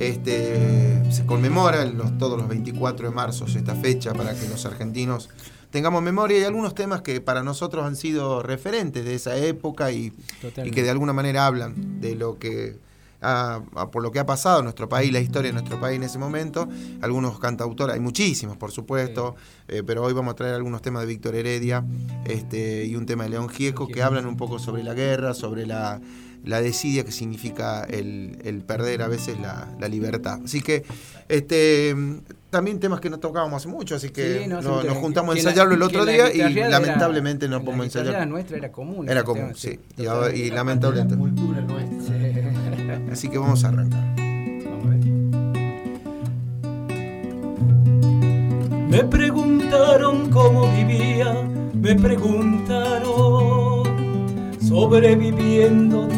Este, 0.00 1.02
se 1.12 1.26
conmemora 1.26 1.84
los- 1.84 2.16
todos 2.18 2.38
los 2.38 2.48
24 2.48 3.08
de 3.08 3.14
marzo 3.14 3.44
esta 3.44 3.74
fecha 3.74 4.12
para 4.14 4.34
que 4.34 4.48
los 4.48 4.64
argentinos 4.64 5.28
tengamos 5.70 6.02
memoria. 6.02 6.38
Y 6.38 6.44
algunos 6.44 6.74
temas 6.74 7.02
que 7.02 7.20
para 7.20 7.42
nosotros 7.42 7.84
han 7.84 7.96
sido 7.96 8.42
referentes 8.42 9.04
de 9.04 9.14
esa 9.14 9.36
época 9.36 9.92
y, 9.92 10.12
y 10.64 10.70
que 10.70 10.82
de 10.82 10.90
alguna 10.90 11.12
manera 11.12 11.46
hablan 11.46 12.00
de 12.00 12.14
lo 12.16 12.38
que 12.38 12.76
por 13.92 14.02
lo 14.02 14.10
que 14.12 14.18
ha 14.18 14.24
pasado 14.24 14.60
en 14.60 14.64
nuestro 14.64 14.88
país, 14.88 15.12
la 15.12 15.20
historia 15.20 15.50
de 15.50 15.52
nuestro 15.52 15.78
país 15.78 15.96
en 15.96 16.04
ese 16.04 16.18
momento. 16.18 16.66
Algunos 17.02 17.38
cantautores, 17.38 17.92
hay 17.92 18.00
muchísimos 18.00 18.56
por 18.56 18.72
supuesto, 18.72 19.36
eh, 19.68 19.82
pero 19.86 20.02
hoy 20.02 20.14
vamos 20.14 20.32
a 20.32 20.36
traer 20.36 20.54
algunos 20.54 20.80
temas 20.80 21.02
de 21.02 21.08
Víctor 21.08 21.34
Heredia 21.34 21.84
este, 22.24 22.86
y 22.86 22.96
un 22.96 23.04
tema 23.04 23.24
de 23.24 23.28
León 23.30 23.50
Gieco 23.50 23.88
que 23.88 24.02
hablan 24.02 24.24
un 24.24 24.38
poco 24.38 24.58
sobre 24.58 24.82
la 24.82 24.94
guerra, 24.94 25.34
sobre 25.34 25.66
la, 25.66 26.00
la 26.44 26.60
desidia 26.62 27.04
que 27.04 27.12
significa 27.12 27.84
el, 27.84 28.38
el 28.44 28.62
perder 28.62 29.02
a 29.02 29.08
veces 29.08 29.38
la, 29.40 29.68
la 29.78 29.88
libertad. 29.88 30.40
Así 30.44 30.60
que 30.60 30.84
este 31.28 31.94
también 32.50 32.80
temas 32.80 32.98
que 33.00 33.08
no 33.10 33.18
tocábamos 33.20 33.62
hace 33.62 33.68
mucho, 33.68 33.94
así 33.94 34.08
que 34.10 34.40
Sí, 34.42 34.48
no, 34.48 34.60
nos 34.60 34.96
juntamos 34.98 35.32
a 35.32 35.34
la- 35.34 35.40
ensayarlo 35.40 35.74
el 35.74 35.82
otro 35.82 36.04
la 36.04 36.12
día 36.12 36.32
y 36.34 36.52
lamentablemente 36.54 37.46
no 37.48 37.58
la 37.58 37.64
podemos 37.64 37.86
ensayar. 37.86 38.26
nuestra 38.26 38.56
era 38.56 38.72
común. 38.72 39.08
Era 39.08 39.22
común, 39.22 39.52
sí. 39.54 39.78
Y, 39.96 40.02
total. 40.02 40.08
ahora- 40.08 40.34
y 40.34 40.50
lamentablemente. 40.50 41.16
cultura 41.16 41.60
nuestra. 41.60 43.00
Así 43.12 43.28
que 43.28 43.38
vamos 43.38 43.62
a 43.64 43.68
arrancar. 43.68 44.04
Vamos 44.16 44.86
a 44.86 44.88
ver. 44.88 45.00
Me 48.88 49.04
preguntaron 49.04 50.30
cómo 50.30 50.68
vivía, 50.74 51.32
me 51.74 51.94
preguntaron, 51.94 53.84
sobreviviendo 54.66 56.08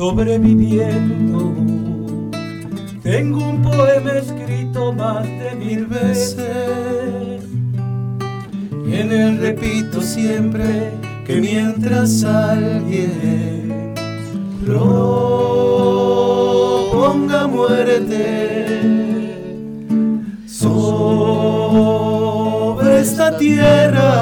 sobreviviendo. 0.00 1.52
Tengo 3.02 3.50
un 3.50 3.60
poema 3.60 4.12
escrito 4.12 4.94
más 4.94 5.24
de 5.24 5.54
mil 5.62 5.84
veces, 5.84 7.44
y 8.86 8.94
en 8.94 9.12
él 9.12 9.38
repito 9.38 10.00
siempre 10.00 10.92
que 11.26 11.38
mientras 11.42 12.24
alguien 12.24 13.92
proponga 14.64 15.46
muerte, 17.46 18.16
sobre 20.46 21.40
esta 23.00 23.36
tierra 23.36 24.12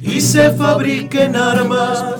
y 0.00 0.18
se 0.18 0.50
fabriquen 0.52 1.36
armas 1.36 2.19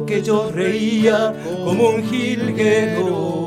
Que 0.00 0.22
yo 0.22 0.50
reía 0.50 1.34
como 1.64 1.90
un 1.90 2.02
jilguero. 2.02 3.46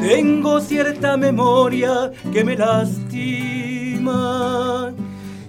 Tengo 0.00 0.60
cierta 0.60 1.16
memoria 1.16 2.12
que 2.32 2.44
me 2.44 2.56
lastima. 2.56 4.12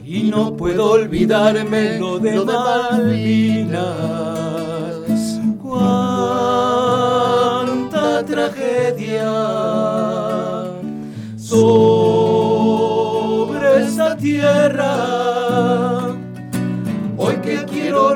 Y 0.03 0.23
no 0.23 0.57
puedo 0.57 0.93
olvidarme 0.93 1.99
lo 1.99 2.17
de 2.17 2.43
Malvinas. 2.43 3.85
Cuánta 5.61 6.65
tragedia 8.25 9.31
sobre 11.37 12.65
esa 13.85 14.17
tierra. 14.17 14.95
Hoy 17.17 17.35
que 17.37 17.63
quiero 17.65 18.15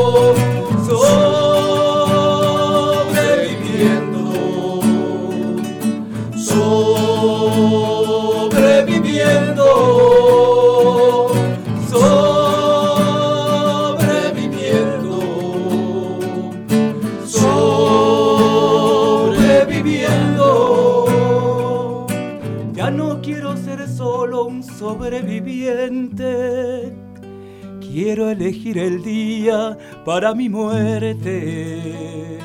Quiero 28.11 28.29
elegir 28.29 28.77
el 28.77 29.01
día 29.03 29.77
para 30.03 30.35
mi 30.35 30.49
muerte. 30.49 32.39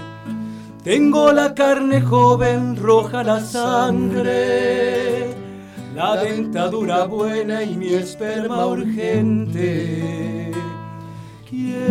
Tengo 0.85 1.33
la 1.33 1.55
carne 1.55 2.03
joven, 2.03 2.77
roja 2.77 3.25
la 3.25 3.41
sangre, 3.41 5.35
la 5.93 6.23
dentadura 6.23 7.07
buena 7.07 7.65
y 7.65 7.77
mi 7.77 7.95
esperma 7.95 8.65
urgente. 8.65 10.53
Quiero 11.51 11.89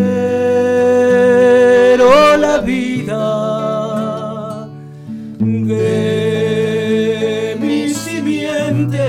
la 2.37 2.59
vida 2.59 4.69
de 5.41 7.57
mis 7.59 7.97
simientes. 7.97 9.03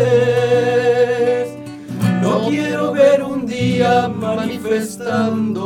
No 2.21 2.49
quiero 2.49 2.93
ver 2.93 3.23
un 3.23 3.47
día 3.47 4.09
manifestando 4.77 5.65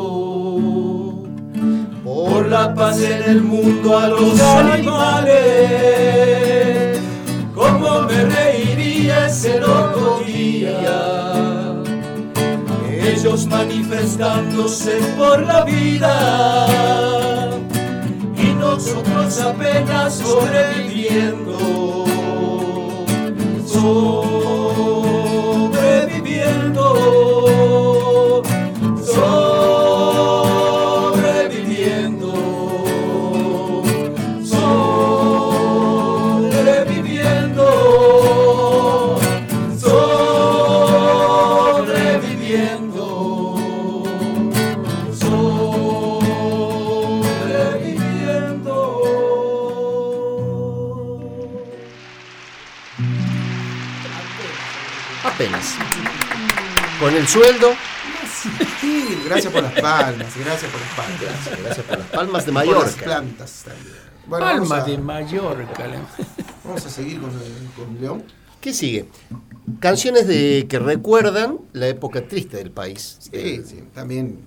por 2.04 2.46
la 2.48 2.72
paz 2.74 3.02
en 3.02 3.22
el 3.24 3.42
mundo 3.42 3.98
a 3.98 4.06
los 4.08 4.40
animales. 4.40 5.38
Cómo 7.54 8.02
me 8.02 8.24
reiría 8.24 9.26
ese 9.26 9.58
loco 9.58 10.22
día 10.26 11.72
ellos 13.02 13.46
manifestándose 13.46 14.98
por 15.18 15.42
la 15.42 15.64
vida. 15.64 16.66
Y 18.36 18.54
nosotros 18.54 19.40
apenas 19.40 20.14
sobreviviendo, 20.14 21.58
sobreviviendo, 23.66 24.29
el 57.20 57.28
sueldo, 57.28 57.72
Sí, 58.80 59.18
gracias 59.26 59.52
por 59.52 59.62
las 59.62 59.72
palmas, 59.80 60.34
gracias 60.38 60.70
por 60.70 60.80
las 60.80 60.90
palmas. 60.96 61.20
gracias, 61.20 61.60
gracias 61.62 61.86
por 61.86 61.98
las 61.98 62.06
palmas 62.08 62.46
de 62.46 62.52
Por 62.52 62.64
las 62.64 62.74
Mallorca. 62.74 63.04
plantas 63.04 63.62
también. 63.64 63.94
Bueno, 64.26 64.46
vamos 64.46 64.68
Palma 64.68 64.84
a, 64.84 64.88
de 64.88 64.98
Mallorca. 64.98 65.86
vamos 66.64 66.86
a 66.86 66.90
seguir 66.90 67.20
con, 67.20 67.30
con 67.76 68.00
León. 68.00 68.24
¿Qué 68.60 68.72
sigue? 68.72 69.06
Canciones 69.80 70.26
de 70.26 70.66
que 70.68 70.78
recuerdan 70.78 71.58
la 71.72 71.88
época 71.88 72.26
triste 72.26 72.56
del 72.58 72.70
país. 72.70 73.16
Sí, 73.20 73.62
sí, 73.66 73.82
también 73.94 74.38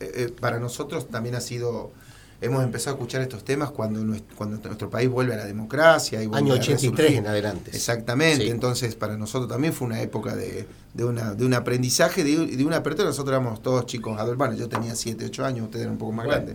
eh, 0.00 0.10
eh, 0.14 0.32
para 0.40 0.58
nosotros 0.58 1.08
también 1.08 1.34
ha 1.36 1.40
sido, 1.40 1.92
hemos 2.40 2.62
empezado 2.62 2.94
a 2.96 2.98
escuchar 2.98 3.22
estos 3.22 3.44
temas 3.44 3.70
cuando 3.70 4.00
nuestro, 4.04 4.36
cuando 4.36 4.58
nuestro 4.58 4.90
país 4.90 5.08
vuelve 5.08 5.34
a 5.34 5.38
la 5.38 5.44
democracia. 5.46 6.22
Y 6.22 6.26
vuelve 6.26 6.46
Año 6.50 6.54
a 6.54 6.58
83 6.58 6.92
resurgir. 6.96 7.18
en 7.18 7.26
adelante. 7.26 7.70
Exactamente, 7.74 8.44
Sí. 8.44 8.50
entonces 8.50 8.94
para 8.94 9.16
nosotros 9.16 9.48
también 9.50 9.72
fue 9.72 9.86
una 9.86 10.00
época 10.02 10.36
de, 10.36 10.66
de, 10.94 11.04
una, 11.04 11.34
de 11.34 11.44
un 11.44 11.54
aprendizaje, 11.54 12.24
de, 12.24 12.46
de 12.56 12.64
una 12.64 12.76
apertura. 12.76 13.08
Nosotros 13.08 13.32
éramos 13.34 13.62
todos 13.62 13.86
chicos 13.86 14.18
bueno, 14.36 14.54
yo 14.54 14.68
tenía 14.68 14.94
7, 14.94 15.24
8 15.26 15.44
años, 15.44 15.64
ustedes 15.64 15.82
eran 15.82 15.92
un 15.94 15.98
poco 15.98 16.12
más 16.12 16.26
grandes. 16.26 16.54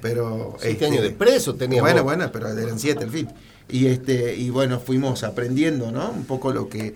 Pero, 0.00 0.56
Siete 0.58 0.72
este, 0.72 0.86
años 0.86 1.02
de 1.02 1.10
preso 1.10 1.54
teníamos. 1.54 1.90
Bueno, 1.90 2.04
bueno, 2.04 2.30
pero 2.32 2.48
eran 2.48 2.78
siete 2.78 3.04
al 3.04 3.10
fin. 3.10 3.28
Y 3.68 3.86
este, 3.86 4.34
y 4.36 4.50
bueno, 4.50 4.78
fuimos 4.78 5.22
aprendiendo, 5.24 5.90
¿no? 5.90 6.10
Un 6.10 6.24
poco 6.26 6.52
lo 6.52 6.68
que, 6.68 6.94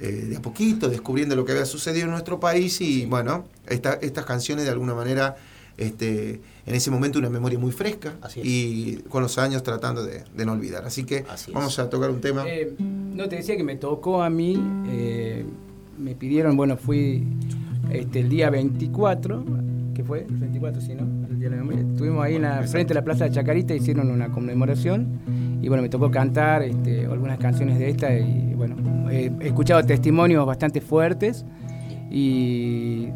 eh, 0.00 0.06
de 0.28 0.36
a 0.36 0.42
poquito, 0.42 0.88
descubriendo 0.90 1.34
lo 1.34 1.44
que 1.46 1.52
había 1.52 1.64
sucedido 1.64 2.04
en 2.04 2.10
nuestro 2.10 2.38
país 2.40 2.80
y 2.82 3.06
bueno, 3.06 3.46
esta- 3.66 3.94
estas 4.02 4.26
canciones 4.26 4.64
de 4.66 4.70
alguna 4.70 4.92
manera, 4.94 5.36
este, 5.76 6.40
en 6.66 6.74
ese 6.74 6.90
momento 6.90 7.18
una 7.18 7.30
memoria 7.30 7.58
muy 7.58 7.72
fresca 7.72 8.14
Así 8.22 8.40
es. 8.40 8.46
y 8.46 8.96
con 9.08 9.22
los 9.22 9.38
años 9.38 9.62
tratando 9.62 10.04
de, 10.04 10.24
de 10.36 10.46
no 10.46 10.52
olvidar. 10.52 10.84
Así 10.84 11.04
que 11.04 11.24
Así 11.28 11.50
es. 11.50 11.54
vamos 11.54 11.78
a 11.78 11.90
tocar 11.90 12.10
un 12.10 12.20
tema. 12.20 12.44
Eh, 12.46 12.74
no 12.78 13.28
te 13.28 13.36
decía 13.36 13.56
que 13.56 13.64
me 13.64 13.76
tocó 13.76 14.22
a 14.22 14.30
mí, 14.30 14.60
eh, 14.88 15.44
me 15.98 16.14
pidieron, 16.14 16.56
bueno, 16.56 16.76
fui 16.76 17.24
este, 17.90 18.20
el 18.20 18.28
día 18.28 18.50
24, 18.50 19.44
¿qué 19.94 20.04
fue? 20.04 20.26
El 20.28 20.36
24, 20.36 20.80
sí, 20.80 20.94
¿no? 20.94 21.02
El 21.28 21.38
día 21.38 21.50
de 21.50 21.56
la 21.56 21.62
memoria. 21.62 21.80
Estuvimos 21.80 22.24
ahí 22.24 22.36
en 22.36 22.42
la 22.42 22.62
frente 22.64 22.88
de 22.88 22.94
la 22.94 23.04
Plaza 23.04 23.24
de 23.24 23.30
Chacarita, 23.30 23.74
hicieron 23.74 24.10
una 24.10 24.30
conmemoración 24.30 25.20
y 25.62 25.68
bueno, 25.68 25.82
me 25.82 25.88
tocó 25.88 26.10
cantar 26.10 26.62
este, 26.62 27.06
algunas 27.06 27.38
canciones 27.38 27.78
de 27.78 27.88
esta 27.88 28.16
y 28.18 28.54
bueno, 28.54 28.76
he 29.10 29.32
escuchado 29.40 29.82
testimonios 29.84 30.44
bastante 30.46 30.80
fuertes 30.80 31.44
y, 32.10 33.08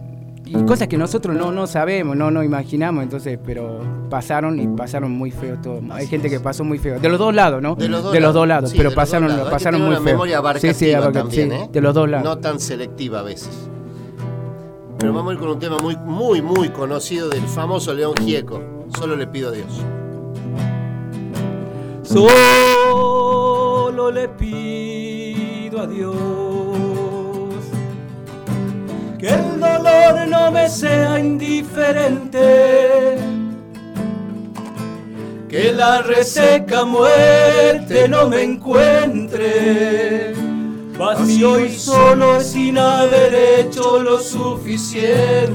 y 0.48 0.64
cosas 0.64 0.88
que 0.88 0.96
nosotros 0.96 1.36
no, 1.36 1.52
no 1.52 1.66
sabemos, 1.66 2.16
no, 2.16 2.30
no 2.30 2.42
imaginamos, 2.42 3.02
entonces, 3.04 3.38
pero 3.44 3.80
pasaron 4.08 4.58
y 4.58 4.66
pasaron 4.68 5.10
muy 5.12 5.30
feo 5.30 5.58
todo. 5.62 5.80
Hay 5.90 6.06
gente 6.06 6.30
que 6.30 6.40
pasó 6.40 6.64
muy 6.64 6.78
feo, 6.78 6.98
de 6.98 7.08
los 7.08 7.18
dos 7.18 7.34
lados, 7.34 7.60
¿no? 7.62 7.74
De 7.74 7.88
los 7.88 8.02
dos 8.02 8.48
lados, 8.48 8.70
sí, 8.70 8.76
pero 8.76 8.90
de 8.90 8.94
los 8.94 9.02
pasaron, 9.02 9.28
dos 9.28 9.36
lados. 9.36 9.46
Hay 9.46 9.50
que 9.50 9.54
pasaron 9.56 9.80
tener 9.80 9.88
muy 9.88 9.96
una 9.96 10.04
feo. 10.04 10.14
memoria 10.14 10.38
abarcativa 10.38 10.72
Sí, 10.74 10.84
sí, 10.86 10.92
abarca- 10.92 11.20
también, 11.20 11.50
sí, 11.50 11.56
¿eh? 11.56 11.68
de 11.72 11.80
los 11.80 11.94
dos 11.94 12.08
lados. 12.08 12.24
No 12.24 12.38
tan 12.38 12.58
selectiva 12.60 13.20
a 13.20 13.22
veces. 13.22 13.68
Pero 14.98 15.12
vamos 15.12 15.30
a 15.30 15.34
ir 15.34 15.38
con 15.40 15.50
un 15.50 15.58
tema 15.58 15.76
muy, 15.82 15.96
muy, 15.96 16.42
muy 16.42 16.70
conocido 16.70 17.28
del 17.28 17.42
famoso 17.44 17.94
León 17.94 18.14
Gieco. 18.20 18.60
Solo 18.98 19.14
le 19.16 19.26
pido 19.26 19.50
a 19.50 19.52
Dios. 19.52 19.66
Solo 22.68 24.10
le 24.10 24.28
pido 24.28 25.80
a 25.80 25.86
Dios 25.86 26.16
que 29.18 29.28
el 29.28 29.58
dolor 29.58 30.28
no 30.28 30.50
me 30.52 30.68
sea 30.68 31.18
indiferente, 31.18 32.38
que 35.48 35.72
la 35.72 36.02
reseca 36.02 36.84
muerte 36.84 38.08
no 38.08 38.28
me 38.28 38.42
encuentre 38.42 40.34
vacío 40.96 41.64
y 41.64 41.70
solo 41.70 42.40
sin 42.40 42.78
haber 42.78 43.34
hecho 43.34 44.02
lo 44.02 44.20
suficiente. 44.20 45.48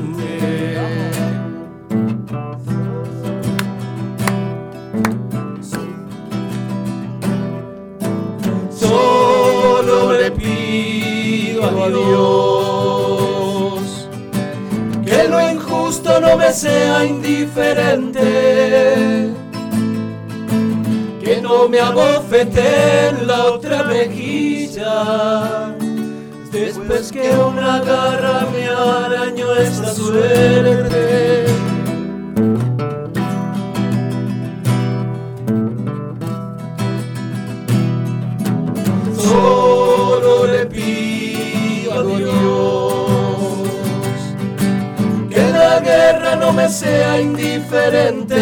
No 16.33 16.39
me 16.39 16.51
sea 16.51 17.05
indiferente, 17.05 18.19
que 21.23 21.39
no 21.43 21.69
me 21.69 21.79
abofete 21.79 23.09
en 23.09 23.27
la 23.27 23.45
otra 23.45 23.83
mejilla, 23.83 25.75
después 26.51 27.11
que 27.11 27.29
una 27.37 27.81
garra 27.81 28.47
me 28.51 28.65
arañó 28.67 29.55
esta 29.57 29.93
suerte. 29.93 31.32
Me 46.55 46.69
sea 46.69 47.19
indiferente. 47.21 48.37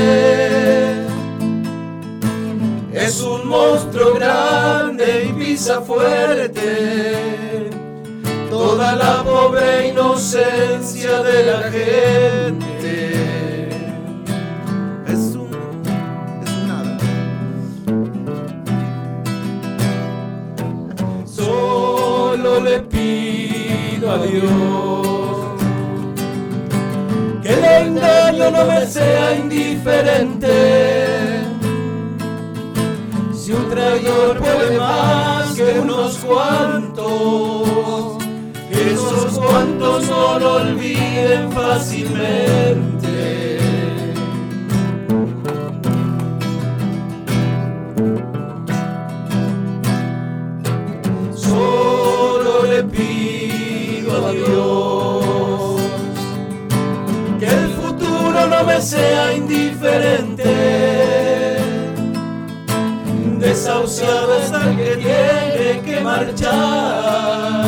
Es 2.93 3.21
un 3.21 3.47
monstruo 3.47 4.13
grande 4.15 5.25
y 5.29 5.33
pisa 5.33 5.81
fuerte 5.81 7.69
toda 8.49 8.95
la 8.95 9.23
pobre 9.23 9.87
inocencia 9.87 11.23
de 11.23 11.45
la 11.45 11.61
gente. 11.71 13.09
Es 15.07 15.35
un, 15.35 15.51
es 16.43 16.51
un 16.51 16.67
nada. 16.67 16.97
Solo 21.25 22.59
le 22.59 22.79
pido 22.81 24.11
a 24.11 24.17
Dios 24.17 24.80
el 27.77 27.87
engaño 27.87 28.51
no 28.51 28.65
me 28.65 28.85
sea 28.85 29.35
indiferente. 29.35 31.41
Si 33.33 33.51
un 33.51 33.69
traidor 33.69 34.39
puede 34.39 34.77
más 34.77 35.53
que 35.53 35.79
unos 35.79 36.17
cuantos, 36.17 38.17
esos 38.69 39.39
cuantos 39.39 40.07
no 40.07 40.39
lo 40.39 40.55
olviden 40.55 41.51
fácilmente. 41.51 43.59
Solo 51.33 52.63
le 52.63 52.83
pido 52.83 54.27
a 54.27 54.31
Dios 54.31 54.90
no 58.61 58.67
me 58.67 58.81
sea 58.81 59.33
indiferente. 59.33 60.43
Desahuciado 63.39 64.37
está 64.37 64.69
el 64.69 64.77
que 64.77 64.97
tiene 64.97 65.81
que 65.83 66.01
marchar 66.01 67.65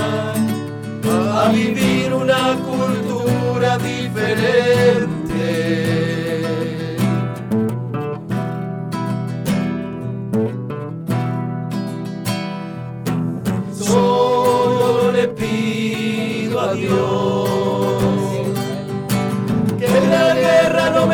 a 1.08 1.50
vivir 1.52 2.14
una 2.14 2.56
cultura 2.60 3.78
diferente. 3.80 5.14
Solo 13.80 15.12
le 15.12 15.28
pido 15.30 16.62
a 16.62 16.74
Dios 16.74 17.53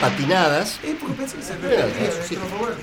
Un 0.00 0.06
par 0.06 0.10
de 0.12 0.16
patinadas. 0.16 0.80
Mira, 1.62 1.86
eso 1.86 2.18
sí. 2.26 2.38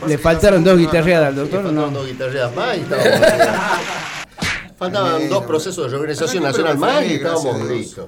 Le 0.07 0.17
faltaron 0.17 0.63
dos 0.63 0.77
guitarreadas 0.77 1.27
al 1.29 1.35
doctor, 1.35 1.59
¿o 1.59 1.63
Faltaban 1.63 1.93
¿no? 1.93 1.99
dos 1.99 2.07
guitarreras 2.07 2.55
más 2.55 2.77
y 2.77 2.81
estábamos. 2.81 3.19
Faltaban 4.77 5.29
dos 5.29 5.43
procesos 5.45 5.85
de 5.85 5.89
reorganización 5.89 6.43
nacional 6.43 6.77
más 6.77 7.03
y 7.05 7.13
estábamos 7.15 7.61
listos. 7.69 8.07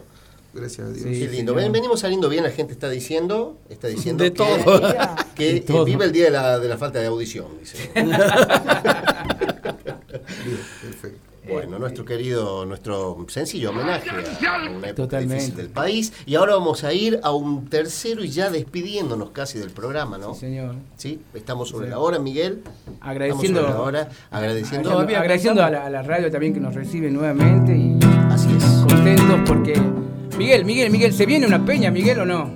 Gracias 0.54 0.88
a 0.88 0.92
Dios. 0.92 1.06
Qué 1.06 1.28
lindo. 1.28 1.54
Ven- 1.54 1.72
Venimos 1.72 2.00
saliendo 2.00 2.28
bien, 2.30 2.44
la 2.44 2.50
gente 2.52 2.74
está 2.74 2.90
diciendo, 2.90 3.58
está 3.70 3.88
diciendo 3.88 4.24
De 4.26 4.32
que, 4.32 4.38
todo. 4.38 4.82
que 5.36 5.44
De 5.44 5.58
eh, 5.58 5.62
todo. 5.62 5.86
vive 5.86 6.06
el 6.06 6.12
día 6.12 6.26
de 6.26 6.32
la, 6.32 6.58
de 6.60 6.68
la 6.68 6.78
falta 6.78 7.00
de 7.00 7.06
audición, 7.08 7.46
dice. 7.60 7.90
Perfecto. 10.82 11.29
Bueno, 11.50 11.80
nuestro 11.80 12.06
querido, 12.06 12.66
nuestro 12.66 13.26
sencillo 13.28 13.72
homenaje 13.72 14.10
a 14.10 14.70
una 14.70 14.90
época 14.90 14.94
Totalmente. 14.96 15.36
difícil 15.36 15.56
del 15.56 15.70
país. 15.70 16.14
Y 16.26 16.36
ahora 16.36 16.54
vamos 16.56 16.84
a 16.84 16.94
ir 16.94 17.20
a 17.24 17.32
un 17.32 17.68
tercero 17.68 18.24
y 18.24 18.30
ya 18.30 18.50
despidiéndonos 18.50 19.32
casi 19.32 19.58
del 19.60 19.70
programa, 19.72 20.18
¿no? 20.18 20.34
Sí, 20.34 20.42
señor. 20.42 20.76
Sí, 20.96 21.20
estamos 21.34 21.70
sobre 21.70 21.90
la 21.90 22.00
hora, 22.00 22.20
Miguel. 22.20 22.62
Agradeciendo, 23.02 23.60
Estamos 23.62 23.78
sobre 23.84 23.94
la 23.94 24.00
hora, 24.02 24.10
agradeciendo. 24.32 24.90
agradeciendo, 24.92 25.20
agradeciendo 25.20 25.64
a, 25.64 25.70
la, 25.70 25.86
a 25.86 25.90
la 25.90 26.02
radio 26.02 26.32
también 26.32 26.54
que 26.54 26.60
nos 26.60 26.76
recibe 26.76 27.10
nuevamente 27.10 27.76
y 27.76 28.00
Así 28.32 28.50
es. 28.56 28.64
contentos 28.88 29.40
porque... 29.46 29.82
Miguel, 30.38 30.64
Miguel, 30.64 30.90
Miguel, 30.90 31.14
¿se 31.14 31.26
viene 31.26 31.46
una 31.48 31.66
peña, 31.66 31.92
Miguel, 31.92 32.20
o 32.20 32.26
no? 32.26 32.52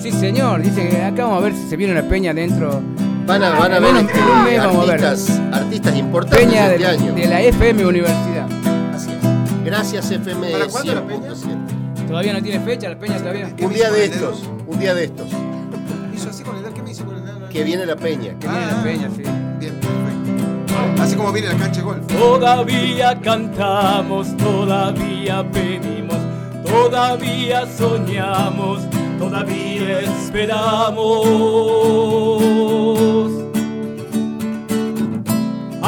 Sí, 0.00 0.10
señor, 0.10 0.62
dice 0.62 0.88
que 0.88 1.02
acá 1.02 1.24
vamos 1.24 1.42
a 1.42 1.44
ver 1.44 1.54
si 1.54 1.68
se 1.68 1.76
viene 1.76 1.92
una 1.92 2.08
peña 2.08 2.32
dentro. 2.32 2.80
Van 3.26 3.42
a, 3.42 3.50
van 3.58 3.72
a 3.72 3.80
ver 3.80 3.96
este, 3.96 4.20
mes 4.44 4.58
vamos 4.58 4.88
a 4.88 4.92
ver. 4.92 5.04
artistas, 5.04 5.40
artistas 5.52 5.96
importantes 5.96 6.46
Peña 6.46 6.68
de 6.68 6.78
de, 6.78 6.84
este 6.84 6.86
año. 7.04 7.12
de 7.14 7.26
la 7.26 7.40
FM 7.42 7.84
Universidad. 7.86 8.46
Así 8.94 9.10
es. 9.10 9.64
Gracias 9.64 10.10
FM 10.12 10.52
¿Para 10.52 10.66
cuándo 10.68 10.94
la 10.94 11.02
peña? 11.06 11.28
100.7. 11.30 12.06
Todavía 12.06 12.32
no 12.34 12.42
tiene 12.42 12.60
fecha 12.64 12.88
la 12.88 12.98
peña 12.98 13.18
todavía. 13.18 13.50
Un 13.60 13.72
día 13.72 13.90
de 13.90 14.04
estos, 14.04 14.44
un 14.68 14.78
día 14.78 14.94
de 14.94 15.04
estos. 15.04 15.26
¿Hizo 16.14 16.30
así 16.30 16.44
con 16.44 16.56
el 16.56 16.62
dedo? 16.62 16.74
¿Qué 16.74 16.82
me 16.82 16.90
hizo 16.92 17.04
con 17.04 17.16
el 17.16 17.24
dedo? 17.24 17.48
Que 17.48 17.64
viene 17.64 17.84
la 17.84 17.96
peña. 17.96 18.38
Que 18.38 18.46
viene 18.46 18.66
la 18.66 18.82
peña, 18.84 19.10
sí. 19.16 19.22
Bien, 19.58 19.74
perfecto. 19.74 21.02
Así 21.02 21.16
como 21.16 21.32
viene 21.32 21.48
la 21.48 21.56
cancha 21.56 21.80
de 21.80 21.86
golf. 21.86 22.06
Todavía 22.06 23.20
cantamos, 23.20 24.36
todavía 24.36 25.44
pedimos, 25.50 26.16
todavía 26.64 27.66
soñamos, 27.76 28.82
todavía 29.18 30.00
esperamos. 30.00 31.24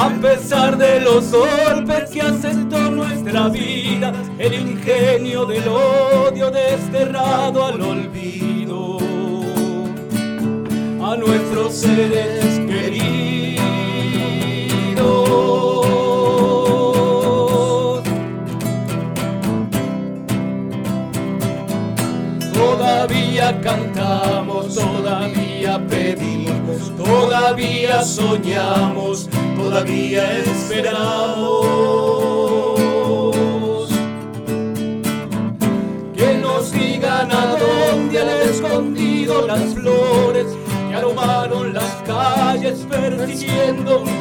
A 0.01 0.11
pesar 0.11 0.79
de 0.79 1.01
los 1.01 1.33
golpes 1.33 2.11
que 2.11 2.21
asestó 2.23 2.79
nuestra 2.89 3.49
vida, 3.49 4.13
el 4.39 4.55
ingenio 4.55 5.45
del 5.45 5.67
odio 5.67 6.53
desterrado 6.53 7.67
al 7.67 7.81
olvido, 7.81 8.99
a 11.05 11.17
nuestros 11.17 11.75
seres 11.75 12.61
queridos. 12.61 13.59
Todavía 22.55 23.61
cantamos, 23.61 24.77
todavía 24.77 25.85
pedimos, 25.89 26.78
todavía 26.99 28.03
soñamos, 28.03 29.29
todavía 29.57 30.39
esperamos. 30.41 30.99
Que 36.17 36.35
nos 36.41 36.73
digan 36.73 37.31
a 37.33 37.57
dónde 37.57 38.21
han 38.21 38.29
escondido 38.51 39.47
las 39.47 39.75
flores 39.75 40.47
que 40.89 40.95
aromaron 40.95 41.73
las 41.73 41.95
calles 42.07 42.87
persiguiendo 42.91 44.03
un 44.03 44.18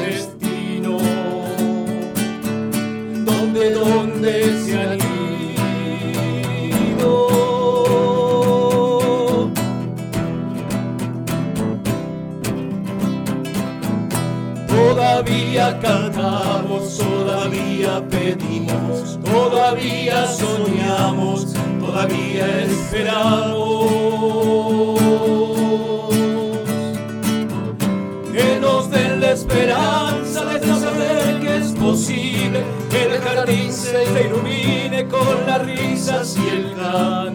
esperamos. 22.88 23.90
Que 28.32 28.60
nos 28.62 28.90
den 28.90 29.20
la 29.20 29.32
esperanza 29.32 30.46
de 30.46 30.60
saber 30.60 31.40
que 31.42 31.58
es 31.58 31.72
posible 31.74 32.64
que 32.90 33.04
el 33.04 33.22
jardín 33.22 33.74
se 33.74 34.04
ilumine 34.26 35.08
con 35.08 35.46
las 35.46 35.66
risas 35.66 36.38
y 36.38 36.50
el 36.50 36.76
canto 36.76 37.27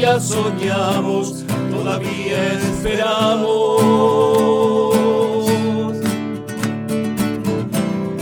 todavía 0.00 0.20
soñamos, 0.20 1.44
todavía 1.70 2.52
esperamos. 2.52 3.82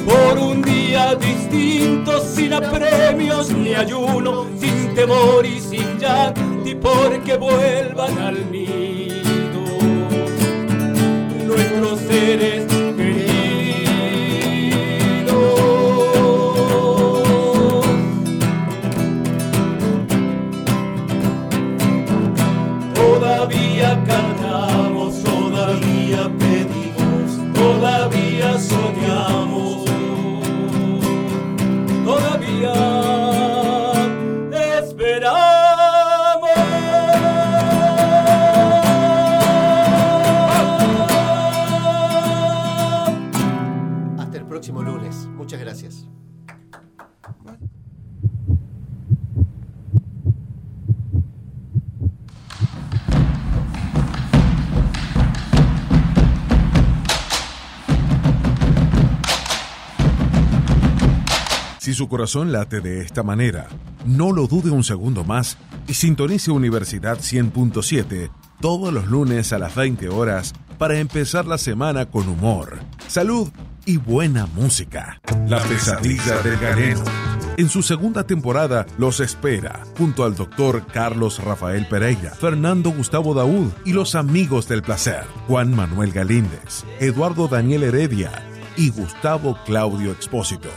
Por 0.07 0.39
un 0.39 0.63
día 0.63 1.15
distinto, 1.17 2.21
sin 2.21 2.55
apremios 2.55 3.51
ni 3.51 3.75
ayuno, 3.75 4.47
sin 4.59 4.95
temor 4.95 5.45
y 5.45 5.61
sin 5.61 5.99
llanto, 5.99 6.41
y 6.65 6.75
porque 6.75 7.37
vuelvan 7.37 8.19
al 8.19 8.51
nido 8.51 9.61
nuestros 11.47 12.01
seres 12.01 12.66
corazón 62.09 62.53
late 62.53 62.81
de 62.81 63.01
esta 63.01 63.23
manera, 63.23 63.69
no 64.05 64.33
lo 64.33 64.47
dude 64.47 64.71
un 64.71 64.85
segundo 64.85 65.25
más 65.25 65.59
y 65.89 65.95
sintonice 65.95 66.51
Universidad 66.51 67.19
100.7 67.19 68.31
todos 68.61 68.93
los 68.93 69.07
lunes 69.07 69.53
a 69.53 69.59
las 69.59 69.75
20 69.75 70.09
horas 70.09 70.55
para 70.79 70.99
empezar 70.99 71.47
la 71.47 71.59
semana 71.59 72.07
con 72.07 72.29
humor, 72.29 72.79
salud 73.09 73.49
y 73.85 73.97
buena 73.97 74.47
música. 74.47 75.21
La 75.49 75.61
pesadilla 75.61 76.43
del 76.43 76.59
galeno. 76.59 77.05
En 77.57 77.71
su 77.71 77.83
segunda 77.83 78.27
temporada 78.27 78.85
los 78.99 79.21
espera, 79.21 79.83
junto 79.97 80.25
al 80.25 80.35
doctor 80.35 80.87
Carlos 80.87 81.43
Rafael 81.43 81.87
Pereira, 81.87 82.33
Fernando 82.33 82.91
Gustavo 82.91 83.33
Daúd 83.33 83.71
y 83.87 83.93
los 83.93 84.15
amigos 84.15 84.69
del 84.69 84.83
placer, 84.83 85.25
Juan 85.49 85.75
Manuel 85.75 86.13
Galíndez, 86.13 86.85
Eduardo 87.01 87.49
Daniel 87.49 87.85
Heredia 87.85 88.43
y 88.77 88.91
Gustavo 88.91 89.59
Claudio 89.65 90.13
Expósito. 90.13 90.69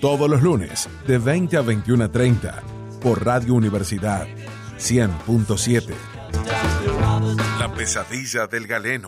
Todos 0.00 0.28
los 0.28 0.42
lunes, 0.42 0.88
de 1.06 1.18
20 1.18 1.56
a 1.56 1.62
21.30, 1.62 2.62
por 3.00 3.24
Radio 3.24 3.54
Universidad 3.54 4.26
100.7. 4.78 5.94
La 7.58 7.72
pesadilla 7.72 8.46
del 8.46 8.66
galeno. 8.66 9.06